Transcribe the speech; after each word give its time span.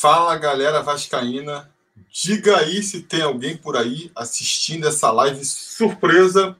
Fala 0.00 0.34
galera 0.38 0.82
Vascaína, 0.82 1.70
diga 2.08 2.56
aí 2.56 2.82
se 2.82 3.02
tem 3.02 3.20
alguém 3.20 3.54
por 3.54 3.76
aí 3.76 4.10
assistindo 4.16 4.88
essa 4.88 5.10
live 5.10 5.44
surpresa 5.44 6.56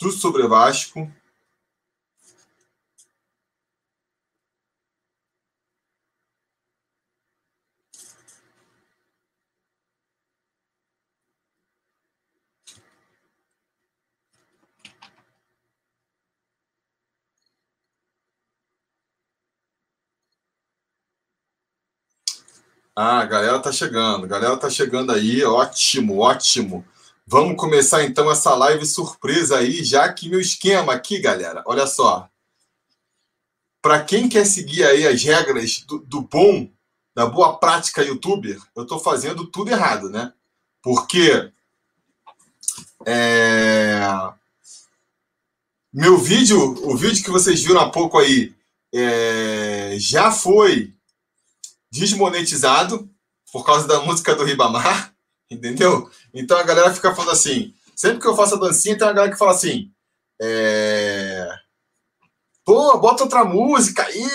do 0.00 0.10
Sobre 0.10 0.48
Vasco. 0.48 1.08
Ah, 22.98 23.26
galera 23.26 23.58
tá 23.58 23.70
chegando, 23.70 24.26
galera 24.26 24.56
tá 24.56 24.70
chegando 24.70 25.12
aí, 25.12 25.44
ótimo, 25.44 26.20
ótimo. 26.20 26.82
Vamos 27.26 27.54
começar 27.58 28.02
então 28.04 28.30
essa 28.30 28.54
live 28.54 28.86
surpresa 28.86 29.58
aí, 29.58 29.84
já 29.84 30.10
que 30.10 30.30
meu 30.30 30.40
esquema 30.40 30.94
aqui, 30.94 31.18
galera, 31.20 31.62
olha 31.66 31.86
só. 31.86 32.26
Para 33.82 34.02
quem 34.02 34.30
quer 34.30 34.46
seguir 34.46 34.82
aí 34.84 35.06
as 35.06 35.22
regras 35.22 35.80
do, 35.80 35.98
do, 35.98 36.22
bom, 36.22 36.70
da 37.14 37.26
boa 37.26 37.58
prática 37.58 38.02
youtuber, 38.02 38.58
eu 38.74 38.86
tô 38.86 38.98
fazendo 38.98 39.46
tudo 39.46 39.70
errado, 39.70 40.08
né? 40.08 40.32
Porque 40.82 41.52
é... 43.04 44.00
meu 45.92 46.16
vídeo, 46.16 46.58
o 46.90 46.96
vídeo 46.96 47.22
que 47.22 47.30
vocês 47.30 47.62
viram 47.62 47.80
há 47.80 47.90
pouco 47.90 48.18
aí, 48.18 48.54
é... 48.90 49.96
já 49.98 50.32
foi 50.32 50.95
desmonetizado 51.98 53.10
por 53.52 53.64
causa 53.64 53.86
da 53.86 54.00
música 54.00 54.34
do 54.34 54.44
Ribamar, 54.44 55.14
entendeu? 55.50 56.10
Então 56.34 56.58
a 56.58 56.62
galera 56.62 56.92
fica 56.92 57.14
falando 57.14 57.32
assim, 57.32 57.74
sempre 57.94 58.20
que 58.20 58.26
eu 58.26 58.36
faço 58.36 58.54
a 58.54 58.58
dancinha, 58.58 58.96
tem 58.96 59.06
uma 59.06 59.14
galera 59.14 59.32
que 59.32 59.38
fala 59.38 59.52
assim, 59.52 59.90
é... 60.40 61.48
Pô, 62.64 62.98
bota 62.98 63.22
outra 63.22 63.44
música 63.44 64.02
aí, 64.02 64.26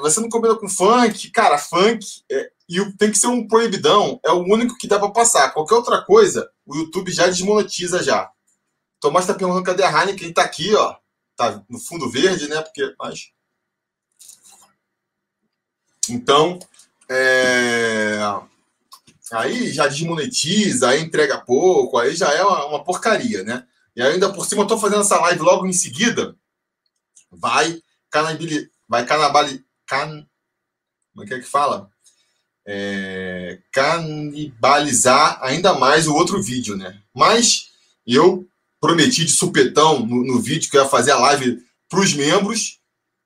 você 0.00 0.20
não 0.20 0.28
combina 0.28 0.54
com 0.54 0.68
funk. 0.68 1.28
Cara, 1.30 1.58
funk 1.58 2.22
é... 2.30 2.50
e 2.68 2.92
tem 2.96 3.10
que 3.10 3.18
ser 3.18 3.26
um 3.26 3.48
proibidão, 3.48 4.20
é 4.24 4.30
o 4.30 4.44
único 4.44 4.78
que 4.78 4.86
dá 4.86 4.98
para 4.98 5.10
passar. 5.10 5.52
Qualquer 5.52 5.74
outra 5.74 6.04
coisa, 6.04 6.48
o 6.64 6.76
YouTube 6.76 7.10
já 7.10 7.26
desmonetiza 7.26 8.02
já. 8.02 8.30
Tomás 9.00 9.26
tá 9.26 9.34
perguntando 9.34 9.64
cadê 9.64 9.82
a 9.82 9.90
Heineken, 9.90 10.32
tá 10.32 10.42
aqui, 10.42 10.74
ó. 10.74 10.96
Tá 11.36 11.64
no 11.68 11.78
fundo 11.80 12.08
verde, 12.08 12.48
né? 12.48 12.60
Porque, 12.62 12.94
mas... 12.98 13.32
Então, 16.08 16.58
é... 17.10 18.20
Aí 19.32 19.72
já 19.72 19.86
desmonetiza, 19.86 20.88
aí 20.88 21.00
entrega 21.00 21.38
pouco, 21.38 21.98
aí 21.98 22.14
já 22.16 22.32
é 22.32 22.42
uma, 22.42 22.66
uma 22.66 22.84
porcaria, 22.84 23.44
né? 23.44 23.66
E 23.94 24.02
ainda 24.02 24.32
por 24.32 24.46
cima 24.46 24.62
eu 24.62 24.66
tô 24.66 24.78
fazendo 24.78 25.02
essa 25.02 25.20
live 25.20 25.40
logo 25.40 25.66
em 25.66 25.72
seguida. 25.72 26.36
Vai 27.30 27.80
canabili... 28.10 28.70
vai 28.88 29.04
canabali... 29.04 29.64
Can... 29.86 30.26
Como 31.12 31.24
é 31.24 31.26
que 31.26 31.34
é 31.34 31.38
que 31.40 31.46
fala? 31.46 31.90
É... 32.66 33.58
Canibalizar 33.72 35.38
ainda 35.42 35.74
mais 35.74 36.08
o 36.08 36.14
outro 36.14 36.42
vídeo, 36.42 36.76
né? 36.76 37.00
Mas 37.14 37.70
eu 38.06 38.48
prometi 38.80 39.24
de 39.24 39.32
supetão 39.32 40.04
no, 40.04 40.24
no 40.24 40.40
vídeo 40.40 40.70
que 40.70 40.76
eu 40.76 40.82
ia 40.82 40.88
fazer 40.88 41.12
a 41.12 41.18
live 41.18 41.62
para 41.88 42.00
os 42.00 42.14
membros 42.14 42.79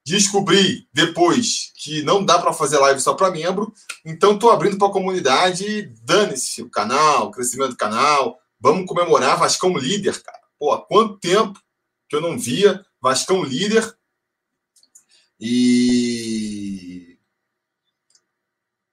Descobri 0.07 0.87
depois 0.93 1.73
que 1.77 2.03
não 2.03 2.23
dá 2.23 2.39
para 2.39 2.53
fazer 2.53 2.79
live 2.79 3.01
só 3.01 3.15
para 3.15 3.31
membro, 3.31 3.73
então 4.05 4.35
estou 4.35 4.51
abrindo 4.51 4.77
para 4.77 4.89
a 4.89 4.93
comunidade. 4.93 5.93
Dane-se 6.03 6.63
o 6.63 6.71
canal, 6.71 7.29
o 7.29 7.31
crescimento 7.31 7.71
do 7.71 7.77
canal. 7.77 8.39
Vamos 8.61 8.87
comemorar 8.87 9.39
Vascão 9.39 9.77
líder, 9.77 10.23
cara. 10.23 10.41
Pô, 10.59 10.73
há 10.73 10.85
quanto 10.85 11.19
tempo 11.19 11.59
que 12.09 12.17
eu 12.17 12.21
não 12.21 12.39
via 12.39 12.85
Vascão 13.01 13.43
líder? 13.43 13.97
E. 15.41 17.19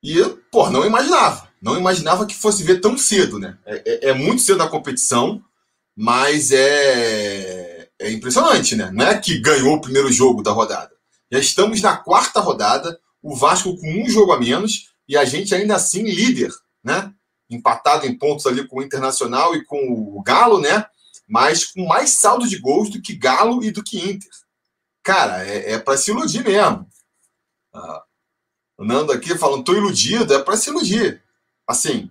E 0.03 0.17
eu, 0.17 0.37
pô, 0.51 0.69
não 0.69 0.85
imaginava. 0.85 1.49
Não 1.61 1.77
imaginava 1.77 2.25
que 2.25 2.35
fosse 2.35 2.63
ver 2.63 2.81
tão 2.81 2.97
cedo, 2.97 3.37
né? 3.37 3.57
É, 3.65 4.07
é, 4.07 4.09
é 4.09 4.13
muito 4.13 4.41
cedo 4.41 4.63
a 4.63 4.69
competição, 4.69 5.43
mas 5.95 6.51
é, 6.51 7.89
é 7.99 8.11
impressionante, 8.11 8.75
né? 8.75 8.89
Não 8.91 9.05
é 9.05 9.17
que 9.19 9.37
ganhou 9.39 9.75
o 9.75 9.81
primeiro 9.81 10.11
jogo 10.11 10.41
da 10.41 10.51
rodada. 10.51 10.90
Já 11.31 11.39
estamos 11.39 11.81
na 11.81 11.95
quarta 11.95 12.39
rodada, 12.41 12.99
o 13.21 13.35
Vasco 13.35 13.77
com 13.77 14.03
um 14.03 14.09
jogo 14.09 14.33
a 14.33 14.39
menos 14.39 14.91
e 15.07 15.15
a 15.15 15.23
gente 15.23 15.55
ainda 15.55 15.75
assim 15.75 16.03
líder, 16.03 16.51
né? 16.83 17.13
Empatado 17.49 18.05
em 18.05 18.17
pontos 18.17 18.45
ali 18.45 18.67
com 18.67 18.79
o 18.79 18.83
Internacional 18.83 19.55
e 19.55 19.63
com 19.63 19.77
o 19.91 20.21
Galo, 20.21 20.59
né? 20.59 20.85
Mas 21.27 21.65
com 21.65 21.85
mais 21.85 22.11
saldo 22.11 22.47
de 22.47 22.57
gols 22.57 22.89
do 22.89 23.01
que 23.01 23.15
Galo 23.15 23.63
e 23.63 23.71
do 23.71 23.83
que 23.83 23.97
Inter. 23.97 24.29
Cara, 25.03 25.45
é, 25.47 25.73
é 25.73 25.79
para 25.79 25.97
se 25.97 26.11
iludir 26.11 26.43
mesmo. 26.43 26.87
Ah, 27.73 28.03
o 28.77 28.83
Nando 28.83 29.11
aqui 29.11 29.37
falando, 29.37 29.63
tô 29.63 29.73
iludido, 29.73 30.33
é 30.33 30.43
para 30.43 30.57
se 30.57 30.69
iludir. 30.69 31.23
Assim, 31.67 32.09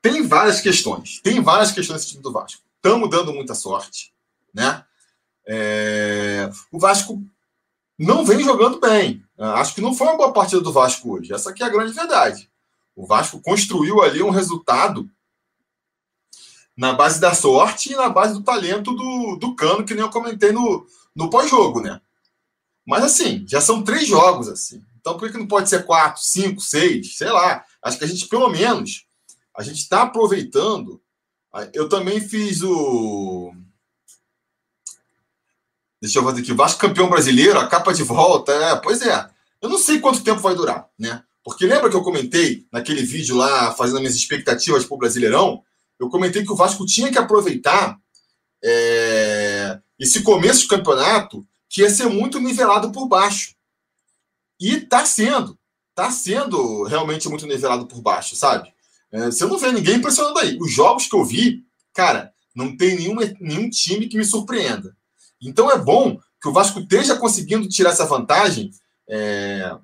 tem 0.00 0.26
várias 0.26 0.60
questões. 0.60 1.20
Tem 1.20 1.42
várias 1.42 1.72
questões 1.72 2.00
nesse 2.00 2.12
time 2.12 2.22
do 2.22 2.32
Vasco. 2.32 2.62
Estamos 2.76 3.10
dando 3.10 3.34
muita 3.34 3.54
sorte, 3.54 4.12
né? 4.52 4.84
É... 5.46 6.50
O 6.70 6.78
Vasco 6.78 7.22
não 7.98 8.24
vem 8.24 8.42
jogando 8.42 8.80
bem. 8.80 9.24
Acho 9.38 9.74
que 9.74 9.80
não 9.80 9.94
foi 9.94 10.06
uma 10.06 10.16
boa 10.16 10.32
partida 10.32 10.60
do 10.60 10.72
Vasco 10.72 11.12
hoje. 11.12 11.32
Essa 11.32 11.50
aqui 11.50 11.62
é 11.62 11.66
a 11.66 11.70
grande 11.70 11.92
verdade. 11.92 12.50
O 12.94 13.06
Vasco 13.06 13.40
construiu 13.40 14.02
ali 14.02 14.22
um 14.22 14.30
resultado 14.30 15.08
na 16.76 16.92
base 16.92 17.20
da 17.20 17.34
sorte 17.34 17.92
e 17.92 17.96
na 17.96 18.08
base 18.08 18.34
do 18.34 18.42
talento 18.42 18.92
do, 18.92 19.36
do 19.36 19.54
Cano, 19.54 19.84
que 19.84 19.94
nem 19.94 20.02
eu 20.02 20.10
comentei 20.10 20.52
no, 20.52 20.86
no 21.14 21.30
pós-jogo, 21.30 21.80
né? 21.80 22.00
Mas 22.84 23.04
assim, 23.04 23.44
já 23.48 23.60
são 23.60 23.82
três 23.82 24.06
jogos, 24.06 24.48
assim. 24.48 24.82
Então 25.00 25.16
por 25.16 25.30
que 25.30 25.38
não 25.38 25.46
pode 25.46 25.68
ser 25.68 25.84
quatro, 25.84 26.22
cinco, 26.22 26.60
seis? 26.60 27.16
Sei 27.16 27.30
lá. 27.30 27.64
Acho 27.82 27.98
que 27.98 28.04
a 28.04 28.08
gente, 28.08 28.26
pelo 28.26 28.48
menos, 28.48 29.06
a 29.56 29.62
gente 29.62 29.78
está 29.78 30.02
aproveitando. 30.02 31.00
Eu 31.72 31.88
também 31.88 32.20
fiz 32.20 32.62
o 32.62 33.52
Deixa 36.04 36.18
eu 36.18 36.22
fazer 36.22 36.42
aqui. 36.42 36.52
Vasco 36.52 36.80
campeão 36.80 37.08
brasileiro, 37.08 37.58
a 37.58 37.66
capa 37.66 37.90
de 37.94 38.02
volta. 38.02 38.52
É, 38.52 38.76
pois 38.76 39.00
é. 39.00 39.26
Eu 39.62 39.70
não 39.70 39.78
sei 39.78 40.00
quanto 40.00 40.22
tempo 40.22 40.38
vai 40.38 40.54
durar, 40.54 40.86
né? 40.98 41.22
Porque 41.42 41.66
lembra 41.66 41.88
que 41.88 41.96
eu 41.96 42.02
comentei 42.02 42.66
naquele 42.70 43.02
vídeo 43.02 43.34
lá, 43.34 43.72
fazendo 43.72 44.00
minhas 44.00 44.14
expectativas 44.14 44.84
para 44.84 44.94
o 44.94 44.98
Brasileirão? 44.98 45.62
Eu 45.98 46.10
comentei 46.10 46.44
que 46.44 46.52
o 46.52 46.56
Vasco 46.56 46.84
tinha 46.84 47.10
que 47.10 47.16
aproveitar 47.16 47.98
é, 48.62 49.78
esse 49.98 50.22
começo 50.22 50.60
de 50.60 50.68
campeonato 50.68 51.42
que 51.70 51.80
ia 51.80 51.88
ser 51.88 52.04
muito 52.04 52.38
nivelado 52.38 52.92
por 52.92 53.08
baixo. 53.08 53.54
E 54.60 54.82
tá 54.82 55.06
sendo. 55.06 55.58
Tá 55.94 56.10
sendo 56.10 56.82
realmente 56.82 57.30
muito 57.30 57.46
nivelado 57.46 57.86
por 57.86 58.02
baixo, 58.02 58.36
sabe? 58.36 58.70
É, 59.10 59.26
você 59.26 59.46
não 59.46 59.56
vê 59.56 59.72
ninguém 59.72 59.94
impressionando 59.96 60.38
aí. 60.38 60.58
Os 60.60 60.70
jogos 60.70 61.06
que 61.06 61.16
eu 61.16 61.24
vi, 61.24 61.64
cara, 61.94 62.30
não 62.54 62.76
tem 62.76 62.94
nenhum, 62.94 63.16
nenhum 63.40 63.70
time 63.70 64.06
que 64.06 64.18
me 64.18 64.24
surpreenda. 64.26 64.94
Então 65.44 65.70
é 65.70 65.78
bom 65.78 66.18
que 66.40 66.48
o 66.48 66.52
Vasco 66.52 66.80
esteja 66.80 67.16
conseguindo 67.16 67.68
tirar 67.68 67.90
essa 67.90 68.06
vantagem 68.06 68.70
é, 69.08 69.76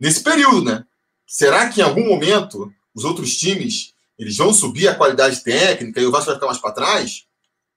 nesse 0.00 0.22
período, 0.22 0.64
né? 0.64 0.84
Será 1.26 1.68
que 1.68 1.80
em 1.80 1.84
algum 1.84 2.06
momento 2.06 2.72
os 2.94 3.04
outros 3.04 3.36
times 3.36 3.92
eles 4.18 4.36
vão 4.36 4.52
subir 4.52 4.88
a 4.88 4.94
qualidade 4.94 5.42
técnica 5.42 6.00
e 6.00 6.06
o 6.06 6.10
Vasco 6.10 6.26
vai 6.26 6.34
ficar 6.34 6.46
mais 6.46 6.58
para 6.58 6.72
trás? 6.72 7.24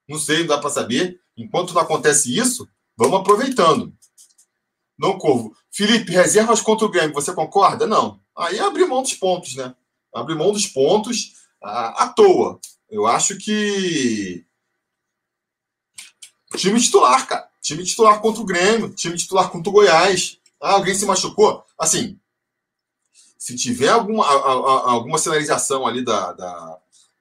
Não 0.08 0.18
sei, 0.18 0.40
não 0.40 0.48
dá 0.48 0.58
para 0.58 0.70
saber. 0.70 1.20
Enquanto 1.38 1.74
não 1.74 1.82
acontece 1.82 2.36
isso, 2.36 2.68
vamos 2.96 3.20
aproveitando. 3.20 3.94
Não, 4.98 5.18
Corvo. 5.18 5.56
Felipe, 5.72 6.12
reservas 6.12 6.62
contra 6.62 6.86
o 6.86 6.90
Grêmio, 6.90 7.14
você 7.14 7.34
concorda? 7.34 7.86
Não. 7.86 8.20
Aí 8.36 8.60
abrir 8.60 8.86
mão 8.86 9.02
dos 9.02 9.14
pontos, 9.14 9.56
né? 9.56 9.76
Abrir 10.14 10.36
mão 10.36 10.52
dos 10.52 10.68
pontos 10.68 11.34
à, 11.62 12.04
à 12.04 12.08
toa. 12.08 12.60
Eu 12.90 13.06
acho 13.06 13.38
que 13.38 14.45
Time 16.56 16.80
titular, 16.80 17.28
cara. 17.28 17.48
Time 17.62 17.84
titular 17.84 18.22
contra 18.22 18.42
o 18.42 18.46
Grêmio, 18.46 18.90
time 18.90 19.18
titular 19.18 19.50
contra 19.50 19.70
o 19.70 19.74
Goiás. 19.74 20.38
Ah, 20.62 20.74
alguém 20.74 20.94
se 20.96 21.06
machucou? 21.06 21.64
Assim, 21.78 22.20
se 23.38 23.56
tiver 23.56 23.90
alguma, 23.90 24.26
alguma 24.26 25.18
sinalização 25.18 25.86
ali 25.86 26.04
da, 26.04 26.32
da, 26.34 26.78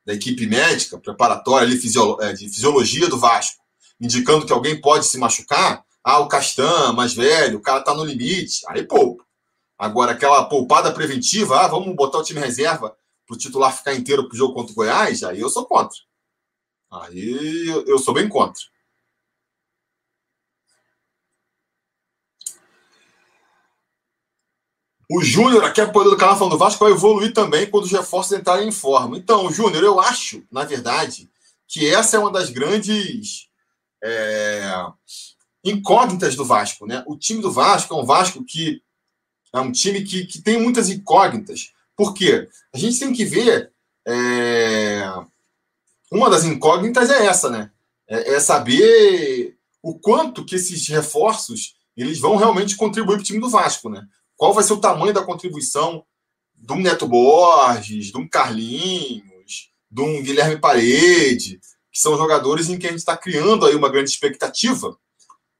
da 0.07 0.15
equipe 0.15 0.47
médica, 0.47 0.99
preparatória 0.99 1.67
ali, 1.67 1.81
é, 2.21 2.33
de 2.33 2.49
fisiologia 2.49 3.09
do 3.09 3.19
Vasco, 3.19 3.63
indicando 4.01 4.47
que 4.47 4.53
alguém 4.53 4.81
pode 4.81 5.07
se 5.07 5.19
machucar, 5.19 5.85
ah, 6.03 6.19
o 6.21 6.29
Castan, 6.29 6.93
mais 6.93 7.15
velho, 7.15 7.59
o 7.59 7.63
cara 7.63 7.81
tá 7.81 7.95
no 7.95 8.05
limite, 8.05 8.63
aí 8.69 8.83
poupa. 8.83 9.25
Agora, 9.79 10.13
aquela 10.13 10.45
poupada 10.45 10.93
preventiva, 10.93 11.61
ah, 11.61 11.69
vamos 11.69 11.95
botar 11.97 12.19
o 12.19 12.23
time 12.23 12.41
reserva 12.41 12.95
para 13.27 13.35
o 13.35 13.39
titular 13.39 13.75
ficar 13.75 13.95
inteiro 13.95 14.29
pro 14.29 14.37
jogo 14.37 14.55
contra 14.55 14.73
o 14.73 14.75
Goiás, 14.75 15.23
aí 15.23 15.41
eu 15.41 15.49
sou 15.49 15.65
contra. 15.65 15.99
Aí 16.91 17.67
eu 17.87 17.99
sou 17.99 18.15
bem 18.15 18.29
contra. 18.29 18.63
O 25.11 25.23
Júnior, 25.23 25.65
aqui 25.65 25.81
é 25.81 25.87
poder 25.87 26.11
do 26.11 26.17
canal 26.17 26.39
falando, 26.39 26.55
o 26.55 26.59
Vasco 26.59 26.85
vai 26.85 26.93
evoluir 26.93 27.33
também 27.33 27.69
quando 27.69 27.85
os 27.85 27.93
reforços 27.93 28.33
entrarem 28.33 28.69
em 28.69 28.73
forma. 28.73 29.17
Então, 29.19 29.51
Júnior, 29.53 29.83
eu 29.83 30.01
acho, 30.01 30.43
na 30.51 30.65
verdade, 30.65 31.29
que 31.69 31.87
essa 31.87 32.17
é 32.17 32.19
uma 32.19 32.31
das 32.31 32.51
grandes 32.51 33.49
é, 34.03 34.87
incógnitas 35.65 36.35
do 36.37 36.45
Vasco. 36.45 36.87
Né? 36.87 37.03
O 37.06 37.17
time 37.17 37.43
do 37.43 37.53
Vasco 37.53 37.95
é 37.95 37.97
um 37.97 38.06
Vasco 38.06 38.45
que 38.45 38.83
é 39.53 39.61
um 39.61 39.71
time 39.71 40.03
que, 40.03 40.27
que 40.27 40.43
tem 40.43 40.61
muitas 40.61 40.89
incógnitas. 40.89 41.73
Por 41.97 42.12
quê? 42.12 42.49
A 42.73 42.79
gente 42.79 42.99
tem 42.99 43.12
que 43.12 43.25
ver. 43.25 43.73
É, 44.07 45.05
uma 46.12 46.29
das 46.29 46.45
incógnitas 46.45 47.09
é 47.09 47.27
essa, 47.27 47.49
né? 47.49 47.71
É, 48.07 48.35
é 48.35 48.41
saber 48.41 49.57
o 49.83 49.99
quanto 49.99 50.45
que 50.45 50.57
esses 50.57 50.87
reforços 50.89 51.77
eles 51.97 52.19
vão 52.19 52.37
realmente 52.37 52.77
contribuir 52.77 53.17
para 53.17 53.23
o 53.23 53.25
time 53.25 53.41
do 53.41 53.49
Vasco, 53.49 53.89
né? 53.89 54.07
Qual 54.37 54.53
vai 54.53 54.65
ser 54.65 54.73
o 54.73 54.81
tamanho 54.81 55.13
da 55.13 55.23
contribuição 55.23 56.05
de 56.55 56.73
um 56.73 56.81
Neto 56.81 57.07
Borges, 57.07 58.07
de 58.07 58.17
um 58.17 58.29
Carlinhos, 58.29 59.71
de 59.91 60.01
um 60.01 60.23
Guilherme 60.23 60.59
Parede, 60.59 61.61
que 61.93 62.01
são 62.01 62.17
jogadores 62.17 62.69
em 62.69 62.79
que 62.79 62.87
a 62.87 62.91
gente 62.91 62.99
está 62.99 63.17
criando 63.17 63.67
aí 63.67 63.75
uma 63.75 63.89
grande 63.89 64.11
expectativa, 64.11 64.97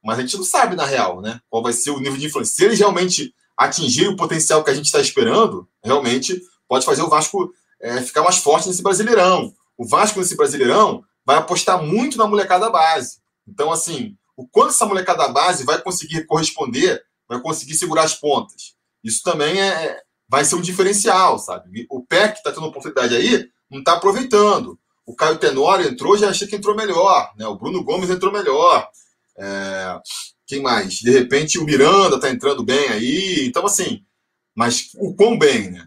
mas 0.03 0.19
a 0.19 0.23
gente 0.23 0.37
não 0.37 0.45
sabe 0.45 0.77
na 0.77 0.85
real, 0.85 1.21
né? 1.21 1.41
Qual 1.49 1.63
vai 1.63 1.73
ser 1.73 1.91
o 1.91 2.01
nível 2.01 2.19
de 2.19 2.27
influência. 2.27 2.55
Se 2.55 2.65
eles 2.65 2.79
realmente 2.79 3.35
atingirem 3.57 4.13
o 4.13 4.17
potencial 4.17 4.63
que 4.65 4.71
a 4.71 4.75
gente 4.75 4.87
está 4.87 5.01
esperando, 5.01 5.69
realmente 5.83 6.41
pode 6.69 6.85
fazer 6.85 7.03
o 7.03 7.09
Vasco 7.09 7.53
é, 7.81 8.03
ficar 8.03 8.23
mais 8.23 8.39
forte 8.39 8.69
nesse 8.69 8.83
Brasileirão. 8.83 9.55
O 9.79 9.87
Vasco 9.87 10.19
nesse 10.19 10.37
Brasileirão 10.37 11.05
vai 11.25 11.37
apostar 11.37 11.83
muito 11.83 12.19
na 12.19 12.27
molecada 12.27 12.69
base. 12.69 13.19
Então, 13.47 13.71
assim, 13.71 14.17
o 14.37 14.47
quanto 14.47 14.71
essa 14.71 14.87
molecada 14.87 15.29
base 15.29 15.65
vai 15.65 15.81
conseguir 15.81 16.27
corresponder, 16.27 17.03
vai 17.35 17.43
conseguir 17.43 17.75
segurar 17.75 18.05
as 18.05 18.15
pontas. 18.15 18.75
Isso 19.03 19.23
também 19.23 19.61
é, 19.61 19.67
é 19.67 20.03
vai 20.29 20.45
ser 20.45 20.57
um 20.57 20.61
diferencial, 20.61 21.39
sabe? 21.39 21.87
O 21.91 22.05
PEC 22.05 22.39
está 22.39 22.51
tendo 22.51 22.67
oportunidade 22.67 23.15
aí 23.15 23.49
não 23.71 23.81
está 23.81 23.95
aproveitando. 23.95 24.79
O 25.07 25.15
Caio 25.15 25.39
Tenório 25.39 25.87
entrou, 25.87 26.17
já 26.17 26.31
achei 26.31 26.47
que 26.47 26.57
entrou 26.57 26.75
melhor. 26.75 27.33
Né? 27.37 27.47
O 27.47 27.57
Bruno 27.57 27.83
Gomes 27.83 28.09
entrou 28.09 28.33
melhor. 28.33 28.89
É... 29.37 30.01
Quem 30.47 30.63
mais? 30.63 30.95
De 30.95 31.11
repente 31.11 31.59
o 31.59 31.65
Miranda 31.65 32.17
está 32.17 32.31
entrando 32.31 32.65
bem 32.65 32.89
aí. 32.89 33.47
Então, 33.47 33.67
assim, 33.67 34.05
mas 34.55 34.91
o 34.97 35.15
quão 35.15 35.39
bem, 35.39 35.71
né? 35.71 35.87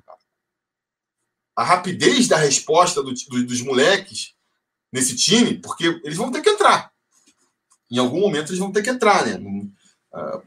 A 1.55 1.63
rapidez 1.63 2.27
da 2.27 2.38
resposta 2.38 3.01
do, 3.01 3.13
do, 3.13 3.45
dos 3.45 3.61
moleques 3.61 4.33
nesse 4.91 5.15
time, 5.15 5.55
porque 5.59 5.85
eles 6.03 6.17
vão 6.17 6.31
ter 6.31 6.41
que 6.41 6.50
entrar 6.50 6.91
em 7.89 7.97
algum 7.97 8.19
momento 8.19 8.50
eles 8.50 8.59
vão 8.59 8.71
ter 8.71 8.83
que 8.83 8.89
entrar, 8.89 9.25
né? 9.25 9.35
Uh, 10.13 10.43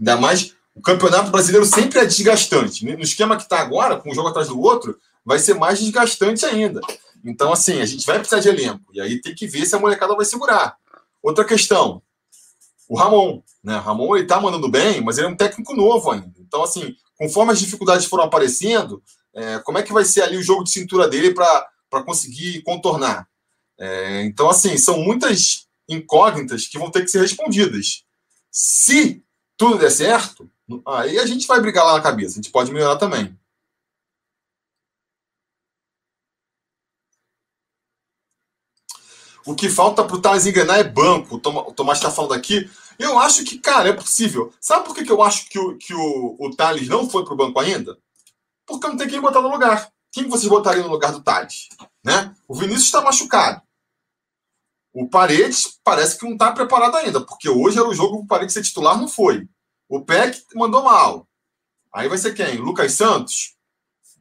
ainda 0.00 0.16
mais 0.16 0.54
o 0.74 0.80
campeonato 0.80 1.30
brasileiro 1.30 1.66
sempre 1.66 1.98
é 1.98 2.06
desgastante. 2.06 2.84
No 2.84 3.02
esquema 3.02 3.36
que 3.36 3.42
está 3.42 3.60
agora, 3.60 3.96
com 3.96 4.10
um 4.10 4.14
jogo 4.14 4.28
atrás 4.28 4.48
do 4.48 4.58
outro, 4.58 4.98
vai 5.24 5.38
ser 5.38 5.54
mais 5.54 5.78
desgastante 5.78 6.46
ainda. 6.46 6.80
Então, 7.24 7.52
assim, 7.52 7.80
a 7.80 7.86
gente 7.86 8.06
vai 8.06 8.18
precisar 8.18 8.40
de 8.40 8.48
elenco. 8.48 8.90
E 8.92 9.00
aí 9.00 9.20
tem 9.20 9.34
que 9.34 9.46
ver 9.46 9.66
se 9.66 9.74
a 9.74 9.78
molecada 9.78 10.14
vai 10.14 10.24
segurar. 10.24 10.76
Outra 11.22 11.44
questão. 11.44 12.02
O 12.88 12.96
Ramon. 12.96 13.42
Né? 13.62 13.76
O 13.76 13.80
Ramon 13.80 14.16
ele 14.16 14.26
tá 14.26 14.40
mandando 14.40 14.70
bem, 14.70 15.02
mas 15.02 15.18
ele 15.18 15.26
é 15.26 15.30
um 15.30 15.36
técnico 15.36 15.74
novo 15.74 16.10
ainda. 16.12 16.32
Então, 16.38 16.62
assim, 16.62 16.96
conforme 17.16 17.52
as 17.52 17.60
dificuldades 17.60 18.06
foram 18.06 18.24
aparecendo, 18.24 19.02
é, 19.34 19.58
como 19.58 19.78
é 19.78 19.82
que 19.82 19.92
vai 19.92 20.04
ser 20.04 20.22
ali 20.22 20.36
o 20.36 20.42
jogo 20.42 20.64
de 20.64 20.70
cintura 20.70 21.08
dele 21.08 21.34
para 21.34 22.02
conseguir 22.04 22.62
contornar? 22.62 23.28
É, 23.78 24.22
então, 24.24 24.48
assim, 24.48 24.78
são 24.78 24.98
muitas 25.00 25.66
incógnitas 25.88 26.66
que 26.66 26.78
vão 26.78 26.90
ter 26.90 27.02
que 27.02 27.10
ser 27.10 27.20
respondidas. 27.20 28.04
Se 28.50 29.22
tudo 29.60 29.76
der 29.76 29.90
certo, 29.90 30.50
aí 30.86 31.18
a 31.18 31.26
gente 31.26 31.46
vai 31.46 31.60
brigar 31.60 31.84
lá 31.84 31.92
na 31.92 32.02
cabeça. 32.02 32.32
A 32.32 32.42
gente 32.42 32.50
pode 32.50 32.72
melhorar 32.72 32.96
também. 32.96 33.38
O 39.44 39.54
que 39.54 39.68
falta 39.68 40.02
para 40.02 40.16
o 40.16 40.20
Thales 40.22 40.46
engrenar 40.46 40.78
é 40.78 40.84
banco. 40.84 41.34
O 41.36 41.72
Tomás 41.74 41.98
está 41.98 42.10
falando 42.10 42.32
aqui. 42.32 42.70
Eu 42.98 43.18
acho 43.18 43.44
que, 43.44 43.58
cara, 43.58 43.90
é 43.90 43.92
possível. 43.92 44.50
Sabe 44.58 44.86
por 44.86 44.94
que, 44.94 45.04
que 45.04 45.12
eu 45.12 45.22
acho 45.22 45.46
que 45.50 45.58
o, 45.58 45.76
que 45.76 45.92
o, 45.92 46.36
o 46.38 46.56
Thales 46.56 46.88
não 46.88 47.10
foi 47.10 47.22
para 47.22 47.34
o 47.34 47.36
banco 47.36 47.60
ainda? 47.60 47.98
Porque 48.64 48.86
não 48.86 48.96
tem 48.96 49.08
quem 49.08 49.20
botar 49.20 49.42
no 49.42 49.50
lugar. 49.50 49.92
Quem 50.10 50.26
vocês 50.26 50.48
botariam 50.48 50.86
no 50.86 50.92
lugar 50.92 51.12
do 51.12 51.20
Thales? 51.20 51.68
Né? 52.02 52.34
O 52.48 52.54
Vinícius 52.54 52.86
está 52.86 53.02
machucado. 53.02 53.60
O 54.92 55.08
Paredes 55.08 55.78
parece 55.84 56.18
que 56.18 56.24
não 56.24 56.32
está 56.32 56.50
preparado 56.52 56.96
ainda, 56.96 57.20
porque 57.20 57.48
hoje 57.48 57.78
era 57.78 57.88
o 57.88 57.94
jogo 57.94 58.18
que 58.18 58.24
o 58.24 58.26
Paredes 58.26 58.54
ser 58.54 58.62
titular, 58.62 58.98
não 58.98 59.08
foi. 59.08 59.48
O 59.88 60.04
Peck 60.04 60.40
mandou 60.54 60.82
mal. 60.82 61.28
Aí 61.92 62.08
vai 62.08 62.18
ser 62.18 62.34
quem? 62.34 62.56
Lucas 62.56 62.92
Santos? 62.92 63.54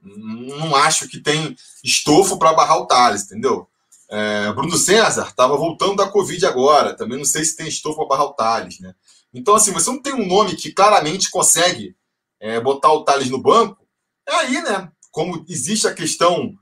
Não 0.02 0.76
acho 0.76 1.08
que 1.08 1.20
tem 1.20 1.56
estofo 1.84 2.38
para 2.38 2.54
barrar 2.54 2.78
o 2.78 2.86
Thales, 2.86 3.24
entendeu? 3.24 3.68
É, 4.10 4.52
Bruno 4.54 4.78
César 4.78 5.28
estava 5.28 5.56
voltando 5.56 5.98
da 5.98 6.10
Covid 6.10 6.46
agora. 6.46 6.96
Também 6.96 7.18
não 7.18 7.26
sei 7.26 7.44
se 7.44 7.56
tem 7.56 7.68
estofo 7.68 7.98
para 7.98 8.08
barrar 8.08 8.26
o 8.26 8.34
Thales, 8.34 8.80
né? 8.80 8.94
Então, 9.34 9.56
assim, 9.56 9.72
você 9.72 9.90
não 9.92 10.02
tem 10.02 10.14
um 10.14 10.26
nome 10.26 10.56
que 10.56 10.72
claramente 10.72 11.30
consegue 11.30 11.96
é, 12.40 12.60
botar 12.60 12.92
o 12.92 13.04
Thales 13.04 13.30
no 13.30 13.42
banco. 13.42 13.88
É 14.28 14.34
aí, 14.34 14.62
né? 14.62 14.92
Como 15.12 15.46
existe 15.48 15.88
a 15.88 15.94
questão 15.94 16.56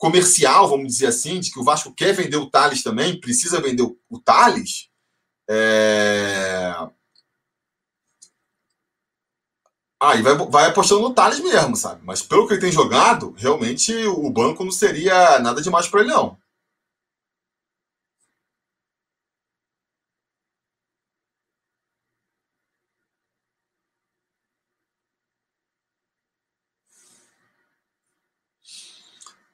comercial, 0.00 0.66
vamos 0.66 0.86
dizer 0.86 1.08
assim, 1.08 1.38
de 1.38 1.52
que 1.52 1.60
o 1.60 1.62
Vasco 1.62 1.92
quer 1.92 2.14
vender 2.14 2.38
o 2.38 2.50
Thales 2.50 2.82
também, 2.82 3.20
precisa 3.20 3.60
vender 3.60 3.82
o, 3.82 4.18
Thales. 4.18 4.88
É... 5.48 6.74
Aí 10.02 10.22
vai, 10.22 10.34
vai 10.34 10.66
apostando 10.70 11.02
no 11.02 11.12
Thales 11.12 11.40
mesmo, 11.40 11.76
sabe? 11.76 12.00
Mas 12.02 12.22
pelo 12.22 12.48
que 12.48 12.54
ele 12.54 12.62
tem 12.62 12.72
jogado, 12.72 13.34
realmente 13.36 13.94
o 14.06 14.30
banco 14.30 14.64
não 14.64 14.72
seria 14.72 15.38
nada 15.38 15.60
demais 15.60 15.86
para 15.86 16.00
ele, 16.00 16.08
não. 16.08 16.39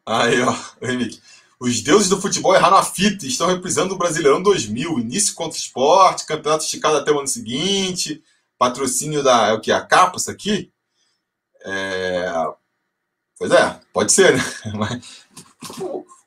Aí, 0.06 0.40
ó, 0.40 0.56
Henrique. 0.80 1.20
Os 1.58 1.80
deuses 1.80 2.08
do 2.08 2.20
futebol 2.20 2.54
erraram 2.54 2.76
a 2.76 2.84
fita 2.84 3.26
estão 3.26 3.48
reprisando 3.48 3.94
o 3.94 3.98
Brasileirão 3.98 4.42
2000. 4.42 5.00
Início 5.00 5.34
contra 5.34 5.56
o 5.56 5.60
esporte, 5.60 6.26
campeonato 6.26 6.64
esticado 6.64 6.96
até 6.96 7.10
o 7.10 7.18
ano 7.18 7.26
seguinte, 7.26 8.22
patrocínio 8.58 9.22
da. 9.22 9.48
É 9.48 9.52
o 9.52 9.60
que? 9.60 9.72
A 9.72 9.80
capa, 9.80 10.18
isso 10.18 10.30
aqui? 10.30 10.70
É... 11.64 12.30
Pois 13.38 13.50
é, 13.50 13.80
pode 13.92 14.12
ser, 14.12 14.36
né? 14.36 14.42
Mas... 14.74 15.26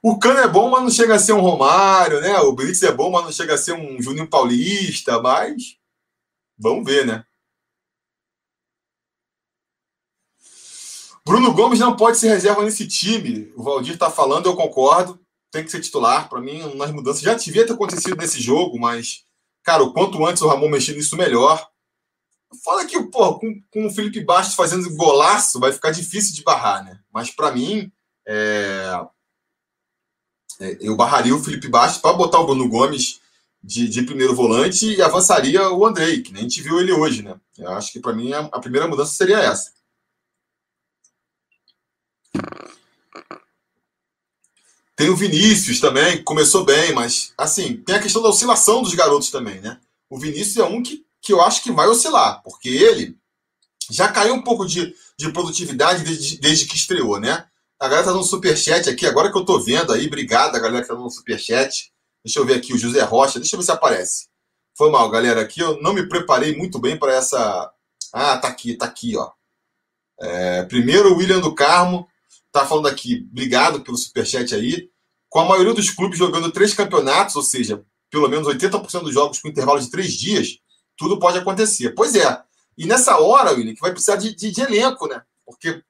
O 0.01 0.17
Cano 0.17 0.39
é 0.39 0.47
bom, 0.47 0.69
mas 0.69 0.81
não 0.81 0.89
chega 0.89 1.15
a 1.15 1.19
ser 1.19 1.33
um 1.33 1.41
Romário, 1.41 2.21
né? 2.21 2.37
O 2.39 2.53
Blitz 2.53 2.81
é 2.83 2.91
bom, 2.91 3.11
mas 3.11 3.25
não 3.25 3.31
chega 3.33 3.55
a 3.55 3.57
ser 3.57 3.73
um 3.73 4.01
Juninho 4.01 4.29
Paulista, 4.29 5.21
mas 5.21 5.75
vamos 6.57 6.85
ver, 6.85 7.05
né? 7.05 7.25
Bruno 11.29 11.53
Gomes 11.53 11.79
não 11.79 11.95
pode 11.95 12.17
ser 12.17 12.29
reserva 12.29 12.63
nesse 12.63 12.87
time. 12.87 13.53
O 13.55 13.61
Valdir 13.61 13.93
está 13.93 14.09
falando, 14.09 14.47
eu 14.47 14.55
concordo. 14.55 15.19
Tem 15.51 15.63
que 15.63 15.69
ser 15.69 15.79
titular. 15.79 16.27
Para 16.27 16.41
mim, 16.41 16.75
nas 16.75 16.89
mudanças 16.89 17.21
já 17.21 17.35
devia 17.35 17.67
ter 17.67 17.73
acontecido 17.73 18.15
nesse 18.15 18.41
jogo, 18.41 18.79
mas, 18.79 19.25
cara, 19.63 19.83
o 19.83 19.93
quanto 19.93 20.25
antes 20.25 20.41
o 20.41 20.47
Ramon 20.47 20.67
mexer 20.69 20.95
nisso, 20.95 21.15
melhor. 21.15 21.69
Fala 22.65 22.83
que, 22.83 22.99
pô, 23.03 23.37
com, 23.37 23.61
com 23.71 23.85
o 23.85 23.91
Felipe 23.91 24.21
Bastos 24.21 24.55
fazendo 24.55 24.89
golaço, 24.95 25.59
vai 25.59 25.71
ficar 25.71 25.91
difícil 25.91 26.33
de 26.33 26.41
barrar, 26.41 26.83
né? 26.83 26.99
Mas 27.13 27.29
para 27.29 27.51
mim, 27.51 27.91
é... 28.27 28.99
É, 30.59 30.77
eu 30.81 30.95
barraria 30.95 31.35
o 31.35 31.43
Felipe 31.43 31.67
Bastos 31.67 32.01
para 32.01 32.17
botar 32.17 32.39
o 32.39 32.45
Bruno 32.47 32.67
Gomes 32.67 33.21
de, 33.63 33.87
de, 33.87 34.01
primeiro 34.01 34.35
volante 34.35 34.95
e 34.95 35.01
avançaria 35.01 35.69
o 35.69 35.85
Andrei, 35.85 36.23
que 36.23 36.33
nem 36.33 36.41
a 36.41 36.43
gente 36.43 36.63
viu 36.63 36.79
ele 36.79 36.91
hoje, 36.91 37.21
né? 37.21 37.39
Eu 37.55 37.69
acho 37.73 37.93
que 37.93 37.99
para 37.99 38.13
mim 38.13 38.33
a, 38.33 38.39
a 38.39 38.59
primeira 38.59 38.87
mudança 38.87 39.13
seria 39.13 39.37
essa. 39.37 39.77
Tem 44.95 45.09
o 45.09 45.15
Vinícius 45.15 45.79
também, 45.79 46.21
começou 46.23 46.65
bem, 46.65 46.93
mas 46.93 47.33
assim, 47.37 47.77
tem 47.77 47.95
a 47.95 48.01
questão 48.01 48.21
da 48.21 48.29
oscilação 48.29 48.81
dos 48.81 48.93
garotos 48.93 49.31
também, 49.31 49.61
né? 49.61 49.79
O 50.09 50.19
Vinícius 50.19 50.57
é 50.57 50.63
um 50.65 50.83
que, 50.83 51.05
que 51.21 51.31
eu 51.31 51.41
acho 51.41 51.63
que 51.63 51.71
vai 51.71 51.87
oscilar, 51.87 52.43
porque 52.43 52.67
ele 52.67 53.17
já 53.89 54.09
caiu 54.09 54.33
um 54.33 54.41
pouco 54.41 54.65
de, 54.65 54.93
de 55.17 55.31
produtividade 55.31 56.03
desde, 56.03 56.37
desde 56.39 56.65
que 56.65 56.75
estreou, 56.75 57.19
né? 57.19 57.45
A 57.79 57.87
galera 57.87 58.07
tá 58.07 58.11
dando 58.11 58.25
superchat 58.25 58.89
aqui, 58.89 59.05
agora 59.05 59.31
que 59.31 59.37
eu 59.37 59.45
tô 59.45 59.57
vendo 59.57 59.93
aí, 59.93 60.07
obrigado 60.07 60.55
a 60.55 60.59
galera 60.59 60.81
que 60.81 60.89
tá 60.89 60.95
dando 60.95 61.09
superchat. 61.09 61.93
Deixa 62.23 62.39
eu 62.39 62.45
ver 62.45 62.55
aqui 62.55 62.73
o 62.73 62.77
José 62.77 63.01
Rocha, 63.01 63.39
deixa 63.39 63.55
eu 63.55 63.59
ver 63.59 63.65
se 63.65 63.71
aparece. 63.71 64.27
Foi 64.77 64.91
mal, 64.91 65.09
galera, 65.09 65.41
aqui 65.41 65.61
eu 65.61 65.81
não 65.81 65.93
me 65.93 66.07
preparei 66.07 66.55
muito 66.57 66.77
bem 66.77 66.97
para 66.97 67.13
essa. 67.13 67.71
Ah, 68.11 68.37
tá 68.37 68.49
aqui, 68.49 68.75
tá 68.75 68.85
aqui, 68.85 69.15
ó. 69.15 69.31
É, 70.19 70.63
primeiro 70.63 71.13
o 71.13 71.17
William 71.17 71.39
do 71.39 71.55
Carmo, 71.55 72.07
tá 72.51 72.65
falando 72.65 72.87
aqui, 72.87 73.27
obrigado 73.31 73.81
pelo 73.81 73.97
superchat 73.97 74.53
aí. 74.55 74.89
Com 75.29 75.39
a 75.39 75.45
maioria 75.45 75.73
dos 75.73 75.89
clubes 75.91 76.17
jogando 76.17 76.51
três 76.51 76.73
campeonatos, 76.73 77.35
ou 77.35 77.43
seja, 77.43 77.83
pelo 78.09 78.27
menos 78.27 78.47
80% 78.47 79.03
dos 79.03 79.13
jogos 79.13 79.39
com 79.39 79.47
intervalo 79.47 79.79
de 79.79 79.91
três 79.91 80.13
dias, 80.13 80.57
tudo 80.97 81.19
pode 81.19 81.37
acontecer. 81.37 81.91
Pois 81.91 82.15
é. 82.15 82.41
E 82.77 82.85
nessa 82.85 83.19
hora, 83.19 83.51
William, 83.51 83.75
que 83.75 83.81
vai 83.81 83.91
precisar 83.91 84.15
de, 84.15 84.35
de, 84.35 84.51
de 84.51 84.61
elenco, 84.61 85.07
né? 85.07 85.21
Porque 85.45 85.83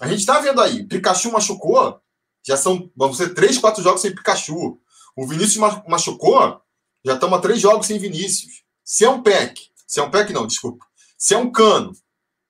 a 0.00 0.08
gente 0.08 0.20
está 0.20 0.38
vendo 0.40 0.60
aí, 0.60 0.84
Pikachu 0.84 1.32
machucou, 1.32 2.00
já 2.46 2.56
são, 2.56 2.90
vamos 2.96 3.16
ser 3.16 3.32
três, 3.32 3.58
quatro 3.58 3.82
jogos 3.82 4.00
sem 4.00 4.14
Pikachu. 4.14 4.78
O 5.16 5.26
Vinícius 5.26 5.56
machucou, 5.88 6.60
já 7.04 7.14
estamos 7.14 7.38
a 7.38 7.40
três 7.40 7.60
jogos 7.60 7.86
sem 7.86 7.98
Vinícius. 7.98 8.64
Se 8.84 9.04
é 9.04 9.10
um 9.10 9.22
PEC, 9.22 9.70
se 9.86 10.00
é 10.00 10.02
um 10.02 10.10
PEC 10.10 10.32
não, 10.32 10.46
desculpa. 10.46 10.84
Se 11.16 11.34
é 11.34 11.38
um 11.38 11.50
Cano, 11.50 11.92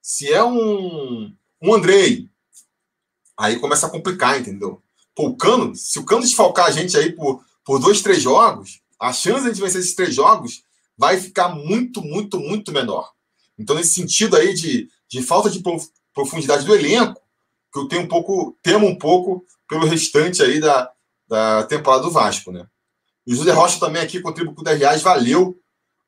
se 0.02 0.32
é 0.32 0.42
um, 0.42 1.32
um 1.62 1.74
Andrei, 1.74 2.28
aí 3.38 3.58
começa 3.58 3.86
a 3.86 3.90
complicar, 3.90 4.40
entendeu? 4.40 4.82
Pô, 5.14 5.28
o 5.28 5.36
Cano, 5.36 5.74
se 5.74 5.98
o 5.98 6.04
Cano 6.04 6.22
desfalcar 6.22 6.66
a 6.66 6.70
gente 6.70 6.96
aí 6.96 7.12
por, 7.12 7.44
por 7.64 7.78
dois, 7.78 8.02
três 8.02 8.22
jogos, 8.22 8.80
a 8.98 9.12
chance 9.12 9.42
de 9.42 9.46
a 9.46 9.52
gente 9.52 9.62
vencer 9.62 9.80
esses 9.80 9.94
três 9.94 10.14
jogos 10.14 10.62
vai 10.96 11.20
ficar 11.20 11.48
muito, 11.48 12.02
muito, 12.02 12.38
muito 12.38 12.72
menor. 12.72 13.12
Então, 13.58 13.76
nesse 13.76 13.94
sentido 13.94 14.36
aí 14.36 14.54
de, 14.54 14.88
de 15.08 15.22
falta 15.22 15.50
de 15.50 15.62
profundidade 16.12 16.64
do 16.64 16.74
elenco, 16.74 17.20
que 17.72 17.78
eu 17.78 17.88
tenho 17.88 18.02
um 18.02 18.08
pouco, 18.08 18.56
temo 18.62 18.86
um 18.86 18.96
pouco 18.96 19.44
pelo 19.68 19.86
restante 19.86 20.42
aí 20.42 20.60
da, 20.60 20.90
da 21.28 21.64
temporada 21.64 22.02
do 22.02 22.10
Vasco, 22.10 22.52
né? 22.52 22.66
E 23.26 23.32
o 23.32 23.36
José 23.36 23.52
Rocha 23.52 23.80
também 23.80 24.02
aqui 24.02 24.20
contribuiu 24.20 24.54
com 24.54 24.62
10 24.62 24.78
reais, 24.78 25.02
valeu. 25.02 25.58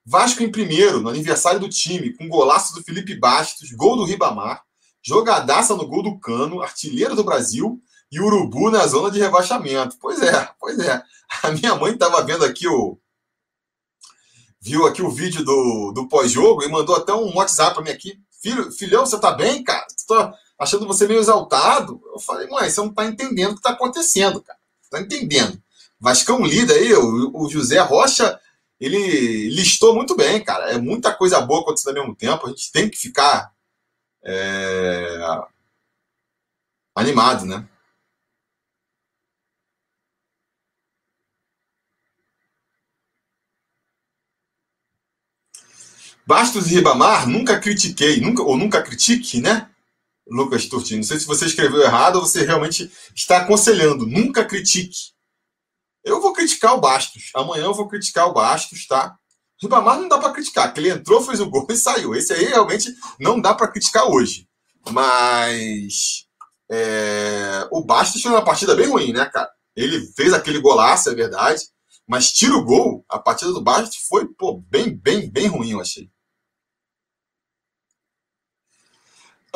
Vasco 0.04 0.42
em 0.42 0.50
primeiro, 0.50 1.00
no 1.00 1.08
aniversário 1.08 1.58
do 1.58 1.68
time, 1.68 2.12
com 2.12 2.28
golaço 2.28 2.74
do 2.74 2.82
Felipe 2.82 3.14
Bastos, 3.14 3.72
gol 3.72 3.96
do 3.96 4.04
Ribamar, 4.04 4.62
jogadaça 5.06 5.76
no 5.76 5.86
gol 5.86 6.02
do 6.02 6.18
Cano, 6.18 6.60
artilheiro 6.60 7.14
do 7.14 7.22
Brasil, 7.22 7.80
e 8.10 8.20
Urubu 8.20 8.70
na 8.70 8.84
zona 8.88 9.08
de 9.10 9.20
rebaixamento. 9.20 9.96
Pois 10.00 10.20
é, 10.20 10.50
pois 10.58 10.78
é. 10.80 11.00
A 11.42 11.50
minha 11.52 11.76
mãe 11.76 11.92
estava 11.92 12.22
vendo 12.22 12.44
aqui 12.44 12.66
o. 12.66 12.98
Viu 14.60 14.84
aqui 14.84 15.02
o 15.02 15.10
vídeo 15.10 15.44
do, 15.44 15.92
do 15.92 16.08
pós-jogo 16.08 16.64
e 16.64 16.68
mandou 16.68 16.96
até 16.96 17.14
um 17.14 17.36
WhatsApp 17.36 17.74
para 17.74 17.84
mim 17.84 17.90
aqui. 17.90 18.18
Filho, 18.42 18.72
filhão, 18.72 19.06
você 19.06 19.18
tá 19.18 19.30
bem, 19.30 19.62
cara? 19.62 19.86
Tô 20.08 20.32
achando 20.58 20.86
você 20.86 21.06
meio 21.06 21.20
exaltado. 21.20 22.00
Eu 22.12 22.18
falei, 22.18 22.48
mãe, 22.48 22.68
você 22.68 22.80
não 22.80 22.92
tá 22.92 23.04
entendendo 23.04 23.52
o 23.52 23.56
que 23.56 23.62
tá 23.62 23.70
acontecendo, 23.70 24.42
cara. 24.42 24.58
Tá 24.90 25.00
entendendo. 25.00 25.60
Vascão 26.00 26.44
líder 26.44 26.74
aí, 26.74 26.92
o, 26.94 27.30
o 27.32 27.48
José 27.48 27.78
Rocha, 27.80 28.40
ele 28.80 29.50
listou 29.50 29.94
muito 29.94 30.16
bem, 30.16 30.42
cara. 30.42 30.72
É 30.72 30.78
muita 30.78 31.14
coisa 31.14 31.40
boa 31.40 31.60
acontecendo 31.60 31.98
ao 31.98 32.02
mesmo 32.02 32.16
tempo. 32.16 32.46
A 32.46 32.48
gente 32.50 32.72
tem 32.72 32.90
que 32.90 32.96
ficar 32.96 33.52
é, 34.26 35.18
animado, 36.94 37.46
né? 37.46 37.68
Bastos 46.26 46.66
e 46.66 46.74
Ribamar, 46.74 47.28
nunca 47.28 47.60
critiquei, 47.60 48.20
nunca, 48.20 48.42
ou 48.42 48.56
nunca 48.56 48.82
critique, 48.82 49.40
né? 49.40 49.70
Lucas 50.26 50.66
Turti, 50.66 50.96
não 50.96 51.04
sei 51.04 51.20
se 51.20 51.26
você 51.26 51.46
escreveu 51.46 51.82
errado 51.82 52.16
ou 52.16 52.26
você 52.26 52.44
realmente 52.44 52.90
está 53.14 53.38
aconselhando. 53.38 54.06
Nunca 54.06 54.44
critique. 54.44 55.12
Eu 56.02 56.20
vou 56.20 56.32
criticar 56.32 56.74
o 56.74 56.80
Bastos. 56.80 57.30
Amanhã 57.32 57.64
eu 57.64 57.74
vou 57.74 57.88
criticar 57.88 58.26
o 58.26 58.32
Bastos, 58.32 58.88
tá? 58.88 59.16
Ribamar 59.60 59.98
não 59.98 60.08
dá 60.08 60.18
para 60.18 60.32
criticar, 60.32 60.72
que 60.72 60.80
ele 60.80 60.90
entrou, 60.90 61.22
fez 61.22 61.40
o 61.40 61.48
gol 61.48 61.66
e 61.70 61.76
saiu. 61.76 62.14
Esse 62.14 62.32
aí 62.32 62.44
realmente 62.44 62.94
não 63.18 63.40
dá 63.40 63.54
para 63.54 63.68
criticar 63.68 64.04
hoje. 64.10 64.48
Mas 64.90 66.26
é... 66.70 67.66
o 67.70 67.82
Bastos 67.82 68.20
fez 68.20 68.32
uma 68.32 68.44
partida 68.44 68.74
bem 68.74 68.88
ruim, 68.88 69.12
né, 69.12 69.24
cara? 69.26 69.50
Ele 69.74 70.06
fez 70.14 70.32
aquele 70.32 70.60
golaço, 70.60 71.10
é 71.10 71.14
verdade. 71.14 71.62
Mas 72.06 72.32
tira 72.32 72.54
o 72.54 72.64
gol, 72.64 73.04
a 73.08 73.18
partida 73.18 73.52
do 73.52 73.62
Bastos 73.62 74.06
foi 74.08 74.26
pô, 74.26 74.62
bem, 74.68 74.94
bem, 74.94 75.30
bem 75.30 75.48
ruim, 75.48 75.72
eu 75.72 75.80
achei. 75.80 76.10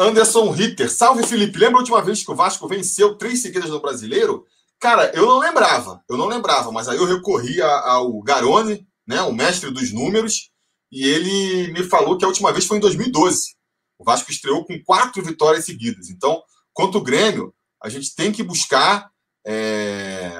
Anderson 0.00 0.50
Ritter. 0.50 0.90
Salve, 0.90 1.26
Felipe. 1.26 1.58
Lembra 1.58 1.76
a 1.76 1.80
última 1.80 2.00
vez 2.00 2.24
que 2.24 2.30
o 2.30 2.34
Vasco 2.34 2.66
venceu 2.66 3.16
três 3.16 3.42
seguidas 3.42 3.68
no 3.68 3.80
Brasileiro? 3.80 4.46
Cara, 4.78 5.12
eu 5.14 5.26
não 5.26 5.38
lembrava. 5.38 6.02
Eu 6.08 6.16
não 6.16 6.26
lembrava, 6.26 6.72
mas 6.72 6.88
aí 6.88 6.96
eu 6.96 7.04
recorri 7.04 7.60
ao 7.60 8.18
Garone, 8.22 8.88
né, 9.06 9.22
o 9.22 9.32
mestre 9.32 9.70
dos 9.70 9.92
números, 9.92 10.50
e 10.90 11.04
ele 11.04 11.72
me 11.72 11.84
falou 11.84 12.18
que 12.18 12.24
a 12.24 12.28
última 12.28 12.52
vez 12.52 12.66
foi 12.66 12.78
em 12.78 12.80
2012. 12.80 13.54
O 13.98 14.04
Vasco 14.04 14.30
estreou 14.30 14.64
com 14.64 14.82
quatro 14.82 15.22
vitórias 15.22 15.64
seguidas. 15.64 16.08
Então, 16.08 16.42
quanto 16.72 16.98
o 16.98 17.02
Grêmio, 17.02 17.54
a 17.82 17.88
gente 17.88 18.14
tem 18.14 18.32
que 18.32 18.42
buscar. 18.42 19.10
É... 19.46 20.32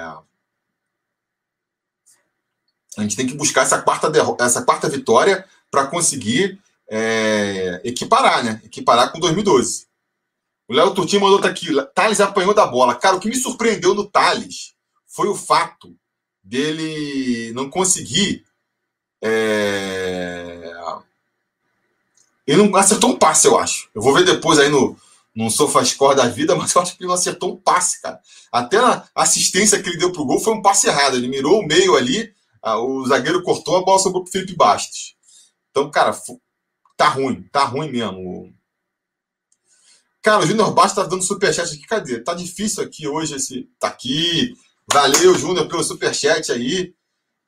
A 2.97 3.01
gente 3.03 3.15
tem 3.15 3.25
que 3.25 3.33
buscar 3.33 3.61
essa 3.61 3.81
quarta, 3.81 4.11
essa 4.39 4.63
quarta 4.63 4.89
vitória 4.89 5.47
para 5.69 5.87
conseguir 5.87 6.59
é, 6.89 7.81
equiparar, 7.85 8.43
né? 8.43 8.61
Equiparar 8.65 9.13
com 9.13 9.19
2012. 9.19 9.87
O 10.67 10.73
Léo 10.73 10.93
Turtinho 10.93 11.21
mandou 11.21 11.39
aqui. 11.49 11.67
Thales 11.95 12.19
apanhou 12.19 12.53
da 12.53 12.67
bola. 12.67 12.95
Cara, 12.95 13.15
o 13.15 13.19
que 13.19 13.29
me 13.29 13.35
surpreendeu 13.35 13.95
no 13.95 14.09
Thales 14.09 14.73
foi 15.07 15.27
o 15.29 15.35
fato 15.35 15.95
dele 16.43 17.51
não 17.53 17.69
conseguir. 17.69 18.45
É... 19.21 20.73
Ele 22.47 22.63
não 22.63 22.75
acertou 22.75 23.11
um 23.11 23.17
passe, 23.17 23.47
eu 23.47 23.57
acho. 23.57 23.89
Eu 23.93 24.01
vou 24.01 24.13
ver 24.13 24.25
depois 24.25 24.59
aí 24.59 24.69
no, 24.69 24.97
no 25.35 25.49
SofaScore 25.49 26.15
da 26.15 26.27
vida, 26.27 26.55
mas 26.57 26.73
eu 26.73 26.81
acho 26.81 26.95
que 26.95 27.03
ele 27.03 27.07
não 27.07 27.15
acertou 27.15 27.53
um 27.53 27.57
passe, 27.57 28.01
cara. 28.01 28.19
Até 28.51 28.77
a 28.77 29.07
assistência 29.15 29.81
que 29.81 29.89
ele 29.89 29.97
deu 29.97 30.11
pro 30.11 30.25
gol 30.25 30.39
foi 30.39 30.53
um 30.53 30.61
passe 30.61 30.87
errado. 30.87 31.15
Ele 31.15 31.27
mirou 31.27 31.59
o 31.59 31.65
meio 31.65 31.95
ali, 31.95 32.33
o 32.63 33.05
zagueiro 33.07 33.43
cortou, 33.43 33.77
a 33.77 33.83
bola 33.83 33.99
sobrou 33.99 34.23
pro 34.23 34.31
Felipe 34.31 34.55
Bastos. 34.55 35.15
Então, 35.69 35.89
cara, 35.89 36.13
Tá 37.01 37.09
ruim, 37.09 37.41
tá 37.51 37.63
ruim 37.63 37.91
mesmo. 37.91 38.53
Cara, 40.21 40.43
o 40.43 40.45
Júnior 40.45 40.71
Bastos 40.71 41.03
tá 41.03 41.09
dando 41.09 41.23
superchat 41.23 41.73
aqui. 41.73 41.87
Cadê? 41.87 42.19
Tá 42.19 42.35
difícil 42.35 42.83
aqui 42.83 43.07
hoje 43.07 43.37
esse. 43.37 43.67
Tá 43.79 43.87
aqui. 43.87 44.53
Valeu, 44.93 45.35
Júnior, 45.35 45.67
pelo 45.67 45.83
superchat 45.83 46.51
aí. 46.51 46.93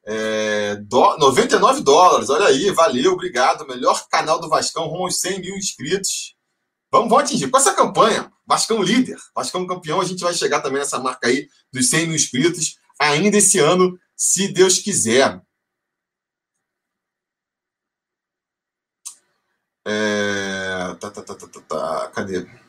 É, 0.06 0.76
do, 0.76 1.18
99 1.18 1.82
dólares, 1.82 2.30
olha 2.30 2.48
aí, 2.48 2.72
valeu, 2.72 3.14
obrigado. 3.14 3.66
Melhor 3.68 4.08
canal 4.10 4.40
do 4.40 4.50
Vascão, 4.50 4.88
rumo 4.88 5.06
aos 5.06 5.20
100 5.20 5.40
mil 5.40 5.56
inscritos. 5.56 6.36
Vamos, 6.92 7.10
vamos 7.10 7.24
atingir. 7.24 7.50
Com 7.50 7.58
essa 7.58 7.74
campanha, 7.74 8.32
Vascão 8.46 8.82
líder, 8.82 9.18
Vascão 9.36 9.66
campeão, 9.66 10.02
a 10.02 10.06
gente 10.06 10.24
vai 10.24 10.34
chegar 10.34 10.62
também 10.62 10.80
nessa 10.80 11.00
marca 11.00 11.28
aí 11.28 11.48
dos 11.72 11.90
100 11.90 12.08
mil 12.08 12.16
inscritos 12.16 12.76
ainda 13.00 13.38
esse 13.38 13.60
ano, 13.60 13.98
se 14.16 14.48
Deus 14.50 14.78
quiser. 14.80 15.42
É... 19.86 20.96
Tá, 21.00 21.12
tá, 21.12 21.22
tá, 21.22 21.36
tá, 21.36 21.48
tá, 21.48 21.62
tá. 21.62 22.12
Cadê? 22.14 22.63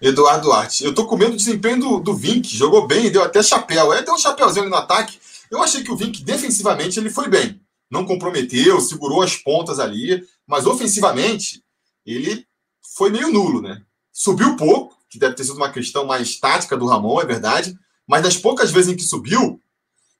Eduardo 0.00 0.44
Duarte. 0.44 0.84
Eu 0.84 0.94
tô 0.94 1.06
com 1.06 1.16
medo 1.16 1.32
do 1.32 1.36
desempenho 1.36 1.80
do, 1.80 2.00
do 2.00 2.14
Vink. 2.14 2.54
Jogou 2.54 2.86
bem, 2.86 3.10
deu 3.10 3.22
até 3.22 3.42
chapéu. 3.42 3.92
É, 3.92 4.02
deu 4.02 4.14
um 4.14 4.18
chapéuzinho 4.18 4.62
ali 4.62 4.70
no 4.70 4.76
ataque. 4.76 5.18
Eu 5.50 5.62
achei 5.62 5.82
que 5.82 5.90
o 5.90 5.96
Vink, 5.96 6.22
defensivamente, 6.22 6.98
ele 6.98 7.10
foi 7.10 7.28
bem. 7.28 7.60
Não 7.90 8.04
comprometeu, 8.04 8.80
segurou 8.80 9.22
as 9.22 9.36
pontas 9.36 9.78
ali. 9.78 10.26
Mas 10.46 10.66
ofensivamente, 10.66 11.62
ele 12.04 12.46
foi 12.94 13.10
meio 13.10 13.32
nulo, 13.32 13.62
né? 13.62 13.82
Subiu 14.12 14.56
pouco, 14.56 14.96
que 15.08 15.18
deve 15.18 15.34
ter 15.34 15.44
sido 15.44 15.56
uma 15.56 15.70
questão 15.70 16.06
mais 16.06 16.38
tática 16.38 16.76
do 16.76 16.86
Ramon, 16.86 17.20
é 17.20 17.24
verdade. 17.24 17.78
Mas 18.06 18.22
das 18.22 18.36
poucas 18.36 18.70
vezes 18.70 18.92
em 18.92 18.96
que 18.96 19.02
subiu, 19.02 19.60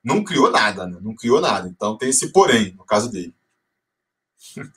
não 0.02 0.24
criou 0.24 0.50
nada, 0.50 0.86
né? 0.86 0.98
Não 1.00 1.14
criou 1.14 1.40
nada. 1.40 1.68
Então 1.68 1.96
tem 1.96 2.10
esse 2.10 2.32
porém, 2.32 2.74
no 2.76 2.84
caso 2.84 3.10
dele. 3.10 3.34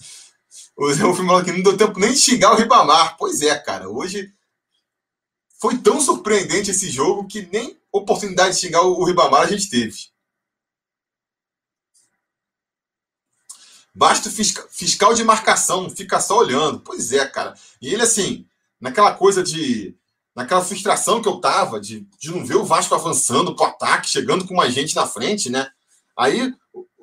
O 0.82 0.94
Zé 0.94 1.01
falou 1.13 1.36
aqui, 1.36 1.51
não 1.51 1.62
deu 1.62 1.75
tempo 1.75 2.00
nem 2.00 2.13
de 2.13 2.20
xingar 2.20 2.53
o 2.53 2.56
Ribamar. 2.56 3.18
Pois 3.18 3.41
é, 3.41 3.53
cara. 3.60 3.89
Hoje 3.89 4.32
foi 5.60 5.78
tão 5.78 6.00
surpreendente 6.00 6.72
esse 6.72 6.89
jogo 6.89 7.28
que 7.28 7.42
nem 7.51 7.78
oportunidade 7.92 8.56
de 8.56 8.62
xingar 8.62 8.82
o 8.82 9.04
Ribamar 9.04 9.42
a 9.42 9.48
gente 9.48 9.70
teve. 9.70 10.10
Basta 13.94 14.30
fiscal 14.70 15.13
de 15.13 15.24
marcação, 15.24 15.89
fica 15.89 16.22
só 16.22 16.38
olhando. 16.38 16.80
Pois 16.80 17.12
é, 17.12 17.28
cara. 17.28 17.54
E 17.82 17.94
ele, 17.94 18.01
assim, 18.01 18.46
naquela 18.80 19.13
coisa 19.13 19.44
de. 19.44 19.96
Naquela 20.34 20.63
frustração 20.63 21.22
que 21.22 21.28
eu 21.28 21.42
tava 21.42 21.82
de, 21.82 22.08
de 22.18 22.32
não 22.32 22.46
ver 22.46 22.56
o 22.56 22.63
Vasco 22.63 22.96
avançando 22.96 23.54
pro 23.54 23.66
ataque, 23.66 24.10
chegando 24.10 24.48
com 24.48 24.54
mais 24.54 24.74
gente 24.74 24.96
na 24.96 25.06
frente, 25.06 25.50
né? 25.50 25.70
Aí 26.18 26.54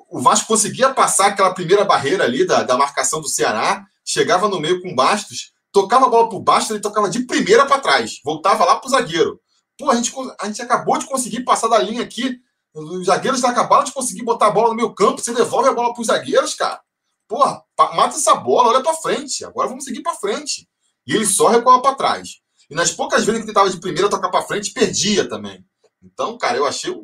o 0.08 0.20
Vasco 0.22 0.46
conseguia 0.46 0.94
passar 0.94 1.26
aquela 1.26 1.52
primeira 1.52 1.84
barreira 1.84 2.24
ali 2.24 2.46
da, 2.46 2.62
da 2.62 2.78
marcação 2.78 3.20
do 3.20 3.28
Ceará, 3.28 3.84
chegava 4.02 4.48
no 4.48 4.60
meio 4.60 4.80
com 4.80 4.94
Bastos, 4.94 5.52
tocava 5.80 6.06
a 6.06 6.08
bola 6.08 6.28
pro 6.30 6.40
Bastos, 6.40 6.70
ele 6.70 6.80
tocava 6.80 7.10
de 7.10 7.26
primeira 7.26 7.66
para 7.66 7.78
trás, 7.78 8.18
voltava 8.24 8.64
lá 8.64 8.76
pro 8.76 8.88
zagueiro. 8.88 9.38
Pô, 9.78 9.90
a 9.90 9.94
gente, 9.94 10.10
a 10.40 10.46
gente 10.46 10.62
acabou 10.62 10.96
de 10.96 11.04
conseguir 11.04 11.44
passar 11.44 11.68
da 11.68 11.78
linha 11.78 12.02
aqui, 12.02 12.38
os 12.72 13.04
zagueiros 13.04 13.44
acabaram 13.44 13.84
de 13.84 13.92
conseguir 13.92 14.22
botar 14.22 14.46
a 14.46 14.50
bola 14.50 14.70
no 14.70 14.74
meu 14.74 14.94
campo, 14.94 15.20
você 15.20 15.34
devolve 15.34 15.68
a 15.68 15.74
bola 15.74 15.92
pros 15.92 16.06
zagueiros, 16.06 16.54
cara. 16.54 16.80
Porra, 17.28 17.62
mata 17.94 18.16
essa 18.16 18.34
bola, 18.36 18.68
olha 18.68 18.82
para 18.82 18.94
frente. 18.94 19.44
Agora 19.44 19.68
vamos 19.68 19.84
seguir 19.84 20.02
para 20.02 20.14
frente. 20.14 20.66
E 21.06 21.14
ele 21.14 21.26
só 21.26 21.48
recuava 21.48 21.82
para 21.82 21.94
trás. 21.94 22.40
E 22.70 22.74
nas 22.74 22.90
poucas 22.90 23.24
vezes 23.24 23.40
que 23.40 23.46
tentava 23.46 23.68
de 23.68 23.80
primeira 23.80 24.08
tocar 24.08 24.30
para 24.30 24.46
frente, 24.46 24.72
perdia 24.72 25.28
também. 25.28 25.64
Então, 26.02 26.38
cara, 26.38 26.56
eu 26.56 26.66
achei 26.66 26.94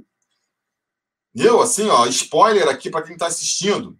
eu, 1.34 1.62
assim, 1.62 1.88
ó, 1.88 2.06
spoiler 2.06 2.68
aqui 2.68 2.90
para 2.90 3.02
quem 3.02 3.14
está 3.14 3.26
assistindo. 3.26 3.98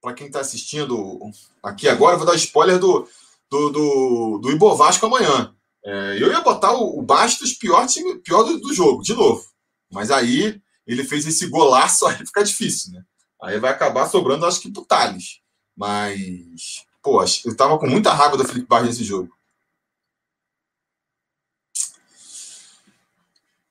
para 0.00 0.14
quem 0.14 0.26
está 0.26 0.40
assistindo 0.40 1.18
aqui 1.62 1.88
agora, 1.88 2.14
eu 2.14 2.18
vou 2.18 2.26
dar 2.26 2.36
spoiler 2.36 2.78
do, 2.78 3.08
do, 3.50 3.70
do, 3.70 4.38
do 4.38 4.50
Ibovasco 4.50 5.06
amanhã. 5.06 5.54
É, 5.84 6.22
eu 6.22 6.30
ia 6.30 6.40
botar 6.40 6.72
o, 6.72 6.98
o 6.98 7.02
Bastos 7.02 7.52
pior 7.52 7.86
time, 7.86 8.18
pior 8.18 8.42
do, 8.42 8.58
do, 8.58 8.74
jogo, 8.74 9.02
de 9.02 9.14
novo. 9.14 9.44
Mas 9.90 10.10
aí 10.10 10.60
ele 10.86 11.04
fez 11.04 11.26
esse 11.26 11.46
golaço, 11.46 12.06
aí 12.08 12.16
fica 12.16 12.44
difícil, 12.44 12.92
né? 12.92 13.02
Aí 13.42 13.58
vai 13.58 13.70
acabar 13.70 14.08
sobrando, 14.08 14.46
acho 14.46 14.60
que 14.60 14.70
pro 14.70 14.84
Thales. 14.84 15.40
Mas, 15.76 16.84
pô, 17.02 17.22
eu 17.22 17.56
tava 17.56 17.78
com 17.78 17.86
muita 17.86 18.12
raiva 18.12 18.36
do 18.36 18.44
Felipe 18.44 18.66
Barros 18.66 18.88
nesse 18.88 19.04
jogo. 19.04 19.32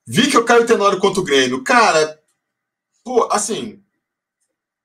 Vi 0.06 0.30
que 0.30 0.38
eu 0.38 0.46
caio 0.46 0.66
Tenório 0.66 1.00
contra 1.00 1.20
o 1.20 1.24
Grêmio. 1.24 1.66
Cara, 1.66 2.18
pô, 3.04 3.28
assim, 3.30 3.84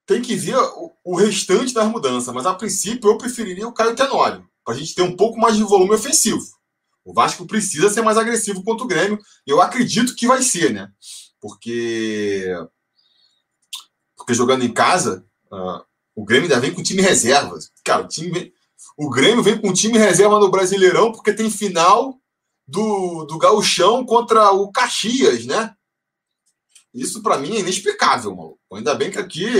tem 0.05 0.21
que 0.21 0.35
ver 0.35 0.57
o, 0.57 0.93
o 1.05 1.17
restante 1.17 1.73
das 1.73 1.89
mudanças, 1.89 2.35
mas 2.35 2.45
a 2.45 2.55
princípio 2.55 3.09
eu 3.09 3.17
preferiria 3.17 3.69
o 3.69 3.73
Caio 3.73 3.95
Tenório, 3.95 4.49
para 4.65 4.75
a 4.75 4.77
gente 4.77 4.95
ter 4.95 5.03
um 5.03 5.17
pouco 5.17 5.39
mais 5.39 5.57
de 5.57 5.63
volume 5.63 5.95
ofensivo. 5.95 6.43
O 7.05 7.13
Vasco 7.13 7.47
precisa 7.47 7.91
ser 7.91 8.03
mais 8.03 8.17
agressivo 8.17 8.63
contra 8.63 8.85
o 8.85 8.89
Grêmio. 8.89 9.19
Eu 9.47 9.61
acredito 9.61 10.15
que 10.15 10.27
vai 10.27 10.43
ser, 10.43 10.73
né? 10.73 10.89
Porque. 11.41 12.47
Porque 14.17 14.35
jogando 14.35 14.65
em 14.65 14.73
casa, 14.73 15.27
uh, 15.51 15.85
o 16.15 16.25
Grêmio 16.25 16.45
ainda 16.45 16.61
vem 16.61 16.73
com 16.73 16.83
time 16.83 17.03
reserva. 17.03 17.59
Cara, 17.85 18.05
o, 18.05 18.09
time, 18.09 18.53
o 18.97 19.11
Grêmio 19.11 19.43
vem 19.43 19.61
com 19.61 19.73
time 19.73 19.99
reserva 19.99 20.39
no 20.39 20.51
Brasileirão 20.51 21.11
porque 21.11 21.33
tem 21.33 21.51
final 21.51 22.21
do, 22.67 23.25
do 23.25 23.37
Gauchão 23.37 24.05
contra 24.05 24.53
o 24.53 24.71
Caxias, 24.71 25.45
né? 25.45 25.75
Isso 26.95 27.23
para 27.23 27.39
mim 27.39 27.57
é 27.57 27.61
inexplicável, 27.61 28.37
maluco. 28.37 28.61
Ainda 28.75 28.95
bem 28.95 29.11
que 29.11 29.19
aqui 29.19 29.51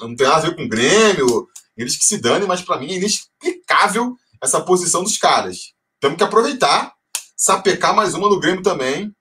não 0.00 0.14
tem 0.14 0.26
nada 0.26 0.36
a 0.36 0.40
ver 0.48 0.56
com 0.56 0.64
o 0.64 0.68
Grêmio, 0.68 1.48
eles 1.76 1.96
que 1.96 2.04
se 2.04 2.18
danem, 2.18 2.46
mas 2.46 2.62
para 2.62 2.78
mim 2.78 2.92
é 2.92 2.96
inexplicável 2.96 4.16
essa 4.42 4.60
posição 4.60 5.02
dos 5.02 5.16
caras. 5.16 5.72
Temos 6.00 6.16
que 6.16 6.24
aproveitar, 6.24 6.92
sapecar 7.36 7.94
mais 7.94 8.14
uma 8.14 8.28
no 8.28 8.40
Grêmio 8.40 8.62
também, 8.62 9.14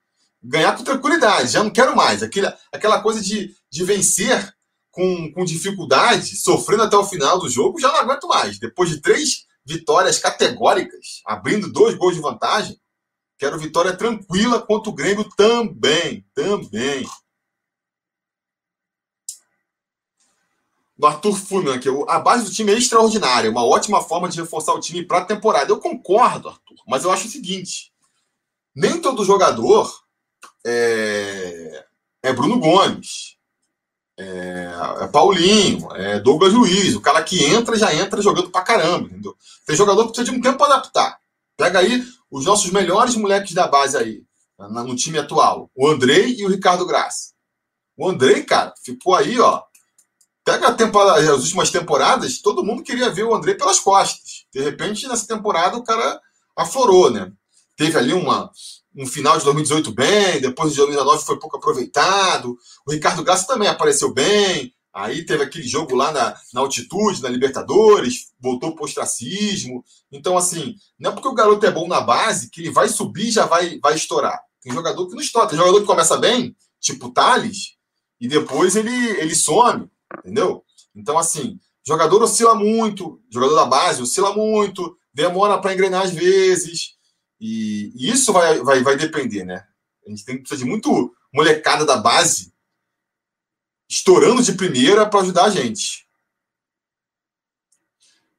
ganhar 0.44 0.76
com 0.76 0.84
tranquilidade. 0.84 1.52
Já 1.52 1.64
não 1.64 1.72
quero 1.72 1.96
mais. 1.96 2.24
Aquela, 2.24 2.58
aquela 2.72 3.02
coisa 3.02 3.22
de, 3.22 3.54
de 3.72 3.84
vencer 3.84 4.54
com, 4.92 5.32
com 5.32 5.46
dificuldade, 5.46 6.38
sofrendo 6.38 6.84
até 6.84 6.98
o 6.98 7.06
final 7.06 7.40
do 7.40 7.50
jogo, 7.50 7.80
já 7.80 7.90
não 7.90 8.00
aguento 8.00 8.28
mais. 8.28 8.60
Depois 8.60 8.90
de 8.90 9.02
três 9.02 9.46
vitórias 9.66 10.18
categóricas, 10.18 11.22
abrindo 11.26 11.72
dois 11.72 11.96
gols 11.96 12.16
de 12.16 12.22
vantagem, 12.22 12.80
quero 13.38 13.60
vitória 13.60 13.96
tranquila 13.96 14.62
contra 14.62 14.90
o 14.90 14.96
Grêmio 14.96 15.30
também. 15.36 16.26
Também. 16.34 17.06
Do 20.98 21.06
Arthur 21.06 21.38
Funan, 21.38 21.80
que 21.80 21.90
a 22.08 22.20
base 22.20 22.46
do 22.46 22.52
time 22.52 22.72
é 22.72 22.78
extraordinária, 22.78 23.52
uma 23.52 23.64
ótima 23.64 24.02
forma 24.02 24.28
de 24.28 24.40
reforçar 24.42 24.74
o 24.74 24.80
time 24.80 25.04
para 25.04 25.20
a 25.20 25.26
temporada. 25.26 25.72
Eu 25.72 25.80
concordo, 25.80 26.50
Arthur, 26.50 26.78
mas 26.88 27.04
eu 27.04 27.12
acho 27.12 27.28
o 27.28 27.32
seguinte: 27.32 27.92
nem 28.76 29.00
todo 29.00 29.24
jogador 29.24 29.94
é, 30.66 31.86
é 32.24 32.34
Bruno 32.34 32.60
Gomes, 32.60 33.38
é, 34.20 34.72
é, 35.02 35.08
Paulinho, 35.08 35.88
é 35.96 36.20
Douglas 36.20 36.52
Luiz, 36.52 36.96
o 36.96 37.02
cara 37.02 37.24
que 37.24 37.44
entra 37.46 37.78
já 37.78 37.94
entra 37.94 38.22
jogando 38.22 38.50
pra 38.50 38.64
caramba, 38.64 39.08
entendeu? 39.08 39.36
Tem 39.66 39.76
jogador 39.76 40.04
que 40.06 40.14
precisa 40.14 40.32
de 40.32 40.38
um 40.38 40.42
tempo 40.42 40.58
para 40.58 40.74
adaptar. 40.74 41.20
Pega 41.56 41.80
aí 41.80 42.04
os 42.30 42.46
nossos 42.46 42.72
melhores 42.72 43.16
moleques 43.16 43.54
da 43.54 43.68
base 43.68 43.96
aí, 43.96 44.24
no 44.58 44.96
time 44.96 45.20
atual, 45.20 45.70
o 45.76 45.88
Andrei 45.88 46.36
e 46.36 46.46
o 46.46 46.50
Ricardo 46.50 46.86
Graça. 46.86 47.34
O 47.96 48.10
Andrei, 48.10 48.44
cara, 48.44 48.74
ficou 48.84 49.16
aí, 49.16 49.40
ó, 49.40 49.64
Pega 50.48 50.70
as 50.70 51.44
últimas 51.44 51.70
temporadas, 51.70 52.40
todo 52.40 52.64
mundo 52.64 52.82
queria 52.82 53.10
ver 53.10 53.24
o 53.24 53.36
André 53.36 53.56
pelas 53.56 53.82
costas. 53.82 54.46
De 54.50 54.62
repente, 54.62 55.06
nessa 55.06 55.28
temporada, 55.28 55.76
o 55.76 55.84
cara 55.84 56.22
aflorou, 56.56 57.12
né? 57.12 57.34
Teve 57.76 57.98
ali 57.98 58.14
uma, 58.14 58.50
um 58.96 59.06
final 59.06 59.38
de 59.38 59.44
2018 59.44 59.92
bem, 59.92 60.40
depois 60.40 60.72
de 60.72 60.78
2019 60.78 61.26
foi 61.26 61.38
pouco 61.38 61.58
aproveitado. 61.58 62.58
O 62.88 62.94
Ricardo 62.94 63.26
Graça 63.26 63.46
também 63.46 63.68
apareceu 63.68 64.14
bem. 64.14 64.74
Aí 64.94 65.26
teve 65.26 65.44
aquele 65.44 65.68
jogo 65.68 65.94
lá 65.94 66.14
na, 66.14 66.34
na 66.54 66.62
altitude, 66.62 67.22
na 67.22 67.28
Libertadores, 67.28 68.28
voltou 68.40 68.74
para 68.74 68.84
o 68.84 68.86
ostracismo. 68.86 69.84
Então, 70.10 70.38
assim, 70.38 70.76
não 70.98 71.12
é 71.12 71.14
porque 71.14 71.28
o 71.28 71.34
garoto 71.34 71.66
é 71.66 71.72
bom 71.72 71.90
na 71.90 72.00
base 72.00 72.50
que 72.50 72.62
ele 72.62 72.72
vai 72.72 72.88
subir 72.88 73.28
e 73.28 73.32
já 73.32 73.46
vai, 73.46 73.80
vai 73.80 73.96
estourar. 73.96 74.40
Tem 74.62 74.72
jogador 74.72 75.10
que 75.10 75.14
não 75.14 75.22
estoura. 75.22 75.50
Tem 75.50 75.58
jogador 75.58 75.82
que 75.82 75.86
começa 75.88 76.16
bem, 76.16 76.56
tipo 76.80 77.12
Thales, 77.12 77.74
e 78.18 78.30
depois 78.30 78.78
ele, 78.78 78.96
ele 79.20 79.36
some. 79.36 79.90
Entendeu? 80.20 80.64
Então, 80.96 81.18
assim, 81.18 81.60
jogador 81.86 82.22
oscila 82.22 82.56
muito, 82.56 83.22
jogador 83.32 83.56
da 83.56 83.66
base 83.66 84.02
oscila 84.02 84.34
muito, 84.34 84.98
demora 85.14 85.60
para 85.60 85.74
engrenar 85.74 86.04
às 86.04 86.12
vezes. 86.12 86.96
E, 87.40 87.92
e, 87.96 88.10
isso 88.10 88.34
vai, 88.34 88.60
vai, 88.60 88.84
vai 88.84 88.98
depender, 88.98 89.44
né? 89.44 89.66
A 90.06 90.10
gente 90.10 90.26
tem 90.26 90.36
que 90.36 90.42
precisar 90.42 90.64
de 90.64 90.70
muito 90.70 91.14
molecada 91.34 91.86
da 91.86 91.98
base 91.98 92.54
estourando 93.90 94.44
de 94.44 94.54
primeira 94.54 95.08
para 95.10 95.22
ajudar 95.22 95.46
a 95.46 95.50
gente. 95.50 96.06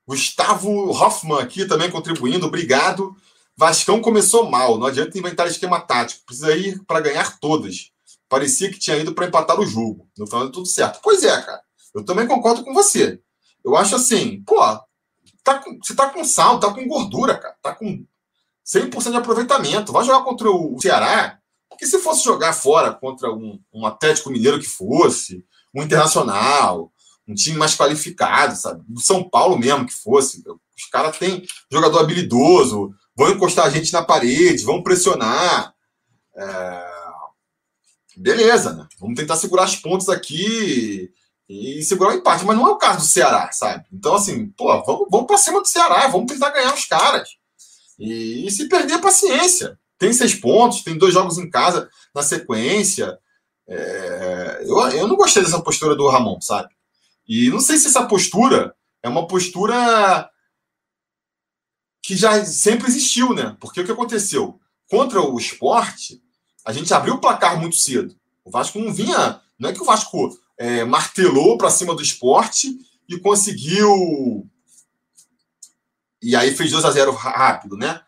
Gustavo 0.07 0.91
Hoffman 0.91 1.39
aqui 1.39 1.67
também 1.67 1.91
contribuindo, 1.91 2.47
obrigado. 2.47 3.15
Vascão 3.57 4.01
começou 4.01 4.51
mal, 4.51 4.79
não 4.79 4.87
adianta 4.87 5.19
inventar 5.19 5.47
esquema 5.47 5.81
tático, 5.81 6.25
precisa 6.25 6.57
ir 6.57 6.83
para 6.85 7.01
ganhar 7.01 7.39
todas 7.39 7.91
parecia 8.29 8.71
que 8.71 8.79
tinha 8.79 8.97
ido 8.97 9.15
para 9.15 9.27
empatar 9.27 9.59
o 9.59 9.67
jogo. 9.67 10.09
No 10.17 10.27
final 10.27 10.43
deu 10.43 10.53
tudo 10.53 10.67
certo. 10.67 11.01
Pois 11.03 11.25
é, 11.25 11.43
cara. 11.43 11.63
Eu 11.95 12.05
também 12.05 12.27
concordo 12.27 12.63
com 12.63 12.75
você. 12.75 13.21
Eu 13.65 13.77
acho 13.77 13.97
assim, 13.97 14.43
pô, 14.45 14.61
tá 15.43 15.59
com, 15.59 15.79
você 15.83 15.95
tá 15.95 16.11
com 16.11 16.23
sal, 16.25 16.61
tá 16.61 16.73
com 16.73 16.87
gordura, 16.87 17.37
cara. 17.37 17.57
Tá 17.63 17.75
com 17.75 18.05
100% 18.67 19.11
de 19.11 19.17
aproveitamento. 19.17 19.93
Vai 19.93 20.05
jogar 20.05 20.23
contra 20.25 20.51
o 20.51 20.79
Ceará, 20.81 21.39
porque 21.69 21.87
se 21.87 21.99
fosse 21.99 22.23
jogar 22.25 22.53
fora 22.53 22.93
contra 22.93 23.33
um, 23.33 23.59
um 23.73 23.87
Atlético 23.87 24.31
Mineiro 24.31 24.61
que 24.61 24.67
fosse, 24.67 25.45
um 25.75 25.83
Internacional, 25.83 26.93
um 27.27 27.35
time 27.35 27.57
mais 27.57 27.77
qualificado, 27.77 28.57
sabe? 28.57 28.83
Do 28.87 29.01
São 29.01 29.29
Paulo 29.29 29.59
mesmo 29.59 29.87
que 29.87 29.93
fosse. 29.93 30.43
Os 30.77 30.85
caras 30.91 31.19
têm 31.19 31.45
jogador 31.71 32.01
habilidoso, 32.01 32.95
vão 33.17 33.31
encostar 33.31 33.67
a 33.67 33.71
gente 33.71 33.93
na 33.93 34.03
parede, 34.03 34.65
vão 34.65 34.83
pressionar. 34.83 35.75
É 36.37 36.98
beleza, 38.19 38.75
né? 38.75 38.87
Vamos 38.99 39.19
tentar 39.19 39.37
segurar 39.37 39.65
as 39.65 39.77
pontas 39.77 40.09
aqui 40.09 41.11
e 41.49 41.83
segurar 41.83 42.11
o 42.11 42.17
empate, 42.17 42.45
mas 42.45 42.57
não 42.57 42.67
é 42.67 42.71
o 42.71 42.77
caso 42.77 42.99
do 42.99 43.05
Ceará, 43.05 43.51
sabe? 43.53 43.87
Então, 43.93 44.15
assim, 44.15 44.49
pô, 44.51 44.67
vamos, 44.85 45.09
vamos 45.11 45.27
para 45.27 45.39
cima 45.39 45.61
do 45.61 45.69
Ceará, 45.69 46.07
vamos 46.09 46.31
tentar 46.31 46.51
ganhar 46.51 46.75
os 46.75 46.85
caras. 46.85 47.31
E, 47.99 48.47
e 48.47 48.51
se 48.51 48.69
perder, 48.69 49.01
paciência. 49.01 49.79
Tem 49.99 50.13
seis 50.13 50.35
pontos, 50.35 50.83
tem 50.83 50.97
dois 50.99 51.15
jogos 51.15 51.39
em 51.39 51.49
casa 51.49 51.89
na 52.15 52.23
sequência. 52.23 53.19
É, 53.67 54.63
eu, 54.65 54.79
eu 54.91 55.09
não 55.09 55.17
gostei 55.17 55.43
dessa 55.43 55.63
postura 55.63 55.97
do 55.97 56.09
Ramon, 56.09 56.41
sabe? 56.41 56.69
E 57.27 57.51
não 57.51 57.61
sei 57.61 57.79
se 57.79 57.87
essa 57.87 58.07
postura 58.07 58.75
é 59.03 59.09
uma 59.09 59.27
postura 59.27 60.31
que 62.03 62.17
já 62.17 62.45
sempre 62.45 62.89
existiu, 62.89 63.35
né? 63.35 63.57
Porque 63.61 63.81
o 63.81 63.85
que 63.85 63.93
aconteceu? 63.93 64.59
Contra 64.89 65.21
o 65.21 65.39
esporte, 65.39 66.23
a 66.69 66.73
gente 66.73 66.93
abriu 66.93 67.15
o 67.15 67.19
placar 67.19 67.59
muito 67.59 67.77
cedo. 67.77 68.15
O 68.45 68.51
Vasco 68.51 68.79
não 68.79 68.93
vinha. 68.93 69.41
Não 69.59 69.71
é 69.71 69.73
que 69.73 69.81
o 69.81 69.87
Vasco 69.87 70.39
é, 70.59 70.85
martelou 70.85 71.57
para 71.57 71.71
cima 71.71 71.95
do 71.95 72.03
esporte 72.03 72.79
e 73.09 73.19
conseguiu. 73.19 74.47
E 76.21 76.37
aí 76.37 76.55
fez 76.55 76.71
2 76.71 76.85
a 76.85 76.91
0 76.91 77.11
rápido, 77.13 77.75
né? 77.75 78.03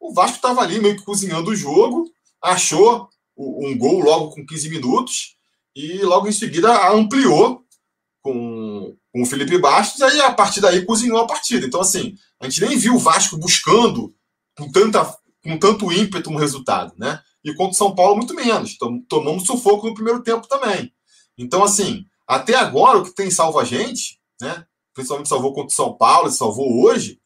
O 0.00 0.12
Vasco 0.12 0.34
estava 0.34 0.60
ali 0.60 0.80
meio 0.80 0.96
que 0.96 1.04
cozinhando 1.04 1.52
o 1.52 1.54
jogo, 1.54 2.10
achou 2.42 3.08
um 3.36 3.78
gol 3.78 4.00
logo 4.00 4.34
com 4.34 4.44
15 4.44 4.68
minutos 4.70 5.36
e 5.76 6.02
logo 6.02 6.26
em 6.26 6.32
seguida 6.32 6.90
ampliou 6.90 7.64
com, 8.20 8.96
com 9.12 9.22
o 9.22 9.26
Felipe 9.26 9.56
Bastos, 9.56 10.00
e 10.00 10.04
aí 10.04 10.20
a 10.22 10.32
partir 10.32 10.60
daí 10.60 10.84
cozinhou 10.84 11.20
a 11.20 11.28
partida. 11.28 11.64
Então, 11.64 11.80
assim, 11.80 12.16
a 12.40 12.48
gente 12.48 12.60
nem 12.60 12.76
viu 12.76 12.96
o 12.96 12.98
Vasco 12.98 13.36
buscando 13.36 14.12
com, 14.56 14.68
tanta, 14.68 15.16
com 15.44 15.56
tanto 15.56 15.92
ímpeto 15.92 16.28
um 16.28 16.36
resultado, 16.36 16.92
né? 16.98 17.22
E 17.44 17.54
contra 17.54 17.72
o 17.72 17.74
São 17.74 17.94
Paulo, 17.94 18.16
muito 18.16 18.34
menos. 18.34 18.76
Tomamos 19.08 19.46
sufoco 19.46 19.86
no 19.86 19.94
primeiro 19.94 20.22
tempo 20.22 20.46
também. 20.46 20.92
Então, 21.38 21.64
assim, 21.64 22.04
até 22.26 22.54
agora, 22.54 22.98
o 22.98 23.04
que 23.04 23.14
tem 23.14 23.30
salvo 23.30 23.58
a 23.58 23.64
gente, 23.64 24.20
né? 24.40 24.66
Principalmente 24.92 25.28
salvou 25.28 25.52
contra 25.54 25.72
o 25.72 25.76
São 25.76 25.96
Paulo 25.96 26.30
salvou 26.30 26.84
hoje, 26.84 27.20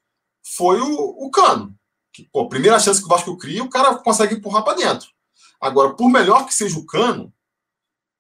foi 0.57 0.81
o, 0.81 1.27
o 1.27 1.31
Cano. 1.31 1.77
Que, 2.13 2.29
pô, 2.33 2.49
primeira 2.49 2.79
chance 2.79 3.01
que 3.01 3.07
o 3.07 3.09
Vasco 3.09 3.37
cria, 3.37 3.65
o 3.65 3.71
cara 3.71 3.97
consegue 3.97 4.37
empurrar 4.37 4.63
para 4.63 4.77
dentro. 4.77 5.09
Agora, 5.61 5.95
por 5.95 6.09
melhor 6.09 6.47
que 6.47 6.55
seja 6.55 6.79
o 6.79 6.87
Cano, 6.87 7.33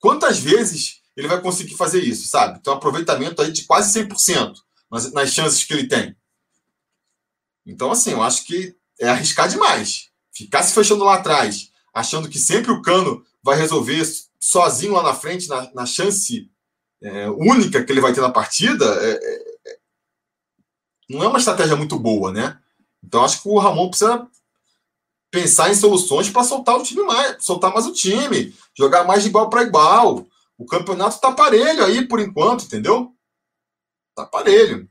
quantas 0.00 0.38
vezes 0.38 1.02
ele 1.16 1.28
vai 1.28 1.40
conseguir 1.40 1.76
fazer 1.76 2.02
isso, 2.02 2.26
sabe? 2.26 2.61
Tem 2.61 2.72
um 2.72 2.76
aproveitamento 2.76 3.40
aí 3.40 3.52
de 3.52 3.64
quase 3.64 3.98
100% 4.00 4.57
nas, 4.90 5.12
nas 5.12 5.30
chances 5.30 5.62
que 5.62 5.72
ele 5.72 5.87
tem. 5.87 6.16
Então, 7.64 7.92
assim, 7.92 8.11
eu 8.11 8.22
acho 8.22 8.44
que 8.44 8.76
é 9.00 9.09
arriscar 9.09 9.48
demais. 9.48 10.11
Ficar 10.35 10.62
se 10.64 10.74
fechando 10.74 11.04
lá 11.04 11.14
atrás 11.14 11.70
achando 11.94 12.28
que 12.28 12.38
sempre 12.38 12.72
o 12.72 12.83
Cano 12.83 13.24
vai 13.42 13.57
resolver 13.57 14.02
sozinho 14.40 14.94
lá 14.94 15.02
na 15.02 15.14
frente, 15.14 15.48
na, 15.48 15.72
na 15.72 15.87
chance 15.87 16.50
é, 17.00 17.30
única 17.30 17.85
que 17.85 17.92
ele 17.92 18.00
vai 18.00 18.12
ter 18.12 18.20
na 18.20 18.30
partida, 18.30 18.85
é, 18.85 19.12
é, 19.12 19.78
não 21.09 21.22
é 21.22 21.28
uma 21.28 21.38
estratégia 21.38 21.76
muito 21.76 21.98
boa, 21.98 22.33
né? 22.33 22.59
Então 23.02 23.22
acho 23.22 23.42
que 23.42 23.48
o 23.48 23.59
Ramon 23.59 23.88
precisa 23.88 24.26
pensar 25.30 25.70
em 25.70 25.74
soluções 25.74 26.30
para 26.30 26.44
soltar 26.44 26.76
o 26.76 26.83
time 26.83 27.02
mais, 27.02 27.44
soltar 27.44 27.72
mais 27.72 27.87
o 27.87 27.92
time, 27.92 28.54
jogar 28.76 29.04
mais 29.04 29.22
de 29.22 29.28
igual 29.28 29.50
para 29.50 29.62
igual. 29.62 30.26
O 30.57 30.64
campeonato 30.64 31.20
tá 31.20 31.33
parelho 31.33 31.85
aí 31.85 32.07
por 32.07 32.20
enquanto, 32.20 32.64
entendeu? 32.64 33.12
Tá 34.14 34.24
parelho. 34.24 34.88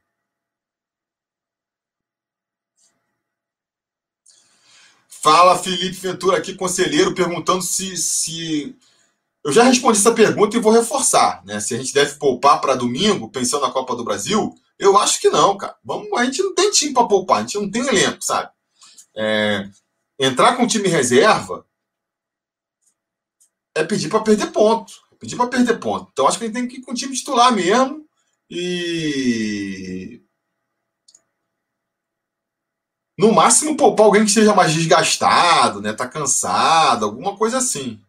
Fala 5.23 5.57
Felipe 5.57 5.95
Ventura 5.95 6.37
aqui, 6.37 6.53
conselheiro, 6.53 7.15
perguntando 7.15 7.61
se, 7.61 7.95
se. 7.95 8.75
Eu 9.41 9.53
já 9.53 9.63
respondi 9.63 9.97
essa 9.97 10.11
pergunta 10.11 10.57
e 10.57 10.59
vou 10.59 10.73
reforçar, 10.73 11.41
né? 11.45 11.61
Se 11.61 11.73
a 11.73 11.77
gente 11.77 11.93
deve 11.93 12.15
poupar 12.15 12.59
para 12.59 12.75
domingo, 12.75 13.29
pensando 13.29 13.61
na 13.61 13.71
Copa 13.71 13.95
do 13.95 14.03
Brasil, 14.03 14.53
eu 14.77 14.97
acho 14.97 15.21
que 15.21 15.29
não, 15.29 15.55
cara. 15.55 15.77
Vamos, 15.81 16.11
a 16.17 16.25
gente 16.25 16.43
não 16.43 16.53
tem 16.53 16.69
time 16.71 16.93
para 16.93 17.07
poupar, 17.07 17.37
a 17.37 17.41
gente 17.41 17.57
não 17.57 17.71
tem 17.71 17.87
elenco, 17.87 18.21
sabe? 18.21 18.51
É, 19.15 19.69
entrar 20.19 20.57
com 20.57 20.67
time 20.67 20.89
reserva 20.89 21.65
é 23.73 23.81
pedir 23.81 24.09
para 24.09 24.19
perder 24.19 24.51
ponto. 24.51 24.91
É 25.13 25.15
pedir 25.15 25.37
para 25.37 25.47
perder 25.47 25.79
ponto. 25.79 26.09
Então 26.11 26.27
acho 26.27 26.37
que 26.37 26.43
a 26.43 26.47
gente 26.47 26.55
tem 26.55 26.67
que 26.67 26.77
ir 26.79 26.81
com 26.81 26.91
o 26.91 26.95
time 26.95 27.15
titular 27.15 27.49
mesmo 27.53 28.05
e 28.49 30.21
no 33.17 33.31
máximo 33.31 33.77
poupar 33.77 34.05
alguém 34.05 34.23
que 34.23 34.29
esteja 34.29 34.55
mais 34.55 34.73
desgastado, 34.73 35.81
né? 35.81 35.93
Tá 35.93 36.07
cansado, 36.07 37.05
alguma 37.05 37.37
coisa 37.37 37.57
assim. 37.57 37.99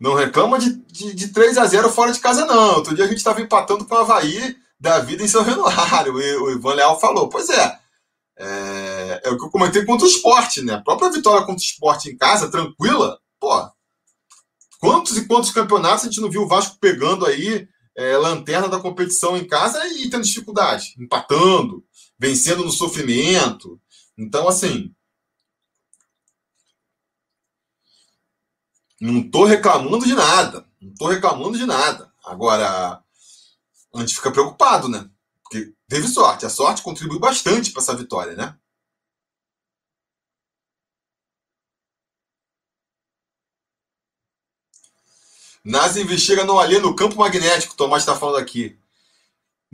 Não 0.00 0.14
reclama 0.14 0.58
de, 0.58 0.74
de, 0.86 1.14
de 1.14 1.28
3 1.28 1.56
a 1.58 1.66
0 1.66 1.90
fora 1.90 2.12
de 2.12 2.20
casa, 2.20 2.44
não. 2.46 2.76
Outro 2.76 2.94
dia 2.94 3.04
a 3.04 3.08
gente 3.08 3.18
estava 3.18 3.40
empatando 3.40 3.84
com 3.84 3.94
o 3.94 3.98
Havaí 3.98 4.56
da 4.78 4.98
vida 4.98 5.22
em 5.22 5.28
São. 5.28 5.42
O, 5.42 5.64
o 6.44 6.50
Ivan 6.50 6.74
Leal 6.74 7.00
falou: 7.00 7.28
Pois 7.28 7.48
é, 7.48 7.78
é, 8.38 9.20
é, 9.24 9.30
o 9.30 9.38
que 9.38 9.44
eu 9.44 9.50
comentei 9.50 9.84
contra 9.84 10.06
o 10.06 10.10
esporte, 10.10 10.62
né? 10.62 10.74
A 10.74 10.82
própria 10.82 11.10
vitória 11.10 11.46
contra 11.46 11.62
o 11.62 11.64
esporte 11.64 12.10
em 12.10 12.16
casa, 12.16 12.50
tranquila, 12.50 13.18
pô. 13.38 13.68
Quantos 14.80 15.16
e 15.16 15.26
quantos 15.26 15.50
campeonatos 15.50 16.04
a 16.04 16.08
gente 16.08 16.20
não 16.20 16.30
viu 16.30 16.42
o 16.42 16.48
Vasco 16.48 16.76
pegando 16.78 17.24
aí 17.24 17.66
é, 17.96 18.16
lanterna 18.16 18.68
da 18.68 18.80
competição 18.80 19.36
em 19.36 19.46
casa 19.46 19.86
e 19.86 20.10
tendo 20.10 20.24
dificuldade, 20.24 20.94
empatando, 20.98 21.82
vencendo 22.18 22.64
no 22.64 22.70
sofrimento. 22.70 23.80
Então, 24.16 24.48
assim. 24.48 24.94
Não 29.00 29.20
estou 29.20 29.44
reclamando 29.44 30.06
de 30.06 30.14
nada. 30.14 30.66
Não 30.80 30.92
estou 30.92 31.08
reclamando 31.08 31.58
de 31.58 31.66
nada. 31.66 32.12
Agora, 32.24 33.02
a 33.94 34.00
gente 34.00 34.14
fica 34.14 34.32
preocupado, 34.32 34.88
né? 34.88 35.08
Porque 35.42 35.74
teve 35.88 36.08
sorte. 36.08 36.46
A 36.46 36.50
sorte 36.50 36.82
contribuiu 36.82 37.20
bastante 37.20 37.70
para 37.70 37.82
essa 37.82 37.96
vitória, 37.96 38.34
né? 38.34 38.56
NASA 45.64 45.98
investiga 45.98 46.42
alê 46.42 46.78
no 46.78 46.94
campo 46.94 47.16
magnético, 47.16 47.74
Tomás 47.74 48.02
está 48.02 48.14
falando 48.14 48.36
aqui. 48.36 48.78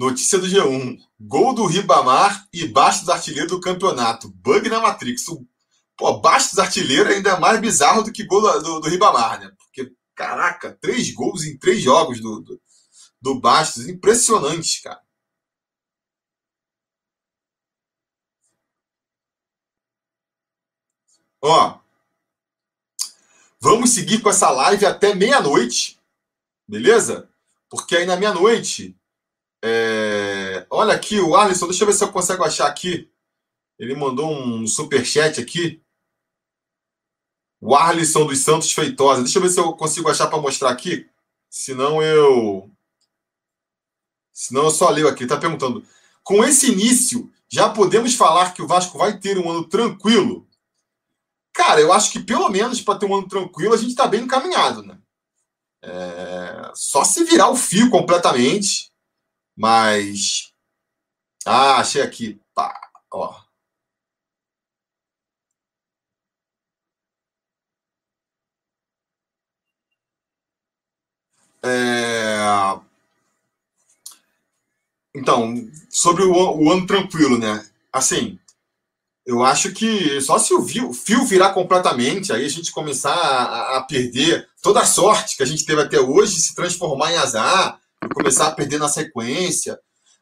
Notícia 0.01 0.39
do 0.39 0.47
G1. 0.47 0.99
Gol 1.21 1.55
do 1.55 1.67
Ribamar 1.67 2.49
e 2.55 2.67
Bastos 2.67 3.11
artilheiro 3.11 3.49
do 3.49 3.61
campeonato. 3.61 4.31
Bug 4.31 4.67
na 4.71 4.81
Matrix. 4.81 5.29
O, 5.29 5.47
pô, 5.95 6.19
Bastos 6.21 6.59
artilheiro 6.59 7.11
ainda 7.11 7.33
é 7.33 7.39
mais 7.39 7.61
bizarro 7.61 8.03
do 8.03 8.11
que 8.11 8.25
gol 8.25 8.41
do, 8.41 8.63
do, 8.63 8.81
do 8.81 8.89
Ribamar, 8.89 9.39
né? 9.39 9.53
Porque, 9.59 9.93
caraca, 10.15 10.73
três 10.81 11.13
gols 11.13 11.45
em 11.45 11.59
três 11.59 11.83
jogos 11.83 12.19
do, 12.19 12.41
do, 12.41 12.59
do 13.21 13.39
Bastos. 13.39 13.89
Impressionante, 13.89 14.81
cara. 14.81 15.03
Ó, 21.43 21.79
vamos 23.61 23.91
seguir 23.91 24.23
com 24.23 24.31
essa 24.31 24.49
live 24.51 24.87
até 24.87 25.15
meia-noite, 25.15 26.01
beleza? 26.67 27.29
Porque 27.69 27.97
aí 27.97 28.07
na 28.07 28.17
meia-noite 28.17 28.99
é... 29.63 30.67
Olha 30.71 30.95
aqui 30.95 31.21
o 31.21 31.37
Alisson, 31.37 31.67
deixa 31.67 31.83
eu 31.83 31.87
ver 31.87 31.95
se 31.95 32.05
eu 32.05 32.13
consigo 32.13 32.43
achar 32.43 32.67
aqui. 32.67 33.11
Ele 33.79 33.95
mandou 33.95 34.31
um 34.31 34.67
super 34.67 35.05
chat 35.05 35.41
aqui. 35.41 35.83
O 37.61 37.75
Arlisson 37.75 38.27
dos 38.27 38.39
Santos 38.39 38.73
Feitosa. 38.73 39.23
Deixa 39.23 39.39
eu 39.39 39.43
ver 39.43 39.49
se 39.51 39.59
eu 39.59 39.73
consigo 39.73 40.09
achar 40.11 40.27
para 40.29 40.41
mostrar 40.41 40.71
aqui. 40.71 41.09
Senão 41.49 42.03
eu. 42.03 42.71
Senão 44.33 44.65
eu 44.65 44.71
só 44.71 44.89
leio 44.91 45.09
aqui. 45.09 45.25
Está 45.25 45.37
perguntando. 45.37 45.85
Com 46.23 46.45
esse 46.45 46.71
início, 46.71 47.31
já 47.49 47.69
podemos 47.71 48.15
falar 48.15 48.53
que 48.53 48.63
o 48.63 48.67
Vasco 48.67 48.97
vai 48.97 49.19
ter 49.19 49.39
um 49.39 49.51
ano 49.51 49.65
tranquilo? 49.65 50.47
Cara, 51.53 51.81
eu 51.81 51.93
acho 51.93 52.13
que 52.13 52.21
pelo 52.21 52.49
menos 52.49 52.81
para 52.81 52.99
ter 52.99 53.07
um 53.07 53.15
ano 53.15 53.29
tranquilo, 53.29 53.75
a 53.75 53.77
gente 53.77 53.91
está 53.91 54.07
bem 54.07 54.23
encaminhado, 54.23 54.83
né? 54.83 54.99
É... 55.83 56.71
Só 56.75 57.03
se 57.03 57.25
virar 57.25 57.51
o 57.51 57.57
fio 57.57 57.91
completamente 57.91 58.90
mas. 59.61 60.53
Ah, 61.47 61.77
achei 61.81 62.03
aqui. 62.03 62.41
Pá, 62.55 62.75
ó. 63.13 63.35
É... 71.63 72.81
Então, 75.15 75.55
sobre 75.91 76.23
o, 76.25 76.33
o, 76.33 76.73
ano 76.73 76.87
tranquilo, 76.87 77.39
né? 77.39 77.67
Assim, 77.93 78.39
eu 79.27 79.45
acho 79.45 79.73
que 79.73 80.21
só 80.23 80.39
se 80.39 80.55
o 80.55 80.65
fio 80.65 81.25
virar 81.27 81.53
completamente, 81.53 82.33
aí 82.33 82.47
a 82.47 82.49
gente 82.49 82.73
começar 82.73 83.13
a, 83.13 83.79
a, 83.79 83.83
perder 83.83 84.49
toda 84.63 84.81
a 84.81 84.87
sorte 84.87 85.37
que 85.37 85.43
a 85.43 85.47
gente 85.47 85.67
teve 85.67 85.83
até 85.83 86.01
hoje, 86.01 86.41
se 86.41 86.55
transformar 86.55 87.13
em 87.13 87.19
azar, 87.19 87.80
começar 88.15 88.49
a 88.49 88.53
perder 88.53 88.79
na 88.79 88.89
sequência. 88.89 89.79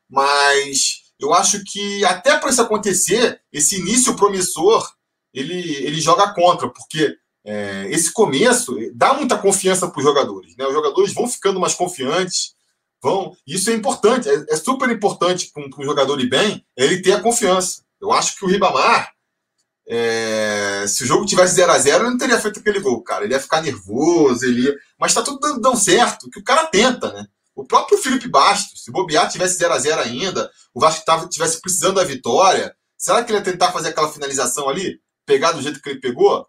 Mas 0.09 1.03
eu 1.19 1.35
acho 1.35 1.63
que 1.65 2.05
até 2.05 2.37
para 2.39 2.51
isso 2.51 2.63
acontecer, 2.63 3.41
esse 3.53 3.79
início 3.79 4.17
promissor 4.17 4.89
ele, 5.33 5.77
ele 5.77 6.01
joga 6.01 6.33
contra, 6.33 6.69
porque 6.69 7.17
é, 7.45 7.87
esse 7.91 8.13
começo 8.13 8.77
dá 8.95 9.15
muita 9.15 9.39
confiança 9.39 9.89
para 9.89 9.99
os 9.99 10.05
jogadores. 10.05 10.57
Né? 10.57 10.67
Os 10.67 10.73
jogadores 10.73 11.13
vão 11.13 11.29
ficando 11.29 11.61
mais 11.61 11.75
confiantes, 11.75 12.55
vão. 13.03 13.37
Isso 13.47 13.71
é 13.71 13.75
importante, 13.75 14.29
é, 14.29 14.45
é 14.49 14.57
super 14.57 14.91
importante 14.91 15.51
para 15.53 15.65
um 15.65 15.85
jogador 15.85 16.21
ir 16.21 16.29
bem, 16.29 16.65
é 16.77 16.85
ele 16.85 17.03
ter 17.03 17.13
a 17.13 17.21
confiança. 17.21 17.83
Eu 18.01 18.13
acho 18.13 18.37
que 18.37 18.45
o 18.45 18.49
Ribamar, 18.49 19.13
é, 19.89 20.85
se 20.87 21.05
o 21.05 21.07
jogo 21.07 21.25
tivesse 21.25 21.55
0 21.55 21.73
a 21.73 21.79
0 21.79 22.05
ele 22.05 22.11
não 22.11 22.19
teria 22.19 22.41
feito 22.41 22.61
aquele 22.61 22.81
gol, 22.81 23.03
cara. 23.03 23.25
Ele 23.25 23.35
ia 23.35 23.41
ficar 23.41 23.63
nervoso, 23.63 24.45
ele 24.45 24.63
ia... 24.63 24.77
mas 24.99 25.13
está 25.13 25.23
tudo 25.23 25.39
dando, 25.41 25.61
dando 25.61 25.79
certo, 25.79 26.29
que 26.31 26.41
o 26.41 26.45
cara 26.45 26.67
tenta, 26.67 27.13
né? 27.13 27.27
O 27.59 27.65
próprio 27.65 27.99
Felipe 27.99 28.29
Bastos, 28.29 28.85
se 28.85 28.93
bobear 28.93 29.29
tivesse 29.29 29.59
0 29.59 29.75
a 29.75 29.79
0 29.81 30.01
ainda, 30.03 30.49
o 30.73 30.79
Vasco 30.79 31.05
tava, 31.05 31.29
tivesse 31.29 31.61
precisando 31.61 31.97
da 31.97 32.05
vitória, 32.05 32.73
será 32.97 33.25
que 33.25 33.33
ele 33.33 33.39
ia 33.39 33.45
tentar 33.45 33.73
fazer 33.73 33.89
aquela 33.89 34.13
finalização 34.13 34.69
ali? 34.69 35.01
Pegar 35.27 35.51
do 35.51 35.61
jeito 35.61 35.83
que 35.83 35.89
ele 35.89 35.99
pegou? 35.99 36.47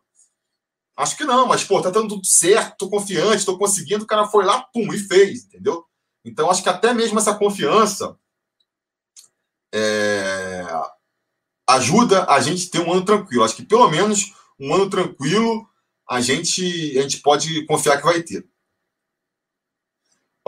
Acho 0.96 1.18
que 1.18 1.24
não, 1.24 1.48
mas, 1.48 1.64
pô, 1.64 1.82
tá 1.82 1.90
dando 1.90 2.10
tudo 2.10 2.28
certo, 2.28 2.78
tô 2.78 2.90
confiante, 2.92 3.44
tô 3.44 3.58
conseguindo, 3.58 4.04
o 4.04 4.08
cara 4.08 4.28
foi 4.28 4.46
lá, 4.46 4.62
pum, 4.72 4.94
e 4.94 5.00
fez, 5.00 5.46
entendeu? 5.46 5.84
Então, 6.24 6.48
acho 6.48 6.62
que 6.62 6.70
até 6.70 6.94
mesmo 6.94 7.18
essa 7.18 7.34
confiança 7.34 8.16
é, 9.74 10.64
ajuda 11.68 12.26
a 12.26 12.40
gente 12.40 12.70
ter 12.70 12.82
um 12.82 12.94
ano 12.94 13.04
tranquilo. 13.04 13.44
Acho 13.44 13.56
que 13.56 13.66
pelo 13.66 13.90
menos 13.90 14.32
um 14.60 14.76
ano 14.76 14.88
tranquilo 14.88 15.68
a 16.08 16.22
gente, 16.22 16.62
a 17.00 17.02
gente 17.02 17.18
pode 17.18 17.66
confiar 17.66 17.98
que 17.98 18.04
vai 18.04 18.22
ter. 18.22 18.48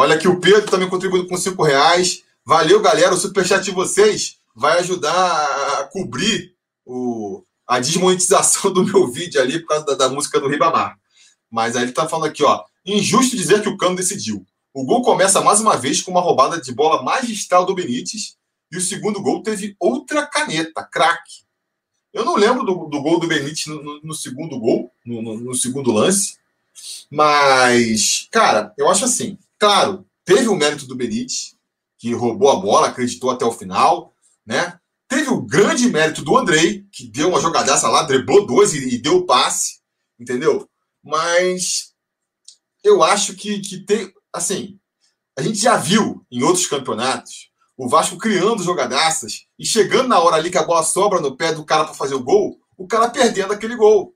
Olha 0.02 0.16
aqui 0.16 0.28
o 0.28 0.40
Pedro 0.40 0.66
também 0.66 0.90
contribuindo 0.90 1.28
com 1.28 1.38
cinco 1.38 1.62
reais. 1.62 2.24
Valeu, 2.44 2.82
galera. 2.82 3.14
O 3.14 3.18
superchat 3.18 3.64
de 3.64 3.70
vocês 3.70 4.38
vai 4.56 4.80
ajudar 4.80 5.14
a 5.14 5.84
cobrir 5.84 6.56
o, 6.84 7.44
a 7.68 7.80
desmonetização 7.80 8.74
do 8.74 8.84
meu 8.84 9.12
vídeo 9.12 9.40
ali 9.40 9.60
por 9.60 9.68
causa 9.68 9.86
da, 9.86 9.94
da 9.94 10.10
música 10.10 10.40
do 10.40 10.48
Ribamar. 10.48 10.98
Mas 11.52 11.76
aí 11.76 11.84
ele 11.84 11.92
tá 11.92 12.10
falando 12.10 12.32
aqui, 12.32 12.44
ó. 12.44 12.64
Injusto 12.84 13.38
dizer 13.38 13.62
que 13.62 13.70
o 13.70 13.78
Cano 13.78 13.96
decidiu. 13.96 14.44
O 14.74 14.84
gol 14.84 15.04
começa 15.04 15.40
mais 15.40 15.60
uma 15.60 15.78
vez 15.78 16.02
com 16.02 16.10
uma 16.10 16.22
roubada 16.22 16.60
de 16.60 16.74
bola 16.74 17.04
magistral 17.04 17.64
do 17.64 17.76
Benítez. 17.76 18.36
E 18.72 18.78
o 18.78 18.82
segundo 18.82 19.22
gol 19.22 19.44
teve 19.44 19.76
outra 19.80 20.26
caneta, 20.26 20.84
craque. 20.84 21.44
Eu 22.12 22.26
não 22.26 22.38
lembro 22.38 22.64
do, 22.64 22.86
do 22.86 23.02
gol 23.04 23.20
do 23.20 23.28
Benítez 23.28 23.68
no, 23.68 23.84
no, 23.84 24.02
no 24.02 24.16
segundo 24.16 24.60
gol, 24.60 24.92
no, 25.06 25.22
no, 25.22 25.54
segundo 25.54 25.92
lance. 25.92 26.40
Mas, 27.08 28.28
cara, 28.32 28.74
eu 28.80 28.90
acho 28.90 29.06
assim. 29.06 29.38
Claro, 29.62 30.08
teve 30.26 30.48
o 30.48 30.56
mérito 30.56 30.88
do 30.88 30.96
Benítez, 30.96 31.56
que 32.00 32.12
roubou 32.16 32.50
a 32.50 32.56
bola, 32.56 32.88
acreditou 32.88 33.30
até 33.30 33.46
o 33.46 33.52
final, 33.52 34.12
né? 34.44 34.80
Teve 35.08 35.30
o 35.30 35.40
grande 35.40 35.88
mérito 35.88 36.24
do 36.24 36.36
Andrei, 36.36 36.84
que 36.92 37.06
deu 37.06 37.30
uma 37.30 37.40
jogadaça 37.40 37.88
lá, 37.88 38.02
driblou 38.02 38.48
dois 38.48 38.74
e, 38.74 38.96
e 38.96 38.98
deu 38.98 39.18
o 39.18 39.26
passe, 39.28 39.82
entendeu? 40.20 40.68
Mas 41.04 41.94
eu 42.84 43.04
acho 43.04 43.36
que, 43.36 43.60
que 43.60 43.86
tem, 43.86 44.12
assim, 44.34 44.80
a 45.38 45.44
gente 45.44 45.60
já 45.60 45.78
viu 45.78 46.26
em 46.32 46.42
outros 46.42 46.66
campeonatos 46.66 47.52
o 47.78 47.88
Vasco 47.88 48.18
criando 48.18 48.64
jogadaças 48.64 49.46
e 49.60 49.66
chegando 49.66 50.08
na 50.08 50.20
hora 50.20 50.38
ali 50.38 50.50
que 50.50 50.58
a 50.58 50.66
bola 50.66 50.82
sobra 50.82 51.22
no 51.22 51.38
pé 51.38 51.54
do 51.54 51.64
cara 51.64 51.84
para 51.84 51.94
fazer 51.94 52.16
o 52.16 52.24
gol, 52.24 52.60
o 52.76 52.88
cara 52.88 53.12
perdendo 53.12 53.54
aquele 53.54 53.76
gol. 53.76 54.16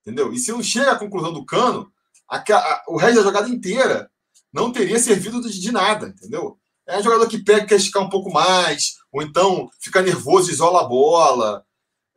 Entendeu? 0.00 0.32
E 0.32 0.38
se 0.40 0.50
não 0.50 0.60
chega 0.60 0.90
à 0.90 0.98
conclusão 0.98 1.32
do 1.32 1.46
cano, 1.46 1.92
a, 2.28 2.38
a, 2.38 2.84
o 2.88 2.96
resto 2.96 3.18
da 3.18 3.22
jogada 3.22 3.48
inteira 3.48 4.10
não 4.52 4.72
teria 4.72 4.98
servido 4.98 5.40
de, 5.40 5.72
nada, 5.72 6.08
entendeu? 6.08 6.58
É 6.86 6.98
um 6.98 7.02
jogador 7.02 7.28
que 7.28 7.42
pega, 7.42 7.66
quer 7.66 7.76
esticar 7.76 8.02
um 8.02 8.10
pouco 8.10 8.30
mais, 8.32 8.96
ou 9.12 9.22
então 9.22 9.70
fica 9.80 10.02
nervoso, 10.02 10.50
isola 10.50 10.80
a 10.80 10.88
bola. 10.88 11.64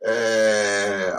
É... 0.02 1.14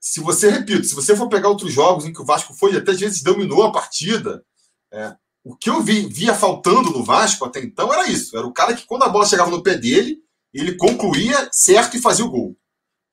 Se 0.00 0.20
você, 0.20 0.50
repito, 0.50 0.84
se 0.84 0.94
você 0.94 1.16
for 1.16 1.28
pegar 1.28 1.48
outros 1.48 1.72
jogos 1.72 2.04
em 2.04 2.12
que 2.12 2.22
o 2.22 2.24
Vasco 2.24 2.54
foi, 2.54 2.76
até 2.76 2.92
às 2.92 3.00
vezes 3.00 3.22
dominou 3.22 3.64
a 3.64 3.72
partida, 3.72 4.44
é... 4.92 5.16
o 5.44 5.56
que 5.56 5.68
eu 5.68 5.82
vi, 5.82 6.06
via 6.06 6.34
faltando 6.34 6.90
no 6.90 7.04
Vasco 7.04 7.44
até 7.44 7.60
então 7.60 7.92
era 7.92 8.08
isso. 8.08 8.36
Era 8.36 8.46
o 8.46 8.52
cara 8.52 8.74
que, 8.74 8.86
quando 8.86 9.02
a 9.02 9.08
bola 9.08 9.26
chegava 9.26 9.50
no 9.50 9.62
pé 9.62 9.76
dele, 9.76 10.18
ele 10.52 10.76
concluía 10.76 11.48
certo 11.52 11.96
e 11.96 12.00
fazia 12.00 12.24
o 12.24 12.30
gol. 12.30 12.56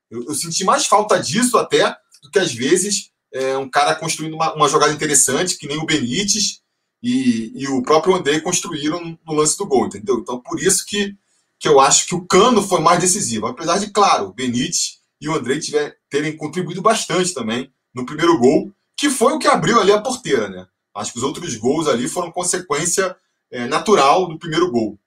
Eu, 0.09 0.23
eu 0.25 0.35
senti 0.35 0.63
mais 0.63 0.85
falta 0.85 1.19
disso 1.19 1.57
até 1.57 1.95
do 2.21 2.31
que 2.31 2.39
às 2.39 2.53
vezes 2.53 3.11
é, 3.33 3.57
um 3.57 3.69
cara 3.69 3.95
construindo 3.95 4.33
uma, 4.33 4.53
uma, 4.53 4.69
jogada 4.69 4.93
interessante, 4.93 5.57
que 5.57 5.67
nem 5.67 5.77
o 5.77 5.85
Benítez 5.85 6.61
e, 7.01 7.51
e 7.55 7.67
o 7.67 7.81
próprio 7.83 8.15
André 8.15 8.39
construíram 8.39 9.17
no 9.25 9.33
lance 9.33 9.57
do 9.57 9.65
gol, 9.65 9.85
entendeu? 9.85 10.19
Então, 10.19 10.39
por 10.39 10.59
isso 10.59 10.85
que, 10.85 11.15
que 11.59 11.67
eu 11.67 11.79
acho 11.79 12.07
que 12.07 12.15
o 12.15 12.25
Cano 12.25 12.61
foi 12.61 12.79
mais 12.79 12.99
decisivo. 12.99 13.47
Apesar 13.47 13.77
de, 13.77 13.91
claro, 13.91 14.27
o 14.27 14.33
Benítez 14.33 14.99
e 15.21 15.29
o 15.29 15.35
André 15.35 15.59
tiver, 15.59 15.97
terem 16.09 16.35
contribuído 16.35 16.81
bastante 16.81 17.33
também 17.33 17.71
no 17.93 18.05
primeiro 18.05 18.37
gol, 18.39 18.71
que 18.95 19.09
foi 19.09 19.33
o 19.33 19.39
que 19.39 19.47
abriu 19.47 19.79
ali 19.79 19.91
a 19.91 20.01
porteira, 20.01 20.49
né? 20.49 20.67
Acho 20.95 21.11
que 21.11 21.19
os 21.19 21.23
outros 21.23 21.55
gols 21.55 21.87
ali 21.87 22.07
foram 22.07 22.31
consequência 22.31 23.15
é, 23.51 23.67
natural 23.67 24.27
do 24.27 24.39
primeiro 24.39 24.71
gol. 24.71 24.97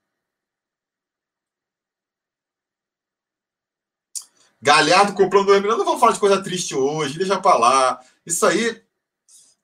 Galhardo 4.63 5.15
comprando 5.15 5.49
o 5.49 5.55
Emerson. 5.55 5.79
Não 5.79 5.85
vamos 5.85 6.01
falar 6.01 6.13
de 6.13 6.21
coisa 6.21 6.43
triste 6.43 6.75
hoje, 6.75 7.19
deixa 7.19 7.41
pra 7.41 7.57
lá. 7.57 8.01
Isso 8.25 8.45
aí, 8.45 8.83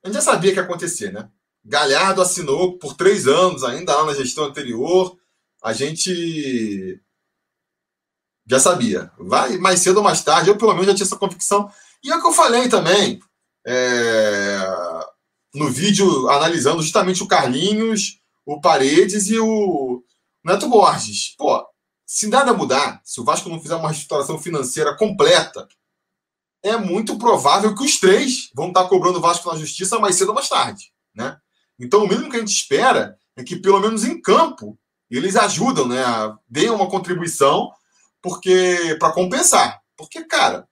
a 0.03 0.07
gente 0.07 0.15
já 0.15 0.21
sabia 0.21 0.51
que 0.51 0.57
ia 0.57 0.63
acontecer, 0.63 1.13
né? 1.13 1.29
Galhardo 1.67 2.21
assinou 2.21 2.77
por 2.77 2.95
três 2.95 3.27
anos, 3.27 3.61
ainda 3.61 3.93
lá 3.93 4.05
na 4.05 4.13
gestão 4.13 4.45
anterior. 4.45 5.17
A 5.61 5.73
gente 5.73 7.01
já 8.45 8.57
sabia. 8.57 9.11
Vai 9.19 9.57
mais 9.57 9.81
cedo 9.81 9.97
ou 9.97 10.03
mais 10.03 10.23
tarde, 10.23 10.49
eu 10.49 10.57
pelo 10.57 10.71
menos 10.71 10.87
já 10.87 10.95
tinha 10.95 11.05
essa 11.05 11.17
convicção. 11.17 11.69
E 12.01 12.09
é 12.09 12.15
o 12.15 12.21
que 12.21 12.27
eu 12.27 12.31
falei 12.31 12.69
também 12.69 13.19
é... 13.65 14.59
no 15.53 15.69
vídeo 15.69 16.29
analisando 16.29 16.81
justamente 16.81 17.21
o 17.21 17.27
Carlinhos, 17.27 18.21
o 18.45 18.61
Paredes 18.61 19.27
e 19.27 19.37
o 19.37 20.01
Neto 20.45 20.69
Borges. 20.69 21.35
Pô, 21.37 21.67
se 22.05 22.27
nada 22.27 22.53
mudar, 22.53 23.01
se 23.03 23.19
o 23.19 23.25
Vasco 23.25 23.49
não 23.49 23.59
fizer 23.59 23.75
uma 23.75 23.89
reestruturação 23.89 24.39
financeira 24.39 24.95
completa, 24.95 25.67
é 26.63 26.77
muito 26.77 27.17
provável 27.17 27.75
que 27.75 27.83
os 27.83 27.99
três 27.99 28.49
vão 28.55 28.69
estar 28.69 28.87
cobrando 28.87 29.17
o 29.17 29.21
Vasco 29.21 29.51
na 29.51 29.59
justiça 29.59 29.99
mais 29.99 30.15
cedo 30.15 30.29
ou 30.29 30.35
mais 30.35 30.47
tarde. 30.47 30.93
Né? 31.13 31.37
Então, 31.79 32.03
o 32.03 32.07
mínimo 32.07 32.29
que 32.29 32.37
a 32.37 32.39
gente 32.39 32.53
espera 32.53 33.17
é 33.35 33.43
que, 33.43 33.55
pelo 33.55 33.79
menos 33.79 34.03
em 34.03 34.19
campo, 34.21 34.77
eles 35.09 35.35
ajudam, 35.35 35.87
né? 35.87 36.03
deem 36.49 36.69
uma 36.69 36.89
contribuição 36.89 37.71
porque 38.21 38.95
para 38.99 39.13
compensar. 39.13 39.81
Porque, 39.95 40.23
cara, 40.23 40.67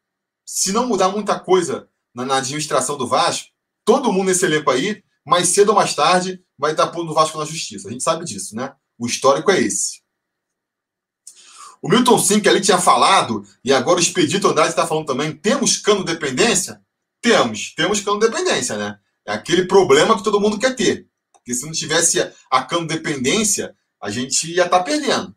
se 0.45 0.71
não 0.71 0.87
mudar 0.87 1.09
muita 1.09 1.39
coisa 1.39 1.87
na, 2.13 2.25
na, 2.25 2.37
administração 2.37 2.97
do 2.97 3.07
Vasco, 3.07 3.49
todo 3.83 4.11
mundo 4.11 4.27
nesse 4.27 4.45
elenco 4.45 4.69
aí, 4.69 5.03
mais 5.25 5.49
cedo 5.49 5.69
ou 5.69 5.75
mais 5.75 5.95
tarde, 5.95 6.43
vai 6.57 6.71
estar 6.71 6.87
pondo 6.87 7.11
o 7.11 7.13
Vasco 7.13 7.37
na 7.37 7.45
justiça. 7.45 7.87
A 7.87 7.91
gente 7.91 8.03
sabe 8.03 8.25
disso, 8.25 8.55
né? 8.55 8.73
O 8.97 9.05
histórico 9.05 9.51
é 9.51 9.59
esse. 9.59 10.01
O 11.81 11.89
Milton 11.89 12.17
Sim, 12.17 12.39
que 12.39 12.49
ali 12.49 12.61
tinha 12.61 12.79
falado, 12.79 13.45
e 13.63 13.71
agora 13.71 13.99
o 13.99 14.01
Expedito 14.01 14.47
Andrade 14.47 14.69
está 14.69 14.87
falando 14.87 15.05
também, 15.05 15.35
temos 15.35 15.77
cano 15.77 16.03
dependência? 16.03 16.81
Temos, 17.21 17.73
temos 17.75 18.01
cano 18.01 18.19
dependência, 18.19 18.77
né? 18.77 18.99
É 19.25 19.33
aquele 19.33 19.65
problema 19.65 20.15
que 20.15 20.23
todo 20.23 20.39
mundo 20.39 20.59
quer 20.59 20.75
ter. 20.75 21.07
Porque 21.33 21.53
se 21.53 21.65
não 21.65 21.71
tivesse 21.71 22.19
a 22.49 22.63
cano 22.63 22.87
dependência, 22.87 23.75
a 24.01 24.09
gente 24.09 24.51
ia 24.51 24.65
estar 24.65 24.79
tá 24.79 24.83
perdendo. 24.83 25.35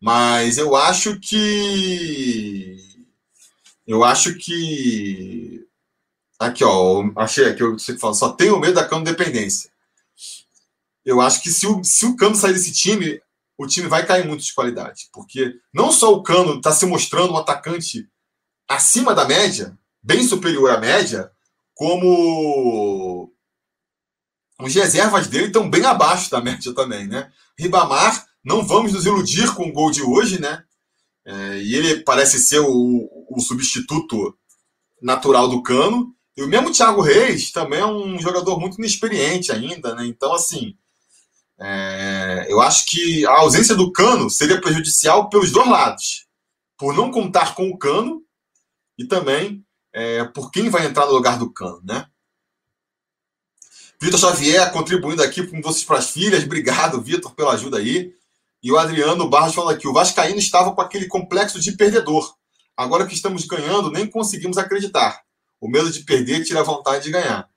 Mas 0.00 0.58
eu 0.58 0.76
acho 0.76 1.18
que. 1.20 2.76
Eu 3.86 4.04
acho 4.04 4.34
que. 4.34 5.64
Aqui, 6.38 6.62
ó, 6.64 7.04
achei 7.16 7.46
aqui, 7.46 7.62
eu 7.62 7.78
sempre 7.78 8.00
falo, 8.00 8.14
só 8.14 8.32
tenho 8.32 8.60
medo 8.60 8.74
da 8.74 8.86
cano 8.86 9.04
dependência. 9.04 9.70
Eu 11.06 11.20
acho 11.20 11.40
que 11.40 11.50
se 11.50 11.68
o, 11.68 11.84
se 11.84 12.04
o 12.04 12.16
Cano 12.16 12.34
sair 12.34 12.52
desse 12.52 12.72
time, 12.72 13.22
o 13.56 13.64
time 13.64 13.86
vai 13.86 14.04
cair 14.04 14.26
muito 14.26 14.42
de 14.42 14.52
qualidade. 14.52 15.08
Porque 15.12 15.54
não 15.72 15.92
só 15.92 16.12
o 16.12 16.22
Cano 16.22 16.56
está 16.56 16.72
se 16.72 16.84
mostrando 16.84 17.32
um 17.32 17.36
atacante 17.36 18.08
acima 18.68 19.14
da 19.14 19.24
média, 19.24 19.78
bem 20.02 20.26
superior 20.26 20.68
à 20.72 20.80
média, 20.80 21.30
como 21.76 23.30
os 24.58 24.74
reservas 24.74 25.26
dele 25.26 25.48
estão 25.48 25.68
bem 25.68 25.84
abaixo 25.84 26.30
da 26.30 26.40
média 26.40 26.74
também, 26.74 27.06
né? 27.06 27.30
Ribamar, 27.58 28.26
não 28.42 28.66
vamos 28.66 28.94
nos 28.94 29.04
iludir 29.04 29.54
com 29.54 29.68
o 29.68 29.72
gol 29.72 29.90
de 29.90 30.02
hoje, 30.02 30.40
né? 30.40 30.64
É, 31.26 31.62
e 31.62 31.74
ele 31.74 32.02
parece 32.02 32.38
ser 32.38 32.60
o, 32.60 33.26
o, 33.28 33.40
substituto 33.40 34.34
natural 35.02 35.48
do 35.48 35.62
Cano. 35.62 36.14
E 36.34 36.42
o 36.42 36.48
mesmo 36.48 36.72
Thiago 36.72 37.02
Reis 37.02 37.52
também 37.52 37.80
é 37.80 37.86
um 37.86 38.18
jogador 38.18 38.58
muito 38.58 38.78
inexperiente 38.78 39.52
ainda, 39.52 39.94
né? 39.94 40.06
Então, 40.06 40.32
assim, 40.32 40.74
é, 41.60 42.46
eu 42.48 42.60
acho 42.62 42.86
que 42.86 43.26
a 43.26 43.40
ausência 43.40 43.74
do 43.74 43.92
Cano 43.92 44.30
seria 44.30 44.60
prejudicial 44.60 45.28
pelos 45.28 45.50
dois 45.50 45.68
lados. 45.68 46.26
Por 46.78 46.94
não 46.94 47.10
contar 47.10 47.54
com 47.54 47.68
o 47.68 47.76
Cano 47.76 48.22
e 48.96 49.04
também 49.04 49.65
é, 49.96 50.24
por 50.24 50.50
quem 50.50 50.68
vai 50.68 50.84
entrar 50.84 51.06
no 51.06 51.12
lugar 51.12 51.38
do 51.38 51.50
Cano, 51.50 51.80
né? 51.82 52.06
Vitor 53.98 54.20
Xavier 54.20 54.70
contribuindo 54.70 55.22
aqui 55.22 55.46
com 55.46 55.62
vocês 55.62 55.84
para 55.84 55.96
as 55.96 56.10
filhas. 56.10 56.44
Obrigado, 56.44 57.00
Vitor, 57.00 57.34
pela 57.34 57.54
ajuda 57.54 57.78
aí. 57.78 58.12
E 58.62 58.70
o 58.70 58.76
Adriano 58.76 59.26
Barros 59.30 59.54
falando 59.54 59.74
aqui: 59.74 59.88
o 59.88 59.94
Vascaíno 59.94 60.38
estava 60.38 60.74
com 60.74 60.82
aquele 60.82 61.06
complexo 61.06 61.58
de 61.58 61.72
perdedor. 61.72 62.34
Agora 62.76 63.06
que 63.06 63.14
estamos 63.14 63.46
ganhando, 63.46 63.90
nem 63.90 64.06
conseguimos 64.06 64.58
acreditar. 64.58 65.22
O 65.58 65.66
medo 65.66 65.90
de 65.90 66.00
perder 66.00 66.44
tira 66.44 66.60
a 66.60 66.64
vontade 66.64 67.04
de 67.04 67.10
ganhar. 67.10 67.48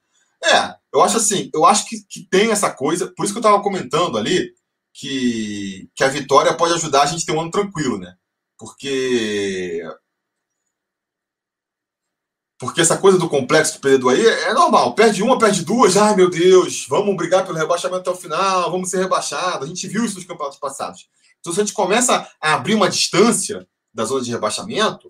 É, 0.41 0.75
eu 0.93 1.01
acho 1.01 1.17
assim, 1.17 1.49
eu 1.53 1.65
acho 1.65 1.89
que, 1.89 2.01
que 2.07 2.21
tem 2.21 2.51
essa 2.51 2.71
coisa, 2.71 3.13
por 3.13 3.25
isso 3.25 3.33
que 3.33 3.39
eu 3.39 3.41
estava 3.41 3.61
comentando 3.61 4.17
ali 4.17 4.53
que, 4.93 5.89
que 5.93 6.05
a 6.05 6.07
vitória 6.07 6.55
pode 6.55 6.73
ajudar 6.75 7.03
a 7.03 7.05
gente 7.05 7.23
a 7.23 7.25
ter 7.25 7.37
um 7.37 7.41
ano 7.41 7.51
tranquilo, 7.51 7.97
né? 7.97 8.15
Porque. 8.57 9.83
Porque 12.59 12.81
essa 12.81 12.97
coisa 12.97 13.17
do 13.17 13.29
complexo 13.29 13.73
de 13.73 13.79
perdedor 13.79 14.13
aí 14.13 14.25
é 14.27 14.53
normal. 14.53 14.93
Perde 14.93 15.23
uma, 15.23 15.39
perde 15.39 15.63
duas, 15.63 15.95
ai 15.95 16.13
meu 16.13 16.29
Deus, 16.29 16.85
vamos 16.89 17.15
brigar 17.15 17.45
pelo 17.45 17.57
rebaixamento 17.57 18.01
até 18.01 18.11
o 18.11 18.21
final, 18.21 18.69
vamos 18.69 18.89
ser 18.89 18.99
rebaixados. 18.99 19.63
A 19.63 19.67
gente 19.67 19.87
viu 19.87 20.03
isso 20.03 20.15
nos 20.15 20.25
campeonatos 20.25 20.59
passados. 20.59 21.07
Então, 21.39 21.53
se 21.53 21.61
a 21.61 21.63
gente 21.63 21.73
começa 21.73 22.29
a 22.41 22.53
abrir 22.53 22.75
uma 22.75 22.89
distância 22.89 23.65
da 23.93 24.03
zona 24.03 24.21
de 24.21 24.31
rebaixamento, 24.31 25.09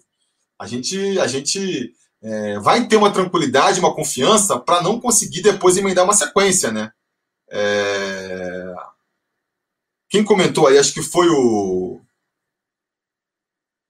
a 0.59 0.67
gente, 0.67 1.19
a 1.19 1.25
gente 1.25 1.91
é, 2.21 2.59
vai 2.59 2.87
ter 2.87 2.97
uma 2.97 3.11
tranquilidade, 3.11 3.79
uma 3.79 3.95
confiança 3.95 4.59
para 4.59 4.83
não 4.83 4.99
conseguir 4.99 5.41
depois 5.41 5.75
emendar 5.75 6.05
uma 6.05 6.13
sequência, 6.13 6.71
né? 6.71 6.91
É... 7.49 8.75
Quem 10.07 10.23
comentou 10.23 10.67
aí, 10.67 10.77
acho 10.77 10.93
que 10.93 11.01
foi 11.01 11.27
o 11.29 11.98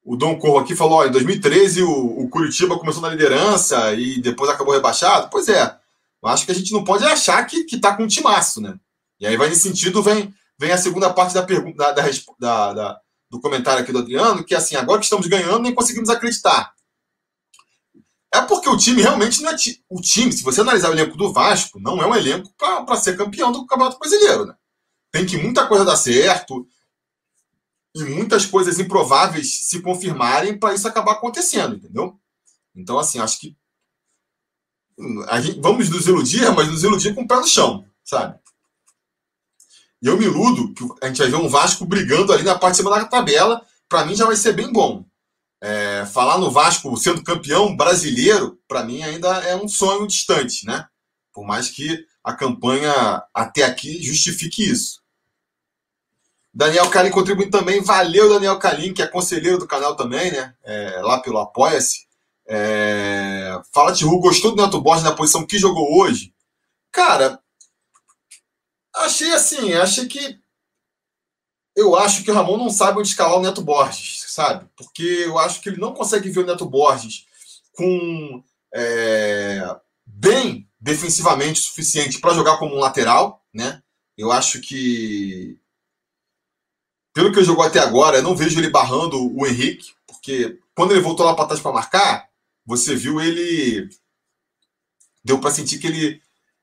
o 0.09 0.17
Dom 0.17 0.39
Corro 0.39 0.57
aqui 0.57 0.75
falou, 0.75 0.97
ó, 0.97 1.05
em 1.05 1.11
2013 1.11 1.83
o, 1.83 1.91
o, 1.91 2.27
Curitiba 2.29 2.79
começou 2.79 2.99
na 2.99 3.09
liderança 3.09 3.93
e 3.93 4.19
depois 4.19 4.49
acabou 4.49 4.73
rebaixado. 4.73 5.29
Pois 5.29 5.47
é, 5.47 5.77
eu 6.23 6.29
acho 6.29 6.47
que 6.47 6.51
a 6.51 6.55
gente 6.55 6.73
não 6.73 6.83
pode 6.83 7.05
achar 7.05 7.45
que, 7.45 7.63
que 7.65 7.77
tá 7.77 7.95
com 7.95 8.01
um 8.01 8.07
timaço, 8.07 8.59
né? 8.59 8.73
E 9.19 9.27
aí 9.27 9.37
vai 9.37 9.49
nesse 9.49 9.61
sentido, 9.61 10.01
vem, 10.01 10.33
vem 10.57 10.71
a 10.71 10.79
segunda 10.79 11.13
parte 11.13 11.35
da 11.35 11.43
pergunta 11.43 11.93
da, 11.93 12.01
da, 12.39 12.73
da, 12.73 12.99
do 13.29 13.39
comentário 13.39 13.83
aqui 13.83 13.91
do 13.91 13.99
Adriano, 13.99 14.43
que 14.43 14.55
é 14.55 14.57
assim, 14.57 14.75
agora 14.75 14.97
que 14.97 15.05
estamos 15.05 15.27
ganhando, 15.27 15.59
nem 15.59 15.75
conseguimos 15.75 16.09
acreditar. 16.09 16.73
É 18.33 18.41
porque 18.41 18.67
o 18.67 18.77
time 18.77 19.03
realmente 19.03 19.43
não 19.43 19.51
é. 19.51 19.55
O 19.87 20.01
time, 20.01 20.31
se 20.31 20.41
você 20.41 20.61
analisar 20.61 20.89
o 20.89 20.93
elenco 20.93 21.17
do 21.17 21.31
Vasco, 21.31 21.79
não 21.79 22.01
é 22.01 22.07
um 22.07 22.15
elenco 22.15 22.51
para 22.57 22.95
ser 22.95 23.15
campeão 23.15 23.51
do 23.51 23.67
Campeonato 23.67 23.99
Brasileiro, 23.99 24.47
né? 24.47 24.55
Tem 25.11 25.23
que 25.23 25.37
muita 25.37 25.67
coisa 25.67 25.85
dar 25.85 25.97
certo 25.97 26.67
e 27.95 28.03
muitas 28.03 28.45
coisas 28.45 28.79
improváveis 28.79 29.67
se 29.67 29.81
confirmarem 29.81 30.57
para 30.57 30.73
isso 30.73 30.87
acabar 30.87 31.13
acontecendo, 31.13 31.75
entendeu? 31.75 32.19
Então, 32.75 32.99
assim, 32.99 33.19
acho 33.19 33.39
que. 33.39 33.57
Gente, 35.41 35.59
vamos 35.61 35.89
nos 35.89 36.07
iludir, 36.07 36.51
mas 36.53 36.67
nos 36.67 36.83
iludir 36.83 37.15
com 37.15 37.21
o 37.21 37.27
pé 37.27 37.35
no 37.35 37.47
chão, 37.47 37.85
sabe? 38.03 38.37
E 40.01 40.07
eu 40.07 40.17
me 40.17 40.25
iludo 40.25 40.73
que 40.73 40.83
a 41.01 41.07
gente 41.07 41.17
vai 41.17 41.29
ver 41.29 41.35
um 41.37 41.49
Vasco 41.49 41.85
brigando 41.85 42.31
ali 42.31 42.43
na 42.43 42.57
parte 42.57 42.73
de 42.73 42.77
cima 42.77 42.89
da 42.89 43.05
tabela. 43.05 43.65
Para 43.87 44.05
mim 44.05 44.15
já 44.15 44.25
vai 44.25 44.35
ser 44.35 44.53
bem 44.53 44.71
bom. 44.71 45.05
É, 45.61 46.05
falar 46.05 46.37
no 46.37 46.51
Vasco 46.51 46.95
sendo 46.95 47.23
campeão 47.23 47.75
brasileiro, 47.75 48.57
para 48.67 48.83
mim 48.83 49.03
ainda 49.03 49.27
é 49.39 49.55
um 49.55 49.67
sonho 49.67 50.07
distante, 50.07 50.65
né? 50.65 50.87
Por 51.33 51.45
mais 51.45 51.69
que 51.69 52.05
a 52.23 52.33
campanha 52.33 53.23
até 53.33 53.63
aqui 53.63 54.01
justifique 54.01 54.63
isso. 54.63 54.98
Daniel 56.53 56.89
Calim 56.89 57.11
contribuindo 57.11 57.57
também. 57.57 57.81
Valeu, 57.81 58.29
Daniel 58.29 58.59
Calim, 58.59 58.93
que 58.93 59.01
é 59.01 59.07
conselheiro 59.07 59.59
do 59.59 59.67
canal 59.67 59.95
também, 59.95 60.31
né? 60.31 60.53
É, 60.63 61.01
lá 61.01 61.21
pelo 61.21 61.39
Apoia-se. 61.39 62.07
É... 62.47 63.61
Fala, 63.71 63.93
Tihu, 63.93 64.19
gostou 64.19 64.55
do 64.55 64.61
Neto 64.61 64.81
Borges 64.81 65.03
na 65.03 65.15
posição 65.15 65.45
que 65.45 65.59
jogou 65.59 65.99
hoje? 65.99 66.33
Cara, 66.91 67.39
achei 68.95 69.31
assim, 69.31 69.73
achei 69.73 70.07
que. 70.07 70.39
Eu 71.75 71.95
acho 71.95 72.23
que 72.23 72.31
o 72.31 72.33
Ramon 72.33 72.57
não 72.57 72.69
sabe 72.71 72.99
onde 72.99 73.07
escalar 73.07 73.37
o 73.37 73.41
Neto 73.41 73.61
Borges, 73.61 74.25
sabe? 74.27 74.67
Porque 74.75 75.03
eu 75.03 75.37
acho 75.37 75.61
que 75.61 75.69
ele 75.69 75.79
não 75.79 75.93
consegue 75.93 76.29
ver 76.29 76.39
o 76.41 76.45
Neto 76.45 76.65
Borges 76.65 77.25
com. 77.73 78.43
É... 78.73 79.61
bem 80.05 80.67
defensivamente 80.79 81.61
o 81.61 81.63
suficiente 81.63 82.19
para 82.19 82.33
jogar 82.33 82.57
como 82.57 82.75
um 82.75 82.79
lateral, 82.79 83.43
né? 83.53 83.81
Eu 84.17 84.31
acho 84.31 84.59
que 84.61 85.59
pelo 87.13 87.31
que 87.31 87.39
ele 87.39 87.45
jogou 87.45 87.63
até 87.63 87.79
agora, 87.79 88.17
eu 88.17 88.23
não 88.23 88.35
vejo 88.35 88.59
ele 88.59 88.69
barrando 88.69 89.17
o 89.35 89.45
Henrique, 89.45 89.93
porque 90.07 90.59
quando 90.75 90.91
ele 90.91 91.01
voltou 91.01 91.25
lá 91.25 91.35
para 91.35 91.45
trás 91.45 91.61
para 91.61 91.73
marcar, 91.73 92.29
você 92.65 92.95
viu 92.95 93.19
ele. 93.19 93.89
Deu 95.23 95.39
para 95.39 95.51
sentir 95.51 95.79
que 95.79 95.87
ele 95.87 96.21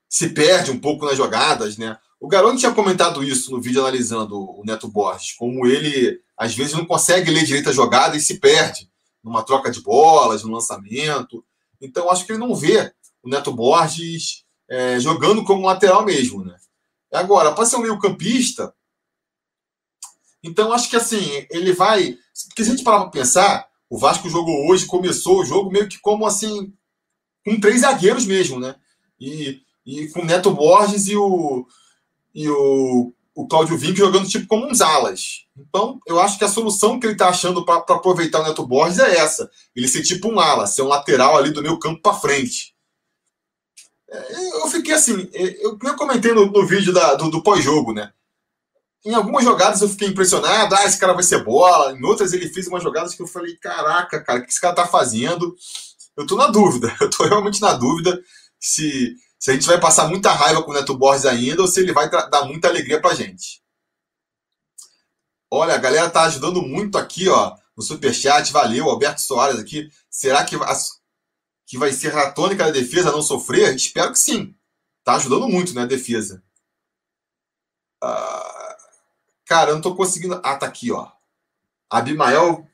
se 0.09 0.29
perde 0.29 0.71
um 0.71 0.79
pouco 0.79 1.05
nas 1.05 1.17
jogadas, 1.17 1.77
né? 1.77 1.97
O 2.19 2.27
Garoto 2.27 2.57
tinha 2.57 2.73
comentado 2.73 3.23
isso 3.23 3.51
no 3.51 3.61
vídeo 3.61 3.81
analisando 3.81 4.39
o 4.39 4.63
Neto 4.65 4.87
Borges, 4.87 5.33
como 5.33 5.67
ele 5.67 6.19
às 6.35 6.55
vezes 6.55 6.73
não 6.73 6.85
consegue 6.85 7.29
ler 7.29 7.43
direito 7.43 7.69
a 7.69 7.73
jogada 7.73 8.15
e 8.15 8.21
se 8.21 8.39
perde 8.39 8.89
numa 9.23 9.43
troca 9.43 9.69
de 9.69 9.81
bolas, 9.81 10.43
no 10.43 10.53
lançamento. 10.53 11.43
Então 11.79 12.09
acho 12.09 12.25
que 12.25 12.31
ele 12.31 12.39
não 12.39 12.55
vê 12.55 12.91
o 13.21 13.29
Neto 13.29 13.51
Borges 13.51 14.45
é, 14.69 14.99
jogando 14.99 15.43
como 15.43 15.65
lateral 15.65 16.03
mesmo, 16.03 16.43
né? 16.43 16.55
Agora, 17.11 17.51
para 17.53 17.65
ser 17.65 17.77
um 17.77 17.81
meio-campista, 17.81 18.73
então, 20.47 20.71
acho 20.71 20.89
que 20.89 20.95
assim, 20.95 21.45
ele 21.51 21.73
vai. 21.73 22.17
Porque 22.47 22.63
se 22.63 22.69
a 22.69 22.75
gente 22.75 22.83
parar 22.83 23.01
para 23.01 23.09
pensar, 23.09 23.67
o 23.89 23.97
Vasco 23.97 24.29
jogou 24.29 24.67
hoje, 24.67 24.85
começou 24.85 25.39
o 25.39 25.45
jogo 25.45 25.71
meio 25.71 25.87
que 25.87 25.99
como 25.99 26.25
assim, 26.25 26.73
com 27.45 27.59
três 27.59 27.81
zagueiros 27.81 28.25
mesmo, 28.25 28.59
né? 28.59 28.75
E, 29.19 29.61
e 29.85 30.07
com 30.09 30.21
o 30.21 30.25
Neto 30.25 30.51
Borges 30.51 31.07
e 31.07 31.15
o, 31.15 31.65
e 32.33 32.49
o, 32.49 33.13
o 33.35 33.47
Cláudio 33.47 33.77
Vinck 33.77 33.97
jogando 33.97 34.27
tipo 34.27 34.47
como 34.47 34.67
uns 34.67 34.81
alas. 34.81 35.45
Então, 35.57 35.99
eu 36.05 36.19
acho 36.19 36.37
que 36.37 36.45
a 36.45 36.49
solução 36.49 36.99
que 36.99 37.05
ele 37.05 37.13
está 37.13 37.29
achando 37.29 37.65
para 37.65 37.77
aproveitar 37.77 38.41
o 38.41 38.43
Neto 38.43 38.65
Borges 38.65 38.99
é 38.99 39.17
essa: 39.17 39.49
ele 39.75 39.87
ser 39.87 40.03
tipo 40.03 40.29
um 40.29 40.39
ala, 40.39 40.67
ser 40.67 40.81
um 40.81 40.87
lateral 40.87 41.37
ali 41.37 41.51
do 41.51 41.61
meio 41.61 41.79
campo 41.79 42.01
para 42.01 42.13
frente. 42.13 42.75
É, 44.09 44.61
eu 44.61 44.67
fiquei 44.67 44.93
assim, 44.93 45.29
eu, 45.33 45.77
eu 45.81 45.95
comentei 45.95 46.33
no, 46.33 46.45
no 46.45 46.65
vídeo 46.65 46.93
da, 46.93 47.15
do, 47.15 47.29
do 47.29 47.43
pós-jogo, 47.43 47.93
né? 47.93 48.13
Em 49.07 49.13
algumas 49.15 49.45
jogadas 49.45 49.81
eu 49.81 49.87
fiquei 49.87 50.09
impressionado, 50.09 50.75
ah, 50.75 50.83
esse 50.83 50.99
cara 50.99 51.13
vai 51.13 51.23
ser 51.23 51.41
bola. 51.41 51.97
Em 51.97 52.03
outras 52.03 52.33
ele 52.33 52.49
fez 52.49 52.67
umas 52.67 52.83
jogadas 52.83 53.15
que 53.15 53.21
eu 53.21 53.27
falei, 53.27 53.55
caraca, 53.55 54.21
cara, 54.21 54.39
o 54.39 54.43
que 54.43 54.49
esse 54.49 54.59
cara 54.59 54.75
tá 54.75 54.85
fazendo? 54.85 55.55
Eu 56.17 56.27
tô 56.27 56.35
na 56.35 56.47
dúvida, 56.47 56.93
eu 56.99 57.09
tô 57.09 57.23
realmente 57.23 57.61
na 57.61 57.71
dúvida 57.71 58.21
se, 58.59 59.15
se 59.39 59.51
a 59.51 59.53
gente 59.53 59.65
vai 59.65 59.79
passar 59.79 60.09
muita 60.09 60.33
raiva 60.33 60.61
com 60.61 60.71
o 60.71 60.73
Neto 60.73 60.93
Borges 60.93 61.25
ainda 61.25 61.61
ou 61.61 61.69
se 61.69 61.79
ele 61.79 61.93
vai 61.93 62.09
dar 62.09 62.43
muita 62.43 62.67
alegria 62.67 62.99
pra 62.99 63.13
gente. 63.13 63.61
Olha, 65.49 65.75
a 65.75 65.77
galera 65.77 66.09
tá 66.09 66.23
ajudando 66.23 66.61
muito 66.61 66.97
aqui, 66.97 67.29
ó, 67.29 67.55
no 67.77 67.81
Superchat, 67.81 68.51
valeu, 68.51 68.89
Alberto 68.89 69.21
Soares 69.21 69.57
aqui. 69.57 69.89
Será 70.09 70.43
que, 70.43 70.57
que 71.65 71.77
vai 71.77 71.93
ser 71.93 72.13
a 72.13 72.29
tônica 72.29 72.65
da 72.65 72.71
defesa 72.71 73.09
não 73.09 73.21
sofrer? 73.21 73.73
Espero 73.73 74.11
que 74.11 74.19
sim. 74.19 74.53
Tá 75.05 75.15
ajudando 75.15 75.47
muito, 75.47 75.73
né, 75.73 75.83
a 75.83 75.85
defesa. 75.85 76.43
Ah, 78.03 78.46
Cara, 79.47 79.71
eu 79.71 79.75
não 79.75 79.81
tô 79.81 79.95
conseguindo. 79.95 80.39
Ah, 80.43 80.55
tá 80.55 80.65
aqui, 80.65 80.91
ó. 80.91 81.09
Abimael 81.89 82.67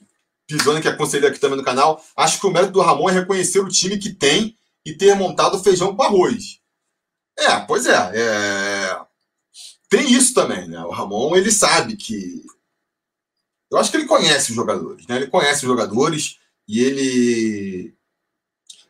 Pisoni, 0.48 0.82
que 0.82 0.88
é 0.88 0.96
conselheiro 0.96 1.32
aqui 1.32 1.40
também 1.40 1.58
no 1.58 1.64
canal. 1.64 2.04
Acho 2.18 2.40
que 2.40 2.48
o 2.48 2.52
mérito 2.52 2.74
do 2.74 2.82
Ramon 2.82 3.10
é 3.10 3.14
reconhecer 3.14 3.60
o 3.60 3.70
time 3.70 3.98
que 3.98 4.12
tem 4.12 4.58
e 4.86 4.94
ter 4.94 5.16
montado 5.16 5.64
feijão 5.64 5.96
com 5.96 6.04
arroz. 6.04 6.60
É, 7.38 7.60
pois 7.62 7.86
é, 7.86 8.12
é. 8.16 9.00
Tem 9.88 10.12
isso 10.12 10.34
também, 10.34 10.68
né? 10.68 10.84
O 10.84 10.92
Ramon, 10.92 11.36
ele 11.36 11.52
sabe 11.52 11.96
que. 11.96 12.44
Eu 13.72 13.78
acho 13.78 13.92
que 13.92 13.98
ele 13.98 14.06
conhece 14.06 14.50
os 14.50 14.56
jogadores, 14.56 15.08
né? 15.08 15.16
Ele 15.18 15.28
conhece 15.28 15.66
os 15.66 15.70
jogadores 15.70 16.40
e 16.68 16.82
ele. 16.82 17.94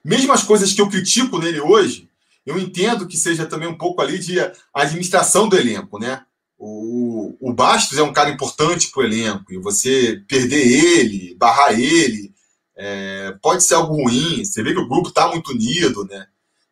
Mesmo 0.04 0.34
as 0.34 0.44
coisas 0.44 0.74
que 0.74 0.82
eu 0.82 0.90
critico 0.90 1.38
nele 1.38 1.62
hoje, 1.62 2.10
eu 2.46 2.58
entendo 2.60 3.08
que 3.08 3.18
seja 3.18 3.46
também 3.46 3.68
um 3.68 3.78
pouco 3.78 4.02
ali 4.02 4.20
de 4.20 4.38
administração 4.74 5.48
do 5.48 5.58
elenco, 5.58 6.00
né? 6.00 6.26
O, 6.66 7.36
o 7.42 7.54
Bastos 7.54 7.98
é 7.98 8.04
um 8.04 8.14
cara 8.14 8.30
importante 8.30 8.90
para 8.90 9.02
o 9.02 9.04
elenco, 9.04 9.52
e 9.52 9.58
você 9.58 10.24
perder 10.30 10.66
ele, 10.66 11.36
barrar 11.36 11.74
ele, 11.78 12.34
é, 12.74 13.36
pode 13.42 13.66
ser 13.66 13.74
algo 13.74 14.02
ruim. 14.02 14.46
Você 14.46 14.64
vê 14.64 14.74
que 14.74 14.80
o 14.80 14.88
grupo 14.88 15.10
está 15.10 15.28
muito 15.28 15.52
unido, 15.52 16.06
né? 16.06 16.26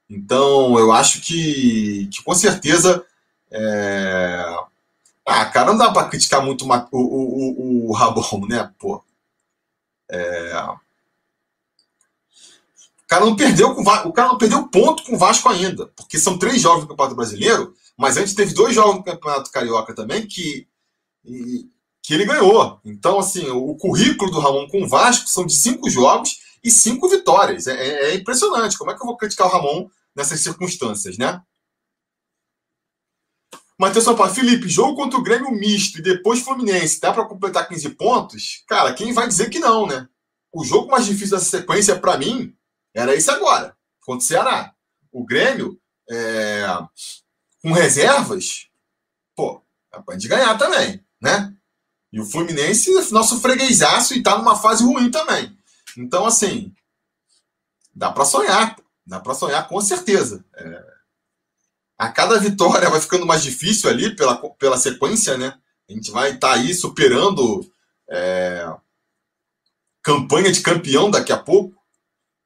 Então, 0.10 0.80
eu 0.80 0.93
acho 0.93 1.19
que, 1.21 2.08
que 2.08 2.23
com 2.23 2.34
certeza. 2.34 3.06
É... 3.51 4.56
Ah, 5.25 5.45
cara, 5.45 5.71
não 5.71 5.77
dá 5.77 5.91
para 5.91 6.08
criticar 6.08 6.41
muito 6.41 6.65
o, 6.65 6.97
o, 6.97 7.88
o, 7.88 7.89
o 7.89 7.93
Rabon, 7.93 8.45
né? 8.47 8.71
Pô. 8.80 9.04
É... 10.10 10.54
Cara 13.12 13.26
não 13.26 13.36
perdeu 13.36 13.76
com 13.76 13.82
o 13.82 14.13
cara 14.13 14.30
não 14.30 14.38
perdeu 14.38 14.69
ponto 14.69 15.04
com 15.04 15.15
o 15.15 15.17
Vasco 15.17 15.50
ainda, 15.50 15.88
porque 15.97 16.17
são 16.17 16.38
três 16.38 16.62
jogos 16.62 16.84
do 16.84 16.88
Campeonato 16.88 17.15
Brasileiro 17.15 17.74
mas 18.02 18.17
antes 18.17 18.34
teve 18.34 18.52
dois 18.54 18.74
jogos 18.74 18.95
no 18.95 19.04
Campeonato 19.04 19.52
Carioca 19.52 19.93
também 19.93 20.26
que, 20.26 20.67
que 22.02 22.13
ele 22.13 22.26
ganhou. 22.26 22.80
Então, 22.84 23.19
assim, 23.19 23.47
o 23.50 23.76
currículo 23.76 24.32
do 24.32 24.39
Ramon 24.39 24.67
com 24.67 24.82
o 24.82 24.88
Vasco 24.88 25.28
são 25.28 25.45
de 25.45 25.54
cinco 25.54 25.88
jogos 25.88 26.39
e 26.63 26.71
cinco 26.71 27.08
vitórias. 27.08 27.67
É, 27.67 27.76
é, 27.76 28.12
é 28.12 28.15
impressionante. 28.15 28.76
Como 28.76 28.89
é 28.89 28.95
que 28.95 29.02
eu 29.02 29.06
vou 29.06 29.17
criticar 29.17 29.45
o 29.45 29.52
Ramon 29.52 29.88
nessas 30.15 30.39
circunstâncias, 30.39 31.15
né? 31.19 31.43
Matheus 33.78 34.06
Paulo, 34.06 34.34
Felipe, 34.34 34.67
jogo 34.67 34.95
contra 34.95 35.19
o 35.19 35.24
Grêmio 35.24 35.52
misto 35.52 36.00
e 36.00 36.02
depois 36.02 36.39
Fluminense, 36.39 37.00
dá 37.00 37.13
para 37.13 37.26
completar 37.26 37.67
15 37.67 37.89
pontos? 37.91 38.63
Cara, 38.67 38.93
quem 38.93 39.13
vai 39.13 39.28
dizer 39.28 39.50
que 39.50 39.60
não, 39.60 39.86
né? 39.86 40.08
O 40.52 40.63
jogo 40.63 40.89
mais 40.89 41.06
difícil 41.06 41.38
dessa 41.38 41.50
sequência, 41.50 42.00
para 42.00 42.17
mim, 42.17 42.56
era 42.93 43.15
esse 43.15 43.30
agora, 43.30 43.75
contra 44.01 44.23
o 44.23 44.27
Ceará. 44.27 44.73
O 45.12 45.25
Grêmio, 45.25 45.80
é 46.10 46.65
com 47.62 47.71
reservas, 47.71 48.67
pô, 49.36 49.63
pode 50.06 50.27
ganhar 50.27 50.58
também, 50.58 51.06
né? 51.21 51.56
E 52.12 52.19
o 52.19 52.25
Fluminense, 52.25 52.91
nosso 53.12 53.39
freguesaço, 53.39 54.13
e 54.13 54.23
tá 54.23 54.38
numa 54.38 54.56
fase 54.56 54.84
ruim 54.84 55.10
também. 55.10 55.56
Então, 55.97 56.25
assim, 56.25 56.73
dá 57.95 58.12
para 58.12 58.25
sonhar, 58.25 58.75
dá 59.06 59.19
para 59.19 59.34
sonhar 59.34 59.67
com 59.67 59.80
certeza. 59.80 60.43
É... 60.56 60.91
A 61.97 62.10
cada 62.10 62.39
vitória 62.39 62.89
vai 62.89 62.99
ficando 62.99 63.25
mais 63.25 63.43
difícil 63.43 63.89
ali 63.89 64.15
pela, 64.15 64.36
pela 64.54 64.77
sequência, 64.77 65.38
né? 65.38 65.58
A 65.88 65.93
gente 65.93 66.10
vai 66.12 66.34
estar 66.34 66.49
tá 66.49 66.54
aí 66.56 66.73
superando 66.73 67.71
é... 68.10 68.67
campanha 70.01 70.51
de 70.51 70.62
campeão 70.62 71.12
daqui 71.12 71.32
a 71.32 71.38
pouco, 71.38 71.81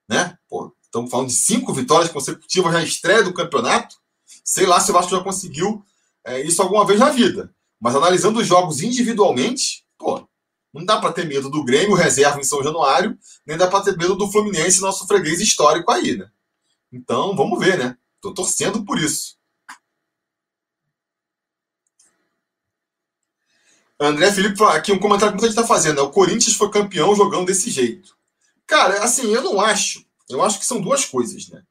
né? 0.07 0.37
Pô, 0.47 0.73
estamos 0.81 1.09
falando 1.09 1.27
de 1.27 1.35
cinco 1.35 1.73
vitórias 1.73 2.11
consecutivas 2.11 2.73
na 2.73 2.83
estreia 2.83 3.23
do 3.23 3.33
campeonato. 3.33 3.95
Sei 4.43 4.65
lá 4.65 4.79
se 4.79 4.91
o 4.91 4.93
Vasco 4.93 5.11
já 5.11 5.23
conseguiu 5.23 5.83
é, 6.23 6.41
isso 6.41 6.61
alguma 6.61 6.85
vez 6.85 6.99
na 6.99 7.10
vida. 7.10 7.53
Mas 7.79 7.95
analisando 7.95 8.39
os 8.39 8.47
jogos 8.47 8.81
individualmente, 8.81 9.85
pô, 9.97 10.27
não 10.73 10.83
dá 10.83 10.99
para 10.99 11.13
ter 11.13 11.25
medo 11.25 11.49
do 11.49 11.63
Grêmio 11.63 11.95
reserva 11.95 12.39
em 12.39 12.43
São 12.43 12.63
Januário, 12.63 13.17
nem 13.45 13.58
dá 13.58 13.67
para 13.67 13.83
ter 13.83 13.97
medo 13.97 14.15
do 14.15 14.31
Fluminense, 14.31 14.81
nosso 14.81 15.08
freguês 15.08 15.39
histórico 15.39 15.91
aí, 15.91 16.17
né? 16.17 16.29
Então, 16.91 17.35
vamos 17.35 17.60
ver, 17.60 17.77
né? 17.77 17.97
Tô 18.21 18.33
torcendo 18.33 18.83
por 18.83 18.99
isso. 18.99 19.35
André 23.99 24.31
Felipe 24.31 24.62
aqui 24.63 24.91
um 24.91 24.99
comentário 24.99 25.33
que 25.33 25.41
muita 25.41 25.47
gente 25.47 25.58
está 25.58 25.67
fazendo. 25.67 25.97
Né? 25.97 26.01
O 26.01 26.12
Corinthians 26.12 26.56
foi 26.56 26.69
campeão 26.69 27.15
jogando 27.15 27.45
desse 27.45 27.69
jeito. 27.69 28.14
Cara, 28.67 29.03
assim, 29.03 29.33
eu 29.33 29.41
não 29.41 29.61
acho. 29.61 30.05
Eu 30.29 30.43
acho 30.43 30.59
que 30.59 30.65
são 30.65 30.81
duas 30.81 31.05
coisas, 31.05 31.49
né? 31.49 31.63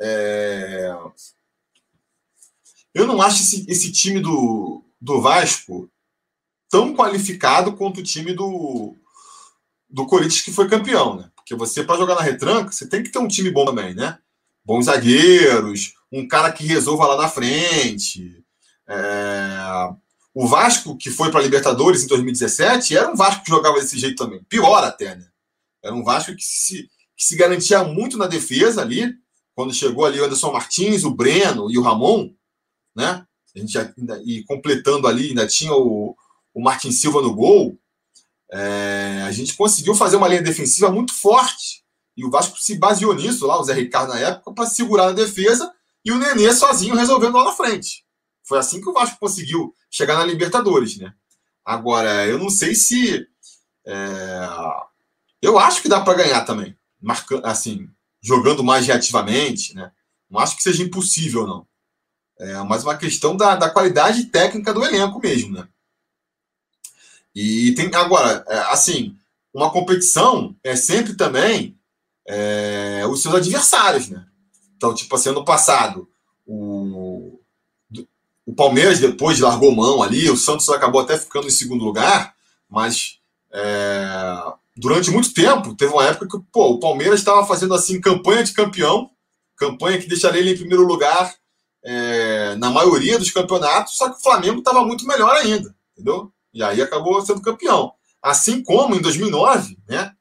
É... 0.00 0.94
Eu 2.94 3.06
não 3.06 3.20
acho 3.20 3.42
esse, 3.42 3.64
esse 3.68 3.90
time 3.90 4.20
do, 4.20 4.84
do 5.00 5.20
Vasco 5.20 5.90
tão 6.70 6.94
qualificado 6.94 7.72
quanto 7.76 8.00
o 8.00 8.02
time 8.02 8.32
do, 8.32 8.94
do 9.88 10.06
Corinthians 10.06 10.42
que 10.42 10.52
foi 10.52 10.68
campeão, 10.68 11.16
né? 11.16 11.30
Porque 11.34 11.54
você, 11.54 11.82
para 11.82 11.96
jogar 11.96 12.14
na 12.14 12.20
retranca, 12.20 12.72
você 12.72 12.86
tem 12.86 13.02
que 13.02 13.10
ter 13.10 13.18
um 13.18 13.28
time 13.28 13.50
bom 13.50 13.64
também, 13.64 13.94
né? 13.94 14.18
Bons 14.64 14.86
zagueiros, 14.86 15.94
um 16.10 16.26
cara 16.26 16.52
que 16.52 16.64
resolva 16.64 17.06
lá 17.06 17.22
na 17.22 17.28
frente. 17.28 18.44
É... 18.88 19.94
O 20.32 20.48
Vasco, 20.48 20.96
que 20.96 21.10
foi 21.10 21.30
para 21.30 21.42
Libertadores 21.42 22.02
em 22.02 22.08
2017, 22.08 22.96
era 22.96 23.10
um 23.10 23.14
Vasco 23.14 23.44
que 23.44 23.50
jogava 23.50 23.78
desse 23.78 23.98
jeito 23.98 24.16
também. 24.16 24.42
Pior 24.44 24.82
até, 24.82 25.14
né? 25.14 25.26
Era 25.84 25.94
um 25.94 26.02
Vasco 26.02 26.34
que 26.34 26.42
se, 26.42 26.88
que 27.16 27.24
se 27.24 27.36
garantia 27.36 27.84
muito 27.84 28.16
na 28.16 28.26
defesa 28.26 28.80
ali. 28.80 29.12
Quando 29.54 29.74
chegou 29.74 30.04
ali 30.04 30.20
o 30.20 30.24
Anderson 30.24 30.50
Martins, 30.50 31.04
o 31.04 31.14
Breno 31.14 31.70
e 31.70 31.78
o 31.78 31.82
Ramon, 31.82 32.34
né? 32.96 33.24
A 33.54 33.58
gente 33.58 33.78
ainda, 33.78 34.20
e 34.24 34.42
completando 34.44 35.06
ali, 35.06 35.28
ainda 35.28 35.46
tinha 35.46 35.72
o, 35.72 36.16
o 36.52 36.60
Martin 36.60 36.90
Silva 36.90 37.22
no 37.22 37.34
gol, 37.34 37.78
é, 38.50 39.22
a 39.26 39.30
gente 39.30 39.54
conseguiu 39.54 39.94
fazer 39.94 40.16
uma 40.16 40.26
linha 40.26 40.42
defensiva 40.42 40.90
muito 40.90 41.12
forte. 41.12 41.84
E 42.16 42.24
o 42.24 42.30
Vasco 42.30 42.56
se 42.58 42.76
baseou 42.76 43.14
nisso 43.14 43.46
lá, 43.46 43.60
o 43.60 43.64
Zé 43.64 43.74
Ricardo 43.74 44.12
na 44.12 44.20
época, 44.20 44.52
para 44.52 44.66
segurar 44.66 45.08
a 45.08 45.12
defesa 45.12 45.72
e 46.04 46.12
o 46.12 46.18
Nenê 46.18 46.52
sozinho 46.52 46.94
resolvendo 46.94 47.36
lá 47.36 47.44
na 47.44 47.52
frente. 47.52 48.04
Foi 48.46 48.58
assim 48.58 48.80
que 48.80 48.88
o 48.88 48.92
Vasco 48.92 49.18
conseguiu 49.18 49.74
chegar 49.90 50.16
na 50.16 50.24
Libertadores, 50.24 50.98
né? 50.98 51.12
Agora, 51.64 52.26
eu 52.26 52.38
não 52.38 52.50
sei 52.50 52.74
se. 52.74 53.26
É... 53.86 54.48
Eu 55.44 55.58
acho 55.58 55.82
que 55.82 55.90
dá 55.90 56.00
para 56.00 56.14
ganhar 56.14 56.42
também. 56.46 56.74
Marcando, 56.98 57.44
assim, 57.44 57.86
jogando 58.22 58.64
mais 58.64 58.86
reativamente, 58.86 59.74
né? 59.74 59.92
Não 60.30 60.40
acho 60.40 60.56
que 60.56 60.62
seja 60.62 60.82
impossível, 60.82 61.46
não. 61.46 61.66
É 62.38 62.54
mais 62.62 62.82
uma 62.82 62.96
questão 62.96 63.36
da, 63.36 63.54
da 63.54 63.68
qualidade 63.68 64.24
técnica 64.24 64.72
do 64.72 64.82
elenco 64.82 65.20
mesmo, 65.20 65.52
né? 65.52 65.68
E 67.34 67.74
tem 67.74 67.94
agora, 67.94 68.42
é, 68.48 68.58
assim, 68.72 69.14
uma 69.52 69.70
competição 69.70 70.56
é 70.64 70.74
sempre 70.76 71.14
também 71.14 71.78
é, 72.26 73.02
os 73.06 73.20
seus 73.20 73.34
adversários, 73.34 74.08
né? 74.08 74.24
Então, 74.78 74.94
tipo 74.94 75.14
assim, 75.14 75.28
ano 75.28 75.44
passado, 75.44 76.08
o, 76.46 77.38
o 78.46 78.54
Palmeiras 78.54 78.98
depois 78.98 79.40
largou 79.40 79.74
mão 79.74 80.02
ali, 80.02 80.30
o 80.30 80.38
Santos 80.38 80.70
acabou 80.70 81.02
até 81.02 81.18
ficando 81.18 81.46
em 81.46 81.50
segundo 81.50 81.84
lugar, 81.84 82.34
mas 82.66 83.18
é, 83.52 84.54
durante 84.76 85.10
muito 85.10 85.32
tempo, 85.32 85.74
teve 85.74 85.92
uma 85.92 86.04
época 86.04 86.26
que 86.26 86.44
pô, 86.52 86.70
o 86.70 86.80
Palmeiras 86.80 87.20
estava 87.20 87.46
fazendo 87.46 87.74
assim 87.74 88.00
campanha 88.00 88.42
de 88.42 88.52
campeão, 88.52 89.10
campanha 89.56 89.98
que 89.98 90.08
deixaria 90.08 90.40
ele 90.40 90.52
em 90.52 90.58
primeiro 90.58 90.84
lugar 90.84 91.34
é, 91.84 92.54
na 92.56 92.70
maioria 92.70 93.18
dos 93.18 93.30
campeonatos, 93.30 93.96
só 93.96 94.10
que 94.10 94.18
o 94.18 94.22
Flamengo 94.22 94.58
estava 94.58 94.84
muito 94.84 95.06
melhor 95.06 95.34
ainda, 95.34 95.74
entendeu? 95.92 96.32
E 96.52 96.62
aí 96.62 96.80
acabou 96.80 97.24
sendo 97.24 97.42
campeão. 97.42 97.92
Assim 98.22 98.62
como 98.62 98.94
em 98.94 99.02
2009, 99.02 99.76
né? 99.86 100.12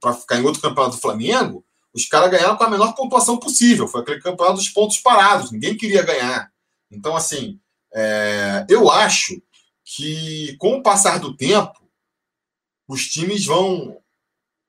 Para 0.00 0.12
ficar 0.12 0.36
em 0.36 0.44
outro 0.44 0.60
campeonato 0.60 0.96
do 0.96 1.00
Flamengo, 1.00 1.64
os 1.92 2.06
caras 2.06 2.30
ganharam 2.30 2.56
com 2.56 2.64
a 2.64 2.70
menor 2.70 2.94
pontuação 2.94 3.38
possível. 3.38 3.88
Foi 3.88 4.02
aquele 4.02 4.20
campeonato 4.20 4.58
dos 4.58 4.68
pontos 4.68 4.98
parados. 4.98 5.50
Ninguém 5.50 5.76
queria 5.76 6.02
ganhar. 6.02 6.50
Então, 6.90 7.16
assim, 7.16 7.58
é, 7.92 8.66
eu 8.68 8.90
acho 8.90 9.40
que 9.84 10.54
com 10.58 10.76
o 10.76 10.82
passar 10.82 11.18
do 11.18 11.36
tempo, 11.36 11.79
os 12.90 13.06
times 13.08 13.46
vão. 13.46 13.96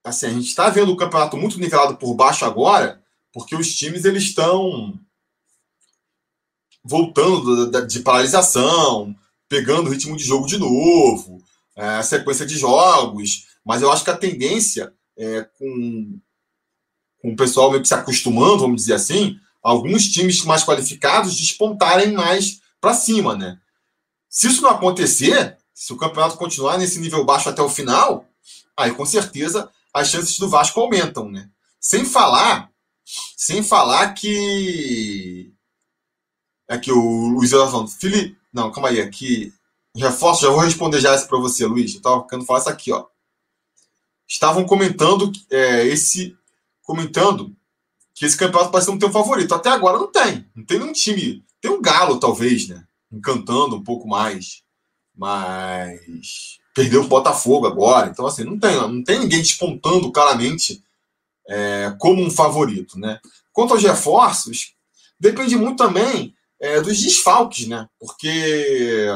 Assim, 0.03 0.27
a 0.27 0.29
gente 0.29 0.47
está 0.47 0.69
vendo 0.69 0.91
o 0.91 0.95
campeonato 0.95 1.35
muito 1.37 1.59
nivelado 1.59 1.97
por 1.97 2.13
baixo 2.13 2.45
agora, 2.45 3.01
porque 3.33 3.55
os 3.55 3.73
times 3.73 4.05
eles 4.05 4.23
estão 4.23 4.99
voltando 6.83 7.85
de 7.87 7.99
paralisação, 7.99 9.15
pegando 9.47 9.87
o 9.87 9.91
ritmo 9.91 10.15
de 10.15 10.23
jogo 10.23 10.47
de 10.47 10.57
novo, 10.57 11.43
é, 11.75 11.85
a 11.85 12.03
sequência 12.03 12.45
de 12.45 12.57
jogos, 12.57 13.47
mas 13.63 13.81
eu 13.81 13.91
acho 13.91 14.03
que 14.03 14.09
a 14.09 14.17
tendência 14.17 14.93
é 15.15 15.43
com, 15.43 16.19
com 17.19 17.31
o 17.31 17.35
pessoal 17.35 17.69
meio 17.69 17.81
que 17.81 17.87
se 17.87 17.93
acostumando, 17.93 18.59
vamos 18.59 18.81
dizer 18.81 18.93
assim, 18.93 19.39
alguns 19.61 20.07
times 20.09 20.43
mais 20.43 20.63
qualificados 20.63 21.35
despontarem 21.35 22.11
mais 22.13 22.59
para 22.79 22.95
cima, 22.95 23.35
né? 23.35 23.59
Se 24.27 24.47
isso 24.47 24.63
não 24.63 24.71
acontecer, 24.71 25.57
se 25.81 25.91
o 25.91 25.97
campeonato 25.97 26.37
continuar 26.37 26.77
nesse 26.77 26.99
nível 26.99 27.25
baixo 27.25 27.49
até 27.49 27.59
o 27.59 27.67
final, 27.67 28.23
aí 28.77 28.93
com 28.93 29.03
certeza 29.03 29.67
as 29.91 30.09
chances 30.09 30.37
do 30.37 30.47
Vasco 30.47 30.79
aumentam, 30.79 31.27
né? 31.27 31.49
Sem 31.79 32.05
falar, 32.05 32.69
sem 33.35 33.63
falar 33.63 34.13
que 34.13 35.51
é 36.67 36.77
que 36.77 36.91
o 36.91 37.29
Luiz 37.29 37.49
falando, 37.49 37.87
Felipe, 37.87 38.37
não, 38.53 38.71
calma 38.71 38.89
aí, 38.89 39.01
aqui. 39.01 39.51
Reforço, 39.95 40.43
já 40.43 40.51
vou 40.51 40.59
responder 40.59 40.99
já 40.99 41.15
essa 41.15 41.25
para 41.25 41.39
você, 41.39 41.65
Luiz. 41.65 41.93
Eu 41.93 41.97
estava 41.97 42.27
querendo 42.27 42.45
falar 42.45 42.59
isso 42.59 42.69
aqui, 42.69 42.91
ó. 42.91 43.07
Estavam 44.27 44.63
comentando 44.63 45.31
é, 45.49 45.87
esse. 45.87 46.37
Comentando 46.83 47.55
que 48.13 48.23
esse 48.23 48.37
campeonato 48.37 48.71
parece 48.71 48.89
não 48.89 48.99
ter 48.99 49.07
um 49.07 49.11
favorito. 49.11 49.55
Até 49.55 49.69
agora 49.69 49.97
não 49.97 50.11
tem. 50.11 50.47
Não 50.55 50.63
tem 50.63 50.77
nenhum 50.77 50.93
time. 50.93 51.43
Tem 51.59 51.71
um 51.71 51.81
Galo, 51.81 52.19
talvez, 52.19 52.67
né? 52.67 52.85
Encantando 53.11 53.75
um 53.75 53.83
pouco 53.83 54.07
mais. 54.07 54.63
Mas 55.15 56.57
perdeu 56.73 57.03
o 57.03 57.07
Botafogo 57.07 57.67
agora. 57.67 58.07
Então, 58.07 58.25
assim, 58.25 58.43
não 58.43 58.59
tem, 58.59 58.75
não 58.75 59.03
tem 59.03 59.19
ninguém 59.19 59.39
despontando 59.39 60.11
claramente 60.11 60.83
é, 61.47 61.93
como 61.99 62.21
um 62.23 62.31
favorito, 62.31 62.97
né? 62.97 63.19
Quanto 63.51 63.73
aos 63.73 63.83
reforços, 63.83 64.73
depende 65.19 65.55
muito 65.55 65.83
também 65.83 66.33
é, 66.59 66.79
dos 66.79 66.99
desfalques, 67.01 67.67
né? 67.67 67.87
Porque 67.99 69.07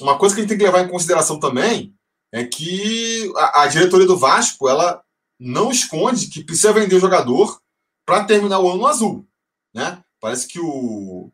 uma 0.00 0.18
coisa 0.18 0.34
que 0.34 0.40
a 0.40 0.42
gente 0.42 0.50
tem 0.50 0.58
que 0.58 0.64
levar 0.64 0.82
em 0.82 0.88
consideração 0.88 1.38
também 1.38 1.94
é 2.32 2.44
que 2.44 3.32
a, 3.36 3.62
a 3.62 3.66
diretoria 3.66 4.06
do 4.06 4.18
Vasco 4.18 4.68
ela 4.68 5.02
não 5.38 5.70
esconde 5.70 6.28
que 6.28 6.44
precisa 6.44 6.72
vender 6.72 6.96
o 6.96 7.00
jogador 7.00 7.60
para 8.04 8.24
terminar 8.24 8.58
o 8.60 8.70
ano 8.70 8.86
azul, 8.86 9.26
né? 9.72 10.02
Parece 10.20 10.46
que 10.48 10.58
o, 10.58 11.30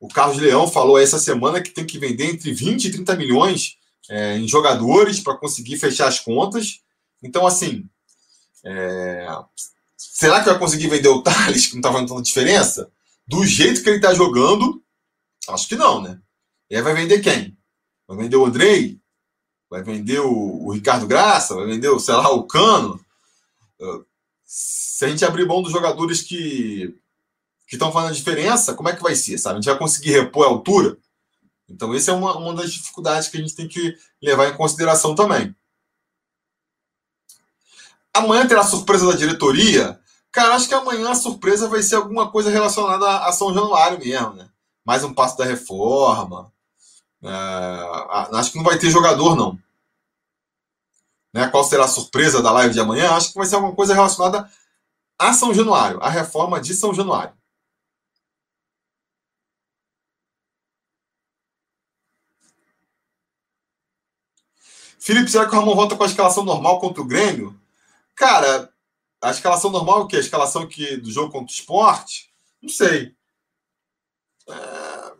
o 0.00 0.08
Carlos 0.08 0.38
Leão 0.38 0.68
falou 0.68 0.98
essa 0.98 1.18
semana 1.18 1.60
que 1.60 1.70
tem 1.70 1.86
que 1.86 1.98
vender 1.98 2.26
entre 2.26 2.52
20 2.52 2.84
e 2.84 2.90
30 2.92 3.16
milhões 3.16 3.76
é, 4.08 4.36
em 4.38 4.46
jogadores 4.46 5.20
para 5.20 5.36
conseguir 5.36 5.76
fechar 5.78 6.08
as 6.08 6.20
contas. 6.20 6.80
Então, 7.22 7.46
assim, 7.46 7.84
é... 8.64 9.26
será 9.96 10.40
que 10.40 10.50
vai 10.50 10.58
conseguir 10.58 10.88
vender 10.88 11.08
o 11.08 11.20
Thales, 11.22 11.66
que 11.66 11.74
não 11.74 11.80
está 11.80 11.92
fazendo 11.92 12.08
tanta 12.08 12.22
diferença? 12.22 12.90
do 13.28 13.44
jeito 13.44 13.82
que 13.82 13.90
ele 13.90 13.98
está 13.98 14.14
jogando, 14.14 14.82
acho 15.50 15.68
que 15.68 15.76
não, 15.76 16.00
né? 16.00 16.18
E 16.70 16.76
aí 16.76 16.82
vai 16.82 16.94
vender 16.94 17.20
quem? 17.20 17.56
Vai 18.06 18.16
vender 18.16 18.36
o 18.36 18.46
Andrei? 18.46 18.98
Vai 19.68 19.82
vender 19.82 20.20
o, 20.20 20.64
o 20.64 20.72
Ricardo 20.72 21.06
Graça? 21.06 21.54
Vai 21.54 21.66
vender, 21.66 21.90
o, 21.90 22.00
sei 22.00 22.14
lá, 22.14 22.30
o 22.30 22.44
Cano? 22.44 22.98
Uh, 23.78 24.04
se 24.42 25.04
a 25.04 25.08
gente 25.08 25.26
abrir 25.26 25.46
mão 25.46 25.60
dos 25.60 25.72
jogadores 25.72 26.22
que 26.22 26.98
que 27.68 27.76
estão 27.76 27.92
fazendo 27.92 28.10
a 28.10 28.14
diferença, 28.14 28.74
como 28.74 28.88
é 28.88 28.96
que 28.96 29.02
vai 29.02 29.14
ser, 29.14 29.38
sabe? 29.38 29.58
A 29.58 29.60
gente 29.60 29.70
vai 29.70 29.78
conseguir 29.78 30.10
repor 30.10 30.46
a 30.46 30.48
altura? 30.48 30.98
Então, 31.68 31.94
essa 31.94 32.10
é 32.10 32.14
uma, 32.14 32.36
uma 32.36 32.54
das 32.54 32.72
dificuldades 32.72 33.28
que 33.28 33.36
a 33.36 33.40
gente 33.40 33.54
tem 33.54 33.68
que 33.68 33.94
levar 34.20 34.48
em 34.48 34.56
consideração 34.56 35.14
também. 35.14 35.54
Amanhã 38.12 38.48
terá 38.48 38.62
a 38.62 38.64
surpresa 38.64 39.06
da 39.06 39.16
diretoria 39.16 40.00
Cara, 40.30 40.54
acho 40.54 40.68
que 40.68 40.74
amanhã 40.74 41.10
a 41.10 41.14
surpresa 41.14 41.68
vai 41.68 41.82
ser 41.82 41.96
alguma 41.96 42.30
coisa 42.30 42.50
relacionada 42.50 43.26
a 43.26 43.32
São 43.32 43.52
Januário 43.52 43.98
mesmo, 43.98 44.34
né? 44.34 44.48
Mais 44.84 45.02
um 45.02 45.14
passo 45.14 45.36
da 45.36 45.44
reforma. 45.44 46.52
É, 47.22 47.28
acho 48.36 48.52
que 48.52 48.58
não 48.58 48.64
vai 48.64 48.78
ter 48.78 48.90
jogador, 48.90 49.34
não. 49.34 49.58
Né? 51.34 51.48
Qual 51.48 51.64
será 51.64 51.84
a 51.84 51.88
surpresa 51.88 52.42
da 52.42 52.52
live 52.52 52.72
de 52.72 52.80
amanhã? 52.80 53.12
Acho 53.12 53.32
que 53.32 53.38
vai 53.38 53.46
ser 53.46 53.56
alguma 53.56 53.74
coisa 53.74 53.94
relacionada 53.94 54.50
a 55.18 55.32
São 55.32 55.52
Januário, 55.52 56.00
a 56.02 56.08
reforma 56.08 56.60
de 56.60 56.74
São 56.74 56.94
Januário. 56.94 57.34
Felipe, 64.98 65.30
será 65.30 65.46
que 65.46 65.54
o 65.54 65.58
Ramon 65.58 65.74
volta 65.74 65.96
com 65.96 66.02
a 66.02 66.06
escalação 66.06 66.44
normal 66.44 66.80
contra 66.80 67.00
o 67.00 67.06
Grêmio? 67.06 67.58
Cara, 68.14 68.70
a 69.22 69.30
escalação 69.30 69.70
normal 69.70 70.00
é 70.00 70.02
o 70.04 70.06
quê? 70.06 70.16
A 70.16 70.20
escalação 70.20 70.66
que, 70.66 70.96
do 70.96 71.10
jogo 71.10 71.32
contra 71.32 71.52
o 71.52 71.54
esporte? 71.54 72.30
Não 72.62 72.68
sei. 72.68 73.14
É, 74.48 75.12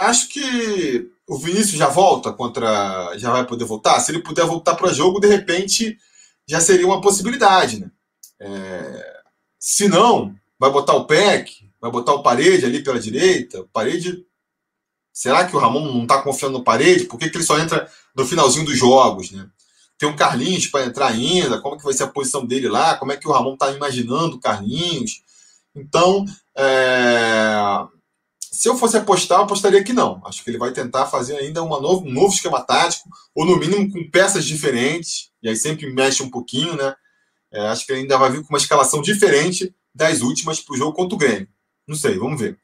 acho 0.00 0.28
que 0.28 1.10
o 1.26 1.36
Vinícius 1.36 1.78
já 1.78 1.88
volta 1.88 2.32
contra. 2.32 3.16
Já 3.18 3.30
vai 3.30 3.46
poder 3.46 3.64
voltar. 3.64 4.00
Se 4.00 4.10
ele 4.10 4.22
puder 4.22 4.46
voltar 4.46 4.74
para 4.74 4.92
jogo, 4.92 5.20
de 5.20 5.28
repente 5.28 5.98
já 6.46 6.60
seria 6.60 6.86
uma 6.86 7.00
possibilidade, 7.00 7.80
né? 7.80 7.90
É, 8.40 9.20
se 9.58 9.88
não, 9.88 10.34
vai 10.58 10.70
botar 10.70 10.94
o 10.94 11.04
PEC, 11.04 11.70
vai 11.80 11.90
botar 11.90 12.14
o 12.14 12.22
parede 12.22 12.64
ali 12.64 12.82
pela 12.82 12.98
direita. 12.98 13.60
O 13.60 13.68
parede. 13.68 14.24
Será 15.12 15.46
que 15.46 15.56
o 15.56 15.58
Ramon 15.58 15.92
não 15.92 16.02
está 16.02 16.22
confiando 16.22 16.58
no 16.58 16.64
parede? 16.64 17.04
Por 17.04 17.18
que, 17.18 17.28
que 17.28 17.36
ele 17.36 17.44
só 17.44 17.58
entra 17.58 17.90
no 18.18 18.26
finalzinho 18.26 18.66
dos 18.66 18.76
jogos, 18.76 19.30
né? 19.30 19.48
Tem 19.96 20.08
um 20.08 20.16
Carlinhos 20.16 20.66
para 20.66 20.84
entrar 20.84 21.06
ainda, 21.06 21.60
como 21.60 21.78
que 21.78 21.84
vai 21.84 21.94
ser 21.94 22.02
a 22.02 22.08
posição 22.08 22.44
dele 22.44 22.68
lá, 22.68 22.96
como 22.96 23.12
é 23.12 23.16
que 23.16 23.26
o 23.26 23.32
Ramon 23.32 23.54
está 23.54 23.70
imaginando 23.70 24.36
o 24.36 24.40
Carlinhos. 24.40 25.22
Então, 25.74 26.24
é... 26.56 27.56
se 28.40 28.68
eu 28.68 28.76
fosse 28.76 28.96
apostar, 28.96 29.38
eu 29.38 29.44
apostaria 29.44 29.82
que 29.82 29.92
não. 29.92 30.20
Acho 30.24 30.42
que 30.42 30.50
ele 30.50 30.58
vai 30.58 30.72
tentar 30.72 31.06
fazer 31.06 31.36
ainda 31.36 31.62
uma 31.62 31.80
novo, 31.80 32.06
um 32.06 32.12
novo 32.12 32.34
esquema 32.34 32.60
tático, 32.60 33.08
ou 33.34 33.44
no 33.44 33.56
mínimo 33.56 33.90
com 33.90 34.10
peças 34.10 34.44
diferentes, 34.44 35.30
e 35.42 35.48
aí 35.48 35.56
sempre 35.56 35.92
mexe 35.92 36.22
um 36.22 36.30
pouquinho, 36.30 36.76
né? 36.76 36.94
É, 37.52 37.60
acho 37.68 37.86
que 37.86 37.92
ele 37.92 38.02
ainda 38.02 38.18
vai 38.18 38.30
vir 38.30 38.42
com 38.42 38.48
uma 38.48 38.58
escalação 38.58 39.00
diferente 39.00 39.74
das 39.94 40.20
últimas 40.20 40.60
para 40.60 40.74
o 40.74 40.76
jogo 40.76 40.92
contra 40.92 41.14
o 41.14 41.18
Grêmio. 41.18 41.48
Não 41.86 41.96
sei, 41.96 42.18
vamos 42.18 42.38
ver. 42.40 42.58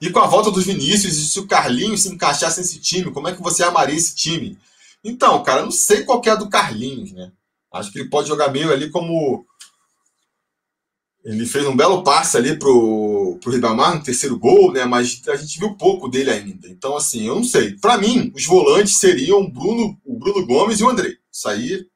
E 0.00 0.10
com 0.10 0.18
a 0.18 0.26
volta 0.26 0.50
dos 0.50 0.64
Vinícius, 0.64 1.16
e 1.16 1.26
se 1.26 1.40
o 1.40 1.46
Carlinhos 1.46 2.02
se 2.02 2.08
encaixasse 2.08 2.60
nesse 2.60 2.78
time, 2.78 3.10
como 3.10 3.28
é 3.28 3.34
que 3.34 3.42
você 3.42 3.62
amaria 3.62 3.96
esse 3.96 4.14
time? 4.14 4.58
Então, 5.02 5.42
cara, 5.42 5.62
não 5.62 5.70
sei 5.70 6.04
qual 6.04 6.20
é 6.24 6.30
a 6.30 6.34
do 6.34 6.48
Carlinhos, 6.50 7.12
né? 7.12 7.32
Acho 7.72 7.92
que 7.92 7.98
ele 7.98 8.10
pode 8.10 8.28
jogar 8.28 8.50
meio 8.50 8.72
ali 8.72 8.90
como. 8.90 9.46
Ele 11.24 11.44
fez 11.44 11.66
um 11.66 11.76
belo 11.76 12.04
passe 12.04 12.36
ali 12.36 12.56
pro, 12.56 13.38
pro 13.40 13.50
Ribamar 13.50 13.96
no 13.96 14.02
terceiro 14.02 14.38
gol, 14.38 14.72
né? 14.72 14.84
Mas 14.84 15.20
a 15.28 15.36
gente 15.36 15.58
viu 15.58 15.74
pouco 15.74 16.08
dele 16.08 16.30
ainda. 16.30 16.68
Então, 16.68 16.96
assim, 16.96 17.26
eu 17.26 17.34
não 17.34 17.44
sei. 17.44 17.72
Para 17.72 17.98
mim, 17.98 18.32
os 18.34 18.46
volantes 18.46 18.98
seriam 18.98 19.48
Bruno, 19.50 19.98
o 20.04 20.16
Bruno 20.18 20.46
Gomes 20.46 20.78
e 20.78 20.84
o 20.84 20.88
André. 20.88 21.16
Isso 21.30 21.48
aí 21.48 21.86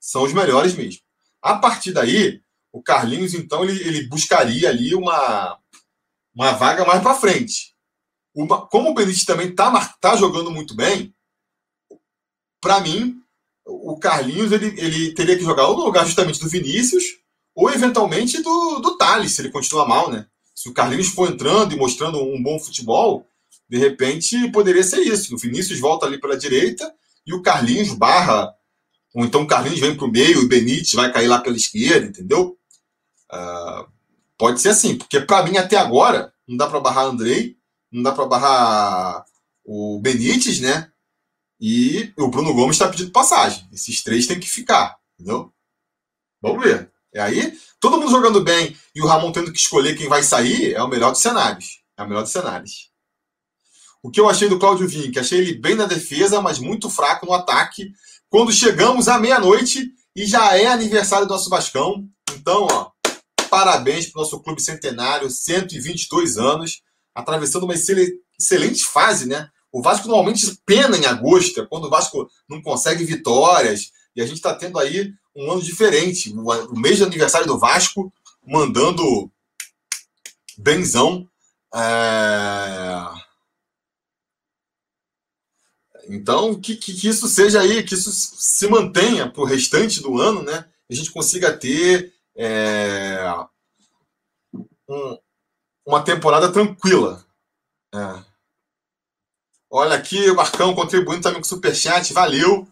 são 0.00 0.24
os 0.24 0.32
melhores 0.32 0.74
mesmo. 0.74 1.00
A 1.40 1.54
partir 1.56 1.92
daí, 1.92 2.40
o 2.72 2.82
Carlinhos, 2.82 3.32
então, 3.32 3.64
ele, 3.64 3.80
ele 3.80 4.08
buscaria 4.08 4.68
ali 4.68 4.94
uma, 4.94 5.56
uma 6.34 6.52
vaga 6.52 6.84
mais 6.84 7.02
para 7.02 7.14
frente. 7.14 7.74
Uma, 8.34 8.66
como 8.66 8.90
o 8.90 8.94
Benítez 8.94 9.24
também 9.24 9.54
tá, 9.54 9.94
tá 10.00 10.16
jogando 10.16 10.50
muito 10.50 10.74
bem, 10.74 11.14
para 12.60 12.80
mim, 12.80 13.20
o 13.66 13.98
Carlinhos 13.98 14.52
ele, 14.52 14.74
ele 14.78 15.14
teria 15.14 15.36
que 15.36 15.44
jogar 15.44 15.66
ou 15.66 15.76
no 15.76 15.84
lugar 15.84 16.06
justamente 16.06 16.40
do 16.40 16.48
Vinícius, 16.48 17.04
ou 17.54 17.70
eventualmente 17.70 18.42
do, 18.42 18.78
do 18.80 18.96
Thales, 18.96 19.32
se 19.32 19.42
ele 19.42 19.50
continua 19.50 19.86
mal, 19.86 20.10
né? 20.10 20.26
Se 20.54 20.68
o 20.68 20.74
Carlinhos 20.74 21.08
for 21.08 21.30
entrando 21.30 21.74
e 21.74 21.78
mostrando 21.78 22.22
um 22.22 22.42
bom 22.42 22.58
futebol, 22.58 23.26
de 23.68 23.78
repente 23.78 24.50
poderia 24.50 24.82
ser 24.82 25.00
isso. 25.00 25.34
O 25.34 25.38
Vinícius 25.38 25.80
volta 25.80 26.06
ali 26.06 26.20
pela 26.20 26.36
direita 26.36 26.92
e 27.26 27.32
o 27.32 27.42
Carlinhos 27.42 27.94
barra, 27.94 28.54
ou 29.14 29.24
então 29.24 29.42
o 29.42 29.46
Carlinhos 29.46 29.80
vem 29.80 29.96
para 29.96 30.04
o 30.04 30.10
meio 30.10 30.42
e 30.42 30.44
o 30.44 30.48
Benítez 30.48 30.92
vai 30.92 31.12
cair 31.12 31.28
lá 31.28 31.40
pela 31.40 31.56
esquerda, 31.56 32.06
entendeu? 32.06 32.58
Uh, 33.32 33.88
pode 34.40 34.58
ser 34.58 34.70
assim, 34.70 34.96
porque 34.96 35.20
para 35.20 35.44
mim 35.44 35.58
até 35.58 35.76
agora 35.76 36.32
não 36.48 36.56
dá 36.56 36.66
para 36.66 36.80
barrar 36.80 37.04
Andrei, 37.04 37.58
não 37.92 38.02
dá 38.02 38.10
para 38.10 38.24
barrar 38.24 39.24
o 39.62 40.00
Benítez, 40.00 40.60
né? 40.60 40.90
E 41.60 42.10
o 42.16 42.28
Bruno 42.28 42.54
Gomes 42.54 42.76
está 42.76 42.88
pedindo 42.88 43.10
passagem. 43.10 43.68
Esses 43.70 44.02
três 44.02 44.26
têm 44.26 44.40
que 44.40 44.48
ficar, 44.48 44.96
entendeu? 45.12 45.52
Vamos 46.40 46.64
ver. 46.64 46.90
E 47.12 47.18
aí, 47.18 47.58
todo 47.78 47.98
mundo 47.98 48.10
jogando 48.10 48.42
bem 48.42 48.74
e 48.94 49.02
o 49.02 49.06
Ramon 49.06 49.30
tendo 49.30 49.52
que 49.52 49.58
escolher 49.58 49.94
quem 49.94 50.08
vai 50.08 50.22
sair 50.22 50.72
é 50.72 50.82
o 50.82 50.88
melhor 50.88 51.10
dos 51.10 51.20
cenários. 51.20 51.82
É 51.98 52.02
o 52.02 52.08
melhor 52.08 52.22
dos 52.22 52.32
cenários. 52.32 52.90
O 54.02 54.10
que 54.10 54.18
eu 54.18 54.30
achei 54.30 54.48
do 54.48 54.58
Claudio 54.58 54.88
Vinck? 54.88 55.18
Achei 55.18 55.38
ele 55.38 55.54
bem 55.58 55.74
na 55.74 55.84
defesa, 55.84 56.40
mas 56.40 56.58
muito 56.58 56.88
fraco 56.88 57.26
no 57.26 57.34
ataque. 57.34 57.92
Quando 58.30 58.50
chegamos 58.50 59.06
à 59.06 59.18
meia-noite 59.18 59.92
e 60.16 60.24
já 60.24 60.56
é 60.56 60.66
aniversário 60.66 61.26
do 61.26 61.34
nosso 61.34 61.50
Vascão. 61.50 62.08
Então, 62.32 62.66
ó, 62.70 62.90
parabéns 63.50 64.06
para 64.06 64.20
o 64.20 64.22
nosso 64.22 64.40
clube 64.40 64.62
centenário, 64.62 65.28
122 65.28 66.38
anos, 66.38 66.82
atravessando 67.14 67.64
uma 67.64 67.74
excelente 67.74 68.84
fase, 68.84 69.26
né? 69.26 69.50
O 69.72 69.82
Vasco 69.82 70.08
normalmente 70.08 70.58
pena 70.64 70.96
em 70.96 71.06
agosto, 71.06 71.60
é 71.60 71.66
quando 71.66 71.84
o 71.84 71.90
Vasco 71.90 72.30
não 72.48 72.62
consegue 72.62 73.04
vitórias. 73.04 73.92
E 74.14 74.22
a 74.22 74.26
gente 74.26 74.36
está 74.36 74.54
tendo 74.54 74.78
aí 74.78 75.12
um 75.34 75.50
ano 75.50 75.62
diferente. 75.62 76.32
O 76.32 76.78
mês 76.78 76.96
de 76.96 77.04
aniversário 77.04 77.46
do 77.46 77.58
Vasco, 77.58 78.12
mandando 78.46 79.30
benzão. 80.58 81.28
É... 81.74 83.30
Então, 86.08 86.60
que, 86.60 86.74
que, 86.74 86.92
que, 86.92 87.08
isso 87.08 87.28
seja 87.28 87.60
aí, 87.60 87.84
que 87.84 87.94
isso 87.94 88.10
se 88.12 88.66
mantenha 88.66 89.30
para 89.30 89.42
o 89.42 89.46
restante 89.46 90.02
do 90.02 90.20
ano, 90.20 90.42
né? 90.42 90.64
A 90.90 90.94
gente 90.94 91.12
consiga 91.12 91.56
ter 91.56 92.12
é... 92.42 93.46
um, 94.88 95.18
uma 95.86 96.02
temporada 96.02 96.50
tranquila. 96.50 97.24
É. 97.94 98.24
Olha 99.70 99.94
aqui, 99.96 100.32
Marcão 100.32 100.74
contribuindo 100.74 101.22
também 101.22 101.40
com 101.40 101.44
o 101.44 101.48
Superchat, 101.48 102.12
valeu. 102.12 102.66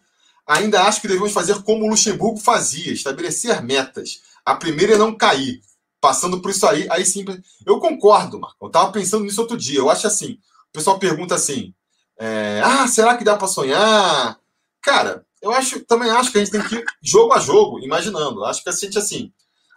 Ainda 0.46 0.82
acho 0.84 1.02
que 1.02 1.08
devemos 1.08 1.32
fazer 1.32 1.62
como 1.62 1.84
o 1.84 1.90
Luxemburgo 1.90 2.38
fazia, 2.38 2.92
estabelecer 2.92 3.62
metas. 3.62 4.22
A 4.44 4.54
primeira 4.54 4.94
é 4.94 4.98
não 4.98 5.14
cair. 5.14 5.60
Passando 6.00 6.40
por 6.40 6.50
isso 6.50 6.66
aí, 6.66 6.86
aí 6.90 7.04
sim. 7.04 7.24
Eu 7.66 7.78
concordo, 7.80 8.40
Marcão. 8.40 8.66
Eu 8.66 8.68
estava 8.68 8.90
pensando 8.92 9.24
nisso 9.24 9.40
outro 9.40 9.56
dia. 9.56 9.80
Eu 9.80 9.90
acho 9.90 10.06
assim. 10.06 10.38
O 10.68 10.72
pessoal 10.72 10.98
pergunta 10.98 11.34
assim: 11.34 11.74
é, 12.18 12.62
ah, 12.64 12.86
será 12.88 13.16
que 13.16 13.24
dá 13.24 13.36
para 13.36 13.48
sonhar? 13.48 14.38
Cara, 14.80 15.26
eu 15.42 15.52
acho, 15.52 15.80
também 15.84 16.10
acho 16.10 16.32
que 16.32 16.38
a 16.38 16.44
gente 16.44 16.52
tem 16.52 16.62
que 16.62 16.76
ir 16.76 16.84
jogo 17.02 17.32
a 17.32 17.38
jogo, 17.38 17.80
imaginando. 17.80 18.44
Acho 18.44 18.62
que 18.62 18.68
a 18.68 18.72
gente 18.72 18.96
assim, 18.96 19.32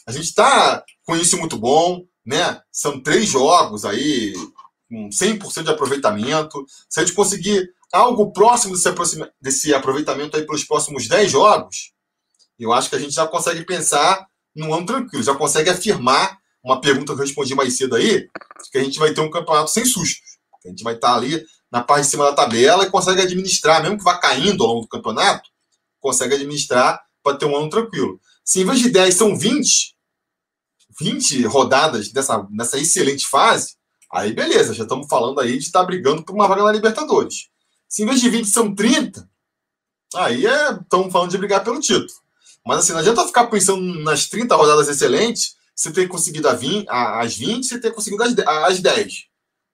a 0.08 0.12
gente 0.12 0.26
está 0.26 0.84
com 1.04 1.16
isso 1.16 1.38
muito 1.38 1.58
bom, 1.58 2.04
né? 2.26 2.62
São 2.72 3.02
três 3.02 3.28
jogos 3.28 3.86
aí 3.86 4.34
com 4.89 5.10
100% 5.10 5.64
de 5.64 5.70
aproveitamento, 5.70 6.66
se 6.89 6.99
a 6.99 7.06
gente 7.06 7.16
conseguir 7.16 7.70
algo 7.93 8.32
próximo 8.32 8.74
desse, 8.74 8.89
desse 9.39 9.74
aproveitamento 9.74 10.36
aí 10.36 10.45
pelos 10.45 10.66
próximos 10.66 11.08
10 11.08 11.32
jogos, 11.32 11.93
eu 12.60 12.74
acho 12.74 12.89
que 12.89 12.95
a 12.95 12.99
gente 12.99 13.14
já 13.14 13.26
consegue 13.26 13.66
pensar 13.66 14.28
num 14.56 14.74
ano 14.74 14.86
tranquilo, 14.86 15.24
já 15.24 15.34
consegue 15.34 15.70
afirmar 15.70 16.38
uma 16.64 16.80
pergunta 16.80 17.14
que 17.14 17.20
eu 17.20 17.26
respondi 17.26 17.56
mais 17.56 17.76
cedo 17.78 17.95
aí, 17.95 18.28
que 18.72 18.78
a 18.78 18.84
gente 18.84 18.99
vai 18.99 19.14
ter 19.14 19.22
um 19.22 19.32
campeonato 19.32 19.72
sem 19.72 19.84
sustos. 19.86 20.38
A 20.64 20.68
gente 20.68 20.84
vai 20.84 20.93
estar 20.93 21.16
ali 21.16 21.43
na 21.72 21.82
parte 21.82 22.04
de 22.04 22.12
cima 22.12 22.26
da 22.26 22.34
tabela 22.34 22.86
e 22.86 22.91
consegue 22.91 23.22
administrar, 23.22 23.82
mesmo 23.82 23.97
que 23.97 24.04
vá 24.04 24.20
caindo 24.20 24.64
ao 24.64 24.70
longo 24.70 24.82
do 24.82 24.88
campeonato, 24.88 25.49
consegue 25.99 26.36
administrar 26.36 27.02
para 27.24 27.38
ter 27.38 27.45
um 27.45 27.56
ano 27.56 27.70
tranquilo. 27.70 28.20
Se 28.52 28.60
em 28.60 28.66
vez 28.66 28.80
de 28.80 28.89
10 28.89 29.16
são 29.16 29.38
20, 29.38 29.95
20 30.99 31.45
rodadas 31.45 32.12
dessa, 32.12 32.45
nessa 32.52 32.78
excelente 32.78 33.26
fase, 33.26 33.76
Aí 34.12 34.34
beleza, 34.34 34.74
já 34.74 34.84
estamos 34.84 35.08
falando 35.08 35.39
aí 35.39 35.58
de 35.58 35.64
estar 35.64 35.80
tá 35.80 35.86
brigando 35.86 36.22
por 36.22 36.36
uma 36.36 36.45
vaga 36.45 36.64
na 36.64 36.72
Libertadores. 36.74 37.47
Se 37.88 38.04
em 38.04 38.06
vez 38.06 38.20
de 38.20 38.30
20 38.30 38.45
são 38.45 38.76
30, 38.76 39.26
aí 40.16 40.45
é, 40.45 40.74
estamos 40.74 41.14
falando 41.14 41.32
de 41.32 41.38
brigar 41.38 41.64
pelo 41.64 41.80
título. 41.80 42.12
Mas 42.66 42.80
assim, 42.80 42.91
não 42.91 42.99
adianta 42.99 43.26
ficar 43.26 43.47
pensando 43.47 43.82
nas 44.02 44.28
30 44.28 44.54
rodadas 44.54 44.89
excelentes, 44.89 45.56
você 45.74 45.93
ter 45.93 46.10
conseguido 46.10 46.49
a 46.49 46.54
20, 46.54 46.88
as 46.89 47.38
20, 47.38 47.66
você 47.66 47.80
ter 47.80 47.93
conseguido 47.93 48.22
as, 48.22 48.38
as 48.38 48.82
10. 48.82 49.28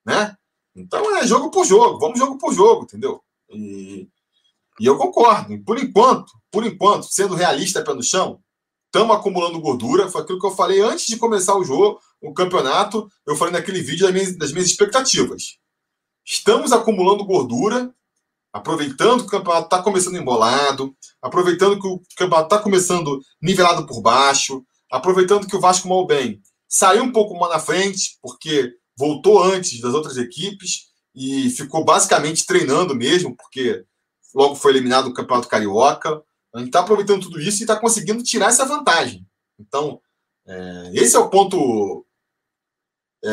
Né? 0.06 0.38
Então 0.76 1.18
é 1.18 1.26
jogo 1.26 1.50
por 1.50 1.66
jogo, 1.66 1.98
vamos 1.98 2.20
jogo 2.20 2.38
por 2.38 2.54
jogo, 2.54 2.84
entendeu? 2.84 3.24
E, 3.50 4.08
e 4.80 4.86
eu 4.86 4.98
concordo. 4.98 5.58
Por 5.64 5.80
enquanto, 5.80 6.32
por 6.52 6.64
enquanto, 6.64 7.08
sendo 7.12 7.34
realista 7.34 7.84
pé 7.84 7.96
no 7.96 8.04
chão, 8.04 8.40
estamos 8.88 9.16
acumulando 9.16 9.62
gordura. 9.62 10.10
Foi 10.10 10.22
aquilo 10.22 10.40
que 10.40 10.48
eu 10.48 10.56
falei 10.56 10.82
antes 10.82 11.06
de 11.08 11.18
começar 11.18 11.56
o 11.56 11.64
jogo, 11.64 12.00
o 12.22 12.34
campeonato. 12.34 13.10
Eu 13.26 13.36
falei 13.36 13.54
naquele 13.54 13.82
vídeo 13.82 14.06
das 14.06 14.14
minhas, 14.14 14.38
das 14.38 14.52
minhas 14.52 14.68
expectativas. 14.68 15.58
Estamos 16.26 16.74
acumulando 16.74 17.24
gordura, 17.24 17.94
aproveitando 18.52 19.22
que 19.22 19.28
o 19.28 19.40
campeonato 19.40 19.66
está 19.66 19.82
começando 19.82 20.18
embolado, 20.18 20.96
aproveitando 21.22 21.80
que 21.80 21.88
o 21.88 22.02
campeonato 22.18 22.54
está 22.54 22.60
começando 22.60 23.22
nivelado 23.42 23.86
por 23.86 24.02
baixo, 24.02 24.66
aproveitando 24.92 25.48
que 25.48 25.56
o 25.56 25.62
Vasco 25.62 25.88
mal 25.88 26.06
bem 26.06 26.42
saiu 26.68 27.04
um 27.04 27.12
pouco 27.12 27.38
mais 27.40 27.54
na 27.54 27.60
frente, 27.60 28.18
porque 28.22 28.74
voltou 28.98 29.42
antes 29.42 29.80
das 29.80 29.94
outras 29.94 30.18
equipes 30.18 30.88
e 31.16 31.50
ficou 31.50 31.86
basicamente 31.86 32.46
treinando 32.46 32.94
mesmo, 32.94 33.36
porque 33.36 33.84
logo 34.34 34.56
foi 34.56 34.72
eliminado 34.72 35.06
do 35.06 35.14
Campeonato 35.14 35.48
Carioca. 35.48 36.22
A 36.54 36.60
gente 36.60 36.70
está 36.70 36.80
aproveitando 36.80 37.22
tudo 37.22 37.40
isso 37.40 37.60
e 37.60 37.64
está 37.64 37.76
conseguindo 37.76 38.24
tirar 38.24 38.48
essa 38.48 38.66
vantagem. 38.66 39.26
Então, 39.60 40.02
é, 40.46 40.92
esse 40.94 41.16
é 41.16 41.20
o 41.20 41.30
ponto 41.30 42.06
é, 43.24 43.30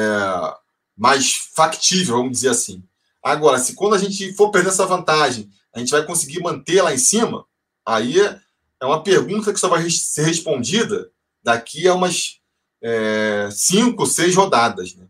mais 0.97 1.33
factível, 1.55 2.17
vamos 2.17 2.33
dizer 2.33 2.51
assim. 2.51 2.83
Agora, 3.23 3.59
se 3.59 3.75
quando 3.75 3.95
a 3.95 3.99
gente 3.99 4.33
for 4.35 4.51
perder 4.51 4.69
essa 4.69 4.87
vantagem, 4.87 5.51
a 5.73 5.79
gente 5.79 5.91
vai 5.91 6.05
conseguir 6.05 6.41
manter 6.41 6.83
lá 6.83 6.93
em 6.93 6.99
cima, 6.99 7.47
aí 7.87 8.19
é 8.21 8.87
uma 8.87 9.03
pergunta 9.03 9.53
que 9.53 9.59
só 9.61 9.69
vai 9.69 9.89
ser 9.91 10.25
respondida 10.25 11.11
daqui 11.43 11.89
a 11.89 11.95
umas 11.95 12.41
é, 12.83 13.49
cinco, 13.51 14.07
seis 14.07 14.35
rodadas. 14.35 14.95
Né? 14.95 15.07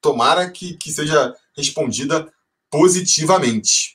Tomara 0.00 0.50
que, 0.50 0.76
que 0.76 0.92
seja 0.92 1.34
respondida 1.56 2.32
positivamente. 2.70 3.93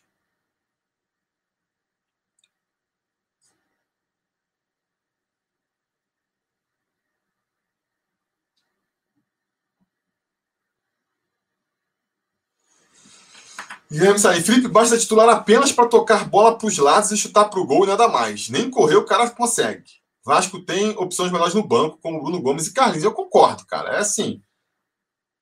Guilherme 13.91 14.19
Salim, 14.19 14.41
Felipe 14.41 14.67
basta 14.67 14.99
titular 14.99 15.27
apenas 15.29 15.71
para 15.71 15.87
tocar 15.87 16.29
bola 16.29 16.55
para 16.55 16.67
os 16.67 16.77
lados 16.77 17.11
e 17.11 17.17
chutar 17.17 17.45
para 17.45 17.59
o 17.59 17.65
gol 17.65 17.85
e 17.85 17.87
nada 17.87 18.07
mais. 18.07 18.47
Nem 18.47 18.69
correr 18.69 18.95
o 18.95 19.05
cara 19.05 19.27
consegue. 19.31 19.83
Vasco 20.23 20.59
tem 20.59 20.91
opções 20.91 21.31
melhores 21.31 21.55
no 21.55 21.67
banco, 21.67 21.97
como 21.97 22.21
Bruno 22.21 22.39
Gomes 22.39 22.67
e 22.67 22.73
Carlinhos. 22.73 23.03
Eu 23.03 23.13
concordo, 23.13 23.65
cara. 23.65 23.95
É 23.95 23.99
assim. 23.99 24.43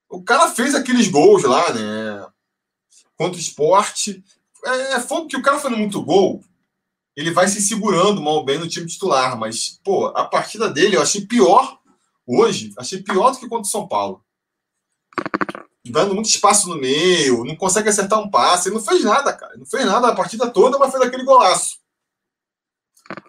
O 0.09 0.23
cara 0.23 0.49
fez 0.49 0.73
aqueles 0.73 1.09
gols 1.09 1.43
lá, 1.43 1.73
né? 1.73 2.25
Contra 3.17 3.35
o 3.35 3.41
esporte. 3.41 4.23
É, 4.63 4.93
é 4.93 4.99
fogo 5.01 5.27
que 5.27 5.35
o 5.35 5.41
cara 5.41 5.59
fazendo 5.59 5.77
muito 5.77 6.01
gol. 6.01 6.41
Ele 7.17 7.31
vai 7.31 7.49
se 7.49 7.61
segurando 7.61 8.21
mal 8.21 8.45
bem 8.45 8.59
no 8.59 8.67
time 8.67 8.87
titular. 8.87 9.37
Mas, 9.37 9.81
pô, 9.83 10.05
a 10.07 10.23
partida 10.23 10.69
dele 10.69 10.95
eu 10.95 11.01
achei 11.01 11.25
pior 11.25 11.79
hoje. 12.25 12.71
Achei 12.77 13.03
pior 13.03 13.31
do 13.31 13.39
que 13.39 13.49
contra 13.49 13.67
o 13.67 13.71
São 13.71 13.89
Paulo 13.89 14.23
dando 15.91 16.13
muito 16.13 16.29
espaço 16.29 16.69
no 16.69 16.77
meio, 16.77 17.43
não 17.43 17.55
consegue 17.55 17.89
acertar 17.89 18.19
um 18.19 18.29
passe. 18.29 18.69
Ele 18.69 18.75
não 18.75 18.83
fez 18.83 19.03
nada, 19.03 19.33
cara. 19.33 19.55
não 19.57 19.65
fez 19.65 19.85
nada 19.85 20.07
a 20.07 20.15
partida 20.15 20.49
toda, 20.49 20.77
mas 20.77 20.91
fez 20.91 21.03
aquele 21.03 21.23
golaço. 21.23 21.77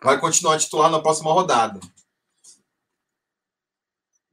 Vai 0.02 0.18
continuar 0.18 0.58
titular 0.58 0.90
na 0.90 1.00
próxima 1.00 1.32
rodada. 1.32 1.80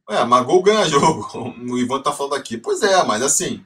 É, 0.10 0.24
mas 0.24 0.46
gol 0.46 0.62
ganha 0.62 0.86
jogo. 0.88 1.28
O 1.70 1.78
Ivan 1.78 2.02
tá 2.02 2.12
falando 2.12 2.36
aqui. 2.36 2.58
Pois 2.58 2.82
é, 2.84 3.04
mas 3.04 3.22
assim. 3.22 3.64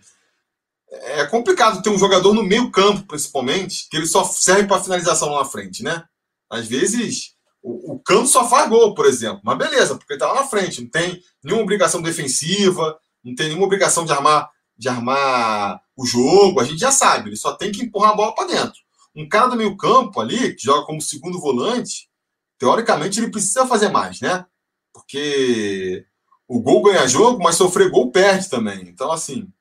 É 0.92 1.24
complicado 1.28 1.84
ter 1.84 1.90
um 1.92 2.00
jogador 2.00 2.34
no 2.34 2.42
meio 2.42 2.72
campo, 2.72 3.06
principalmente, 3.06 3.88
que 3.90 3.96
ele 3.96 4.08
só 4.08 4.24
serve 4.24 4.68
para 4.68 4.82
finalização 4.82 5.30
lá 5.30 5.40
na 5.40 5.46
frente, 5.46 5.84
né? 5.84 6.04
Às 6.50 6.68
vezes, 6.68 7.36
o, 7.62 7.94
o 7.94 8.26
só 8.26 8.50
faz 8.50 8.68
gol, 8.68 8.96
por 8.96 9.06
exemplo. 9.06 9.40
Mas 9.44 9.58
beleza, 9.58 9.96
porque 9.96 10.14
ele 10.14 10.20
tá 10.20 10.32
lá 10.32 10.42
na 10.42 10.48
frente. 10.48 10.82
Não 10.82 10.90
tem 10.90 11.22
nenhuma 11.44 11.62
obrigação 11.62 12.02
defensiva, 12.02 12.98
não 13.24 13.36
tem 13.36 13.48
nenhuma 13.48 13.66
obrigação 13.66 14.06
de 14.06 14.12
armar, 14.12 14.50
de 14.78 14.88
armar 14.90 15.82
o 15.96 16.06
jogo. 16.06 16.60
A 16.60 16.64
gente 16.64 16.80
já 16.80 16.92
sabe, 16.92 17.30
ele 17.30 17.36
só 17.36 17.54
tem 17.54 17.72
que 17.72 17.84
empurrar 17.84 18.12
a 18.12 18.16
bola 18.16 18.36
para 18.36 18.48
dentro. 18.48 18.80
Um 19.16 19.28
cara 19.28 19.48
do 19.48 19.56
meio 19.56 19.76
campo 19.76 20.22
ali, 20.22 20.56
que 20.56 20.64
joga 20.64 20.86
como 20.86 21.02
segundo 21.02 21.40
volante, 21.40 22.10
teoricamente 22.58 23.20
ele 23.20 23.32
precisa 23.32 23.66
fazer 23.66 23.90
mais, 23.90 24.22
né? 24.22 24.46
Porque 24.94 26.06
o 26.48 26.62
gol 26.62 26.84
ganha 26.84 27.08
jogo, 27.08 27.42
mas 27.44 27.56
sofrer 27.56 27.90
gol 27.90 28.12
perde 28.12 28.50
também. 28.50 28.82
Então, 28.82 29.12
assim, 29.12 29.52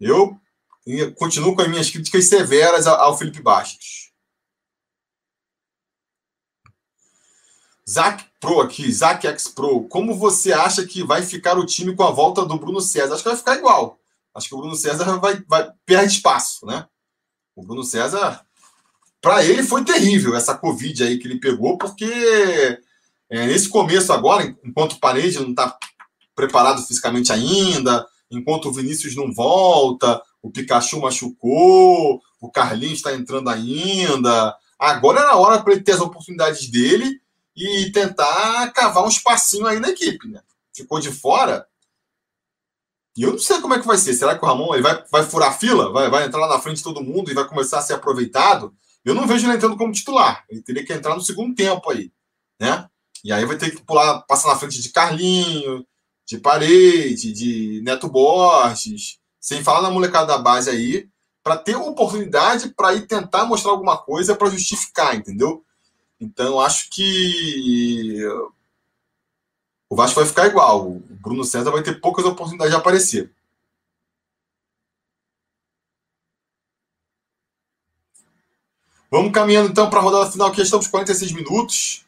eu 0.00 0.38
continuo 1.16 1.54
com 1.54 1.62
as 1.62 1.68
minhas 1.68 1.90
críticas 1.90 2.28
severas 2.28 2.86
ao 2.86 3.16
Felipe 3.16 3.40
Bastos. 3.40 4.01
Zac 7.92 8.24
Pro 8.40 8.60
aqui, 8.60 8.90
Zac 8.90 9.26
X 9.26 9.48
Pro, 9.48 9.84
como 9.84 10.14
você 10.14 10.52
acha 10.52 10.86
que 10.86 11.04
vai 11.04 11.22
ficar 11.22 11.58
o 11.58 11.66
time 11.66 11.94
com 11.94 12.02
a 12.02 12.10
volta 12.10 12.44
do 12.44 12.58
Bruno 12.58 12.80
César? 12.80 13.14
Acho 13.14 13.22
que 13.22 13.28
vai 13.28 13.38
ficar 13.38 13.56
igual. 13.56 13.98
Acho 14.34 14.48
que 14.48 14.54
o 14.54 14.58
Bruno 14.58 14.74
César 14.74 15.18
vai, 15.18 15.42
vai 15.46 15.70
perde 15.84 16.14
espaço, 16.14 16.64
né? 16.64 16.86
O 17.54 17.62
Bruno 17.62 17.84
César, 17.84 18.40
para 19.20 19.44
ele 19.44 19.62
foi 19.62 19.84
terrível 19.84 20.34
essa 20.34 20.56
Covid 20.56 21.04
aí 21.04 21.18
que 21.18 21.28
ele 21.28 21.38
pegou, 21.38 21.76
porque 21.76 22.10
é, 23.30 23.46
nesse 23.46 23.68
começo 23.68 24.10
agora, 24.10 24.56
enquanto 24.64 24.92
o 24.92 25.00
Parede 25.00 25.38
não 25.38 25.50
está 25.50 25.76
preparado 26.34 26.82
fisicamente 26.82 27.30
ainda, 27.30 28.06
enquanto 28.30 28.70
o 28.70 28.72
Vinícius 28.72 29.14
não 29.14 29.34
volta, 29.34 30.20
o 30.40 30.50
Pikachu 30.50 30.98
machucou, 30.98 32.22
o 32.40 32.50
Carlinhos 32.50 32.98
está 32.98 33.14
entrando 33.14 33.50
ainda. 33.50 34.56
Agora 34.78 35.20
era 35.20 35.32
a 35.32 35.36
hora 35.36 35.62
para 35.62 35.74
ele 35.74 35.82
ter 35.82 35.92
as 35.92 36.00
oportunidades 36.00 36.70
dele 36.70 37.21
e 37.56 37.90
tentar 37.92 38.72
cavar 38.72 39.04
um 39.04 39.08
espacinho 39.08 39.66
aí 39.66 39.78
na 39.78 39.90
equipe. 39.90 40.28
Né? 40.28 40.40
Ficou 40.74 41.00
de 41.00 41.10
fora. 41.10 41.66
E 43.16 43.22
eu 43.22 43.32
não 43.32 43.38
sei 43.38 43.60
como 43.60 43.74
é 43.74 43.80
que 43.80 43.86
vai 43.86 43.98
ser. 43.98 44.14
Será 44.14 44.38
que 44.38 44.44
o 44.44 44.48
Ramon 44.48 44.74
ele 44.74 44.82
vai, 44.82 45.04
vai 45.10 45.22
furar 45.22 45.50
a 45.50 45.52
fila? 45.52 45.92
Vai, 45.92 46.08
vai 46.08 46.24
entrar 46.24 46.40
lá 46.40 46.48
na 46.48 46.60
frente 46.60 46.78
de 46.78 46.82
todo 46.82 47.02
mundo 47.02 47.30
e 47.30 47.34
vai 47.34 47.46
começar 47.46 47.78
a 47.78 47.82
ser 47.82 47.94
aproveitado? 47.94 48.74
Eu 49.04 49.14
não 49.14 49.26
vejo 49.26 49.46
ele 49.46 49.56
entrando 49.56 49.76
como 49.76 49.92
titular. 49.92 50.44
Ele 50.48 50.62
teria 50.62 50.84
que 50.84 50.92
entrar 50.92 51.14
no 51.14 51.20
segundo 51.20 51.54
tempo 51.54 51.90
aí. 51.90 52.10
Né? 52.58 52.88
E 53.24 53.32
aí 53.32 53.44
vai 53.44 53.56
ter 53.56 53.70
que 53.70 53.82
pular, 53.82 54.22
passar 54.22 54.48
na 54.48 54.56
frente 54.56 54.80
de 54.80 54.88
Carlinho, 54.90 55.86
de 56.26 56.38
Parede, 56.38 57.32
de 57.32 57.80
Neto 57.84 58.08
Borges, 58.08 59.18
sem 59.40 59.62
falar 59.62 59.82
na 59.82 59.90
molecada 59.90 60.26
da 60.26 60.38
base 60.38 60.70
aí, 60.70 61.08
para 61.42 61.56
ter 61.56 61.76
oportunidade 61.76 62.70
para 62.70 62.94
ir 62.94 63.06
tentar 63.06 63.44
mostrar 63.44 63.72
alguma 63.72 63.98
coisa 63.98 64.34
para 64.34 64.50
justificar, 64.50 65.14
entendeu? 65.14 65.64
Então 66.22 66.60
acho 66.60 66.88
que 66.88 68.24
o 69.90 69.96
Vasco 69.96 70.20
vai 70.20 70.28
ficar 70.28 70.46
igual. 70.46 70.88
O 70.88 71.00
Bruno 71.00 71.44
César 71.44 71.72
vai 71.72 71.82
ter 71.82 72.00
poucas 72.00 72.24
oportunidades 72.24 72.72
de 72.72 72.78
aparecer. 72.78 73.34
Vamos 79.10 79.32
caminhando 79.32 79.70
então 79.70 79.90
para 79.90 79.98
a 79.98 80.02
rodada 80.02 80.30
final, 80.30 80.52
que 80.52 80.58
já 80.58 80.62
estamos 80.62 80.86
46 80.86 81.32
minutos. 81.32 82.04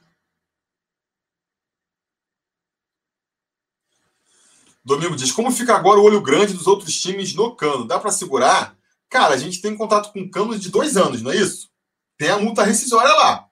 Domingo 4.84 5.16
diz: 5.16 5.32
como 5.32 5.50
fica 5.50 5.74
agora 5.74 5.98
o 5.98 6.04
olho 6.04 6.22
grande 6.22 6.54
dos 6.54 6.68
outros 6.68 6.94
times 7.02 7.34
no 7.34 7.56
cano? 7.56 7.84
Dá 7.84 7.98
para 7.98 8.12
segurar? 8.12 8.78
Cara, 9.10 9.34
a 9.34 9.36
gente 9.36 9.60
tem 9.60 9.76
contato 9.76 10.12
com 10.12 10.30
cano 10.30 10.56
de 10.56 10.70
dois 10.70 10.96
anos, 10.96 11.20
não 11.20 11.32
é 11.32 11.36
isso? 11.36 11.68
Tem 12.16 12.30
a 12.30 12.38
multa 12.38 12.62
rescisória 12.62 13.12
lá. 13.12 13.50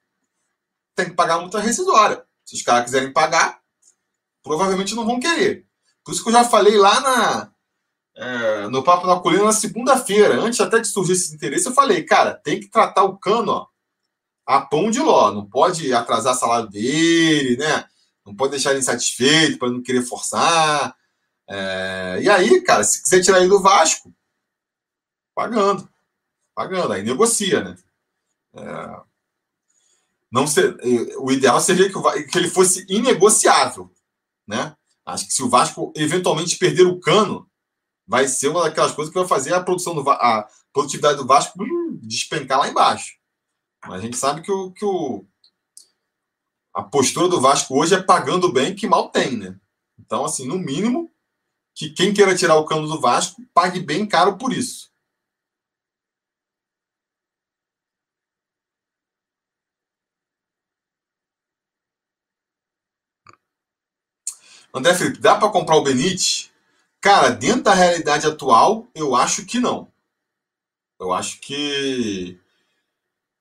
Tem 0.95 1.07
que 1.07 1.15
pagar 1.17 1.39
multa 1.39 1.61
rescisória. 1.61 2.25
Se 2.45 2.57
os 2.57 2.63
caras 2.63 2.85
quiserem 2.85 3.13
pagar, 3.13 3.61
provavelmente 4.43 4.95
não 4.95 5.07
vão 5.07 5.21
querer. 5.21 5.67
Por 6.05 6.13
isso 6.13 6.23
que 6.23 6.29
eu 6.29 6.35
já 6.35 6.45
falei 6.45 6.77
lá 6.77 7.01
na, 7.01 7.53
é, 8.15 8.69
no 8.69 8.83
Papo 8.83 9.07
na 9.07 9.21
Colina 9.21 9.45
na 9.45 9.53
segunda-feira, 9.53 10.41
antes 10.41 10.61
até 10.61 10.79
de 10.79 10.89
surgir 10.89 11.13
esse 11.13 11.35
interesse, 11.35 11.67
eu 11.67 11.73
falei, 11.73 12.03
cara, 12.05 12.35
tem 12.35 12.61
que 12.61 12.69
tratar 12.69 13.05
o 13.05 13.17
cano 13.19 13.53
ó, 13.53 13.67
a 14.47 14.61
pão 14.61 14.91
de 14.91 15.01
ló. 15.01 15.31
Não 15.33 15.47
pode 15.47 15.93
atrasar 15.93 16.35
salário 16.35 16.69
dele, 16.69 17.57
né? 17.57 17.85
Não 18.25 18.35
pode 18.35 18.53
deixar 18.53 18.71
ele 18.71 18.81
insatisfeito 18.81 19.59
para 19.59 19.71
não 19.71 19.83
querer 19.83 20.03
forçar. 20.03 20.95
É, 21.49 22.19
e 22.23 22.29
aí, 22.29 22.61
cara, 22.63 22.85
se 22.85 23.03
quiser 23.03 23.23
tirar 23.23 23.41
ele 23.41 23.49
do 23.49 23.61
Vasco, 23.61 24.13
pagando. 25.35 25.89
Pagando, 26.55 26.93
aí 26.93 27.03
negocia, 27.03 27.63
né? 27.63 27.77
É, 28.55 29.01
não 30.33 30.47
ser, 30.47 30.77
o 31.19 31.31
ideal 31.31 31.61
seria 31.61 31.91
que, 31.91 31.99
o, 31.99 32.27
que 32.27 32.39
ele 32.39 32.49
fosse 32.49 32.87
inegociável, 32.89 33.93
né? 34.49 34.75
Acho 35.05 35.27
que 35.27 35.33
se 35.33 35.43
o 35.43 35.49
Vasco 35.49 35.93
eventualmente 35.95 36.57
perder 36.57 36.87
o 36.87 36.99
cano, 36.99 37.47
vai 38.07 38.27
ser 38.27 38.49
uma 38.49 38.63
daquelas 38.63 38.93
coisas 38.93 39.13
que 39.13 39.19
vai 39.19 39.29
fazer 39.29 39.53
a 39.53 39.63
produção 39.63 39.95
do 39.95 40.09
a 40.09 40.49
produtividade 40.73 41.19
do 41.19 41.27
Vasco 41.27 41.63
hum, 41.63 41.99
despencar 42.03 42.59
lá 42.59 42.69
embaixo. 42.69 43.13
Mas 43.87 43.99
a 43.99 44.01
gente 44.01 44.17
sabe 44.17 44.41
que 44.41 44.51
o, 44.51 44.73
que 44.73 44.85
o 44.85 45.27
a 46.75 46.83
postura 46.83 47.29
do 47.29 47.41
Vasco 47.41 47.79
hoje 47.79 47.95
é 47.95 48.03
pagando 48.03 48.51
bem 48.51 48.75
que 48.75 48.87
mal 48.87 49.11
tem, 49.11 49.37
né? 49.37 49.59
Então, 49.99 50.25
assim, 50.25 50.47
no 50.47 50.59
mínimo, 50.59 51.11
que 51.75 51.91
quem 51.91 52.15
queira 52.15 52.35
tirar 52.35 52.57
o 52.57 52.65
cano 52.65 52.87
do 52.87 53.01
Vasco 53.01 53.43
pague 53.53 53.81
bem 53.81 54.07
caro 54.07 54.39
por 54.39 54.53
isso. 54.53 54.92
André 64.75 64.95
Felipe, 64.95 65.19
dá 65.19 65.37
para 65.37 65.51
comprar 65.51 65.77
o 65.77 65.83
Benite? 65.83 66.51
Cara, 67.01 67.31
dentro 67.31 67.65
da 67.65 67.75
realidade 67.75 68.27
atual, 68.27 68.89
eu 68.95 69.15
acho 69.15 69.45
que 69.45 69.59
não. 69.59 69.89
Eu 70.99 71.13
acho 71.13 71.41
que 71.41 72.39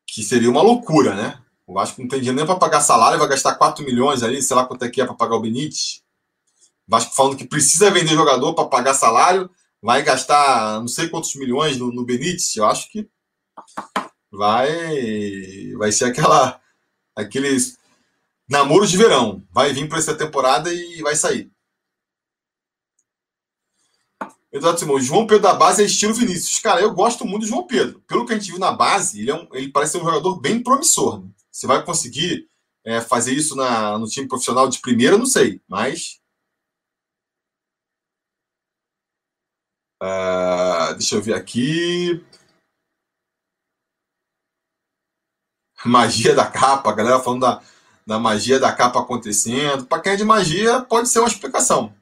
que 0.07 0.23
seria 0.23 0.49
uma 0.49 0.61
loucura, 0.61 1.15
né? 1.15 1.41
O 1.65 1.73
Vasco 1.73 2.01
não 2.01 2.07
tem 2.07 2.19
dinheiro 2.19 2.35
nem 2.35 2.45
para 2.45 2.59
pagar 2.59 2.81
salário, 2.81 3.17
vai 3.17 3.29
gastar 3.29 3.55
4 3.55 3.85
milhões 3.85 4.23
ali, 4.23 4.41
sei 4.41 4.55
lá 4.57 4.65
quanto 4.65 4.83
é 4.83 4.89
que 4.89 4.99
é 4.99 5.05
para 5.05 5.15
pagar 5.15 5.37
o 5.37 5.41
Benite. 5.41 6.03
Vasco 6.85 7.15
falando 7.15 7.37
que 7.37 7.47
precisa 7.47 7.89
vender 7.89 8.09
jogador 8.09 8.53
para 8.53 8.67
pagar 8.67 8.93
salário, 8.93 9.49
vai 9.81 10.03
gastar 10.03 10.81
não 10.81 10.87
sei 10.89 11.07
quantos 11.07 11.33
milhões 11.35 11.77
no, 11.77 11.93
no 11.93 12.03
Benítez. 12.03 12.55
Eu 12.57 12.65
acho 12.65 12.89
que 12.91 13.07
vai 14.29 15.71
vai 15.77 15.91
ser 15.93 16.05
aquela 16.05 16.59
aqueles 17.15 17.77
namoros 18.51 18.91
de 18.91 18.97
verão. 18.97 19.47
Vai 19.49 19.73
vir 19.73 19.87
para 19.87 19.97
essa 19.97 20.15
temporada 20.15 20.71
e 20.73 21.01
vai 21.01 21.15
sair. 21.15 21.49
Eduardo 24.51 24.77
Simão, 24.77 24.99
João 24.99 25.25
Pedro 25.25 25.43
da 25.43 25.53
base 25.53 25.81
é 25.81 25.85
estilo 25.85 26.13
Vinícius. 26.13 26.59
Cara, 26.59 26.81
eu 26.81 26.93
gosto 26.93 27.25
muito 27.25 27.43
do 27.43 27.47
João 27.47 27.65
Pedro. 27.65 28.01
Pelo 28.01 28.25
que 28.25 28.33
a 28.33 28.37
gente 28.37 28.51
viu 28.51 28.59
na 28.59 28.73
base, 28.73 29.21
ele, 29.21 29.31
é 29.31 29.35
um, 29.35 29.47
ele 29.53 29.71
parece 29.71 29.93
ser 29.93 29.99
um 29.99 30.03
jogador 30.03 30.41
bem 30.41 30.61
promissor. 30.61 31.21
Né? 31.21 31.29
Você 31.49 31.65
vai 31.65 31.83
conseguir 31.85 32.49
é, 32.83 32.99
fazer 32.99 33.33
isso 33.33 33.55
na, 33.55 33.97
no 33.97 34.07
time 34.07 34.27
profissional 34.27 34.67
de 34.67 34.79
primeira, 34.79 35.17
não 35.17 35.25
sei. 35.25 35.61
Mas 35.69 36.19
Uh, 40.03 40.95
deixa 40.95 41.13
eu 41.15 41.21
ver 41.21 41.35
aqui. 41.35 42.25
Magia 45.85 46.33
da 46.33 46.49
capa, 46.49 46.89
a 46.89 46.93
galera 46.93 47.19
falando 47.19 47.41
da, 47.41 47.61
da 48.05 48.19
magia 48.19 48.59
da 48.59 48.71
capa 48.73 48.99
acontecendo. 48.99 49.85
Para 49.85 50.01
quem 50.01 50.13
é 50.13 50.15
de 50.15 50.23
magia, 50.23 50.81
pode 50.81 51.09
ser 51.09 51.19
uma 51.19 51.27
explicação. 51.27 51.93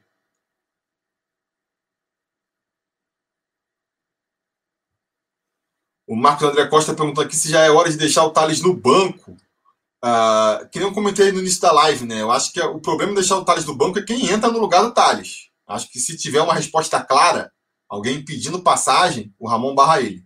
O 6.07 6.15
Marcos 6.15 6.47
André 6.47 6.65
Costa 6.67 6.95
perguntou 6.95 7.23
aqui 7.23 7.35
se 7.35 7.49
já 7.49 7.63
é 7.63 7.69
hora 7.69 7.89
de 7.89 7.97
deixar 7.97 8.23
o 8.25 8.31
Thales 8.31 8.61
no 8.61 8.73
banco. 8.73 9.37
Uh, 10.03 10.67
que 10.71 10.79
nem 10.79 10.87
eu 10.87 10.93
comentei 10.93 11.31
no 11.31 11.39
início 11.39 11.61
da 11.61 11.71
live, 11.71 12.05
né? 12.05 12.21
Eu 12.21 12.31
acho 12.31 12.51
que 12.51 12.59
o 12.61 12.79
problema 12.79 13.11
de 13.11 13.19
deixar 13.19 13.37
o 13.37 13.45
Thales 13.45 13.65
no 13.65 13.75
banco 13.75 13.99
é 13.99 14.01
quem 14.01 14.27
entra 14.27 14.49
no 14.49 14.59
lugar 14.59 14.81
do 14.81 14.93
Thales. 14.93 15.49
Acho 15.67 15.91
que 15.91 15.99
se 15.99 16.17
tiver 16.17 16.41
uma 16.41 16.55
resposta 16.55 16.99
clara, 17.03 17.51
alguém 17.87 18.25
pedindo 18.25 18.63
passagem, 18.63 19.31
o 19.37 19.47
Ramon 19.47 19.75
barra 19.75 20.01
ele. 20.01 20.25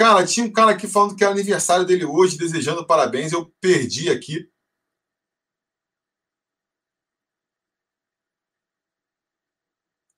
Cara, 0.00 0.24
tinha 0.24 0.46
um 0.46 0.50
cara 0.50 0.70
aqui 0.70 0.88
falando 0.88 1.14
que 1.14 1.22
era 1.22 1.34
aniversário 1.34 1.84
dele 1.84 2.06
hoje, 2.06 2.38
desejando 2.38 2.86
parabéns. 2.86 3.32
Eu 3.32 3.52
perdi 3.60 4.08
aqui. 4.08 4.48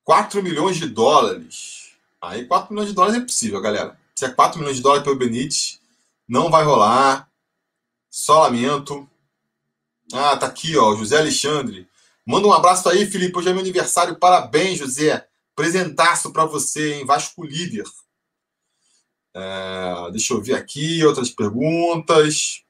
Quatro 0.04 0.42
milhões 0.42 0.76
de 0.76 0.86
dólares. 0.86 1.82
Aí 2.22 2.46
4 2.46 2.72
milhões 2.72 2.88
de 2.88 2.94
dólares 2.94 3.20
é 3.20 3.24
possível, 3.24 3.60
galera. 3.60 3.98
Se 4.14 4.24
é 4.24 4.30
4 4.30 4.58
milhões 4.60 4.76
de 4.76 4.82
dólares 4.82 5.02
pelo 5.02 5.16
Benítez, 5.16 5.80
não 6.28 6.48
vai 6.50 6.62
rolar. 6.62 7.28
Só 8.08 8.42
lamento. 8.42 9.08
Ah, 10.12 10.36
tá 10.36 10.46
aqui, 10.46 10.76
ó. 10.76 10.94
José 10.94 11.18
Alexandre. 11.18 11.88
Manda 12.24 12.46
um 12.46 12.52
abraço 12.52 12.88
aí, 12.88 13.06
Felipe. 13.06 13.36
Hoje 13.36 13.48
é 13.48 13.52
meu 13.52 13.60
aniversário. 13.60 14.18
Parabéns, 14.18 14.78
José. 14.78 15.26
Presentaço 15.56 16.32
para 16.32 16.44
você, 16.44 16.94
em 16.94 17.04
Vasco 17.04 17.44
líder. 17.44 17.84
É, 19.34 20.10
deixa 20.12 20.34
eu 20.34 20.40
ver 20.40 20.54
aqui 20.54 21.04
outras 21.04 21.28
perguntas. 21.30 22.62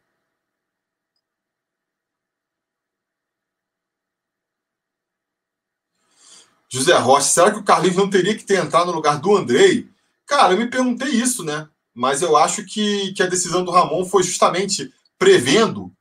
José 6.72 6.96
Rocha, 6.96 7.26
será 7.26 7.50
que 7.50 7.58
o 7.58 7.62
Carlinhos 7.62 7.98
não 7.98 8.08
teria 8.08 8.34
que 8.34 8.44
ter 8.44 8.58
entrado 8.58 8.86
no 8.86 8.92
lugar 8.92 9.20
do 9.20 9.36
Andrei? 9.36 9.90
Cara, 10.24 10.54
eu 10.54 10.56
me 10.56 10.66
perguntei 10.66 11.10
isso, 11.10 11.44
né? 11.44 11.68
Mas 11.92 12.22
eu 12.22 12.34
acho 12.34 12.64
que, 12.64 13.12
que 13.12 13.22
a 13.22 13.26
decisão 13.26 13.62
do 13.62 13.70
Ramon 13.70 14.06
foi 14.06 14.22
justamente 14.22 14.90
prevendo 15.18 15.92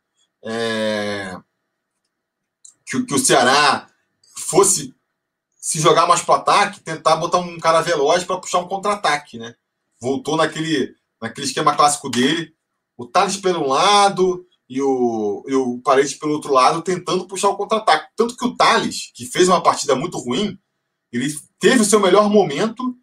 é, 0.41 1.38
que, 2.86 3.03
que 3.03 3.13
o 3.13 3.19
Ceará 3.19 3.89
fosse 4.34 4.95
se 5.59 5.78
jogar 5.78 6.07
mais 6.07 6.22
para 6.22 6.36
ataque, 6.36 6.80
tentar 6.80 7.17
botar 7.17 7.39
um 7.39 7.59
cara 7.59 7.82
veloz 7.82 8.24
para 8.24 8.38
puxar 8.38 8.59
um 8.59 8.67
contra-ataque, 8.69 9.38
né? 9.38 9.53
Voltou 9.99 10.38
naquele, 10.38 10.95
naquele 11.22 11.47
esquema 11.47 11.76
clássico 11.76 12.09
dele, 12.09 12.55
o 12.95 13.05
Thales 13.05 13.36
pelo 13.36 13.67
lado 13.67 14.47
e 14.72 14.82
o, 14.82 15.43
e 15.49 15.53
o 15.53 15.80
Paredes 15.80 16.13
pelo 16.13 16.32
outro 16.32 16.53
lado, 16.53 16.82
tentando 16.82 17.28
puxar 17.28 17.49
o 17.49 17.57
contra-ataque. 17.57 18.07
Tanto 18.15 18.38
que 18.38 18.45
o 18.45 18.55
Thales, 18.55 19.11
que 19.13 19.26
fez 19.26 19.49
uma 19.49 19.61
partida 19.61 19.97
muito 19.97 20.17
ruim, 20.17 20.57
ele 21.11 21.28
teve 21.59 21.82
o 21.82 21.86
seu 21.86 21.99
melhor 21.99 22.30
momento 22.30 22.97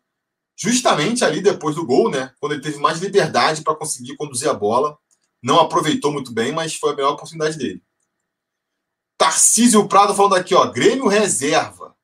justamente 0.56 1.26
ali 1.26 1.42
depois 1.42 1.76
do 1.76 1.84
gol, 1.84 2.10
né? 2.10 2.32
Quando 2.40 2.52
ele 2.52 2.62
teve 2.62 2.78
mais 2.78 3.00
liberdade 3.00 3.60
para 3.62 3.76
conseguir 3.76 4.16
conduzir 4.16 4.48
a 4.48 4.54
bola. 4.54 4.96
Não 5.42 5.60
aproveitou 5.60 6.10
muito 6.10 6.32
bem, 6.32 6.52
mas 6.52 6.74
foi 6.74 6.92
a 6.92 6.96
melhor 6.96 7.12
oportunidade 7.12 7.58
dele. 7.58 7.82
Tarcísio 9.18 9.86
Prado 9.86 10.14
falando 10.14 10.36
aqui, 10.36 10.54
ó, 10.54 10.64
Grêmio 10.70 11.06
reserva. 11.06 11.94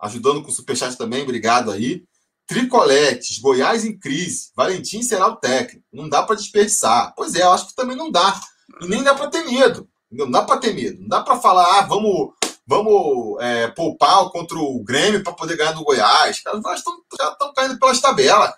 Ajudando 0.00 0.42
com 0.42 0.48
o 0.48 0.52
superchat 0.52 0.96
também, 0.96 1.22
obrigado 1.22 1.70
aí. 1.70 2.02
Tricoletes, 2.46 3.40
Goiás 3.40 3.84
em 3.84 3.98
crise. 3.98 4.52
Valentim 4.56 5.02
será 5.02 5.28
o 5.28 5.36
técnico. 5.36 5.84
Não 5.92 6.08
dá 6.08 6.22
para 6.22 6.36
desperdiçar. 6.36 7.12
Pois 7.14 7.34
é, 7.34 7.42
eu 7.42 7.50
acho 7.50 7.68
que 7.68 7.74
também 7.74 7.94
não 7.94 8.10
dá. 8.10 8.40
E 8.80 8.88
nem 8.88 9.02
dá 9.02 9.14
para 9.14 9.30
ter 9.30 9.44
medo. 9.44 9.88
Não 10.10 10.30
dá 10.30 10.42
para 10.42 10.60
ter 10.60 10.74
medo. 10.74 11.00
Não 11.00 11.08
dá 11.08 11.22
para 11.22 11.38
falar, 11.38 11.78
ah, 11.78 11.82
vamos, 11.82 12.32
vamos 12.66 13.40
é, 13.40 13.68
poupar 13.68 14.30
contra 14.30 14.58
o 14.58 14.82
Grêmio 14.82 15.22
para 15.22 15.32
poder 15.32 15.56
ganhar 15.56 15.74
no 15.74 15.84
Goiás. 15.84 16.40
Cara, 16.40 16.60
tão, 16.60 16.72
já 17.18 17.30
estão 17.30 17.54
caindo 17.54 17.78
pelas 17.78 18.00
tabelas. 18.00 18.52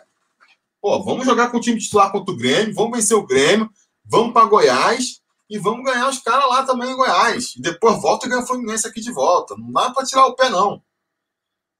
Pô, 0.81 1.03
vamos 1.03 1.27
jogar 1.27 1.51
com 1.51 1.59
o 1.59 1.61
time 1.61 1.79
titular 1.79 2.13
contra 2.13 2.33
o 2.33 2.37
Grêmio, 2.37 2.75
vamos 2.75 2.97
vencer 2.97 3.17
o 3.17 3.27
Grêmio, 3.27 3.69
vamos 4.05 4.33
para 4.33 4.47
Goiás 4.47 5.21
e 5.51 5.59
vamos 5.59 5.85
ganhar 5.85 6.09
os 6.09 6.21
caras 6.21 6.49
lá 6.49 6.63
também 6.65 6.91
em 6.91 6.97
Goiás. 6.97 7.55
E 7.57 7.63
depois 7.63 8.01
volta 8.01 8.27
e 8.27 8.29
ganha 8.29 8.43
o 8.43 8.47
Fluminense 8.47 8.87
aqui 8.87 9.01
de 9.01 9.13
volta. 9.13 9.57
Não 9.57 9.73
dá 9.73 9.91
para 9.91 10.07
tirar 10.07 10.27
o 10.27 10.35
pé, 10.35 10.49
não. 10.51 10.83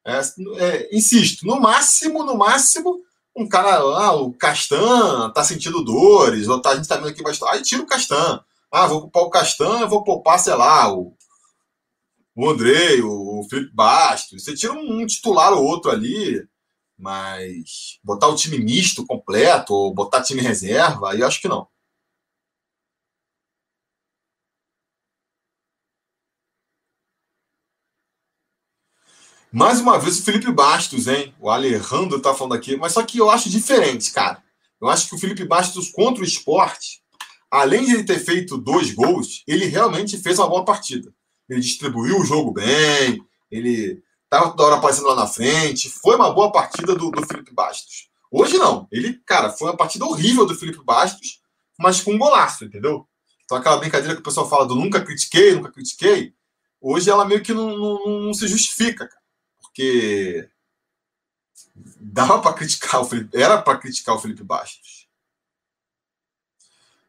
É, 0.05 0.21
é, 0.57 0.97
insisto, 0.97 1.47
no 1.47 1.61
máximo, 1.61 2.25
no 2.25 2.37
máximo, 2.37 3.03
um 3.39 3.49
cara 3.49 3.79
lá, 3.79 4.13
o 4.13 4.33
Castan, 4.33 5.31
tá 5.31 5.45
sentindo 5.45 5.85
dores, 5.85 6.49
ou 6.49 6.61
tá, 6.61 6.71
a 6.71 6.77
gente 6.77 6.89
tá 6.89 6.97
vendo 6.97 7.09
aqui 7.09 7.23
bastante. 7.23 7.53
Aí 7.53 7.63
tira 7.63 7.83
o 7.83 7.87
Castan. 7.87 8.43
Ah, 8.71 8.87
vou 8.87 9.03
poupar 9.03 9.23
o 9.23 9.31
Castan, 9.31 9.87
vou 9.87 10.05
poupar, 10.05 10.39
sei 10.39 10.55
lá, 10.55 10.93
o, 10.93 11.15
o 12.35 12.51
Andrei, 12.51 13.01
o, 13.01 13.41
o 13.41 13.49
Felipe 13.49 13.75
Bastos. 13.75 14.43
Você 14.43 14.55
tira 14.55 14.73
um, 14.73 15.03
um 15.03 15.07
titular 15.07 15.53
ou 15.53 15.65
outro 15.65 15.91
ali, 15.91 16.45
mas 16.99 17.99
botar 18.03 18.29
o 18.29 18.35
time 18.35 18.59
misto 18.59 19.07
completo, 19.07 19.73
ou 19.73 19.95
botar 19.95 20.23
time 20.23 20.43
reserva, 20.43 21.13
aí 21.13 21.21
eu 21.21 21.27
acho 21.27 21.41
que 21.41 21.49
não. 21.49 21.67
Mais 29.51 29.81
uma 29.81 29.99
vez 29.99 30.19
o 30.19 30.23
Felipe 30.23 30.53
Bastos, 30.53 31.07
hein? 31.07 31.35
O 31.41 31.49
Alejandro 31.49 32.21
tá 32.21 32.35
falando 32.35 32.53
aqui, 32.53 32.77
mas 32.77 32.93
só 32.93 33.03
que 33.03 33.17
eu 33.17 33.31
acho 33.31 33.49
diferente, 33.49 34.13
cara. 34.13 34.43
Eu 34.79 34.89
acho 34.89 35.09
que 35.09 35.15
o 35.15 35.19
Felipe 35.19 35.43
Bastos 35.43 35.91
contra 35.91 36.23
o 36.23 36.27
esporte, 36.27 37.01
além 37.51 37.87
de 37.87 37.95
ele 37.95 38.05
ter 38.05 38.19
feito 38.19 38.59
dois 38.59 38.93
gols, 38.93 39.43
ele 39.47 39.65
realmente 39.65 40.19
fez 40.19 40.39
uma 40.39 40.51
boa 40.51 40.67
partida. 40.67 41.15
Ele 41.49 41.61
distribuiu 41.61 42.19
o 42.19 42.27
jogo 42.27 42.53
bem, 42.53 43.25
ele 43.51 44.03
tava 44.29 44.51
toda 44.51 44.65
hora 44.65 44.77
aparecendo 44.77 45.09
lá 45.09 45.17
na 45.17 45.27
frente. 45.27 45.89
Foi 45.89 46.17
uma 46.17 46.31
boa 46.31 46.53
partida 46.53 46.95
do, 46.95 47.11
do 47.11 47.27
Felipe 47.27 47.55
Bastos. 47.55 48.11
Hoje 48.31 48.59
não. 48.59 48.87
Ele, 48.93 49.15
cara, 49.25 49.49
foi 49.49 49.71
uma 49.71 49.77
partida 49.79 50.05
horrível 50.05 50.45
do 50.45 50.55
Felipe 50.55 50.85
Bastos, 50.85 51.41
mas 51.79 52.03
com 52.03 52.13
um 52.13 52.19
golaço, 52.19 52.67
entendeu? 52.67 53.09
Então 53.47 53.57
aquela 53.57 53.79
brincadeira 53.79 54.15
que 54.15 54.21
o 54.21 54.25
pessoal 54.25 54.47
fala 54.47 54.67
do 54.67 54.75
nunca 54.75 55.01
critiquei, 55.01 55.55
nunca 55.55 55.73
critiquei, 55.73 56.35
hoje 56.79 57.09
ela 57.09 57.25
meio 57.25 57.43
que 57.43 57.55
não, 57.55 57.79
não, 57.79 58.21
não 58.25 58.35
se 58.35 58.47
justifica, 58.47 59.09
cara 59.09 59.18
porque 59.79 60.49
dava 62.01 62.41
para 62.41 62.53
criticar 62.53 63.01
o 63.01 63.05
Felipe, 63.05 63.41
era 63.41 63.63
para 63.63 63.79
criticar 63.79 64.17
o 64.17 64.19
Felipe 64.19 64.43
Bastos. 64.43 65.07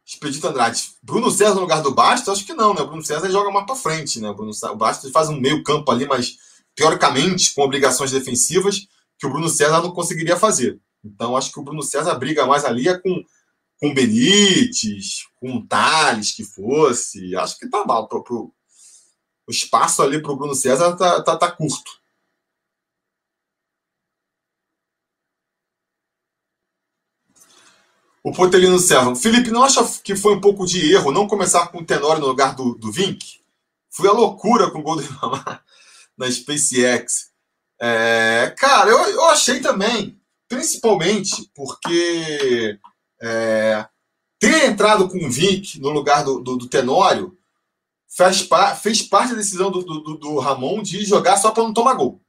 Expedito 0.05 0.47
Andrade, 0.47 0.91
Bruno 1.01 1.31
César 1.31 1.55
no 1.55 1.61
lugar 1.61 1.81
do 1.81 1.93
Bastos? 1.93 2.29
Acho 2.29 2.45
que 2.45 2.53
não, 2.53 2.73
né? 2.73 2.81
O 2.81 2.87
Bruno 2.87 3.03
César 3.03 3.29
joga 3.29 3.51
mais 3.51 3.65
para 3.65 3.75
frente, 3.75 4.19
né? 4.19 4.29
O, 4.29 4.35
Bruno, 4.35 4.51
o 4.51 4.75
Bastos 4.75 5.11
faz 5.11 5.29
um 5.29 5.39
meio 5.39 5.63
campo 5.63 5.91
ali, 5.91 6.05
mas 6.07 6.37
teoricamente 6.75 7.53
com 7.55 7.63
obrigações 7.63 8.11
defensivas 8.11 8.87
que 9.17 9.25
o 9.25 9.31
Bruno 9.31 9.49
César 9.49 9.81
não 9.81 9.91
conseguiria 9.91 10.37
fazer. 10.37 10.79
Então 11.03 11.35
acho 11.35 11.51
que 11.51 11.59
o 11.59 11.63
Bruno 11.63 11.81
César 11.81 12.13
briga 12.15 12.45
mais 12.45 12.65
ali 12.65 12.87
é 12.87 12.97
com 12.97 13.23
com 13.81 13.93
Benítez, 13.93 15.25
com 15.39 15.65
Thales 15.65 16.31
que 16.31 16.43
fosse. 16.43 17.33
Acho 17.35 17.57
que 17.57 17.69
tá 17.69 17.85
mal 17.85 18.09
pro, 18.09 18.21
pro 18.23 18.53
o 19.47 19.51
espaço 19.51 20.03
ali 20.03 20.21
para 20.21 20.31
o 20.31 20.35
Bruno 20.35 20.53
César 20.53 20.95
tá, 20.95 21.23
tá, 21.23 21.35
tá 21.37 21.51
curto. 21.51 21.98
O 28.23 28.31
Potelino 28.31 28.79
Serra. 28.79 29.15
Felipe, 29.15 29.51
não 29.51 29.63
acha 29.63 29.83
que 30.03 30.15
foi 30.15 30.35
um 30.35 30.41
pouco 30.41 30.65
de 30.65 30.93
erro 30.93 31.11
não 31.11 31.27
começar 31.27 31.67
com 31.67 31.79
o 31.79 31.85
Tenório 31.85 32.21
no 32.21 32.27
lugar 32.27 32.53
do, 32.53 32.75
do 32.75 32.91
Vink? 32.91 33.39
Foi 33.89 34.07
a 34.07 34.13
loucura 34.13 34.69
com 34.69 34.79
o 34.79 34.83
gol 34.83 34.97
do 34.97 35.03
na 36.17 36.29
SpaceX. 36.29 37.29
É, 37.81 38.53
cara, 38.57 38.89
eu, 38.89 38.97
eu 39.09 39.25
achei 39.25 39.61
também, 39.61 40.19
principalmente 40.49 41.49
porque 41.55 42.77
é, 43.21 43.87
ter 44.37 44.65
entrado 44.65 45.07
com 45.07 45.17
o 45.17 45.31
Vink 45.31 45.79
no 45.79 45.89
lugar 45.89 46.23
do, 46.23 46.39
do, 46.41 46.57
do 46.57 46.67
Tenório 46.67 47.37
fez, 48.09 48.47
fez 48.81 49.01
parte 49.01 49.31
da 49.31 49.37
decisão 49.37 49.71
do, 49.71 49.81
do, 49.81 50.17
do 50.17 50.39
Ramon 50.39 50.81
de 50.81 51.05
jogar 51.05 51.37
só 51.37 51.51
para 51.51 51.63
não 51.63 51.73
tomar 51.73 51.93
gol. 51.93 52.21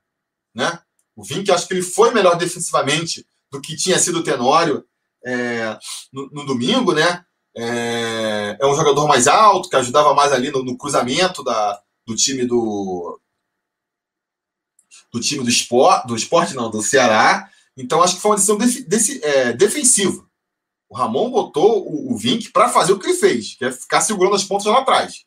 Né? 0.55 0.78
O 1.16 1.24
Vink, 1.24 1.51
acho 1.51 1.66
que 1.66 1.74
ele 1.74 1.82
foi 1.82 2.12
melhor 2.12 2.36
defensivamente 2.36 3.26
do 3.51 3.61
que 3.61 3.76
tinha 3.76 3.99
sido 3.99 4.20
o 4.20 4.22
Tenório 4.22 4.84
é, 5.25 5.79
no, 6.12 6.31
no, 6.31 6.47
domingo, 6.47 6.93
né? 6.93 7.25
É, 7.57 8.57
é, 8.61 8.66
um 8.66 8.75
jogador 8.75 9.07
mais 9.07 9.27
alto, 9.27 9.68
que 9.68 9.77
ajudava 9.77 10.14
mais 10.14 10.33
ali 10.33 10.51
no, 10.51 10.62
no, 10.62 10.77
cruzamento 10.77 11.43
da, 11.43 11.81
do 12.07 12.14
time 12.14 12.45
do. 12.45 13.21
Do 15.12 15.21
time 15.21 15.43
do 15.43 15.51
esporte, 15.51 16.07
do 16.07 16.14
esporte, 16.14 16.55
não, 16.55 16.71
do 16.71 16.83
Ceará. 16.83 17.49
Então, 17.77 18.03
acho 18.03 18.16
que 18.16 18.23
foi 18.23 18.31
uma 18.31 18.37
decisão 18.37 18.57
def, 18.57 18.81
desse, 18.87 19.25
é, 19.25 19.53
defensiva. 19.53 20.25
O 20.89 20.97
Ramon 20.97 21.31
botou 21.31 21.85
o, 21.85 22.12
o 22.12 22.16
Vink 22.16 22.53
para 22.53 22.68
fazer 22.68 22.93
o 22.93 22.99
que 22.99 23.07
ele 23.07 23.18
fez, 23.18 23.55
que 23.57 23.64
é 23.64 23.73
ficar 23.73 24.01
segurando 24.01 24.37
as 24.37 24.45
pontas 24.45 24.66
lá 24.66 24.81
atrás. 24.81 25.25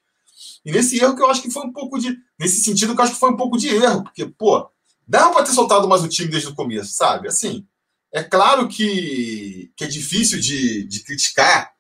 E 0.66 0.72
nesse 0.72 0.98
erro 0.98 1.16
que 1.16 1.22
eu 1.22 1.30
acho 1.30 1.42
que 1.42 1.52
foi 1.52 1.66
um 1.66 1.74
pouco 1.74 2.00
de. 2.00 2.18
Nesse 2.40 2.64
sentido 2.64 2.94
que 2.94 3.02
eu 3.02 3.04
acho 3.04 3.14
que 3.14 3.20
foi 3.20 3.32
um 3.32 3.38
pouco 3.38 3.58
de 3.58 3.68
erro, 3.68 4.04
porque, 4.04 4.26
pô, 4.26 4.70
dava 5.08 5.34
para 5.34 5.44
ter 5.44 5.52
soltado 5.52 5.88
mais 5.88 6.04
o 6.04 6.08
time 6.08 6.30
desde 6.30 6.50
o 6.50 6.56
começo, 6.56 6.94
sabe? 6.94 7.28
Assim, 7.28 7.66
é 8.14 8.24
claro 8.24 8.68
que, 8.68 9.72
que 9.76 9.84
é 9.84 9.88
difícil 9.88 10.40
de, 10.40 10.84
de 10.84 11.04
criticar, 11.04 11.74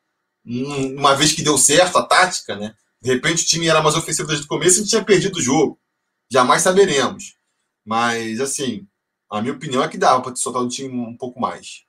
uma 0.43 1.15
vez 1.15 1.31
que 1.31 1.43
deu 1.43 1.57
certo 1.59 1.97
a 1.97 2.03
tática, 2.05 2.55
né? 2.55 2.75
De 2.99 3.13
repente 3.13 3.43
o 3.43 3.45
time 3.45 3.67
era 3.67 3.84
mais 3.84 3.95
ofensivo 3.95 4.27
desde 4.27 4.45
o 4.45 4.47
começo 4.49 4.81
e 4.81 4.88
tinha 4.88 5.03
perdido 5.03 5.38
o 5.38 5.41
jogo. 5.41 5.79
Jamais 6.31 6.63
saberemos. 6.63 7.38
Mas, 7.86 8.41
assim, 8.41 8.88
a 9.29 9.41
minha 9.41 9.53
opinião 9.53 9.84
é 9.84 9.88
que 9.88 9.97
dava 9.97 10.21
para 10.21 10.31
ter 10.31 10.39
soltado 10.39 10.65
o 10.65 10.69
time 10.69 10.89
um 10.89 11.15
pouco 11.15 11.39
mais. 11.39 11.84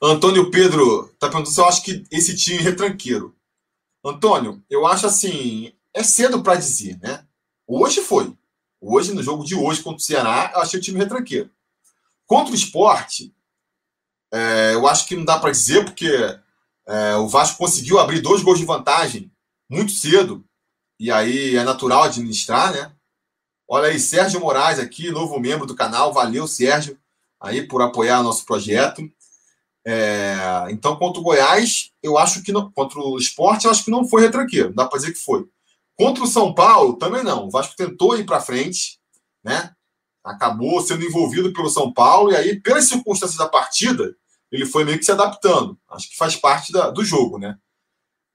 Antônio 0.00 0.48
Pedro 0.50 1.10
está 1.12 1.28
perguntando 1.28 1.52
se 1.52 1.60
eu 1.60 1.64
acho 1.64 1.82
que 1.82 2.04
esse 2.12 2.36
time 2.36 2.58
é 2.58 2.62
retranqueiro. 2.62 3.36
Antônio, 4.04 4.62
eu 4.70 4.86
acho 4.86 5.06
assim, 5.06 5.72
é 5.92 6.04
cedo 6.04 6.42
para 6.42 6.54
dizer, 6.54 6.96
né? 7.00 7.26
Hoje 7.66 8.00
foi. 8.00 8.32
Hoje, 8.80 9.12
no 9.12 9.22
jogo 9.22 9.44
de 9.44 9.56
hoje 9.56 9.82
contra 9.82 9.98
o 9.98 10.00
Ceará, 10.00 10.52
eu 10.54 10.60
achei 10.60 10.78
o 10.78 10.82
time 10.82 10.98
retranqueiro. 10.98 11.50
Contra 12.28 12.52
o 12.52 12.54
esporte, 12.54 13.34
é, 14.30 14.74
eu 14.74 14.86
acho 14.86 15.06
que 15.08 15.16
não 15.16 15.24
dá 15.24 15.38
para 15.38 15.50
dizer, 15.50 15.84
porque 15.84 16.06
é, 16.86 17.16
o 17.16 17.26
Vasco 17.26 17.56
conseguiu 17.56 17.98
abrir 17.98 18.20
dois 18.20 18.42
gols 18.42 18.58
de 18.58 18.66
vantagem 18.66 19.32
muito 19.68 19.92
cedo, 19.92 20.44
e 21.00 21.10
aí 21.10 21.56
é 21.56 21.64
natural 21.64 22.02
administrar, 22.02 22.72
né? 22.72 22.92
Olha 23.66 23.88
aí, 23.88 23.98
Sérgio 23.98 24.40
Moraes 24.40 24.78
aqui, 24.78 25.10
novo 25.10 25.38
membro 25.40 25.66
do 25.66 25.74
canal. 25.74 26.12
Valeu, 26.12 26.46
Sérgio, 26.46 26.98
aí 27.40 27.66
por 27.66 27.80
apoiar 27.80 28.22
nosso 28.22 28.44
projeto. 28.44 29.02
É, 29.86 30.66
então, 30.70 30.96
contra 30.96 31.20
o 31.20 31.22
Goiás, 31.22 31.90
eu 32.02 32.18
acho 32.18 32.42
que 32.42 32.52
não. 32.52 32.70
Contra 32.72 32.98
o 32.98 33.16
esporte, 33.16 33.64
eu 33.64 33.70
acho 33.70 33.84
que 33.84 33.90
não 33.90 34.08
foi 34.08 34.22
retranqueiro. 34.22 34.68
Não 34.68 34.74
dá 34.74 34.86
para 34.86 34.98
dizer 34.98 35.12
que 35.12 35.18
foi. 35.18 35.46
Contra 35.96 36.24
o 36.24 36.26
São 36.26 36.54
Paulo, 36.54 36.96
também 36.96 37.22
não. 37.22 37.46
O 37.46 37.50
Vasco 37.50 37.76
tentou 37.76 38.18
ir 38.18 38.24
para 38.24 38.40
frente, 38.40 38.98
né? 39.42 39.74
Acabou 40.24 40.80
sendo 40.80 41.04
envolvido 41.04 41.52
pelo 41.52 41.70
São 41.70 41.92
Paulo, 41.92 42.32
e 42.32 42.36
aí, 42.36 42.60
pelas 42.60 42.84
circunstâncias 42.84 43.38
da 43.38 43.48
partida, 43.48 44.14
ele 44.50 44.66
foi 44.66 44.84
meio 44.84 44.98
que 44.98 45.04
se 45.04 45.12
adaptando. 45.12 45.78
Acho 45.90 46.08
que 46.10 46.16
faz 46.16 46.36
parte 46.36 46.72
da, 46.72 46.90
do 46.90 47.04
jogo, 47.04 47.38
né? 47.38 47.56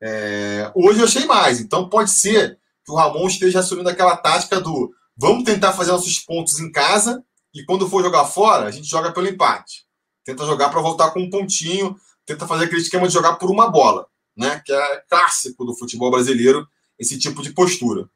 É, 0.02 0.72
hoje 0.76 1.00
eu 1.00 1.06
achei 1.06 1.26
mais. 1.26 1.60
Então 1.60 1.90
pode 1.90 2.12
ser 2.12 2.60
que 2.86 2.92
o 2.92 2.96
Ramon 2.96 3.28
esteja 3.28 3.60
assumindo 3.60 3.90
aquela 3.90 4.18
tática 4.18 4.60
do 4.60 4.94
vamos 5.16 5.44
tentar 5.44 5.74
fazer 5.74 5.92
nossos 5.92 6.20
pontos 6.20 6.60
em 6.60 6.72
casa 6.72 7.24
e 7.54 7.64
quando 7.64 7.88
for 7.88 8.04
jogar 8.04 8.26
fora, 8.26 8.66
a 8.66 8.72
gente 8.72 8.90
joga 8.90 9.12
pelo 9.12 9.28
empate. 9.28 9.86
Tenta 10.26 10.46
jogar 10.46 10.70
para 10.70 10.82
voltar 10.82 11.12
com 11.12 11.22
um 11.22 11.30
pontinho, 11.30 11.96
tenta 12.26 12.48
fazer 12.48 12.66
aquele 12.66 12.82
esquema 12.82 13.08
de 13.08 13.14
jogar 13.14 13.36
por 13.36 13.50
uma 13.50 13.70
bola, 13.70 14.08
né? 14.36 14.62
Que 14.66 14.74
é 14.74 15.04
clássico 15.10 15.64
do 15.64 15.76
futebol 15.76 16.12
brasileiro, 16.12 16.68
esse 17.00 17.18
tipo 17.18 17.42
de 17.42 17.54
postura. 17.54 18.10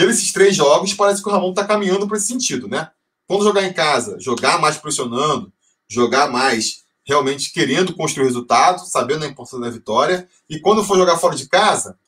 Pelos 0.00 0.32
três 0.32 0.56
jogos, 0.56 0.94
parece 0.94 1.22
que 1.22 1.28
o 1.28 1.30
Ramon 1.30 1.50
está 1.50 1.62
caminhando 1.62 2.08
para 2.08 2.16
esse 2.16 2.26
sentido, 2.26 2.66
né? 2.66 2.90
Quando 3.26 3.44
jogar 3.44 3.64
em 3.64 3.72
casa, 3.74 4.18
jogar 4.18 4.58
mais 4.58 4.78
pressionando, 4.78 5.52
jogar 5.86 6.30
mais 6.30 6.84
realmente 7.04 7.52
querendo 7.52 7.94
construir 7.94 8.24
resultado, 8.24 8.78
sabendo 8.86 9.26
a 9.26 9.28
importância 9.28 9.60
da 9.60 9.68
vitória, 9.68 10.26
e 10.48 10.58
quando 10.58 10.82
for 10.82 10.96
jogar 10.96 11.18
fora 11.18 11.36
de 11.36 11.46
casa, 11.46 11.98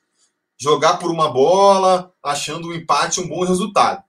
jogar 0.58 0.96
por 0.96 1.10
uma 1.10 1.30
bola, 1.30 2.10
achando 2.24 2.68
um 2.68 2.72
empate 2.72 3.20
um 3.20 3.28
bom 3.28 3.44
resultado. 3.44 4.02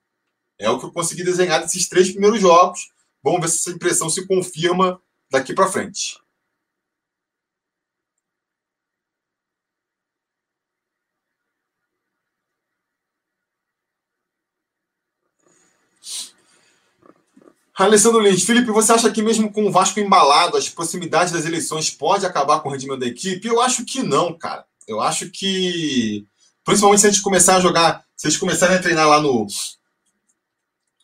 É 0.58 0.70
o 0.70 0.80
que 0.80 0.86
eu 0.86 0.92
consegui 0.92 1.26
desenhar 1.26 1.60
desses 1.60 1.90
três 1.90 2.10
primeiros 2.10 2.40
jogos. 2.40 2.88
Vamos 3.22 3.42
ver 3.42 3.50
se 3.50 3.58
essa 3.58 3.72
impressão 3.72 4.10
se 4.10 4.26
confirma 4.26 4.98
daqui 5.30 5.54
para 5.54 5.68
frente. 5.68 6.23
Alessandro 17.76 18.20
Lins, 18.20 18.44
Felipe, 18.44 18.70
você 18.72 18.92
acha 18.92 19.12
que 19.12 19.22
mesmo 19.22 19.52
com 19.52 19.66
o 19.66 19.72
Vasco 19.72 20.00
embalado, 20.00 20.58
as 20.58 20.70
proximidades 20.70 21.34
das 21.34 21.46
eleições 21.46 21.90
pode 21.90 22.26
acabar 22.26 22.60
com 22.60 22.70
o 22.70 22.72
rendimento 22.72 23.00
da 23.00 23.08
equipe? 23.08 23.48
Eu 23.48 23.60
acho 23.60 23.84
que 23.84 24.04
não, 24.04 24.38
cara. 24.38 24.64
Eu 24.88 25.02
acho 25.02 25.30
que, 25.32 26.26
principalmente 26.64 27.02
se 27.02 27.08
a 27.08 27.10
gente 27.10 27.24
começar 27.24 27.56
a 27.56 27.60
jogar, 27.60 28.06
se 28.16 28.30
gente 28.30 28.40
começarem 28.40 28.78
a 28.78 28.82
treinar 28.82 29.08
lá 29.08 29.20
no, 29.20 29.48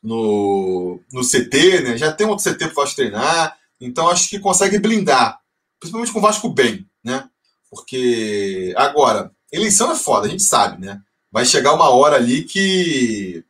no, 0.04 1.02
no 1.12 1.22
CT, 1.22 1.82
né? 1.82 1.98
Já 1.98 2.12
tem 2.12 2.28
outro 2.28 2.44
CT 2.44 2.58
para 2.68 2.72
o 2.72 2.76
Vasco 2.76 2.96
treinar, 2.96 3.58
então 3.82 4.08
acho 4.08 4.30
que 4.30 4.40
consegue 4.40 4.78
blindar, 4.78 5.40
principalmente 5.80 6.14
com 6.14 6.20
o 6.20 6.22
Vasco 6.22 6.50
bem, 6.50 6.88
né? 7.04 7.28
Porque 7.72 8.74
agora, 8.78 9.32
eleição 9.52 9.92
é 9.92 9.96
foda, 9.96 10.28
a 10.28 10.30
gente 10.30 10.44
sabe, 10.44 10.86
né? 10.86 11.02
Vai 11.32 11.46
chegar 11.46 11.74
uma 11.74 11.90
hora 11.90 12.16
ali 12.16 12.44
que 12.44 13.44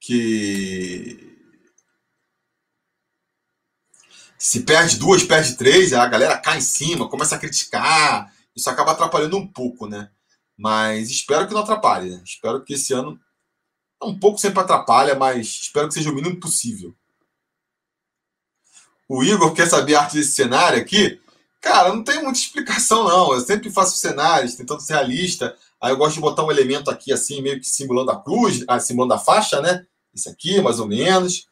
que 0.00 1.25
se 4.46 4.60
perde 4.60 4.96
duas, 4.96 5.24
perde 5.24 5.56
três, 5.56 5.92
a 5.92 6.06
galera 6.06 6.38
cai 6.38 6.58
em 6.58 6.60
cima, 6.60 7.08
começa 7.08 7.34
a 7.34 7.38
criticar. 7.38 8.32
Isso 8.54 8.70
acaba 8.70 8.92
atrapalhando 8.92 9.36
um 9.36 9.44
pouco, 9.44 9.88
né? 9.88 10.08
Mas 10.56 11.10
espero 11.10 11.48
que 11.48 11.52
não 11.52 11.62
atrapalhe. 11.62 12.10
Né? 12.10 12.22
Espero 12.24 12.62
que 12.62 12.74
esse 12.74 12.92
ano. 12.92 13.18
Um 14.00 14.16
pouco 14.16 14.38
sempre 14.38 14.60
atrapalha, 14.60 15.16
mas 15.16 15.48
espero 15.48 15.88
que 15.88 15.94
seja 15.94 16.10
o 16.10 16.14
mínimo 16.14 16.38
possível. 16.38 16.94
O 19.08 19.24
Igor 19.24 19.52
quer 19.52 19.66
saber 19.66 19.96
a 19.96 20.02
arte 20.02 20.14
desse 20.14 20.30
cenário 20.30 20.80
aqui. 20.80 21.20
Cara, 21.60 21.92
não 21.92 22.04
tem 22.04 22.22
muita 22.22 22.38
explicação, 22.38 23.02
não. 23.02 23.32
Eu 23.32 23.40
sempre 23.40 23.68
faço 23.68 23.96
cenários, 23.96 24.54
tentando 24.54 24.80
ser 24.80 24.92
realista. 24.92 25.56
Aí 25.80 25.90
eu 25.90 25.96
gosto 25.96 26.14
de 26.14 26.20
botar 26.20 26.44
um 26.44 26.52
elemento 26.52 26.88
aqui, 26.88 27.12
assim, 27.12 27.42
meio 27.42 27.58
que 27.58 27.68
simulando 27.68 28.12
a 28.12 28.22
cruz, 28.22 28.62
ah, 28.68 28.78
simulando 28.78 29.14
a 29.14 29.18
faixa, 29.18 29.60
né? 29.60 29.84
Isso 30.14 30.30
aqui, 30.30 30.60
mais 30.60 30.78
ou 30.78 30.86
menos. 30.86 31.48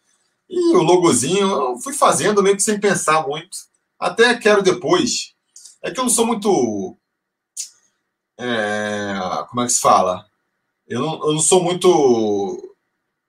E 0.48 0.76
o 0.76 0.82
logozinho 0.82 1.46
eu 1.46 1.78
fui 1.80 1.92
fazendo 1.92 2.42
meio 2.42 2.56
que 2.56 2.62
sem 2.62 2.78
pensar 2.78 3.26
muito. 3.26 3.56
Até 3.98 4.34
quero 4.36 4.62
depois. 4.62 5.32
É 5.82 5.90
que 5.90 5.98
eu 5.98 6.04
não 6.04 6.10
sou 6.10 6.26
muito. 6.26 6.96
É, 8.38 9.14
como 9.48 9.62
é 9.62 9.66
que 9.66 9.72
se 9.72 9.80
fala? 9.80 10.26
Eu 10.86 11.00
não, 11.00 11.26
eu 11.26 11.32
não 11.32 11.40
sou 11.40 11.62
muito. 11.62 12.76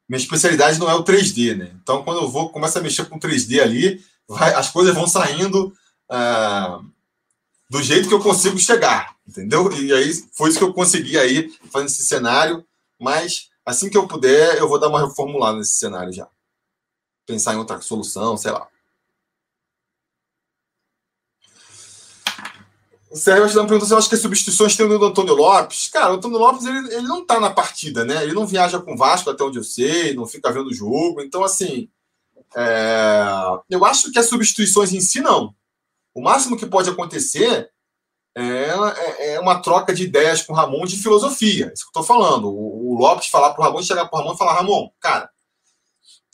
Minha 0.07 0.19
especialidade 0.19 0.79
não 0.79 0.89
é 0.89 0.93
o 0.93 1.03
3D, 1.03 1.55
né? 1.55 1.71
Então, 1.81 2.03
quando 2.03 2.21
eu 2.21 2.29
vou, 2.29 2.49
começo 2.49 2.77
a 2.77 2.81
mexer 2.81 3.05
com 3.05 3.19
3D 3.19 3.61
ali, 3.61 4.03
vai, 4.27 4.53
as 4.53 4.69
coisas 4.69 4.93
vão 4.93 5.07
saindo 5.07 5.73
é, 6.11 6.17
do 7.69 7.81
jeito 7.81 8.07
que 8.07 8.13
eu 8.13 8.21
consigo 8.21 8.59
chegar, 8.59 9.15
entendeu? 9.27 9.71
E 9.71 9.91
aí 9.93 10.13
foi 10.33 10.49
isso 10.49 10.59
que 10.59 10.63
eu 10.63 10.73
consegui 10.73 11.17
aí 11.17 11.51
fazendo 11.71 11.87
esse 11.87 12.03
cenário. 12.03 12.65
Mas 12.99 13.49
assim 13.65 13.89
que 13.89 13.97
eu 13.97 14.07
puder, 14.07 14.57
eu 14.57 14.69
vou 14.69 14.79
dar 14.79 14.89
uma 14.89 15.07
reformulada 15.07 15.57
nesse 15.57 15.77
cenário 15.77 16.13
já 16.13 16.27
pensar 17.25 17.53
em 17.53 17.57
outra 17.57 17.81
solução, 17.81 18.37
sei 18.37 18.51
lá. 18.51 18.67
O 23.15 23.17
Sérgio 23.17 23.45
me 23.45 23.53
perguntando 23.53 23.85
se 23.85 23.93
eu 23.93 23.97
acho 23.97 24.09
que 24.09 24.15
as 24.15 24.21
substituições 24.21 24.75
tem 24.75 24.85
o 24.85 24.99
do 24.99 25.05
Antônio 25.05 25.35
Lopes. 25.35 25.87
Cara, 25.87 26.11
o 26.11 26.15
Antônio 26.17 26.37
Lopes 26.37 26.65
ele, 26.65 26.95
ele 26.95 27.07
não 27.07 27.21
está 27.21 27.39
na 27.39 27.49
partida, 27.49 28.03
né? 28.03 28.21
Ele 28.23 28.33
não 28.33 28.45
viaja 28.45 28.77
com 28.77 28.93
o 28.93 28.97
Vasco, 28.97 29.29
até 29.29 29.41
onde 29.41 29.57
eu 29.57 29.63
sei, 29.63 30.13
não 30.13 30.25
fica 30.25 30.51
vendo 30.51 30.67
o 30.67 30.73
jogo. 30.73 31.21
Então, 31.21 31.41
assim, 31.41 31.89
é... 32.53 33.23
eu 33.69 33.85
acho 33.85 34.11
que 34.11 34.19
as 34.19 34.27
substituições 34.27 34.91
em 34.91 34.99
si, 34.99 35.21
não. 35.21 35.55
O 36.13 36.21
máximo 36.21 36.57
que 36.57 36.65
pode 36.65 36.89
acontecer 36.89 37.69
é, 38.35 38.43
é, 38.43 39.33
é 39.35 39.39
uma 39.39 39.61
troca 39.61 39.93
de 39.93 40.03
ideias 40.03 40.41
com 40.41 40.51
o 40.51 40.55
Ramon 40.55 40.85
de 40.85 41.01
filosofia. 41.01 41.71
Isso 41.73 41.83
que 41.83 41.97
eu 41.97 42.01
estou 42.01 42.03
falando. 42.03 42.49
O, 42.49 42.91
o 42.91 42.99
Lopes 42.99 43.27
falar 43.27 43.53
para 43.53 43.61
o 43.61 43.63
Ramon, 43.63 43.81
chegar 43.81 44.07
para 44.07 44.17
o 44.17 44.21
Ramon 44.21 44.35
e 44.35 44.37
falar: 44.37 44.55
Ramon, 44.55 44.89
cara, 44.99 45.29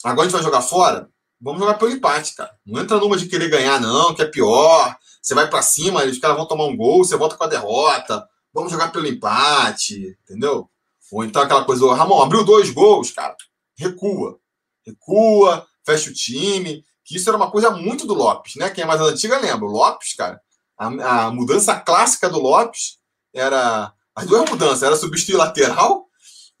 Agora 0.04 0.22
a 0.22 0.24
gente 0.24 0.32
vai 0.32 0.42
jogar 0.42 0.62
fora? 0.62 1.08
Vamos 1.40 1.60
jogar 1.60 1.74
pelo 1.74 1.90
empate, 1.90 2.34
cara. 2.34 2.54
Não 2.64 2.80
entra 2.80 2.98
numa 2.98 3.16
de 3.16 3.26
querer 3.26 3.48
ganhar, 3.48 3.80
não, 3.80 4.14
que 4.14 4.22
é 4.22 4.26
pior. 4.26 4.96
Você 5.20 5.34
vai 5.34 5.48
para 5.48 5.62
cima, 5.62 6.04
os 6.04 6.18
caras 6.18 6.36
vão 6.36 6.46
tomar 6.46 6.64
um 6.64 6.76
gol, 6.76 7.04
você 7.04 7.16
volta 7.16 7.36
com 7.36 7.44
a 7.44 7.48
derrota. 7.48 8.26
Vamos 8.52 8.70
jogar 8.70 8.92
pelo 8.92 9.06
empate, 9.06 10.16
entendeu? 10.22 10.68
Ou 11.10 11.24
então 11.24 11.42
aquela 11.42 11.64
coisa, 11.64 11.92
Ramon, 11.94 12.22
abriu 12.22 12.44
dois 12.44 12.70
gols, 12.70 13.10
cara. 13.10 13.36
Recua. 13.76 14.38
Recua, 14.86 15.66
fecha 15.84 16.10
o 16.10 16.14
time. 16.14 16.84
Que 17.04 17.16
isso 17.16 17.28
era 17.28 17.36
uma 17.36 17.50
coisa 17.50 17.70
muito 17.70 18.06
do 18.06 18.14
Lopes, 18.14 18.54
né? 18.56 18.70
Quem 18.70 18.84
é 18.84 18.86
mais 18.86 19.00
antiga 19.00 19.38
lembra. 19.38 19.66
O 19.66 19.70
Lopes, 19.70 20.14
cara, 20.14 20.40
a, 20.78 20.86
a 21.26 21.30
mudança 21.30 21.78
clássica 21.78 22.28
do 22.28 22.38
Lopes 22.40 22.98
era. 23.34 23.92
As 24.14 24.26
duas 24.26 24.48
mudanças, 24.48 24.82
era 24.82 24.94
substituir 24.94 25.36
lateral 25.36 26.06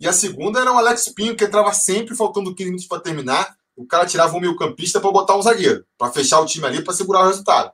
e 0.02 0.08
a 0.08 0.12
segunda 0.12 0.58
era 0.58 0.72
o 0.72 0.76
Alex 0.76 1.10
Pinho, 1.10 1.36
que 1.36 1.44
entrava 1.44 1.72
sempre 1.72 2.16
faltando 2.16 2.52
15 2.52 2.64
minutos 2.64 2.88
para 2.88 2.98
terminar. 2.98 3.56
O 3.76 3.86
cara 3.86 4.04
tirava 4.04 4.36
um 4.36 4.40
meio-campista 4.40 5.00
para 5.00 5.12
botar 5.12 5.36
um 5.36 5.42
zagueiro, 5.42 5.86
para 5.96 6.10
fechar 6.10 6.40
o 6.40 6.44
time 6.44 6.66
ali 6.66 6.82
para 6.82 6.92
segurar 6.92 7.22
o 7.22 7.28
resultado. 7.28 7.70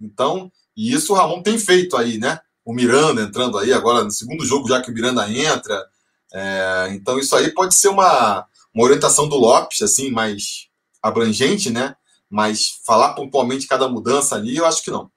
Então, 0.00 0.50
e 0.76 0.92
isso 0.92 1.12
o 1.12 1.16
Ramon 1.16 1.40
tem 1.40 1.56
feito 1.56 1.96
aí, 1.96 2.18
né? 2.18 2.40
O 2.64 2.74
Miranda 2.74 3.22
entrando 3.22 3.56
aí 3.56 3.72
agora 3.72 4.02
no 4.02 4.10
segundo 4.10 4.44
jogo, 4.44 4.68
já 4.68 4.82
que 4.82 4.90
o 4.90 4.92
Miranda 4.92 5.30
entra. 5.30 5.86
É, 6.34 6.88
então, 6.90 7.16
isso 7.16 7.36
aí 7.36 7.54
pode 7.54 7.76
ser 7.76 7.90
uma, 7.90 8.44
uma 8.74 8.84
orientação 8.84 9.28
do 9.28 9.36
Lopes, 9.36 9.80
assim, 9.80 10.10
mais 10.10 10.66
abrangente, 11.00 11.70
né? 11.70 11.94
Mas 12.28 12.80
falar 12.84 13.14
pontualmente 13.14 13.68
cada 13.68 13.88
mudança 13.88 14.34
ali, 14.34 14.56
eu 14.56 14.66
acho 14.66 14.82
que 14.82 14.90
não. 14.90 15.08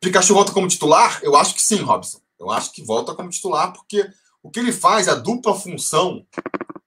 Pikachu 0.00 0.34
volta 0.34 0.50
como 0.50 0.66
titular? 0.66 1.20
Eu 1.22 1.36
acho 1.36 1.54
que 1.54 1.62
sim, 1.62 1.82
Robson. 1.82 2.18
Eu 2.36 2.50
acho 2.50 2.72
que 2.72 2.82
volta 2.82 3.14
como 3.14 3.30
titular, 3.30 3.72
porque 3.72 4.04
o 4.46 4.50
que 4.50 4.60
ele 4.60 4.72
faz, 4.72 5.08
a 5.08 5.14
dupla 5.16 5.58
função 5.58 6.24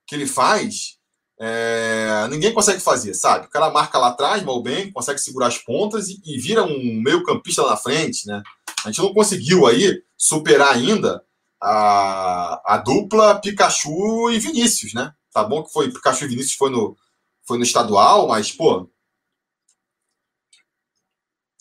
que 0.08 0.16
ele 0.16 0.26
faz, 0.26 0.98
é, 1.38 2.26
ninguém 2.30 2.54
consegue 2.54 2.80
fazer, 2.80 3.14
sabe? 3.14 3.48
O 3.48 3.50
cara 3.50 3.70
marca 3.70 3.98
lá 3.98 4.08
atrás, 4.08 4.42
mal 4.44 4.64
bem, 4.64 4.94
consegue 4.94 5.20
segurar 5.20 5.48
as 5.48 5.58
pontas 5.58 6.08
e, 6.08 6.22
e 6.26 6.40
vira 6.40 6.64
um 6.64 7.02
meio-campista 7.02 7.62
lá 7.62 7.72
na 7.72 7.78
frente, 7.78 8.26
né? 8.26 8.42
A 8.86 8.90
gente 8.90 9.02
não 9.02 9.14
conseguiu 9.14 9.68
aí 9.68 10.02
superar 10.18 10.74
ainda 10.74 11.22
a, 11.62 12.76
a 12.76 12.78
dupla 12.78 13.38
Pikachu 13.40 14.32
e 14.32 14.40
Vinícius, 14.40 14.94
né? 14.94 15.14
Tá 15.34 15.44
bom 15.44 15.62
que 15.62 15.74
foi 15.74 15.92
Pikachu 15.92 16.26
e 16.26 16.28
Vinícius 16.30 16.56
foi 16.56 16.70
no, 16.70 16.96
foi 17.46 17.58
no 17.58 17.64
estadual, 17.66 18.30
mas, 18.30 18.54
pô. 18.54 18.90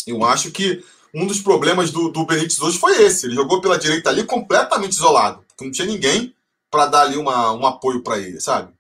Eu 0.07 0.25
acho 0.25 0.53
que 0.53 0.85
um 1.13 1.27
dos 1.27 1.41
problemas 1.41 1.91
do, 1.91 2.09
do 2.09 2.25
Benítez 2.25 2.61
hoje 2.61 2.79
foi 2.79 3.03
esse. 3.03 3.27
Ele 3.27 3.35
jogou 3.35 3.61
pela 3.61 3.79
direita 3.79 4.11
ali 4.11 4.25
completamente 4.25 4.93
isolado 4.93 5.48
que 5.59 5.65
não 5.65 5.73
tinha 5.73 5.87
ninguém 5.87 6.35
para 6.71 6.87
dar 6.87 7.03
ali 7.03 7.17
uma, 7.17 7.53
um 7.53 7.67
apoio 7.67 8.03
para 8.03 8.19
ele, 8.19 8.41
sabe? 8.41 8.73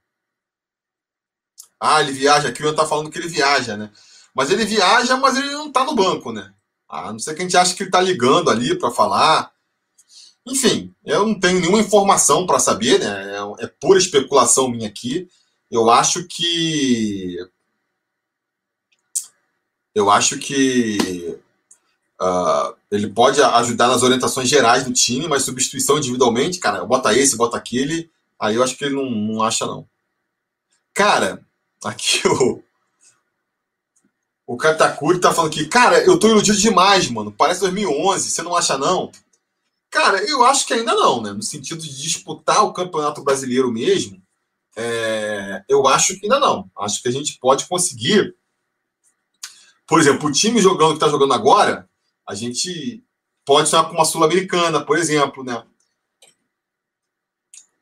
Ah, 1.80 2.00
ele 2.00 2.12
viaja, 2.12 2.48
aqui 2.48 2.64
o 2.64 2.74
tá 2.74 2.86
falando 2.86 3.10
que 3.10 3.18
ele 3.18 3.28
viaja, 3.28 3.76
né? 3.76 3.90
Mas 4.34 4.50
ele 4.50 4.64
viaja, 4.64 5.16
mas 5.16 5.36
ele 5.36 5.50
não 5.50 5.72
tá 5.72 5.84
no 5.84 5.94
banco, 5.94 6.32
né? 6.32 6.52
A 6.88 7.12
não 7.12 7.18
ser 7.18 7.34
que 7.34 7.42
a 7.42 7.44
gente 7.44 7.56
ache 7.56 7.74
que 7.74 7.82
ele 7.82 7.90
tá 7.90 8.00
ligando 8.00 8.50
ali 8.50 8.78
para 8.78 8.90
falar. 8.90 9.52
Enfim, 10.46 10.94
eu 11.04 11.26
não 11.26 11.38
tenho 11.38 11.60
nenhuma 11.60 11.80
informação 11.80 12.46
para 12.46 12.58
saber, 12.58 12.98
né? 13.00 13.36
É, 13.36 13.64
é 13.64 13.66
pura 13.66 13.98
especulação 13.98 14.68
minha 14.68 14.88
aqui. 14.88 15.28
Eu 15.70 15.90
acho 15.90 16.26
que. 16.26 17.36
Eu 19.94 20.10
acho 20.10 20.38
que 20.38 21.38
Uh, 22.20 22.74
ele 22.90 23.08
pode 23.08 23.40
ajudar 23.40 23.86
nas 23.86 24.02
orientações 24.02 24.48
gerais 24.48 24.84
do 24.84 24.92
time, 24.92 25.28
mas 25.28 25.44
substituição 25.44 25.98
individualmente, 25.98 26.58
cara, 26.58 26.84
bota 26.84 27.16
esse, 27.16 27.36
bota 27.36 27.56
aquele, 27.56 28.10
aí 28.40 28.56
eu 28.56 28.62
acho 28.62 28.76
que 28.76 28.84
ele 28.84 28.96
não, 28.96 29.08
não 29.08 29.42
acha, 29.42 29.66
não. 29.66 29.88
Cara, 30.92 31.44
aqui 31.84 32.26
o. 32.28 32.62
O 34.44 34.56
Katakuri 34.56 35.20
tá 35.20 35.32
falando 35.32 35.52
que, 35.52 35.66
cara, 35.66 36.02
eu 36.04 36.18
tô 36.18 36.28
iludido 36.28 36.56
demais, 36.56 37.10
mano. 37.10 37.30
Parece 37.30 37.60
2011, 37.60 38.30
você 38.30 38.42
não 38.42 38.56
acha, 38.56 38.78
não? 38.78 39.12
Cara, 39.90 40.22
eu 40.26 40.42
acho 40.42 40.66
que 40.66 40.72
ainda 40.72 40.94
não, 40.94 41.20
né? 41.20 41.32
No 41.32 41.42
sentido 41.42 41.82
de 41.82 42.02
disputar 42.02 42.64
o 42.64 42.72
Campeonato 42.72 43.22
Brasileiro 43.22 43.70
mesmo, 43.70 44.22
é... 44.74 45.62
eu 45.68 45.86
acho 45.86 46.18
que 46.18 46.24
ainda 46.24 46.40
não. 46.40 46.70
Acho 46.78 47.02
que 47.02 47.08
a 47.08 47.12
gente 47.12 47.38
pode 47.38 47.66
conseguir. 47.66 48.34
Por 49.86 50.00
exemplo, 50.00 50.28
o 50.28 50.32
time 50.32 50.60
jogando 50.60 50.90
que 50.90 50.96
está 50.96 51.08
jogando 51.08 51.34
agora, 51.34 51.87
a 52.28 52.34
gente 52.34 53.02
pode 53.44 53.70
sonhar 53.70 53.88
com 53.88 53.94
uma 53.94 54.04
Sul-Americana, 54.04 54.84
por 54.84 54.98
exemplo, 54.98 55.42
né? 55.42 55.64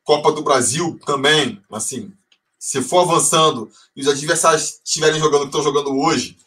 Copa 0.03 0.31
do 0.31 0.41
Brasil 0.41 0.97
também, 1.05 1.61
assim, 1.69 2.13
se 2.57 2.81
for 2.81 3.01
avançando 3.01 3.69
e 3.93 4.01
os 4.01 4.07
adversários 4.07 4.79
estiverem 4.85 5.19
jogando 5.19 5.41
o 5.41 5.43
que 5.43 5.57
estão 5.57 5.61
jogando 5.61 5.93
hoje, 5.99 6.37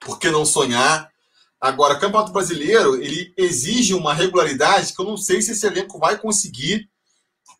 por 0.00 0.18
que 0.18 0.30
não 0.30 0.46
sonhar? 0.46 1.12
Agora, 1.60 1.98
Campeonato 1.98 2.32
Brasileiro, 2.32 2.96
ele 2.96 3.34
exige 3.36 3.92
uma 3.92 4.14
regularidade 4.14 4.94
que 4.94 5.00
eu 5.00 5.04
não 5.04 5.18
sei 5.18 5.42
se 5.42 5.52
esse 5.52 5.66
elenco 5.66 5.98
vai 5.98 6.18
conseguir 6.18 6.88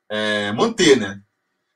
é, 0.08 0.50
manter, 0.52 0.96
né? 0.96 1.22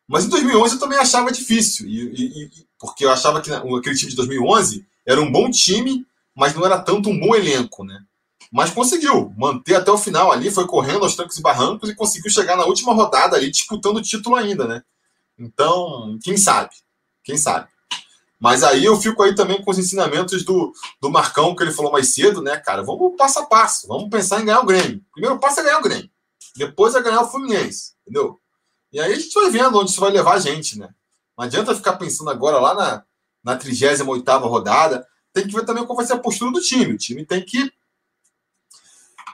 Mas 0.09 0.25
em 0.25 0.31
2011 0.31 0.75
eu 0.75 0.81
também 0.81 0.99
achava 0.99 1.31
difícil, 1.31 1.87
e, 1.87 2.45
e, 2.45 2.51
porque 2.79 3.05
eu 3.05 3.11
achava 3.11 3.43
que 3.43 3.53
aquele 3.53 3.97
time 3.97 4.11
de 4.11 4.17
2011 4.17 4.87
era 5.05 5.21
um 5.21 5.31
bom 5.31 5.51
time, 5.51 6.07
mas 6.37 6.55
não 6.55 6.67
era 6.67 6.79
tanto 6.79 7.09
um 7.09 7.19
bom 7.19 7.35
elenco, 7.35 7.83
né? 7.83 7.99
Mas 8.53 8.71
conseguiu 8.71 9.33
manter 9.37 9.75
até 9.75 9.91
o 9.91 9.99
final 9.99 10.31
ali, 10.31 10.51
foi 10.51 10.67
correndo 10.67 11.03
aos 11.03 11.17
trancos 11.17 11.39
e 11.39 11.43
barrancos 11.43 11.89
e 11.89 11.95
conseguiu 11.95 12.31
chegar 12.31 12.57
na 12.57 12.67
última 12.67 12.93
rodada 12.93 13.37
ali 13.37 13.51
disputando 13.51 13.97
o 13.97 14.03
título 14.03 14.37
ainda, 14.37 14.67
né? 14.67 14.83
Então, 15.39 16.19
quem 16.23 16.37
sabe? 16.37 16.71
Quem 17.25 17.37
sabe? 17.37 17.69
Mas 18.39 18.63
aí 18.63 18.85
eu 18.85 19.01
fico 19.01 19.23
aí 19.23 19.35
também 19.35 19.63
com 19.63 19.71
os 19.71 19.79
ensinamentos 19.79 20.45
do, 20.45 20.73
do 21.01 21.11
Marcão, 21.11 21.57
que 21.57 21.63
ele 21.63 21.73
falou 21.73 21.91
mais 21.91 22.13
cedo, 22.13 22.43
né, 22.43 22.59
cara? 22.59 22.83
Vamos 22.83 23.17
passo 23.17 23.39
a 23.39 23.47
passo, 23.47 23.89
vamos 23.89 24.11
pensar 24.11 24.41
em 24.41 24.45
ganhar 24.45 24.61
o 24.61 24.67
Grêmio. 24.67 25.03
Primeiro 25.11 25.39
passo 25.39 25.61
é 25.61 25.65
ganhar 25.65 25.79
o 25.79 25.83
Grêmio, 25.83 26.11
depois 26.55 26.95
é 26.95 27.03
ganhar 27.03 27.23
o 27.23 27.31
Fluminense, 27.31 27.95
entendeu? 28.03 28.39
E 28.93 29.01
aí 29.01 29.13
a 29.13 29.17
gente 29.17 29.33
vai 29.33 29.51
vendo 29.51 29.79
onde 29.79 29.91
isso 29.91 30.01
vai 30.01 30.11
levar 30.11 30.35
a 30.35 30.39
gente, 30.39 30.79
né? 30.79 30.91
Não 31.37 31.45
adianta 31.45 31.75
ficar 31.75 31.95
pensando 31.95 32.31
agora 32.31 32.59
lá 32.59 32.75
na, 32.75 33.05
na 33.43 33.57
38 33.57 34.39
rodada. 34.39 35.07
Tem 35.37 35.47
que 35.47 35.53
ver 35.53 35.67
também 35.67 35.85
qual 35.85 35.95
vai 35.95 36.07
ser 36.07 36.15
a 36.15 36.19
postura 36.19 36.51
do 36.51 36.63
time. 36.63 36.95
O 36.95 36.97
time 36.97 37.23
tem 37.23 37.45
que. 37.45 37.71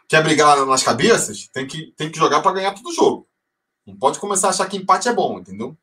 Quer 0.08 0.20
brigar 0.20 0.66
nas 0.66 0.82
cabeças? 0.82 1.46
Tem 1.52 1.64
que, 1.64 1.92
tem 1.92 2.10
que 2.10 2.18
jogar 2.18 2.42
para 2.42 2.54
ganhar 2.54 2.74
todo 2.74 2.88
o 2.88 2.92
jogo. 2.92 3.28
Não 3.86 3.94
pode 3.94 4.18
começar 4.18 4.48
a 4.48 4.50
achar 4.50 4.68
que 4.68 4.76
empate 4.76 5.08
é 5.08 5.14
bom, 5.14 5.38
entendeu? 5.38 5.78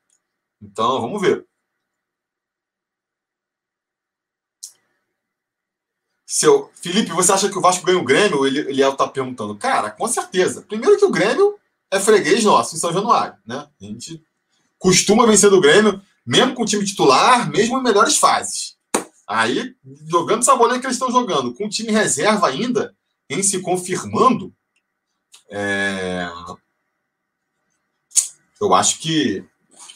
Então, 0.60 1.00
vamos 1.00 1.22
ver. 1.22 1.46
Seu 6.26 6.70
Felipe, 6.74 7.12
você 7.12 7.32
acha 7.32 7.48
que 7.48 7.56
o 7.56 7.62
Vasco 7.62 7.86
ganha 7.86 7.98
o 7.98 8.04
Grêmio? 8.04 8.46
Ele, 8.46 8.58
ele 8.58 8.82
está 8.82 9.08
perguntando. 9.08 9.56
Cara, 9.56 9.90
com 9.90 10.06
certeza. 10.06 10.60
Primeiro 10.60 10.98
que 10.98 11.04
o 11.06 11.10
Grêmio 11.10 11.58
é 11.90 11.98
freguês 11.98 12.44
nosso 12.44 12.76
em 12.76 12.78
São 12.78 12.92
Januário, 12.92 13.38
né? 13.46 13.66
A 13.80 13.84
gente 13.86 14.22
costuma 14.78 15.26
vencer 15.26 15.48
do 15.48 15.62
Grêmio, 15.62 15.98
mesmo 16.26 16.54
com 16.54 16.64
o 16.64 16.66
time 16.66 16.84
titular, 16.84 17.48
mesmo 17.50 17.78
em 17.78 17.82
melhores 17.82 18.18
fases. 18.18 18.78
Aí, 19.32 19.76
jogando 20.08 20.40
essa 20.40 20.56
bola 20.56 20.76
que 20.80 20.84
eles 20.84 20.96
estão 20.96 21.08
jogando, 21.08 21.54
com 21.54 21.66
o 21.66 21.68
time 21.68 21.92
reserva 21.92 22.48
ainda, 22.48 22.96
em 23.28 23.44
se 23.44 23.60
confirmando, 23.60 24.52
é... 25.48 26.28
eu 28.60 28.74
acho 28.74 28.98
que 28.98 29.44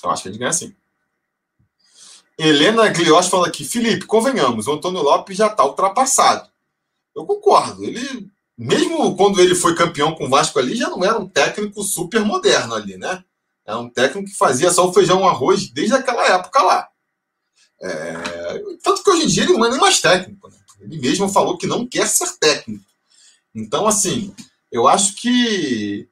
eu 0.04 0.10
acho 0.10 0.22
que 0.22 0.28
a 0.28 0.30
gente 0.30 0.40
ganha 0.40 0.52
sim. 0.52 0.72
Helena 2.38 2.88
Glios 2.90 3.26
fala 3.26 3.48
aqui, 3.48 3.64
Felipe, 3.64 4.06
convenhamos, 4.06 4.68
o 4.68 4.72
Antônio 4.72 5.02
Lopes 5.02 5.36
já 5.36 5.48
está 5.48 5.64
ultrapassado. 5.64 6.48
Eu 7.12 7.26
concordo. 7.26 7.82
Ele, 7.82 8.30
mesmo 8.56 9.16
quando 9.16 9.40
ele 9.40 9.56
foi 9.56 9.74
campeão 9.74 10.14
com 10.14 10.26
o 10.26 10.30
Vasco 10.30 10.60
ali, 10.60 10.76
já 10.76 10.88
não 10.88 11.02
era 11.02 11.18
um 11.18 11.28
técnico 11.28 11.82
super 11.82 12.20
moderno 12.20 12.72
ali, 12.72 12.96
né? 12.96 13.24
Era 13.66 13.78
um 13.78 13.90
técnico 13.90 14.30
que 14.30 14.36
fazia 14.36 14.70
só 14.70 14.88
o 14.88 14.92
feijão 14.92 15.26
arroz 15.26 15.68
desde 15.72 15.96
aquela 15.96 16.24
época 16.24 16.62
lá. 16.62 16.93
É... 17.82 18.62
Tanto 18.82 19.02
que 19.02 19.10
hoje 19.10 19.24
em 19.24 19.28
dia 19.28 19.44
ele 19.44 19.52
não 19.52 19.64
é 19.64 19.70
nem 19.70 19.80
mais 19.80 20.00
técnico. 20.00 20.48
Né? 20.48 20.56
Ele 20.80 20.98
mesmo 20.98 21.28
falou 21.28 21.56
que 21.56 21.66
não 21.66 21.86
quer 21.86 22.06
ser 22.08 22.30
técnico. 22.38 22.84
Então, 23.54 23.86
assim, 23.86 24.34
eu 24.70 24.88
acho 24.88 25.14
que 25.14 26.08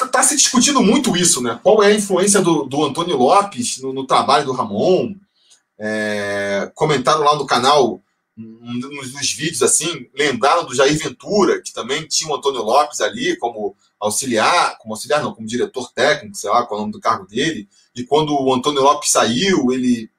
está 0.00 0.22
se 0.22 0.36
discutindo 0.36 0.80
muito 0.82 1.16
isso, 1.16 1.42
né? 1.42 1.58
Qual 1.62 1.82
é 1.82 1.88
a 1.88 1.94
influência 1.94 2.40
do, 2.40 2.64
do 2.64 2.84
Antônio 2.84 3.16
Lopes 3.16 3.78
no, 3.78 3.92
no 3.92 4.06
trabalho 4.06 4.46
do 4.46 4.52
Ramon? 4.52 5.14
É, 5.78 6.70
comentaram 6.74 7.22
lá 7.22 7.36
no 7.36 7.46
canal, 7.46 8.00
nos, 8.36 9.12
nos, 9.12 9.32
vídeos 9.32 9.62
assim, 9.62 10.08
lembraram 10.14 10.64
do 10.64 10.74
Jair 10.74 10.96
Ventura, 10.98 11.62
que 11.62 11.72
também 11.72 12.06
tinha 12.06 12.30
o 12.30 12.36
Antônio 12.36 12.62
Lopes 12.62 13.00
ali 13.00 13.36
como 13.36 13.76
auxiliar, 13.98 14.76
como 14.78 14.94
auxiliar 14.94 15.22
não, 15.22 15.34
como 15.34 15.46
diretor 15.46 15.90
técnico, 15.92 16.36
sei 16.36 16.50
lá 16.50 16.66
qual 16.66 16.78
é 16.78 16.80
o 16.80 16.82
nome 16.82 16.92
do 16.92 17.00
cargo 17.00 17.26
dele. 17.26 17.68
E 17.94 18.04
quando 18.04 18.32
o 18.32 18.54
Antônio 18.54 18.82
Lopes 18.82 19.10
saiu, 19.10 19.72
ele 19.72 20.10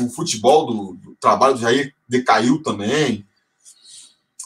o 0.00 0.08
futebol 0.10 0.66
do, 0.66 0.92
do 0.94 1.16
trabalho 1.16 1.54
do 1.54 1.60
Jair 1.60 1.94
decaiu 2.08 2.62
também. 2.62 3.26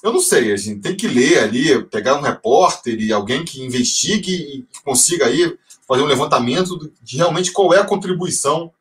Eu 0.02 0.12
não 0.12 0.20
sei, 0.20 0.52
a 0.52 0.56
gente 0.56 0.80
tem 0.80 0.96
que 0.96 1.08
ler 1.08 1.40
ali, 1.40 1.82
pegar 1.84 2.16
um 2.16 2.22
repórter 2.22 2.98
e 3.00 3.12
alguém 3.12 3.44
que 3.44 3.60
investigue 3.60 4.32
e 4.32 4.64
consiga 4.82 5.26
aí 5.26 5.58
fazer 5.86 6.02
um 6.02 6.06
levantamento 6.06 6.90
de 7.02 7.16
realmente 7.16 7.52
qual 7.52 7.74
é 7.74 7.80
a 7.80 7.86
contribuição 7.86 8.72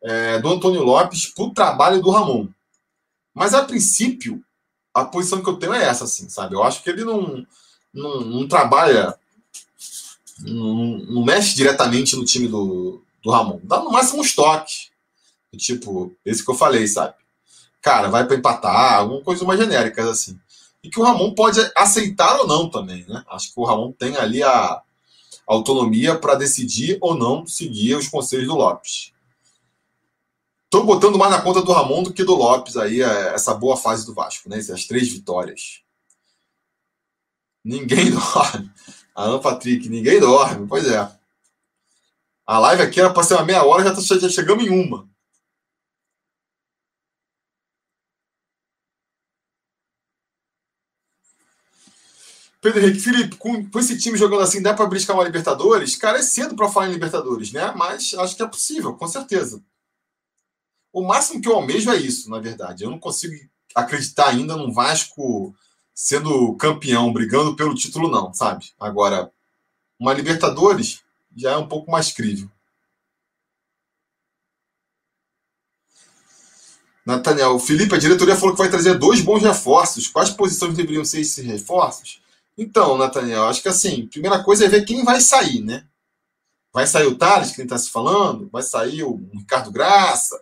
é, 0.00 0.38
do 0.38 0.48
Antônio 0.48 0.82
Lopes 0.82 1.26
para 1.26 1.44
o 1.44 1.52
trabalho 1.52 2.00
do 2.00 2.10
Ramon. 2.10 2.48
Mas, 3.34 3.52
a 3.52 3.64
princípio, 3.64 4.42
a 4.94 5.04
posição 5.04 5.42
que 5.42 5.48
eu 5.48 5.56
tenho 5.56 5.74
é 5.74 5.84
essa, 5.84 6.04
assim, 6.04 6.28
sabe? 6.28 6.54
Eu 6.54 6.62
acho 6.62 6.82
que 6.82 6.90
ele 6.90 7.04
não, 7.04 7.46
não, 7.92 8.20
não 8.20 8.48
trabalha, 8.48 9.14
não, 10.40 10.98
não, 10.98 11.24
mexe 11.24 11.54
diretamente 11.54 12.14
no 12.16 12.24
time 12.24 12.46
do, 12.46 13.02
do 13.22 13.30
Ramon. 13.30 13.60
Dá 13.62 13.78
no 13.80 13.90
máximo 13.90 14.20
uns 14.20 14.34
toques. 14.34 14.90
Tipo, 15.56 16.14
esse 16.24 16.44
que 16.44 16.50
eu 16.50 16.54
falei, 16.54 16.86
sabe? 16.86 17.14
Cara, 17.80 18.08
vai 18.08 18.26
para 18.26 18.36
empatar, 18.36 18.94
alguma 18.94 19.22
coisa 19.22 19.44
mais 19.44 19.60
genérica, 19.60 20.08
assim 20.10 20.38
e 20.82 20.90
que 20.90 20.98
o 20.98 21.02
Ramon 21.02 21.34
pode 21.34 21.60
aceitar 21.76 22.40
ou 22.40 22.46
não 22.46 22.68
também, 22.68 23.04
né? 23.06 23.24
Acho 23.28 23.54
que 23.54 23.60
o 23.60 23.64
Ramon 23.64 23.92
tem 23.92 24.16
ali 24.16 24.42
a 24.42 24.82
autonomia 25.46 26.18
para 26.18 26.34
decidir 26.34 26.98
ou 27.00 27.14
não 27.14 27.46
seguir 27.46 27.94
os 27.94 28.08
conselhos 28.08 28.48
do 28.48 28.56
Lopes. 28.56 29.12
Estou 30.64 30.84
botando 30.84 31.18
mais 31.18 31.30
na 31.30 31.40
conta 31.40 31.62
do 31.62 31.72
Ramon 31.72 32.02
do 32.02 32.12
que 32.12 32.24
do 32.24 32.34
Lopes 32.34 32.76
aí, 32.76 33.00
é, 33.00 33.34
essa 33.34 33.54
boa 33.54 33.76
fase 33.76 34.04
do 34.04 34.14
Vasco, 34.14 34.48
né? 34.48 34.58
Essas 34.58 34.86
três 34.86 35.08
vitórias. 35.08 35.82
Ninguém 37.64 38.10
dorme. 38.10 38.70
Alan 39.14 39.38
Patrick, 39.38 39.88
ninguém 39.88 40.18
dorme, 40.18 40.66
pois 40.66 40.86
é. 40.86 41.08
A 42.52 42.58
live 42.58 42.82
aqui 42.82 43.00
era 43.00 43.10
para 43.10 43.22
ser 43.22 43.32
uma 43.32 43.46
meia 43.46 43.64
hora, 43.64 43.82
já, 43.82 43.94
tá, 43.94 44.02
já 44.02 44.28
chegamos 44.28 44.62
em 44.62 44.68
uma. 44.68 45.08
Pedro 52.60 52.80
Henrique, 52.80 53.00
Felipe, 53.00 53.36
com, 53.36 53.70
com, 53.70 53.78
esse 53.78 53.98
time 53.98 54.18
jogando 54.18 54.42
assim, 54.42 54.60
dá 54.60 54.74
para 54.74 54.84
briscar 54.86 55.16
uma 55.16 55.24
Libertadores? 55.24 55.96
Cara, 55.96 56.18
é 56.18 56.22
cedo 56.22 56.54
para 56.54 56.68
falar 56.68 56.88
em 56.88 56.92
Libertadores, 56.92 57.52
né? 57.52 57.72
Mas 57.74 58.12
acho 58.12 58.36
que 58.36 58.42
é 58.42 58.46
possível, 58.46 58.94
com 58.96 59.08
certeza. 59.08 59.64
O 60.92 61.02
máximo 61.02 61.40
que 61.40 61.48
eu 61.48 61.54
almejo 61.54 61.90
é 61.90 61.96
isso, 61.96 62.28
na 62.28 62.38
verdade. 62.38 62.84
Eu 62.84 62.90
não 62.90 62.98
consigo 62.98 63.32
acreditar 63.74 64.28
ainda 64.28 64.58
num 64.58 64.70
Vasco 64.70 65.54
sendo 65.94 66.54
campeão, 66.56 67.14
brigando 67.14 67.56
pelo 67.56 67.74
título, 67.74 68.10
não, 68.10 68.30
sabe? 68.34 68.74
Agora, 68.78 69.32
uma 69.98 70.12
Libertadores 70.12 71.02
já 71.36 71.52
é 71.52 71.56
um 71.56 71.68
pouco 71.68 71.90
mais 71.90 72.12
crível. 72.12 72.50
Nathaniel, 77.04 77.58
Felipe, 77.58 77.94
a 77.94 77.98
diretoria 77.98 78.36
falou 78.36 78.54
que 78.54 78.60
vai 78.60 78.70
trazer 78.70 78.96
dois 78.96 79.20
bons 79.20 79.42
reforços. 79.42 80.06
Quais 80.06 80.30
posições 80.30 80.76
deveriam 80.76 81.04
ser 81.04 81.20
esses 81.20 81.44
reforços? 81.44 82.22
Então, 82.56 82.96
Nathaniel, 82.96 83.44
acho 83.44 83.62
que 83.62 83.68
assim, 83.68 84.06
primeira 84.06 84.42
coisa 84.42 84.66
é 84.66 84.68
ver 84.68 84.84
quem 84.84 85.04
vai 85.04 85.20
sair, 85.20 85.60
né? 85.60 85.84
Vai 86.72 86.86
sair 86.86 87.06
o 87.06 87.16
Thales, 87.16 87.50
que 87.50 87.56
gente 87.56 87.64
está 87.64 87.78
se 87.78 87.90
falando, 87.90 88.48
vai 88.50 88.62
sair 88.62 89.02
o 89.02 89.16
Ricardo 89.34 89.70
Graça, 89.70 90.40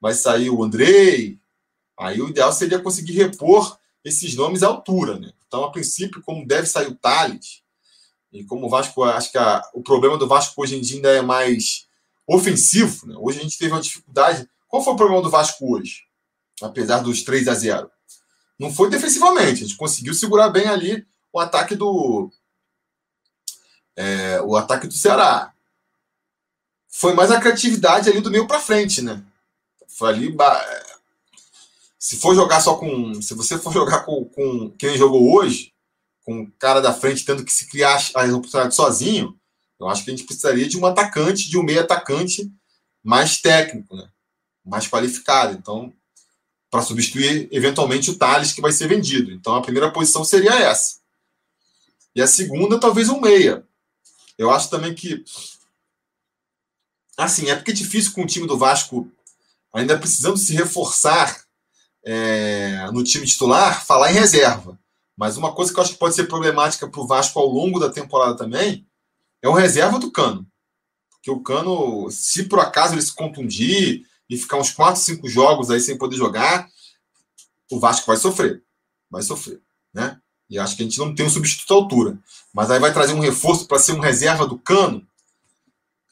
vai 0.00 0.14
sair 0.14 0.48
o 0.48 0.62
Andrei. 0.62 1.38
Aí 1.98 2.20
o 2.22 2.28
ideal 2.28 2.52
seria 2.52 2.78
conseguir 2.78 3.12
repor 3.12 3.78
esses 4.04 4.34
nomes 4.34 4.62
à 4.62 4.68
altura, 4.68 5.18
né? 5.18 5.32
Então, 5.46 5.64
a 5.64 5.70
princípio, 5.70 6.22
como 6.22 6.46
deve 6.46 6.66
sair 6.66 6.86
o 6.86 6.94
Thales, 6.94 7.59
e 8.32 8.44
como 8.44 8.66
o 8.66 8.70
Vasco, 8.70 9.02
acho 9.02 9.32
que 9.32 9.38
a, 9.38 9.62
o 9.74 9.82
problema 9.82 10.16
do 10.16 10.28
Vasco 10.28 10.60
hoje 10.62 10.76
em 10.76 10.80
dia 10.80 10.96
ainda 10.96 11.10
é 11.10 11.22
mais 11.22 11.86
ofensivo, 12.26 13.06
né? 13.06 13.14
Hoje 13.18 13.40
a 13.40 13.42
gente 13.42 13.58
teve 13.58 13.72
uma 13.72 13.80
dificuldade. 13.80 14.48
Qual 14.68 14.82
foi 14.82 14.92
o 14.92 14.96
problema 14.96 15.22
do 15.22 15.30
Vasco 15.30 15.74
hoje? 15.74 16.04
Apesar 16.62 17.00
dos 17.00 17.22
3 17.22 17.48
a 17.48 17.54
0 17.54 17.90
não 18.60 18.70
foi 18.70 18.90
defensivamente. 18.90 19.64
A 19.64 19.66
gente 19.66 19.76
conseguiu 19.76 20.12
segurar 20.12 20.50
bem 20.50 20.68
ali 20.68 21.06
o 21.32 21.40
ataque 21.40 21.74
do. 21.74 22.30
É, 23.96 24.38
o 24.42 24.54
ataque 24.54 24.86
do 24.86 24.92
Ceará. 24.92 25.54
Foi 26.86 27.14
mais 27.14 27.30
a 27.30 27.40
criatividade 27.40 28.10
ali 28.10 28.20
do 28.20 28.30
meio 28.30 28.46
para 28.46 28.60
frente, 28.60 29.00
né? 29.00 29.24
Foi 29.88 30.10
ali. 30.10 30.36
Se 31.98 32.18
for 32.18 32.34
jogar 32.34 32.60
só 32.60 32.76
com. 32.76 33.22
Se 33.22 33.32
você 33.32 33.58
for 33.58 33.72
jogar 33.74 34.00
com, 34.00 34.26
com 34.26 34.70
quem 34.72 34.98
jogou 34.98 35.34
hoje, 35.34 35.72
com 36.30 36.42
o 36.42 36.52
cara 36.60 36.80
da 36.80 36.94
frente 36.94 37.24
tendo 37.24 37.44
que 37.44 37.52
se 37.52 37.66
criar 37.66 37.96
as 37.96 38.32
oportunidades 38.32 38.76
sozinho, 38.76 39.36
eu 39.80 39.88
acho 39.88 40.04
que 40.04 40.10
a 40.12 40.16
gente 40.16 40.24
precisaria 40.24 40.68
de 40.68 40.78
um 40.78 40.86
atacante, 40.86 41.50
de 41.50 41.58
um 41.58 41.62
meio 41.64 41.80
atacante 41.80 42.48
mais 43.02 43.40
técnico, 43.40 43.96
né? 43.96 44.08
mais 44.64 44.86
qualificado. 44.86 45.58
Então, 45.58 45.92
para 46.70 46.82
substituir 46.82 47.48
eventualmente 47.50 48.12
o 48.12 48.16
Thales, 48.16 48.52
que 48.52 48.60
vai 48.60 48.70
ser 48.70 48.86
vendido. 48.86 49.32
Então, 49.32 49.56
a 49.56 49.60
primeira 49.60 49.90
posição 49.90 50.22
seria 50.22 50.54
essa. 50.54 51.00
E 52.14 52.22
a 52.22 52.28
segunda, 52.28 52.78
talvez 52.78 53.08
um 53.08 53.20
meia. 53.20 53.66
Eu 54.38 54.52
acho 54.52 54.70
também 54.70 54.94
que. 54.94 55.24
Assim, 57.16 57.50
é 57.50 57.56
porque 57.56 57.72
é 57.72 57.74
difícil 57.74 58.12
com 58.12 58.22
o 58.22 58.26
time 58.26 58.46
do 58.46 58.56
Vasco, 58.56 59.10
ainda 59.74 59.98
precisando 59.98 60.36
se 60.36 60.54
reforçar 60.54 61.44
é, 62.04 62.88
no 62.92 63.02
time 63.02 63.26
titular, 63.26 63.84
falar 63.84 64.12
em 64.12 64.14
reserva. 64.14 64.78
Mas 65.20 65.36
uma 65.36 65.52
coisa 65.52 65.70
que 65.70 65.78
eu 65.78 65.82
acho 65.82 65.92
que 65.92 65.98
pode 65.98 66.14
ser 66.14 66.24
problemática 66.24 66.88
para 66.88 66.98
o 66.98 67.06
Vasco 67.06 67.38
ao 67.38 67.46
longo 67.46 67.78
da 67.78 67.90
temporada 67.90 68.34
também 68.38 68.86
é 69.42 69.48
o 69.50 69.52
reserva 69.52 69.98
do 69.98 70.10
Cano. 70.10 70.46
Porque 71.10 71.30
o 71.30 71.40
Cano, 71.40 72.10
se 72.10 72.44
por 72.44 72.58
acaso 72.58 72.94
ele 72.94 73.02
se 73.02 73.14
contundir 73.14 74.06
e 74.30 74.38
ficar 74.38 74.56
uns 74.56 74.70
4, 74.70 74.98
5 74.98 75.28
jogos 75.28 75.70
aí 75.70 75.78
sem 75.78 75.98
poder 75.98 76.16
jogar, 76.16 76.66
o 77.70 77.78
Vasco 77.78 78.06
vai 78.06 78.16
sofrer. 78.16 78.62
Vai 79.10 79.20
sofrer, 79.20 79.60
né? 79.92 80.18
E 80.48 80.58
acho 80.58 80.74
que 80.74 80.84
a 80.84 80.86
gente 80.86 80.98
não 80.98 81.14
tem 81.14 81.26
um 81.26 81.30
substituto 81.30 81.74
à 81.74 81.76
altura. 81.76 82.18
Mas 82.50 82.70
aí 82.70 82.80
vai 82.80 82.90
trazer 82.90 83.12
um 83.12 83.20
reforço 83.20 83.66
para 83.66 83.78
ser 83.78 83.92
um 83.92 84.00
reserva 84.00 84.46
do 84.46 84.58
Cano. 84.58 85.06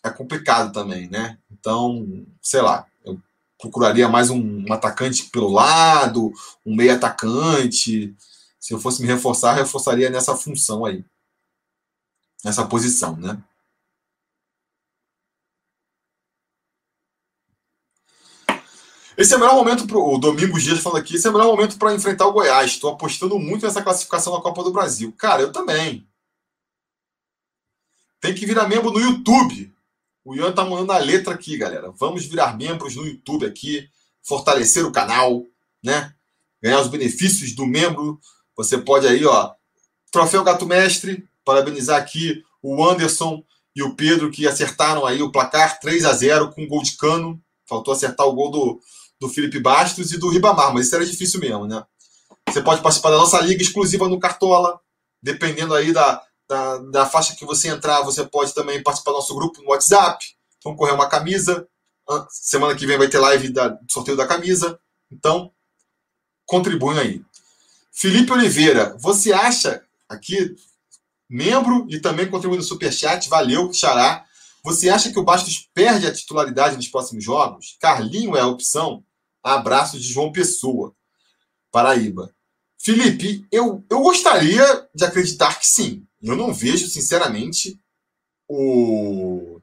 É 0.05 0.11
complicado 0.11 0.71
também, 0.71 1.09
né? 1.09 1.39
Então, 1.51 2.27
sei 2.43 2.61
lá, 2.61 2.85
eu 3.07 3.19
procuraria 3.59 4.07
mais 4.07 4.29
um, 4.29 4.67
um 4.69 4.71
atacante 4.71 5.31
pelo 5.31 5.49
lado, 5.49 6.31
um 6.67 6.77
meio 6.77 6.95
atacante. 6.95 8.15
Se 8.69 8.75
eu 8.75 8.79
fosse 8.79 9.01
me 9.01 9.09
reforçar, 9.09 9.55
reforçaria 9.55 10.11
nessa 10.11 10.37
função 10.37 10.85
aí 10.85 11.03
nessa 12.45 12.67
posição, 12.67 13.17
né? 13.17 13.43
Esse 19.17 19.33
é 19.33 19.39
o 19.39 19.41
melhor 19.41 19.55
momento 19.55 19.87
para 19.87 19.97
o 19.97 20.19
Domingos 20.19 20.63
Dias 20.63 20.81
falando 20.81 21.01
aqui. 21.01 21.17
Esse 21.17 21.27
é 21.27 21.31
o 21.31 21.33
melhor 21.33 21.47
momento 21.47 21.79
para 21.79 21.95
enfrentar 21.95 22.27
o 22.27 22.33
Goiás. 22.33 22.73
Estou 22.73 22.93
apostando 22.93 23.39
muito 23.39 23.65
nessa 23.65 23.83
classificação 23.83 24.35
na 24.35 24.43
Copa 24.43 24.63
do 24.63 24.71
Brasil. 24.71 25.15
Cara, 25.17 25.41
eu 25.41 25.51
também. 25.51 26.07
Tem 28.21 28.35
que 28.35 28.45
virar 28.45 28.69
membro 28.69 28.91
no 28.91 29.01
YouTube. 29.01 29.75
O 30.23 30.35
Ian 30.35 30.53
tá 30.53 30.63
mandando 30.63 30.93
a 30.93 30.99
letra 30.99 31.33
aqui, 31.33 31.57
galera. 31.57 31.91
Vamos 31.93 32.27
virar 32.27 32.55
membros 32.55 32.95
no 32.97 33.07
YouTube 33.07 33.47
aqui, 33.47 33.89
fortalecer 34.23 34.85
o 34.85 34.93
canal, 34.93 35.43
né? 35.83 36.15
Ganhar 36.63 36.83
os 36.83 36.89
benefícios 36.89 37.55
do 37.55 37.65
membro. 37.65 38.21
Você 38.59 38.77
pode 38.77 39.07
aí, 39.07 39.25
ó, 39.25 39.53
Troféu 40.11 40.43
Gato 40.43 40.67
Mestre, 40.67 41.27
Parabenizar 41.45 41.99
aqui 41.99 42.45
o 42.63 42.85
Anderson 42.85 43.43
e 43.75 43.83
o 43.83 43.95
Pedro, 43.95 44.31
que 44.31 44.47
acertaram 44.47 45.07
aí 45.07 45.23
o 45.23 45.33
placar 45.33 45.79
3 45.81 46.05
a 46.05 46.13
0 46.13 46.53
com 46.53 46.67
gol 46.67 46.83
de 46.83 46.97
cano. 46.97 47.41
Faltou 47.67 47.95
acertar 47.95 48.27
o 48.27 48.35
gol 48.35 48.51
do, 48.51 48.81
do 49.21 49.29
Felipe 49.29 49.61
Bastos 49.61 50.13
e 50.13 50.19
do 50.19 50.29
Ribamar, 50.29 50.75
mas 50.75 50.87
isso 50.87 50.97
era 50.97 51.07
difícil 51.07 51.41
mesmo, 51.41 51.67
né? 51.67 51.83
Você 52.49 52.61
pode 52.61 52.83
participar 52.83 53.11
da 53.11 53.19
nossa 53.19 53.41
liga 53.41 53.63
exclusiva 53.63 54.09
no 54.09 54.19
Cartola, 54.19 54.81
dependendo 55.23 55.75
aí 55.75 55.93
da, 55.93 56.23
da, 56.49 56.79
da 56.79 57.07
faixa 57.07 57.37
que 57.37 57.47
você 57.47 57.69
entrar, 57.69 58.03
você 58.03 58.27
pode 58.27 58.53
também 58.53 58.83
participar 58.83 59.13
do 59.13 59.19
nosso 59.19 59.35
grupo 59.35 59.63
no 59.63 59.71
WhatsApp, 59.71 60.25
concorrer 60.65 60.95
uma 60.95 61.09
camisa. 61.09 61.69
Semana 62.29 62.75
que 62.75 62.87
vem 62.87 62.99
vai 62.99 63.09
ter 63.09 63.19
live 63.19 63.51
da, 63.51 63.79
sorteio 63.89 64.17
da 64.17 64.27
camisa. 64.27 64.79
Então, 65.11 65.53
contribuem 66.45 66.99
aí. 66.99 67.25
Felipe 67.99 68.31
Oliveira, 68.31 68.97
você 69.01 69.33
acha, 69.33 69.85
aqui 70.09 70.55
membro 71.29 71.85
e 71.91 71.99
também 71.99 72.31
contribuindo 72.31 72.63
no 72.63 72.69
Superchat. 72.69 73.29
Valeu, 73.29 73.73
Xará. 73.73 74.25
Você 74.63 74.89
acha 74.89 75.11
que 75.11 75.19
o 75.19 75.25
Bastos 75.25 75.69
perde 75.75 76.07
a 76.07 76.13
titularidade 76.13 76.77
nos 76.77 76.87
próximos 76.87 77.25
jogos? 77.25 77.77
Carlinho 77.81 78.37
é 78.37 78.41
a 78.41 78.47
opção? 78.47 79.05
Abraço 79.43 79.99
de 79.99 80.13
João 80.13 80.31
Pessoa, 80.31 80.95
Paraíba. 81.73 82.33
Felipe, 82.79 83.45
eu, 83.51 83.85
eu 83.91 84.01
gostaria 84.01 84.89
de 84.95 85.05
acreditar 85.05 85.59
que 85.59 85.67
sim. 85.67 86.07
Eu 86.23 86.37
não 86.37 86.55
vejo, 86.55 86.87
sinceramente, 86.87 87.81
o, 88.47 89.61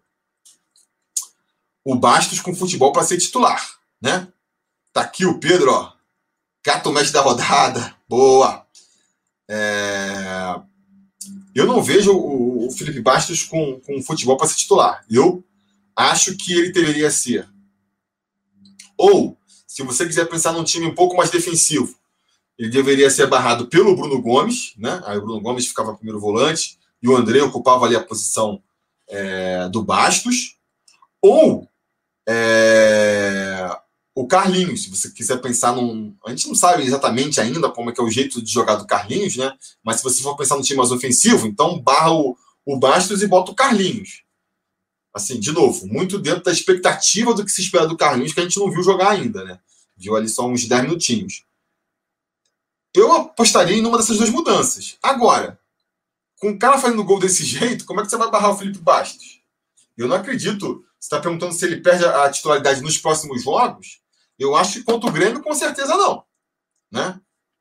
o 1.86 1.96
Bastos 1.96 2.42
com 2.42 2.54
futebol 2.54 2.92
para 2.92 3.06
ser 3.06 3.18
titular, 3.18 3.80
né? 4.02 4.28
Tá 4.92 5.04
aqui 5.04 5.26
o 5.26 5.40
Pedro, 5.40 5.72
ó. 5.72 5.94
Gato 6.66 6.92
mestre 6.92 7.14
da 7.14 7.22
rodada. 7.22 7.95
Boa. 8.08 8.66
É... 9.50 10.60
Eu 11.54 11.66
não 11.66 11.82
vejo 11.82 12.12
o, 12.14 12.70
Felipe 12.72 13.02
Bastos 13.02 13.44
com, 13.44 13.80
com 13.80 14.02
futebol 14.02 14.38
para 14.38 14.48
ser 14.48 14.58
titular. 14.58 15.06
Eu 15.10 15.44
acho 15.96 16.36
que 16.36 16.54
ele 16.54 16.72
deveria 16.72 17.10
ser. 17.10 17.48
Ou, 18.98 19.38
se 19.66 19.84
você 19.84 20.06
quiser 20.06 20.26
pensar 20.26 20.52
num 20.52 20.64
time 20.64 20.86
um 20.86 20.96
pouco 20.96 21.16
mais 21.16 21.30
defensivo, 21.30 21.96
ele 22.58 22.70
deveria 22.70 23.10
ser 23.10 23.28
barrado 23.28 23.68
pelo 23.68 23.96
Bruno 23.96 24.22
Gomes, 24.22 24.74
né? 24.78 25.02
Aí 25.06 25.18
o 25.18 25.22
Bruno 25.22 25.42
Gomes 25.42 25.68
ficava 25.68 25.96
primeiro 25.96 26.20
volante 26.20 26.78
e 27.02 27.08
o 27.08 27.16
André 27.16 27.42
ocupava 27.42 27.86
ali 27.86 27.96
a 27.96 28.04
posição 28.04 28.62
é, 29.08 29.70
do 29.70 29.84
Bastos. 29.84 30.58
Ou 31.22 31.68
é, 32.28 33.70
o 34.18 34.26
Carlinhos, 34.26 34.84
se 34.84 34.90
você 34.90 35.12
quiser 35.12 35.42
pensar 35.42 35.76
num. 35.76 36.16
A 36.26 36.30
gente 36.30 36.48
não 36.48 36.56
sabe 36.56 36.84
exatamente 36.84 37.42
ainda 37.42 37.70
como 37.70 37.90
é 37.90 37.94
que 37.94 38.00
é 38.00 38.04
o 38.04 38.10
jeito 38.10 38.42
de 38.42 38.50
jogar 38.50 38.76
do 38.76 38.88
Carlinhos, 38.88 39.36
né? 39.36 39.54
Mas 39.84 39.98
se 39.98 40.04
você 40.04 40.24
for 40.24 40.38
pensar 40.38 40.56
no 40.56 40.64
time 40.64 40.78
mais 40.78 40.90
ofensivo, 40.90 41.46
então 41.46 41.82
barra 41.82 42.14
o, 42.14 42.38
o 42.66 42.80
Bastos 42.80 43.22
e 43.22 43.28
bota 43.28 43.52
o 43.52 43.56
Carlinhos. 43.56 44.24
Assim, 45.14 45.38
de 45.38 45.52
novo, 45.52 45.86
muito 45.88 46.18
dentro 46.18 46.44
da 46.44 46.52
expectativa 46.52 47.34
do 47.34 47.44
que 47.44 47.52
se 47.52 47.62
espera 47.62 47.86
do 47.86 47.98
Carlinhos, 47.98 48.32
que 48.32 48.40
a 48.40 48.44
gente 48.44 48.58
não 48.58 48.72
viu 48.72 48.82
jogar 48.82 49.12
ainda, 49.12 49.44
né? 49.44 49.60
Viu 49.98 50.16
ali 50.16 50.30
só 50.30 50.48
uns 50.48 50.66
10 50.66 50.84
minutinhos. 50.84 51.44
Eu 52.94 53.12
apostaria 53.12 53.76
em 53.76 53.86
uma 53.86 53.98
dessas 53.98 54.18
duas 54.18 54.30
mudanças. 54.30 54.98
Agora, 55.04 55.60
com 56.40 56.52
o 56.52 56.60
cara 56.60 56.78
fazendo 56.78 57.04
gol 57.04 57.20
desse 57.20 57.44
jeito, 57.44 57.84
como 57.84 58.00
é 58.00 58.04
que 58.04 58.10
você 58.10 58.18
vai 58.18 58.32
barrar 58.32 58.52
o 58.52 58.58
Felipe 58.58 58.80
Bastos? 58.80 59.42
Eu 59.98 60.08
não 60.08 60.16
acredito. 60.16 60.86
Você 60.98 61.08
está 61.08 61.20
perguntando 61.20 61.54
se 61.54 61.66
ele 61.66 61.82
perde 61.82 62.06
a 62.06 62.30
titularidade 62.30 62.82
nos 62.82 62.98
próximos 62.98 63.44
jogos? 63.44 64.05
Eu 64.38 64.56
acho 64.56 64.80
que 64.80 64.84
contra 64.84 65.10
o 65.10 65.14
Grêmio, 65.14 65.42
com 65.42 65.54
certeza 65.54 65.96
não. 65.96 66.24
Né? 66.92 67.20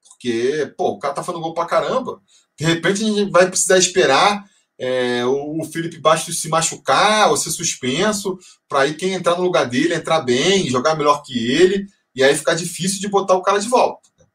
Porque, 0.09 0.73
pô, 0.77 0.91
o 0.91 0.99
cara 0.99 1.15
tá 1.15 1.23
fazendo 1.23 1.43
gol 1.43 1.55
pra 1.55 1.67
caramba. 1.67 2.21
De 2.59 2.65
repente 2.65 3.03
a 3.03 3.07
gente 3.07 3.31
vai 3.31 3.49
precisar 3.49 3.79
esperar 3.79 4.45
é, 4.79 5.25
o 5.25 5.65
Felipe 5.65 5.99
Bastos 5.99 6.41
se 6.41 6.49
machucar 6.49 7.31
ou 7.31 7.37
ser 7.37 7.51
suspenso, 7.51 8.39
para 8.69 8.81
aí 8.81 8.95
quem 8.95 9.13
entrar 9.13 9.37
no 9.37 9.43
lugar 9.43 9.67
dele 9.67 9.95
entrar 9.95 10.21
bem, 10.21 10.69
jogar 10.69 10.97
melhor 10.97 11.23
que 11.23 11.39
ele, 11.39 11.87
e 12.15 12.23
aí 12.23 12.37
ficar 12.37 12.55
difícil 12.55 13.01
de 13.01 13.09
botar 13.09 13.35
o 13.35 13.43
cara 13.43 13.59
de 13.59 13.69
volta. 13.69 14.09
Né? 14.19 14.27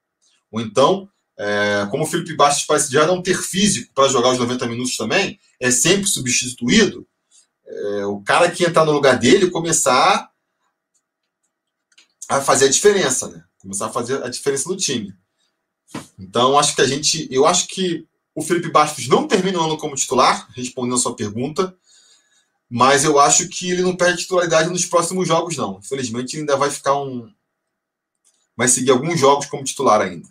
Ou 0.52 0.62
então, 0.62 1.10
é, 1.38 1.88
como 1.92 2.04
o 2.04 2.08
Felipe 2.08 2.36
Bastos 2.36 2.66
parece 2.66 2.92
já 2.92 3.06
não 3.06 3.22
ter 3.22 3.38
físico 3.38 3.94
para 3.94 4.10
jogar 4.10 4.32
os 4.32 4.40
90 4.40 4.68
minutos 4.68 4.96
também, 4.96 5.40
é 5.60 5.72
sempre 5.72 6.08
substituído, 6.08 7.06
é, 7.66 8.06
o 8.06 8.22
cara 8.22 8.50
que 8.50 8.66
entrar 8.66 8.86
no 8.86 8.92
lugar 8.92 9.18
dele 9.18 9.50
começar 9.50 10.30
a 12.30 12.40
fazer 12.40 12.66
a 12.66 12.70
diferença, 12.70 13.28
né? 13.28 13.44
Começar 13.58 13.88
a 13.88 13.92
fazer 13.92 14.24
a 14.24 14.30
diferença 14.30 14.70
no 14.70 14.78
time. 14.78 15.14
Então, 16.18 16.58
acho 16.58 16.76
que 16.76 16.82
a 16.82 16.88
gente. 16.88 17.28
Eu 17.32 17.46
acho 17.48 17.68
que 17.68 18.08
o 18.36 18.44
Felipe 18.44 18.70
Bastos 18.70 19.08
não 19.08 19.28
termina 19.28 19.60
o 19.60 19.64
ano 19.64 19.78
como 19.78 19.96
titular, 19.96 20.48
respondendo 20.56 20.96
a 20.96 21.00
sua 21.00 21.16
pergunta. 21.16 21.76
Mas 22.70 23.04
eu 23.04 23.20
acho 23.20 23.50
que 23.50 23.72
ele 23.72 23.82
não 23.82 23.96
perde 23.96 24.22
titularidade 24.22 24.70
nos 24.70 24.86
próximos 24.86 25.28
jogos, 25.28 25.58
não. 25.58 25.80
Infelizmente, 25.80 26.36
ele 26.36 26.42
ainda 26.42 26.56
vai 26.56 26.70
ficar 26.70 26.96
um. 27.02 27.34
Vai 28.56 28.68
seguir 28.68 28.92
alguns 28.92 29.20
jogos 29.20 29.48
como 29.48 29.64
titular 29.64 30.00
ainda. 30.00 30.30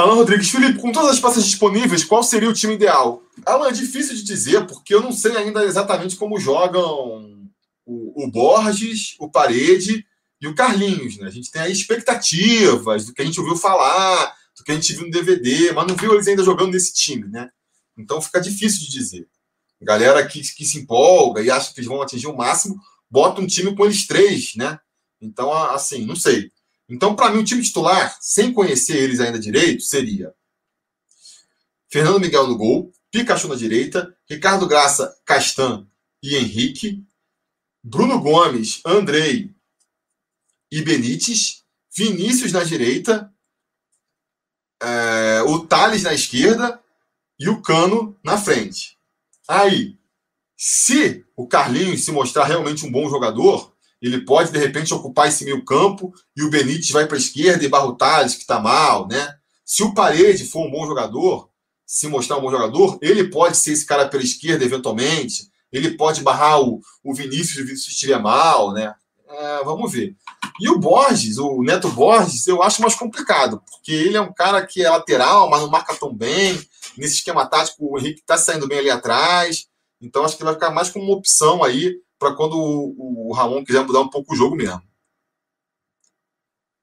Alan 0.00 0.14
Rodrigues, 0.14 0.50
Felipe, 0.50 0.78
com 0.78 0.92
todas 0.92 1.10
as 1.10 1.20
peças 1.20 1.44
disponíveis, 1.44 2.04
qual 2.04 2.22
seria 2.22 2.48
o 2.48 2.54
time 2.54 2.74
ideal? 2.74 3.22
Alan, 3.44 3.68
é 3.68 3.72
difícil 3.72 4.14
de 4.14 4.24
dizer, 4.24 4.66
porque 4.66 4.94
eu 4.94 5.02
não 5.02 5.12
sei 5.12 5.36
ainda 5.36 5.64
exatamente 5.64 6.16
como 6.16 6.40
jogam 6.40 7.50
o, 7.84 8.24
o 8.24 8.30
Borges, 8.30 9.14
o 9.18 9.30
Parede 9.30 10.06
e 10.40 10.48
o 10.48 10.54
Carlinhos. 10.54 11.18
Né? 11.18 11.26
A 11.26 11.30
gente 11.30 11.50
tem 11.50 11.62
aí 11.62 11.72
expectativas 11.72 13.06
do 13.06 13.12
que 13.12 13.20
a 13.20 13.24
gente 13.24 13.38
ouviu 13.40 13.56
falar, 13.56 14.34
do 14.56 14.64
que 14.64 14.72
a 14.72 14.74
gente 14.74 14.92
viu 14.94 15.04
no 15.04 15.10
DVD, 15.10 15.72
mas 15.72 15.86
não 15.86 15.96
viu 15.96 16.14
eles 16.14 16.26
ainda 16.28 16.42
jogando 16.42 16.72
nesse 16.72 16.94
time. 16.94 17.28
Né? 17.28 17.50
Então 17.96 18.22
fica 18.22 18.40
difícil 18.40 18.80
de 18.80 18.90
dizer. 18.90 19.28
Galera 19.82 20.26
que, 20.26 20.40
que 20.40 20.64
se 20.64 20.78
empolga 20.78 21.42
e 21.42 21.50
acha 21.50 21.72
que 21.72 21.80
eles 21.80 21.88
vão 21.88 22.02
atingir 22.02 22.26
o 22.26 22.36
máximo, 22.36 22.78
bota 23.10 23.40
um 23.40 23.46
time 23.46 23.74
com 23.74 23.84
eles 23.84 24.06
três, 24.06 24.54
né? 24.54 24.78
Então, 25.20 25.52
assim, 25.52 26.04
não 26.04 26.14
sei. 26.14 26.50
Então, 26.90 27.14
para 27.14 27.32
mim, 27.32 27.38
o 27.40 27.44
time 27.44 27.62
titular, 27.62 28.18
sem 28.20 28.52
conhecer 28.52 28.96
eles 28.96 29.20
ainda 29.20 29.38
direito, 29.38 29.84
seria 29.84 30.34
Fernando 31.88 32.20
Miguel 32.20 32.48
no 32.48 32.58
gol, 32.58 32.92
Pikachu 33.12 33.46
na 33.46 33.54
direita, 33.54 34.16
Ricardo 34.28 34.66
Graça, 34.66 35.16
Castan 35.24 35.86
e 36.20 36.36
Henrique, 36.36 37.04
Bruno 37.82 38.20
Gomes, 38.20 38.80
Andrei 38.84 39.54
e 40.70 40.82
Benítez, 40.82 41.64
Vinícius 41.96 42.52
na 42.52 42.64
direita, 42.64 43.32
é, 44.82 45.42
o 45.42 45.64
Thales 45.66 46.02
na 46.02 46.12
esquerda 46.12 46.82
e 47.38 47.48
o 47.48 47.62
Cano 47.62 48.18
na 48.22 48.36
frente. 48.36 48.98
Aí, 49.48 49.96
se 50.56 51.24
o 51.36 51.46
Carlinhos 51.46 52.04
se 52.04 52.12
mostrar 52.12 52.44
realmente 52.44 52.84
um 52.84 52.90
bom 52.90 53.08
jogador, 53.08 53.74
ele 54.00 54.24
pode 54.24 54.50
de 54.50 54.58
repente 54.58 54.94
ocupar 54.94 55.28
esse 55.28 55.44
meio 55.44 55.64
campo 55.64 56.12
e 56.36 56.42
o 56.42 56.50
Benítez 56.50 56.90
vai 56.90 57.06
para 57.06 57.16
a 57.16 57.20
esquerda 57.20 57.64
e 57.64 57.68
barra 57.68 57.86
o 57.86 57.96
Thales, 57.96 58.34
que 58.34 58.40
está 58.40 58.58
mal, 58.58 59.06
né? 59.06 59.34
Se 59.64 59.82
o 59.82 59.94
Parede 59.94 60.46
for 60.46 60.66
um 60.66 60.70
bom 60.70 60.86
jogador, 60.86 61.50
se 61.86 62.08
mostrar 62.08 62.38
um 62.38 62.40
bom 62.40 62.50
jogador, 62.50 62.98
ele 63.02 63.24
pode 63.24 63.56
ser 63.56 63.72
esse 63.72 63.84
cara 63.84 64.08
pela 64.08 64.22
esquerda 64.22 64.64
eventualmente, 64.64 65.50
ele 65.72 65.96
pode 65.96 66.22
barrar 66.22 66.60
o, 66.60 66.80
o 67.04 67.14
Vinícius 67.14 67.58
o 67.58 67.66
Vinícius 67.66 67.88
estiver 67.88 68.20
mal, 68.20 68.72
né? 68.72 68.94
É, 69.28 69.64
vamos 69.64 69.92
ver. 69.92 70.16
E 70.60 70.68
o 70.68 70.78
Borges, 70.78 71.38
o 71.38 71.62
Neto 71.62 71.88
Borges, 71.90 72.46
eu 72.46 72.62
acho 72.62 72.82
mais 72.82 72.94
complicado, 72.94 73.62
porque 73.70 73.92
ele 73.92 74.16
é 74.16 74.20
um 74.20 74.32
cara 74.32 74.66
que 74.66 74.84
é 74.84 74.90
lateral, 74.90 75.48
mas 75.48 75.60
não 75.60 75.70
marca 75.70 75.94
tão 75.94 76.12
bem. 76.12 76.60
Nesse 76.96 77.14
esquema 77.14 77.46
tático, 77.46 77.92
o 77.92 77.98
Henrique 77.98 78.20
está 78.20 78.36
saindo 78.36 78.66
bem 78.66 78.78
ali 78.78 78.90
atrás. 78.90 79.66
Então, 80.00 80.24
acho 80.24 80.36
que 80.36 80.42
vai 80.42 80.54
ficar 80.54 80.70
mais 80.70 80.90
como 80.90 81.04
uma 81.04 81.16
opção 81.16 81.62
aí 81.62 81.96
para 82.20 82.34
quando 82.36 82.54
o, 82.56 83.30
o 83.30 83.32
Ramon 83.32 83.64
quiser 83.64 83.84
mudar 83.84 84.00
um 84.00 84.10
pouco 84.10 84.34
o 84.34 84.36
jogo 84.36 84.54
mesmo. 84.54 84.82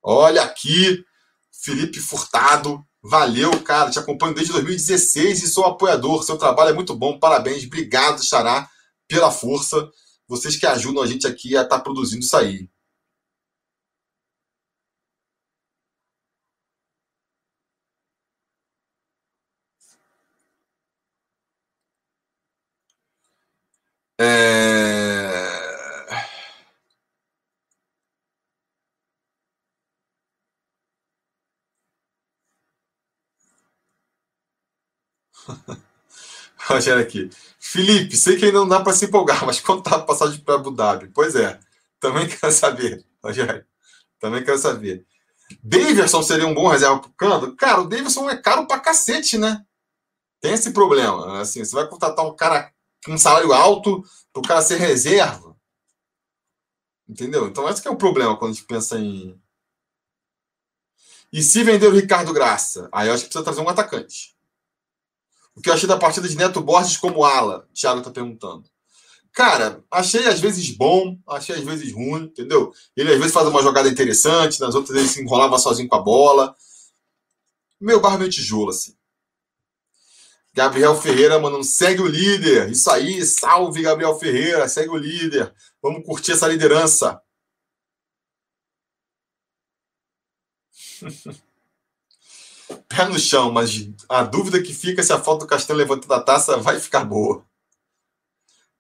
Olha 0.02 0.42
aqui, 0.42 1.06
Felipe 1.52 2.00
Furtado. 2.00 2.84
Valeu, 3.04 3.52
cara. 3.64 3.92
Te 3.92 4.00
acompanho 4.00 4.34
desde 4.34 4.52
2016 4.54 5.44
e 5.44 5.48
sou 5.48 5.66
apoiador. 5.66 6.24
Seu 6.24 6.38
trabalho 6.38 6.72
é 6.72 6.74
muito 6.74 6.96
bom. 6.96 7.20
Parabéns. 7.20 7.66
Obrigado, 7.66 8.24
Xará, 8.24 8.70
pela 9.08 9.32
força. 9.32 9.90
Vocês 10.28 10.56
que 10.58 10.66
ajudam 10.66 11.04
a 11.04 11.08
gente 11.08 11.28
aqui 11.28 11.56
a 11.56 11.62
estar 11.62 11.78
tá 11.78 11.84
produzindo 11.84 12.24
isso 12.26 12.36
aí. 12.36 12.70
É... 24.20 24.57
Rogério 36.70 37.02
aqui. 37.02 37.30
Felipe, 37.60 38.16
sei 38.16 38.38
que 38.38 38.46
ainda 38.46 38.60
não 38.60 38.68
dá 38.68 38.82
para 38.82 38.94
se 38.94 39.06
empolgar, 39.06 39.46
mas 39.46 39.60
quanto 39.60 39.84
tá 39.90 39.96
a 39.96 40.00
passagem 40.04 40.40
para 40.42 40.56
Abu 40.56 40.72
Dhabi? 40.72 41.10
Pois 41.14 41.36
é, 41.36 41.60
também 42.00 42.28
quero 42.30 42.52
saber, 42.52 43.06
Rogério. 43.24 43.66
Também 44.20 44.44
quero 44.44 44.58
saber. 44.58 45.06
Davidson 45.64 46.22
seria 46.22 46.48
um 46.48 46.54
bom 46.54 46.68
reserva 46.68 47.00
pro 47.00 47.12
Cando? 47.12 47.56
Cara, 47.56 47.82
o 47.82 47.88
Davidson 47.88 48.30
é 48.30 48.36
caro 48.36 48.68
pra 48.68 48.80
cacete, 48.80 49.38
né? 49.38 49.66
Tem 50.42 50.54
esse 50.54 50.72
problema. 50.72 51.40
Assim, 51.40 51.64
você 51.64 51.74
vai 51.74 51.88
contratar 51.88 52.26
um 52.26 52.36
cara 52.36 52.72
com 53.06 53.14
um 53.14 53.18
salário 53.18 53.54
alto 53.54 54.04
para 54.34 54.40
o 54.40 54.48
cara 54.48 54.62
ser 54.62 54.78
reserva. 54.78 55.56
Entendeu? 57.08 57.48
Então, 57.48 57.68
esse 57.70 57.88
é 57.88 57.92
o 57.92 57.96
problema 57.96 58.36
quando 58.38 58.52
a 58.52 58.54
gente 58.56 58.66
pensa 58.66 59.00
em. 59.00 59.40
E 61.32 61.42
se 61.42 61.64
vender 61.64 61.88
o 61.88 61.96
Ricardo 61.96 62.34
Graça? 62.34 62.90
Aí 62.92 63.08
eu 63.08 63.14
acho 63.14 63.24
que 63.24 63.30
precisa 63.30 63.44
trazer 63.44 63.62
um 63.62 63.70
atacante. 63.70 64.37
O 65.58 65.62
que 65.62 65.72
eu 65.72 65.74
achei 65.74 65.90
da 65.90 65.98
partida 65.98 66.30
de 66.30 66.38
Neto 66.38 66.62
Borges 66.62 66.98
como 66.98 67.26
ala? 67.26 67.68
Thiago 67.74 67.98
está 67.98 68.12
perguntando. 68.12 68.70
Cara, 69.34 69.84
achei 69.90 70.28
às 70.28 70.40
vezes 70.40 70.70
bom, 70.70 71.18
achei 71.28 71.56
às 71.56 71.64
vezes 71.64 71.92
ruim, 71.92 72.26
entendeu? 72.26 72.72
Ele 72.96 73.12
às 73.12 73.18
vezes 73.18 73.34
faz 73.34 73.48
uma 73.48 73.64
jogada 73.64 73.90
interessante, 73.90 74.60
nas 74.60 74.76
outras 74.76 74.96
ele 74.96 75.08
se 75.08 75.20
enrolava 75.20 75.58
sozinho 75.58 75.90
com 75.90 75.96
a 75.96 76.02
bola. 76.02 76.56
Meu 77.82 78.00
barro 78.00 78.20
meio 78.20 78.30
tijolo, 78.30 78.70
assim. 78.70 78.96
Gabriel 80.54 80.96
Ferreira 80.96 81.40
mandando 81.40 81.64
segue 81.64 82.04
o 82.04 82.08
líder. 82.08 82.70
Isso 82.70 82.92
aí, 82.92 83.26
salve 83.26 83.82
Gabriel 83.82 84.18
Ferreira, 84.20 84.68
segue 84.68 84.90
o 84.90 84.98
líder. 84.98 85.52
Vamos 85.82 86.06
curtir 86.06 86.34
essa 86.34 86.48
liderança. 86.48 87.20
Pé 92.90 93.06
no 93.06 93.20
chão, 93.20 93.52
mas 93.52 93.90
a 94.08 94.24
dúvida 94.24 94.62
que 94.62 94.74
fica 94.74 95.02
é 95.02 95.04
se 95.04 95.12
a 95.12 95.20
foto 95.20 95.42
do 95.42 95.48
Castanho 95.48 95.78
levantando 95.78 96.14
a 96.14 96.22
taça 96.22 96.58
vai 96.58 96.80
ficar 96.80 97.04
boa. 97.04 97.46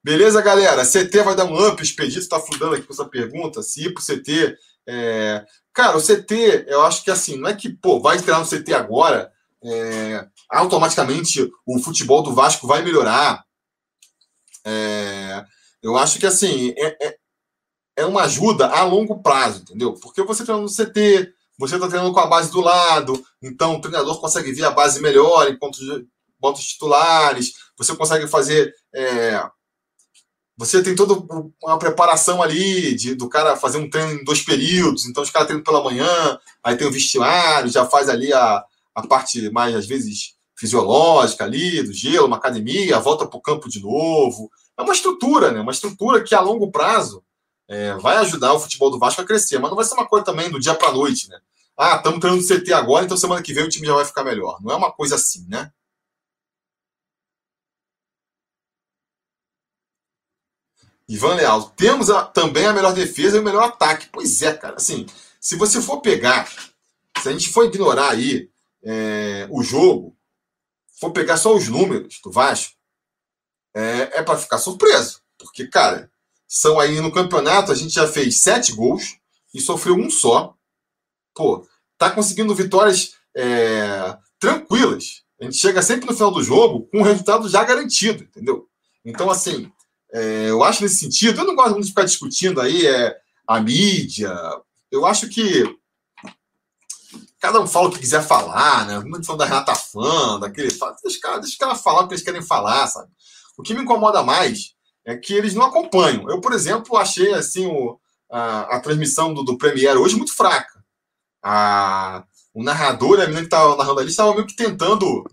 Beleza, 0.03 0.41
galera? 0.41 0.85
CT 0.85 1.23
vai 1.23 1.35
dar 1.35 1.45
um 1.45 1.67
up. 1.67 1.81
O 1.81 1.83
Expedito 1.83 2.19
está 2.19 2.39
fludando 2.39 2.75
aqui 2.75 2.87
com 2.87 2.93
essa 2.93 3.05
pergunta. 3.05 3.61
Se 3.61 3.85
ir 3.85 3.93
pro 3.93 4.03
CT. 4.03 4.57
É... 4.87 5.45
Cara, 5.73 5.97
o 5.97 6.01
CT, 6.01 6.65
eu 6.67 6.81
acho 6.83 7.03
que 7.03 7.11
assim, 7.11 7.37
não 7.37 7.49
é 7.49 7.53
que, 7.53 7.69
pô, 7.69 7.99
vai 7.99 8.17
entrar 8.17 8.39
no 8.39 8.47
CT 8.47 8.73
agora 8.73 9.31
é, 9.63 10.27
automaticamente 10.49 11.49
o 11.65 11.79
futebol 11.79 12.21
do 12.21 12.33
Vasco 12.33 12.67
vai 12.67 12.81
melhorar. 12.81 13.43
É, 14.65 15.43
eu 15.81 15.97
acho 15.97 16.19
que 16.19 16.25
assim 16.25 16.73
é, 16.77 17.07
é, 17.07 17.17
é, 17.97 18.05
uma 18.05 18.23
ajuda 18.23 18.67
a 18.67 18.83
longo 18.83 19.21
prazo, 19.21 19.61
entendeu? 19.61 19.93
Porque 19.93 20.21
você 20.23 20.43
treina 20.43 20.61
no 20.61 20.69
CT, 20.69 21.33
você 21.57 21.75
está 21.75 21.87
treinando 21.87 22.13
com 22.13 22.19
a 22.19 22.27
base 22.27 22.51
do 22.51 22.61
lado, 22.61 23.23
então 23.41 23.75
o 23.75 23.81
treinador 23.81 24.19
consegue 24.19 24.51
ver 24.51 24.65
a 24.65 24.71
base 24.71 25.01
melhor 25.01 25.49
enquanto 25.49 25.79
bota 26.39 26.59
os 26.59 26.67
titulares, 26.67 27.53
você 27.77 27.95
consegue 27.95 28.27
fazer. 28.27 28.73
É, 28.93 29.43
você 30.55 30.81
tem 30.81 30.95
toda 30.95 31.13
uma 31.63 31.77
preparação 31.77 32.41
ali 32.41 32.95
de, 32.95 33.13
do 33.13 33.29
cara 33.29 33.55
fazer 33.55 33.77
um 33.77 33.89
treino 33.89 34.13
em 34.13 34.23
dois 34.23 34.41
períodos, 34.41 35.05
então 35.05 35.21
os 35.23 35.29
caras 35.29 35.47
treinam 35.47 35.63
pela 35.63 35.83
manhã, 35.83 36.39
aí 36.63 36.75
tem 36.75 36.87
o 36.87 36.91
vestiário, 36.91 37.69
já 37.69 37.85
faz 37.85 38.09
ali 38.09 38.33
a, 38.33 38.63
a 38.95 39.07
parte 39.07 39.51
mais, 39.51 39.75
às 39.75 39.85
vezes, 39.85 40.33
fisiológica 40.57 41.43
ali, 41.43 41.83
do 41.83 41.93
gelo, 41.93 42.25
uma 42.25 42.37
academia, 42.37 42.99
volta 42.99 43.27
para 43.27 43.37
o 43.37 43.41
campo 43.41 43.69
de 43.69 43.79
novo. 43.79 44.49
É 44.75 44.81
uma 44.81 44.93
estrutura, 44.93 45.51
né? 45.51 45.61
Uma 45.61 45.71
estrutura 45.71 46.23
que 46.23 46.33
a 46.33 46.41
longo 46.41 46.71
prazo 46.71 47.23
é, 47.67 47.93
vai 47.95 48.17
ajudar 48.17 48.53
o 48.53 48.59
futebol 48.59 48.89
do 48.89 48.97
Vasco 48.97 49.21
a 49.21 49.25
crescer, 49.25 49.59
mas 49.59 49.69
não 49.69 49.75
vai 49.75 49.85
ser 49.85 49.93
uma 49.93 50.07
coisa 50.07 50.25
também 50.25 50.49
do 50.49 50.59
dia 50.59 50.73
para 50.73 50.89
a 50.89 50.93
noite, 50.93 51.29
né? 51.29 51.37
Ah, 51.77 51.97
estamos 51.97 52.19
treinando 52.19 52.45
CT 52.45 52.73
agora, 52.73 53.05
então 53.05 53.15
semana 53.15 53.41
que 53.43 53.53
vem 53.53 53.63
o 53.63 53.69
time 53.69 53.85
já 53.85 53.93
vai 53.93 54.05
ficar 54.05 54.23
melhor. 54.23 54.59
Não 54.61 54.71
é 54.71 54.75
uma 54.75 54.91
coisa 54.91 55.15
assim, 55.15 55.45
né? 55.47 55.71
Ivan 61.07 61.35
Leal, 61.35 61.69
temos 61.69 62.09
a, 62.09 62.25
também 62.25 62.65
a 62.65 62.73
melhor 62.73 62.93
defesa 62.93 63.37
e 63.37 63.39
o 63.39 63.43
melhor 63.43 63.63
ataque. 63.63 64.09
Pois 64.11 64.41
é, 64.41 64.53
cara. 64.53 64.75
Assim, 64.75 65.05
se 65.39 65.55
você 65.55 65.81
for 65.81 66.01
pegar, 66.01 66.51
se 67.21 67.29
a 67.29 67.31
gente 67.31 67.49
for 67.49 67.65
ignorar 67.65 68.09
aí 68.11 68.49
é, 68.83 69.47
o 69.49 69.63
jogo, 69.63 70.17
for 70.99 71.11
pegar 71.11 71.37
só 71.37 71.55
os 71.55 71.67
números 71.69 72.19
do 72.23 72.31
Vasco, 72.31 72.73
é, 73.73 74.19
é 74.19 74.23
para 74.23 74.37
ficar 74.37 74.57
surpreso. 74.57 75.21
Porque, 75.37 75.67
cara, 75.67 76.11
são 76.47 76.79
aí 76.79 76.99
no 76.99 77.11
campeonato, 77.11 77.71
a 77.71 77.75
gente 77.75 77.93
já 77.93 78.07
fez 78.07 78.41
sete 78.41 78.73
gols 78.73 79.17
e 79.53 79.61
sofreu 79.61 79.95
um 79.95 80.09
só. 80.09 80.56
Pô, 81.37 81.67
tá 81.99 82.09
conseguindo 82.09 82.55
vitórias 82.55 83.13
é, 83.35 84.17
tranquilas. 84.39 85.21
A 85.39 85.43
gente 85.43 85.57
chega 85.57 85.83
sempre 85.83 86.07
no 86.07 86.13
final 86.13 86.31
do 86.31 86.43
jogo 86.43 86.87
com 86.91 86.99
o 86.99 87.03
resultado 87.03 87.47
já 87.47 87.63
garantido, 87.63 88.23
entendeu? 88.23 88.67
Então, 89.05 89.29
assim, 89.29 89.71
é, 90.11 90.49
eu 90.49 90.63
acho 90.63 90.81
nesse 90.81 90.97
sentido, 90.97 91.39
eu 91.39 91.45
não 91.45 91.55
gosto 91.55 91.73
muito 91.73 91.83
de 91.83 91.91
ficar 91.91 92.05
discutindo 92.05 92.59
aí 92.59 92.87
é, 92.87 93.15
a 93.47 93.61
mídia. 93.61 94.35
Eu 94.91 95.05
acho 95.05 95.29
que 95.29 95.63
cada 97.39 97.61
um 97.61 97.67
fala 97.67 97.89
o 97.89 97.91
que 97.91 97.99
quiser 97.99 98.23
falar, 98.23 98.87
né? 98.87 98.99
Muito 98.99 99.25
falando 99.25 99.39
da 99.39 99.45
Renata 99.45 99.75
Fã, 99.75 100.39
daquele. 100.39 100.69
Deixa 100.69 100.97
os 101.05 101.17
caras 101.17 101.41
deixa 101.41 101.57
cara 101.59 101.75
falar 101.75 102.01
o 102.01 102.07
que 102.07 102.15
eles 102.15 102.23
querem 102.23 102.41
falar, 102.41 102.87
sabe? 102.87 103.11
O 103.55 103.61
que 103.61 103.75
me 103.75 103.83
incomoda 103.83 104.23
mais 104.23 104.73
é 105.05 105.15
que 105.15 105.33
eles 105.33 105.53
não 105.53 105.65
acompanham. 105.65 106.27
Eu, 106.29 106.41
por 106.41 106.51
exemplo, 106.51 106.97
achei 106.97 107.33
assim 107.33 107.67
o, 107.67 107.99
a, 108.29 108.77
a 108.77 108.79
transmissão 108.79 109.33
do, 109.33 109.43
do 109.43 109.57
Premiere 109.57 109.97
hoje 109.97 110.15
muito 110.15 110.35
fraca. 110.35 110.76
A, 111.49 112.25
o 112.53 112.61
narrador, 112.61 113.19
a 113.19 113.21
menina 113.21 113.39
que 113.39 113.45
estava 113.45 113.77
narrando 113.77 114.01
ali, 114.01 114.09
estava 114.09 114.33
meio 114.33 114.45
que 114.45 114.55
tentando 114.55 115.23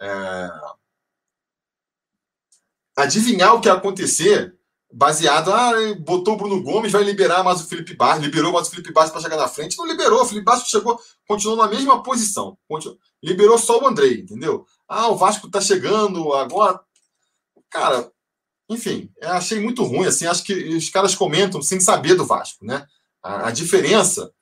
é, 0.00 0.50
adivinhar 2.96 3.54
o 3.54 3.60
que 3.60 3.66
ia 3.66 3.74
acontecer 3.74 4.56
baseado, 4.92 5.52
ah, 5.52 5.72
botou 5.98 6.34
o 6.34 6.36
Bruno 6.36 6.62
Gomes, 6.62 6.92
vai 6.92 7.02
liberar 7.02 7.42
mais 7.42 7.60
o 7.60 7.66
Felipe 7.66 7.96
Barros, 7.96 8.22
liberou 8.22 8.52
mais 8.52 8.68
o 8.68 8.70
Felipe 8.70 8.92
Barros 8.92 9.10
para 9.10 9.20
chegar 9.20 9.36
na 9.36 9.48
frente. 9.48 9.76
Não 9.76 9.86
liberou, 9.86 10.22
o 10.22 10.24
Felipe 10.24 10.44
Barros 10.44 10.68
chegou, 10.68 11.00
continuou 11.26 11.58
na 11.58 11.66
mesma 11.66 12.00
posição. 12.04 12.56
Continuou, 12.68 12.96
liberou 13.20 13.58
só 13.58 13.82
o 13.82 13.88
Andrei, 13.88 14.20
entendeu? 14.20 14.64
Ah, 14.88 15.08
o 15.08 15.16
Vasco 15.16 15.50
tá 15.50 15.60
chegando 15.60 16.32
agora. 16.34 16.80
Cara, 17.68 18.12
enfim, 18.70 19.10
achei 19.20 19.58
muito 19.58 19.82
ruim, 19.82 20.06
assim, 20.06 20.26
acho 20.26 20.44
que 20.44 20.76
os 20.76 20.88
caras 20.88 21.16
comentam 21.16 21.60
sem 21.60 21.80
saber 21.80 22.14
do 22.14 22.24
Vasco, 22.24 22.64
né? 22.64 22.86
A, 23.20 23.48
a 23.48 23.50
diferença 23.50 24.32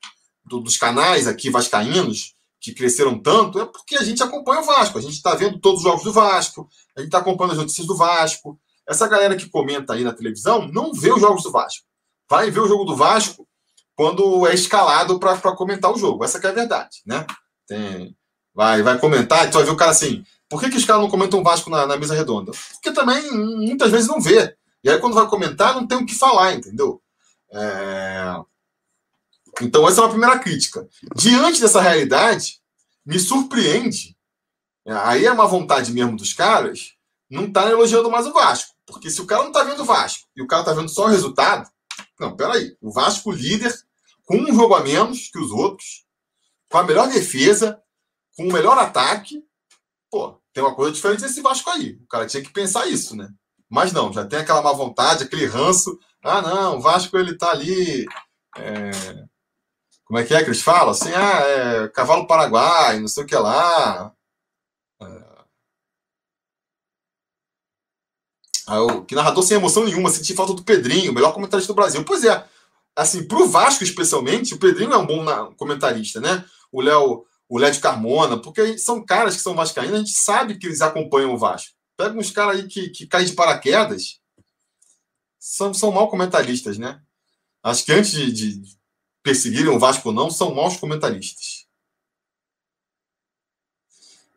do, 0.53 0.61
dos 0.61 0.77
canais 0.77 1.27
aqui 1.27 1.49
vascaínos, 1.49 2.35
que 2.61 2.73
cresceram 2.73 3.19
tanto, 3.19 3.59
é 3.59 3.65
porque 3.65 3.97
a 3.97 4.05
gente 4.05 4.23
acompanha 4.23 4.61
o 4.61 4.65
Vasco, 4.65 4.99
a 4.99 5.01
gente 5.01 5.15
está 5.15 5.35
vendo 5.35 5.59
todos 5.59 5.79
os 5.81 5.85
jogos 5.85 6.05
do 6.05 6.13
Vasco, 6.13 6.69
a 6.97 7.01
gente 7.01 7.09
está 7.09 7.19
acompanhando 7.19 7.53
as 7.53 7.59
notícias 7.59 7.87
do 7.87 7.97
Vasco. 7.97 8.59
Essa 8.87 9.09
galera 9.09 9.35
que 9.35 9.49
comenta 9.49 9.95
aí 9.95 10.05
na 10.05 10.13
televisão 10.13 10.69
não 10.69 10.93
vê 10.93 11.13
os 11.13 11.21
jogos 11.21 11.43
do 11.43 11.51
Vasco. 11.51 11.85
Vai 12.29 12.51
ver 12.51 12.61
o 12.61 12.69
jogo 12.69 12.85
do 12.85 12.95
Vasco 12.95 13.49
quando 13.97 14.47
é 14.47 14.55
escalado 14.55 15.19
para 15.19 15.39
comentar 15.57 15.91
o 15.93 15.99
jogo. 15.99 16.25
Essa 16.25 16.39
é 16.39 16.47
a 16.47 16.53
verdade, 16.53 16.99
né? 17.05 17.27
Tem, 17.67 18.17
vai, 18.55 18.83
vai 18.83 18.99
comentar, 18.99 19.51
tu 19.51 19.55
vai 19.55 19.65
ver 19.65 19.71
o 19.71 19.77
cara 19.77 19.91
assim, 19.91 20.25
por 20.49 20.61
que, 20.61 20.71
que 20.71 20.77
os 20.77 20.85
caras 20.85 21.03
não 21.03 21.11
comentam 21.11 21.41
o 21.41 21.45
Vasco 21.45 21.71
na, 21.71 21.87
na, 21.87 21.97
mesa 21.97 22.15
redonda? 22.15 22.53
Porque 22.75 22.93
também 22.93 23.29
muitas 23.33 23.91
vezes 23.91 24.07
não 24.07 24.21
vê. 24.21 24.55
E 24.85 24.91
aí, 24.91 24.99
quando 24.99 25.15
vai 25.15 25.27
comentar, 25.27 25.75
não 25.75 25.87
tem 25.87 25.99
o 25.99 26.07
que 26.07 26.15
falar, 26.15 26.55
entendeu? 26.55 27.01
É... 27.53 28.37
Então, 29.61 29.87
essa 29.87 30.01
é 30.01 30.05
uma 30.05 30.11
primeira 30.11 30.39
crítica. 30.39 30.89
Diante 31.15 31.61
dessa 31.61 31.81
realidade, 31.81 32.61
me 33.05 33.19
surpreende. 33.19 34.17
Aí 34.87 35.27
é 35.27 35.33
uma 35.33 35.47
vontade 35.47 35.93
mesmo 35.93 36.17
dos 36.17 36.33
caras 36.33 36.95
não 37.31 37.51
tá 37.51 37.69
elogiando 37.71 38.11
mais 38.11 38.27
o 38.27 38.33
Vasco. 38.33 38.73
Porque 38.85 39.11
se 39.11 39.21
o 39.21 39.27
cara 39.27 39.45
não 39.45 39.53
tá 39.53 39.65
vendo 39.65 39.81
o 39.81 39.87
Vasco 39.87 40.29
e 40.37 40.43
o 40.43 40.47
cara 40.47 40.65
tá 40.65 40.73
vendo 40.75 40.89
só 40.89 41.05
o 41.05 41.09
resultado, 41.09 41.69
não, 42.21 42.37
peraí. 42.37 42.77
O 42.81 42.93
Vasco 42.93 43.31
líder, 43.31 43.75
com 44.25 44.37
um 44.37 44.55
jogo 44.55 44.75
a 44.75 44.83
menos 44.83 45.29
que 45.29 45.39
os 45.39 45.51
outros, 45.51 46.05
com 46.71 46.79
a 46.79 46.83
melhor 46.83 47.09
defesa, 47.09 47.81
com 48.37 48.49
o 48.49 48.53
melhor 48.53 48.79
ataque, 48.79 49.43
pô, 50.11 50.39
tem 50.53 50.63
uma 50.63 50.75
coisa 50.75 50.93
diferente 50.93 51.23
desse 51.23 51.41
Vasco 51.41 51.71
aí. 51.71 51.99
O 52.03 52.07
cara 52.07 52.27
tinha 52.27 52.43
que 52.43 52.53
pensar 52.53 52.87
isso, 52.87 53.17
né? 53.17 53.29
Mas 53.69 53.93
não, 53.93 54.13
já 54.13 54.27
tem 54.27 54.41
aquela 54.41 54.61
má 54.61 54.73
vontade, 54.73 55.25
aquele 55.25 55.47
ranço. 55.47 55.99
Ah, 56.23 56.43
não, 56.43 56.77
o 56.77 56.81
Vasco 56.81 57.17
ele 57.17 57.37
tá 57.37 57.51
ali. 57.51 58.05
É... 58.59 58.91
Como 60.13 60.21
é 60.21 60.27
que 60.27 60.35
é 60.35 60.43
que 60.43 60.51
eles 60.51 60.61
falam? 60.61 60.91
Assim, 60.91 61.09
ah, 61.15 61.41
é 61.41 61.89
cavalo 61.89 62.27
paraguai, 62.27 63.01
não 63.01 63.09
sei 63.09 63.25
o 63.25 63.27
que 63.27 63.35
lá. 63.35 64.13
Ah, 68.67 68.77
que 69.09 69.15
narrador 69.15 69.43
sem 69.43 69.57
emoção 69.57 69.87
nenhuma, 69.87 70.11
senti 70.11 70.35
falta 70.35 70.53
do 70.53 70.65
Pedrinho, 70.65 71.15
melhor 71.15 71.33
comentarista 71.33 71.73
do 71.73 71.77
Brasil. 71.77 72.05
Pois 72.05 72.25
é, 72.25 72.47
assim, 72.95 73.27
pro 73.27 73.49
Vasco 73.49 73.83
especialmente, 73.85 74.53
o 74.53 74.59
Pedrinho 74.59 74.93
é 74.93 74.99
um 74.99 75.07
bom 75.07 75.25
comentarista, 75.55 76.21
né? 76.21 76.45
O 76.71 76.83
Léo 76.83 77.25
o 77.49 77.59
Lédio 77.59 77.81
Carmona, 77.81 78.37
porque 78.37 78.77
são 78.77 79.03
caras 79.03 79.35
que 79.35 79.41
são 79.41 79.55
vascaínos, 79.55 79.95
a 79.95 79.99
gente 79.99 80.13
sabe 80.13 80.59
que 80.59 80.67
eles 80.67 80.83
acompanham 80.83 81.33
o 81.33 81.39
Vasco. 81.39 81.75
Pega 81.97 82.19
uns 82.19 82.31
caras 82.31 82.57
aí 82.57 82.69
que, 82.69 82.91
que 82.91 83.07
caem 83.07 83.25
de 83.25 83.33
paraquedas, 83.33 84.21
são, 85.39 85.73
são 85.73 85.91
mal 85.91 86.11
comentaristas, 86.11 86.77
né? 86.77 87.01
Acho 87.63 87.83
que 87.87 87.93
antes 87.93 88.11
de, 88.11 88.31
de 88.31 88.82
perseguirem 89.23 89.69
o 89.69 89.79
Vasco 89.79 90.09
ou 90.09 90.15
não, 90.15 90.31
são 90.31 90.55
maus 90.55 90.77
comentaristas. 90.77 91.63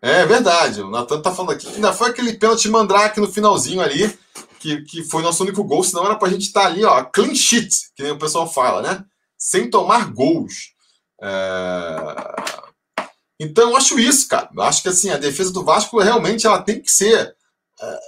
É 0.01 0.25
verdade, 0.25 0.81
o 0.81 0.89
Natan 0.91 1.21
tá 1.21 1.33
falando 1.33 1.51
aqui. 1.51 1.67
Ainda 1.67 1.91
foi 1.91 2.09
aquele 2.09 2.33
pênalti 2.33 2.69
mandrake 2.69 3.19
no 3.19 3.31
finalzinho 3.31 3.81
ali, 3.81 4.17
que, 4.59 4.81
que 4.83 5.03
foi 5.03 5.23
nosso 5.23 5.43
único 5.43 5.63
gol, 5.63 5.83
senão 5.83 6.05
era 6.05 6.15
pra 6.15 6.29
gente 6.29 6.43
estar 6.43 6.61
tá 6.61 6.67
ali, 6.67 6.83
ó, 6.83 7.03
clean 7.05 7.33
sheet, 7.33 7.91
que 7.95 8.03
nem 8.03 8.11
o 8.11 8.19
pessoal 8.19 8.47
fala, 8.51 8.81
né? 8.81 9.03
Sem 9.37 9.69
tomar 9.69 10.13
gols. 10.13 10.73
É... 11.21 13.05
Então, 13.39 13.71
eu 13.71 13.77
acho 13.77 13.99
isso, 13.99 14.27
cara. 14.27 14.49
Eu 14.55 14.63
acho 14.63 14.81
que 14.81 14.89
assim, 14.89 15.09
a 15.09 15.17
defesa 15.17 15.51
do 15.51 15.63
Vasco 15.63 15.99
realmente 15.99 16.45
ela 16.45 16.61
tem 16.61 16.81
que 16.81 16.91
ser 16.91 17.35
é, 17.81 17.99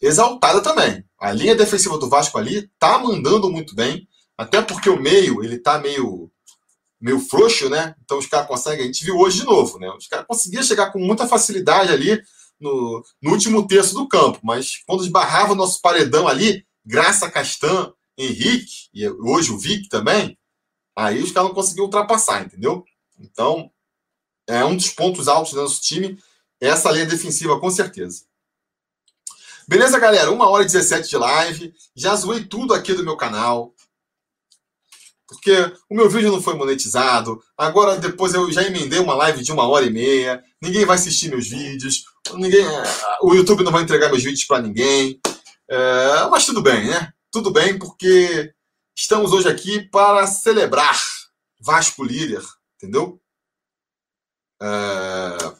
exaltada 0.00 0.60
também. 0.60 1.04
A 1.20 1.32
linha 1.32 1.54
defensiva 1.54 1.98
do 1.98 2.08
Vasco 2.08 2.38
ali 2.38 2.68
tá 2.78 2.98
mandando 2.98 3.50
muito 3.50 3.74
bem, 3.74 4.08
até 4.36 4.62
porque 4.62 4.88
o 4.88 5.00
meio 5.00 5.42
ele 5.44 5.58
tá 5.58 5.78
meio 5.78 6.30
meio 7.00 7.18
frouxo, 7.18 7.68
né? 7.68 7.96
Então 8.04 8.18
os 8.18 8.26
caras 8.26 8.46
conseguem. 8.46 8.84
A 8.84 8.86
gente 8.86 9.04
viu 9.04 9.18
hoje 9.18 9.40
de 9.40 9.44
novo, 9.44 9.78
né? 9.78 9.90
Os 9.90 10.06
caras 10.06 10.26
conseguiam 10.26 10.62
chegar 10.62 10.92
com 10.92 11.00
muita 11.00 11.26
facilidade 11.26 11.92
ali 11.92 12.22
no, 12.60 13.04
no 13.20 13.32
último 13.32 13.66
terço 13.66 13.94
do 13.94 14.06
campo, 14.06 14.38
mas 14.42 14.82
quando 14.86 15.02
esbarrava 15.02 15.52
o 15.52 15.56
nosso 15.56 15.80
paredão 15.80 16.28
ali, 16.28 16.64
Graça 16.86 17.28
Castan, 17.28 17.92
Henrique 18.16 18.88
e 18.94 19.08
hoje 19.08 19.50
o 19.50 19.58
Vic 19.58 19.88
também, 19.88 20.38
aí 20.94 21.20
os 21.20 21.32
caras 21.32 21.48
não 21.48 21.54
conseguiam 21.54 21.86
ultrapassar, 21.86 22.44
entendeu? 22.44 22.84
Então 23.18 23.70
é 24.46 24.64
um 24.64 24.76
dos 24.76 24.90
pontos 24.90 25.26
altos 25.26 25.52
do 25.52 25.60
nosso 25.60 25.80
time, 25.80 26.16
essa 26.60 26.90
linha 26.92 27.06
defensiva, 27.06 27.58
com 27.58 27.70
certeza. 27.70 28.24
Beleza, 29.66 29.98
galera? 29.98 30.30
Uma 30.30 30.48
hora 30.48 30.62
e 30.62 30.66
17 30.66 31.08
de 31.08 31.16
live. 31.16 31.74
Já 31.94 32.14
zoei 32.14 32.44
tudo 32.44 32.74
aqui 32.74 32.92
do 32.94 33.04
meu 33.04 33.16
canal. 33.16 33.74
Porque 35.32 35.72
o 35.88 35.94
meu 35.94 36.08
vídeo 36.08 36.30
não 36.30 36.42
foi 36.42 36.54
monetizado. 36.54 37.42
Agora, 37.56 37.96
depois 37.96 38.34
eu 38.34 38.50
já 38.52 38.62
emendei 38.62 38.98
uma 38.98 39.14
live 39.14 39.42
de 39.42 39.52
uma 39.52 39.66
hora 39.66 39.84
e 39.84 39.90
meia. 39.90 40.42
Ninguém 40.60 40.84
vai 40.84 40.96
assistir 40.96 41.28
meus 41.28 41.48
vídeos. 41.48 42.04
Ninguém, 42.34 42.64
o 43.22 43.34
YouTube 43.34 43.64
não 43.64 43.72
vai 43.72 43.82
entregar 43.82 44.08
meus 44.08 44.22
vídeos 44.22 44.44
para 44.44 44.62
ninguém. 44.62 45.20
É, 45.68 46.28
mas 46.30 46.46
tudo 46.46 46.62
bem, 46.62 46.86
né? 46.86 47.12
Tudo 47.30 47.50
bem, 47.50 47.78
porque 47.78 48.52
estamos 48.96 49.32
hoje 49.32 49.48
aqui 49.48 49.80
para 49.90 50.26
celebrar 50.26 51.00
Vasco 51.58 52.02
líder, 52.02 52.42
entendeu? 52.76 53.20
Uh, 54.60 55.56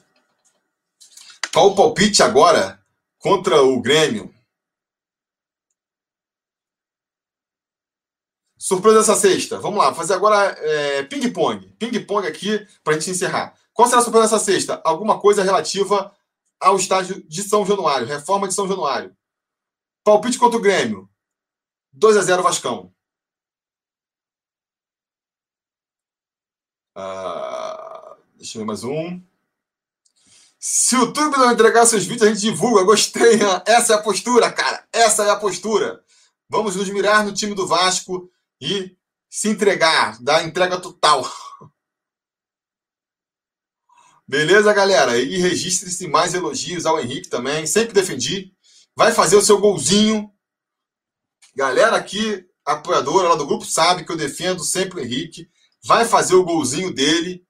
qual 1.53 1.67
o 1.67 1.75
palpite 1.75 2.21
agora 2.21 2.81
contra 3.19 3.61
o 3.61 3.81
Grêmio? 3.81 4.32
Surpresa 8.63 8.99
essa 8.99 9.15
sexta. 9.17 9.59
Vamos 9.59 9.77
lá, 9.77 9.93
fazer 9.93 10.13
agora 10.13 10.37
é, 10.37 11.03
ping-pong. 11.03 11.67
Ping-pong 11.77 12.25
aqui 12.25 12.65
para 12.81 12.95
a 12.95 12.97
gente 12.97 13.11
encerrar. 13.11 13.53
Qual 13.73 13.89
será 13.89 13.99
a 13.99 14.03
surpresa 14.05 14.29
dessa 14.29 14.39
sexta? 14.39 14.81
Alguma 14.85 15.19
coisa 15.19 15.43
relativa 15.43 16.15
ao 16.61 16.77
estádio 16.77 17.21
de 17.27 17.43
São 17.43 17.65
Januário, 17.65 18.07
reforma 18.07 18.47
de 18.47 18.53
São 18.53 18.65
Januário. 18.65 19.13
Palpite 20.01 20.39
contra 20.39 20.57
o 20.57 20.61
Grêmio. 20.61 21.09
2 21.91 22.15
a 22.15 22.21
0 22.21 22.41
Vascão. 22.41 22.93
Uh, 26.95 28.15
Deixa 28.37 28.57
eu 28.57 28.61
ver 28.61 28.65
mais 28.65 28.85
um. 28.85 29.21
Se 30.57 30.95
o 30.95 30.99
YouTube 30.99 31.35
não 31.35 31.51
entregar 31.51 31.85
seus 31.85 32.05
vídeos, 32.05 32.29
a 32.29 32.33
gente 32.33 32.39
divulga. 32.39 32.85
Gostei. 32.85 33.39
Essa 33.67 33.91
é 33.91 33.95
a 33.97 34.01
postura, 34.01 34.49
cara. 34.53 34.87
Essa 34.93 35.25
é 35.25 35.31
a 35.31 35.35
postura. 35.35 36.01
Vamos 36.47 36.77
nos 36.77 36.87
mirar 36.87 37.25
no 37.25 37.33
time 37.33 37.53
do 37.53 37.67
Vasco 37.67 38.31
e 38.63 38.97
se 39.29 39.49
entregar, 39.49 40.21
dar 40.23 40.45
entrega 40.45 40.79
total. 40.79 41.29
Beleza, 44.25 44.71
galera? 44.71 45.17
E 45.17 45.37
registre-se 45.37 46.07
mais 46.07 46.33
elogios 46.33 46.85
ao 46.85 46.97
Henrique 46.99 47.27
também. 47.27 47.67
Sempre 47.67 47.93
defendi. 47.93 48.53
Vai 48.95 49.11
fazer 49.11 49.35
o 49.35 49.41
seu 49.41 49.59
golzinho. 49.59 50.31
Galera 51.53 51.97
aqui, 51.97 52.47
apoiadora 52.65 53.29
lá 53.29 53.35
do 53.35 53.45
grupo, 53.45 53.65
sabe 53.65 54.05
que 54.05 54.11
eu 54.11 54.17
defendo 54.17 54.63
sempre 54.63 55.01
o 55.01 55.03
Henrique. 55.03 55.49
Vai 55.83 56.05
fazer 56.05 56.35
o 56.35 56.45
golzinho 56.45 56.93
dele 56.93 57.45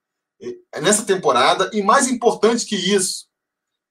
nessa 0.81 1.05
temporada 1.05 1.69
e 1.73 1.83
mais 1.83 2.07
importante 2.07 2.65
que 2.65 2.75
isso, 2.75 3.27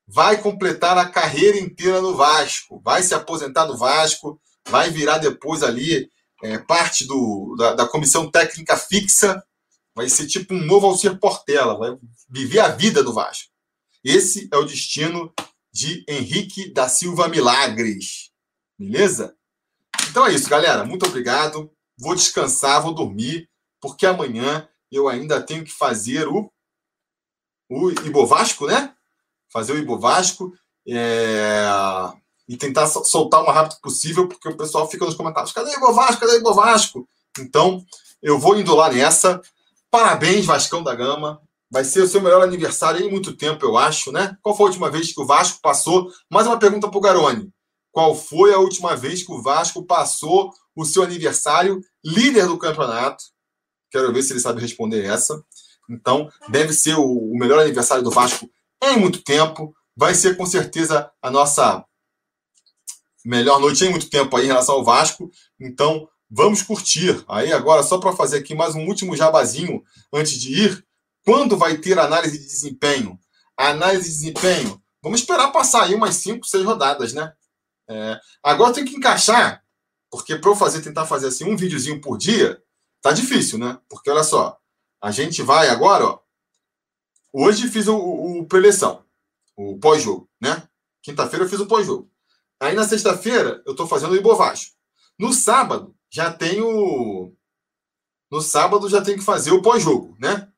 vai 0.07 0.43
completar 0.43 0.99
a 0.99 1.09
carreira 1.09 1.59
inteira 1.59 2.03
no 2.03 2.15
Vasco, 2.15 2.81
vai 2.85 3.03
se 3.03 3.15
aposentar 3.15 3.65
no 3.65 3.79
Vasco, 3.79 4.39
vai 4.69 4.91
virar 4.91 5.19
depois 5.19 5.63
ali 5.63 6.11
é, 6.43 6.59
parte 6.59 7.07
do, 7.07 7.55
da, 7.57 7.75
da, 7.75 7.89
comissão 7.89 8.31
técnica 8.31 8.77
fixa, 8.77 9.43
vai 9.95 10.09
ser 10.09 10.27
tipo 10.27 10.55
um 10.55 10.65
novo 10.65 10.87
Alcir 10.87 11.19
Portela, 11.19 11.79
vai 11.79 11.97
viver 12.29 12.59
a 12.61 12.69
vida 12.69 13.03
do 13.03 13.13
Vasco. 13.13 13.51
Esse 14.05 14.49
é 14.53 14.57
o 14.57 14.65
destino 14.65 15.33
de 15.73 16.05
Henrique 16.09 16.73
da 16.73 16.89
Silva 16.89 17.29
Milagres. 17.29 18.31
Beleza? 18.79 19.37
Então 20.11 20.27
é 20.27 20.35
isso, 20.35 20.49
galera. 20.49 20.85
Muito 20.85 21.07
obrigado. 21.07 21.71
Vou 21.97 22.15
descansar, 22.15 22.83
vou 22.83 22.95
dormir, 22.95 23.49
porque 23.81 24.05
amanhã 24.05 24.69
eu 24.91 25.09
ainda 25.09 25.41
tenho 25.41 25.65
que 25.65 25.71
fazer 25.71 26.27
o, 26.27 26.53
o 27.71 27.91
Ibovasco, 27.91 28.67
né? 28.67 28.95
Fazer 29.51 29.73
o 29.73 29.79
Ibovasco 29.79 30.53
é, 30.89 31.65
e 32.53 32.57
tentar 32.59 32.87
soltar 32.87 33.41
o 33.41 33.47
mais 33.47 33.57
rápido 33.57 33.81
possível, 33.81 34.29
porque 34.29 34.47
o 34.47 34.57
pessoal 34.57 34.87
fica 34.87 35.07
nos 35.07 35.15
comentários: 35.15 35.53
cadê 35.53 35.71
o 35.71 35.77
Ibovasco? 35.79 36.21
Cadê 36.21 36.33
o 36.35 36.39
Ibovasco? 36.39 37.09
Então, 37.39 37.83
eu 38.23 38.39
vou 38.39 38.59
indo 38.59 38.75
lá 38.75 38.93
nessa. 38.93 39.41
Parabéns, 39.91 40.45
Vascão 40.45 40.83
da 40.83 40.95
Gama. 40.95 41.41
Vai 41.71 41.83
ser 41.83 42.03
o 42.03 42.07
seu 42.07 42.21
melhor 42.21 42.43
aniversário 42.43 43.01
em 43.01 43.11
muito 43.11 43.35
tempo, 43.35 43.65
eu 43.65 43.79
acho, 43.79 44.13
né? 44.13 44.37
Qual 44.43 44.55
foi 44.55 44.67
a 44.67 44.69
última 44.69 44.91
vez 44.91 45.15
que 45.15 45.21
o 45.23 45.25
Vasco 45.25 45.61
passou? 45.63 46.13
Mais 46.31 46.47
uma 46.47 46.59
pergunta 46.59 46.91
para 46.91 46.99
o 46.99 47.01
Garoni. 47.01 47.51
Qual 47.91 48.15
foi 48.15 48.53
a 48.53 48.59
última 48.59 48.95
vez 48.95 49.23
que 49.23 49.33
o 49.33 49.41
Vasco 49.41 49.83
passou 49.87 50.53
o 50.77 50.85
seu 50.85 51.03
aniversário 51.03 51.81
líder 52.05 52.47
do 52.47 52.59
campeonato? 52.59 53.25
Quero 53.91 54.13
ver 54.13 54.23
se 54.23 54.35
ele 54.35 54.41
sabe 54.41 54.61
responder 54.61 55.07
essa. 55.07 55.43
Então, 55.89 56.31
deve 56.51 56.75
ser 56.75 56.97
o, 56.99 57.33
melhor 57.33 57.61
aniversário 57.61 58.05
do 58.05 58.11
Vasco 58.11 58.47
em 58.83 58.99
muito 58.99 59.23
tempo. 59.23 59.75
vai 59.97 60.15
ser 60.15 60.37
com 60.37 60.45
certeza 60.45 61.11
a 61.23 61.31
nossa 61.31 61.83
melhor 63.25 63.61
noite 63.61 63.85
em 63.85 63.91
muito 63.91 64.09
tempo 64.09 64.37
aí 64.37 64.45
em 64.45 64.49
relação 64.49 64.77
ao 64.77 64.85
Vasco. 64.85 65.31
Então, 65.61 66.09
vamos 66.31 66.63
curtir. 66.63 67.23
Aí 67.29 67.53
agora, 67.53 67.83
só 67.83 67.99
para 67.99 68.13
fazer 68.13 68.39
aqui 68.39 68.55
mais 68.55 68.75
um 68.75 68.87
último 68.87 69.17
jabazinho 69.17 69.83
antes 70.13 70.33
de 70.33 70.65
ir, 70.65 70.87
quando 71.25 71.57
vai 71.57 71.79
ter 71.79 71.99
análise 71.99 72.39
de 72.39 72.45
desempenho? 72.45 73.19
Análise 73.57 74.05
de 74.05 74.15
desempenho, 74.15 74.83
vamos 75.03 75.21
esperar 75.21 75.53
passar 75.53 75.85
aí 75.85 75.95
umas 75.95 76.17
5, 76.17 76.47
6 76.47 76.65
rodadas, 76.65 77.13
né? 77.13 77.33
É, 77.89 78.19
agora 78.43 78.73
tem 78.73 78.85
que 78.85 78.97
encaixar, 78.97 79.63
porque 80.11 80.37
para 80.37 80.51
eu 80.51 80.57
fazer, 80.57 80.81
tentar 80.81 81.07
fazer 81.07 81.29
assim 81.29 81.45
um 81.45 81.57
videozinho 81.57 82.01
por 82.01 82.17
dia, 82.17 82.63
tá 83.01 83.13
difícil, 83.13 83.59
né? 83.59 83.79
Porque 83.89 84.11
olha 84.11 84.25
só, 84.25 84.59
a 85.01 85.11
gente 85.11 85.43
vai 85.43 85.69
agora, 85.69 86.07
ó. 86.07 86.21
Hoje 87.33 87.69
fiz 87.69 87.89
o, 87.89 87.97
o, 87.97 88.41
o 88.41 88.47
preleção, 88.47 89.05
o 89.57 89.79
pós-jogo, 89.79 90.29
né? 90.41 90.69
Quinta-feira 91.03 91.45
eu 91.45 91.49
fiz 91.49 91.61
o 91.61 91.67
pós-jogo. 91.67 92.12
Aí 92.63 92.77
na 92.77 92.87
sexta-feira 92.87 93.61
eu 93.67 93.73
estou 93.73 93.89
fazendo 93.89 94.13
o 94.13 94.17
Ibovasco. 94.17 94.71
No 95.19 95.33
sábado 95.33 95.97
já 96.09 96.33
tenho. 96.33 97.35
No 98.31 98.41
sábado 98.41 98.89
já 98.89 99.03
tenho 99.03 99.19
que 99.19 99.25
fazer 99.25 99.51
o 99.51 99.61
pós-jogo, 99.61 100.17
né? 100.21 100.49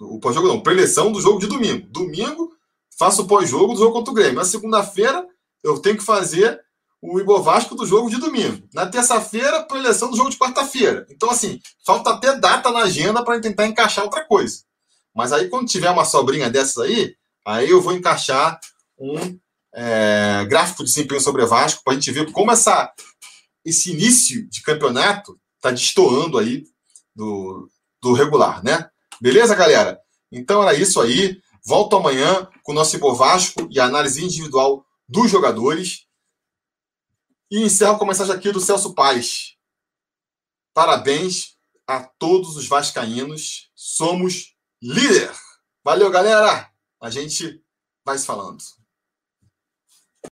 O 0.00 0.18
pós-jogo 0.18 0.48
não, 0.48 0.62
preleção 0.62 1.12
do 1.12 1.20
jogo 1.20 1.38
de 1.38 1.46
domingo. 1.46 1.86
Domingo 1.90 2.50
faço 2.98 3.22
o 3.22 3.26
pós-jogo 3.26 3.74
do 3.74 3.78
jogo 3.78 3.92
contra 3.92 4.10
o 4.10 4.14
Grêmio. 4.14 4.36
Na 4.36 4.44
segunda-feira 4.46 5.26
eu 5.62 5.78
tenho 5.78 5.98
que 5.98 6.02
fazer 6.02 6.58
o 7.02 7.20
Ibovasco 7.20 7.74
do 7.74 7.84
jogo 7.84 8.08
de 8.08 8.16
domingo. 8.16 8.66
Na 8.72 8.86
terça-feira, 8.86 9.62
preleção 9.64 10.10
do 10.10 10.16
jogo 10.16 10.30
de 10.30 10.38
quarta-feira. 10.38 11.06
Então, 11.10 11.30
assim, 11.30 11.60
falta 11.84 12.10
até 12.10 12.38
data 12.38 12.70
na 12.70 12.80
agenda 12.80 13.22
para 13.22 13.38
tentar 13.38 13.66
encaixar 13.66 14.04
outra 14.04 14.24
coisa. 14.24 14.62
Mas 15.14 15.30
aí, 15.30 15.50
quando 15.50 15.68
tiver 15.68 15.90
uma 15.90 16.06
sobrinha 16.06 16.48
dessas 16.48 16.78
aí, 16.78 17.14
aí 17.46 17.68
eu 17.68 17.82
vou 17.82 17.92
encaixar 17.92 18.58
um 18.98 19.38
é, 19.72 20.44
gráfico 20.46 20.82
de 20.82 20.90
desempenho 20.90 21.20
sobre 21.20 21.46
Vasco 21.46 21.82
para 21.84 21.92
a 21.92 21.96
gente 21.96 22.10
ver 22.10 22.30
como 22.32 22.50
essa, 22.50 22.92
esse 23.64 23.92
início 23.92 24.48
de 24.48 24.62
campeonato 24.62 25.38
está 25.56 25.70
destoando 25.70 26.38
aí 26.38 26.64
do, 27.14 27.70
do 28.02 28.12
regular, 28.12 28.62
né? 28.64 28.90
Beleza, 29.20 29.54
galera? 29.54 30.00
Então 30.32 30.62
era 30.62 30.74
isso 30.74 31.00
aí. 31.00 31.40
Volto 31.64 31.96
amanhã 31.96 32.48
com 32.62 32.72
o 32.72 32.74
nosso 32.74 32.96
Ibovasco 32.96 33.68
e 33.70 33.78
a 33.78 33.84
análise 33.84 34.24
individual 34.24 34.84
dos 35.08 35.30
jogadores. 35.30 36.06
E 37.50 37.62
encerro 37.62 37.98
com 37.98 38.04
a 38.04 38.08
mensagem 38.08 38.34
aqui 38.34 38.50
do 38.50 38.60
Celso 38.60 38.94
Paz. 38.94 39.56
Parabéns 40.72 41.56
a 41.86 42.04
todos 42.18 42.56
os 42.56 42.66
vascaínos. 42.66 43.70
Somos 43.74 44.54
líder. 44.82 45.30
Valeu, 45.84 46.10
galera. 46.10 46.70
A 47.00 47.10
gente 47.10 47.62
vai 48.04 48.16
se 48.16 48.24
falando. 48.24 48.62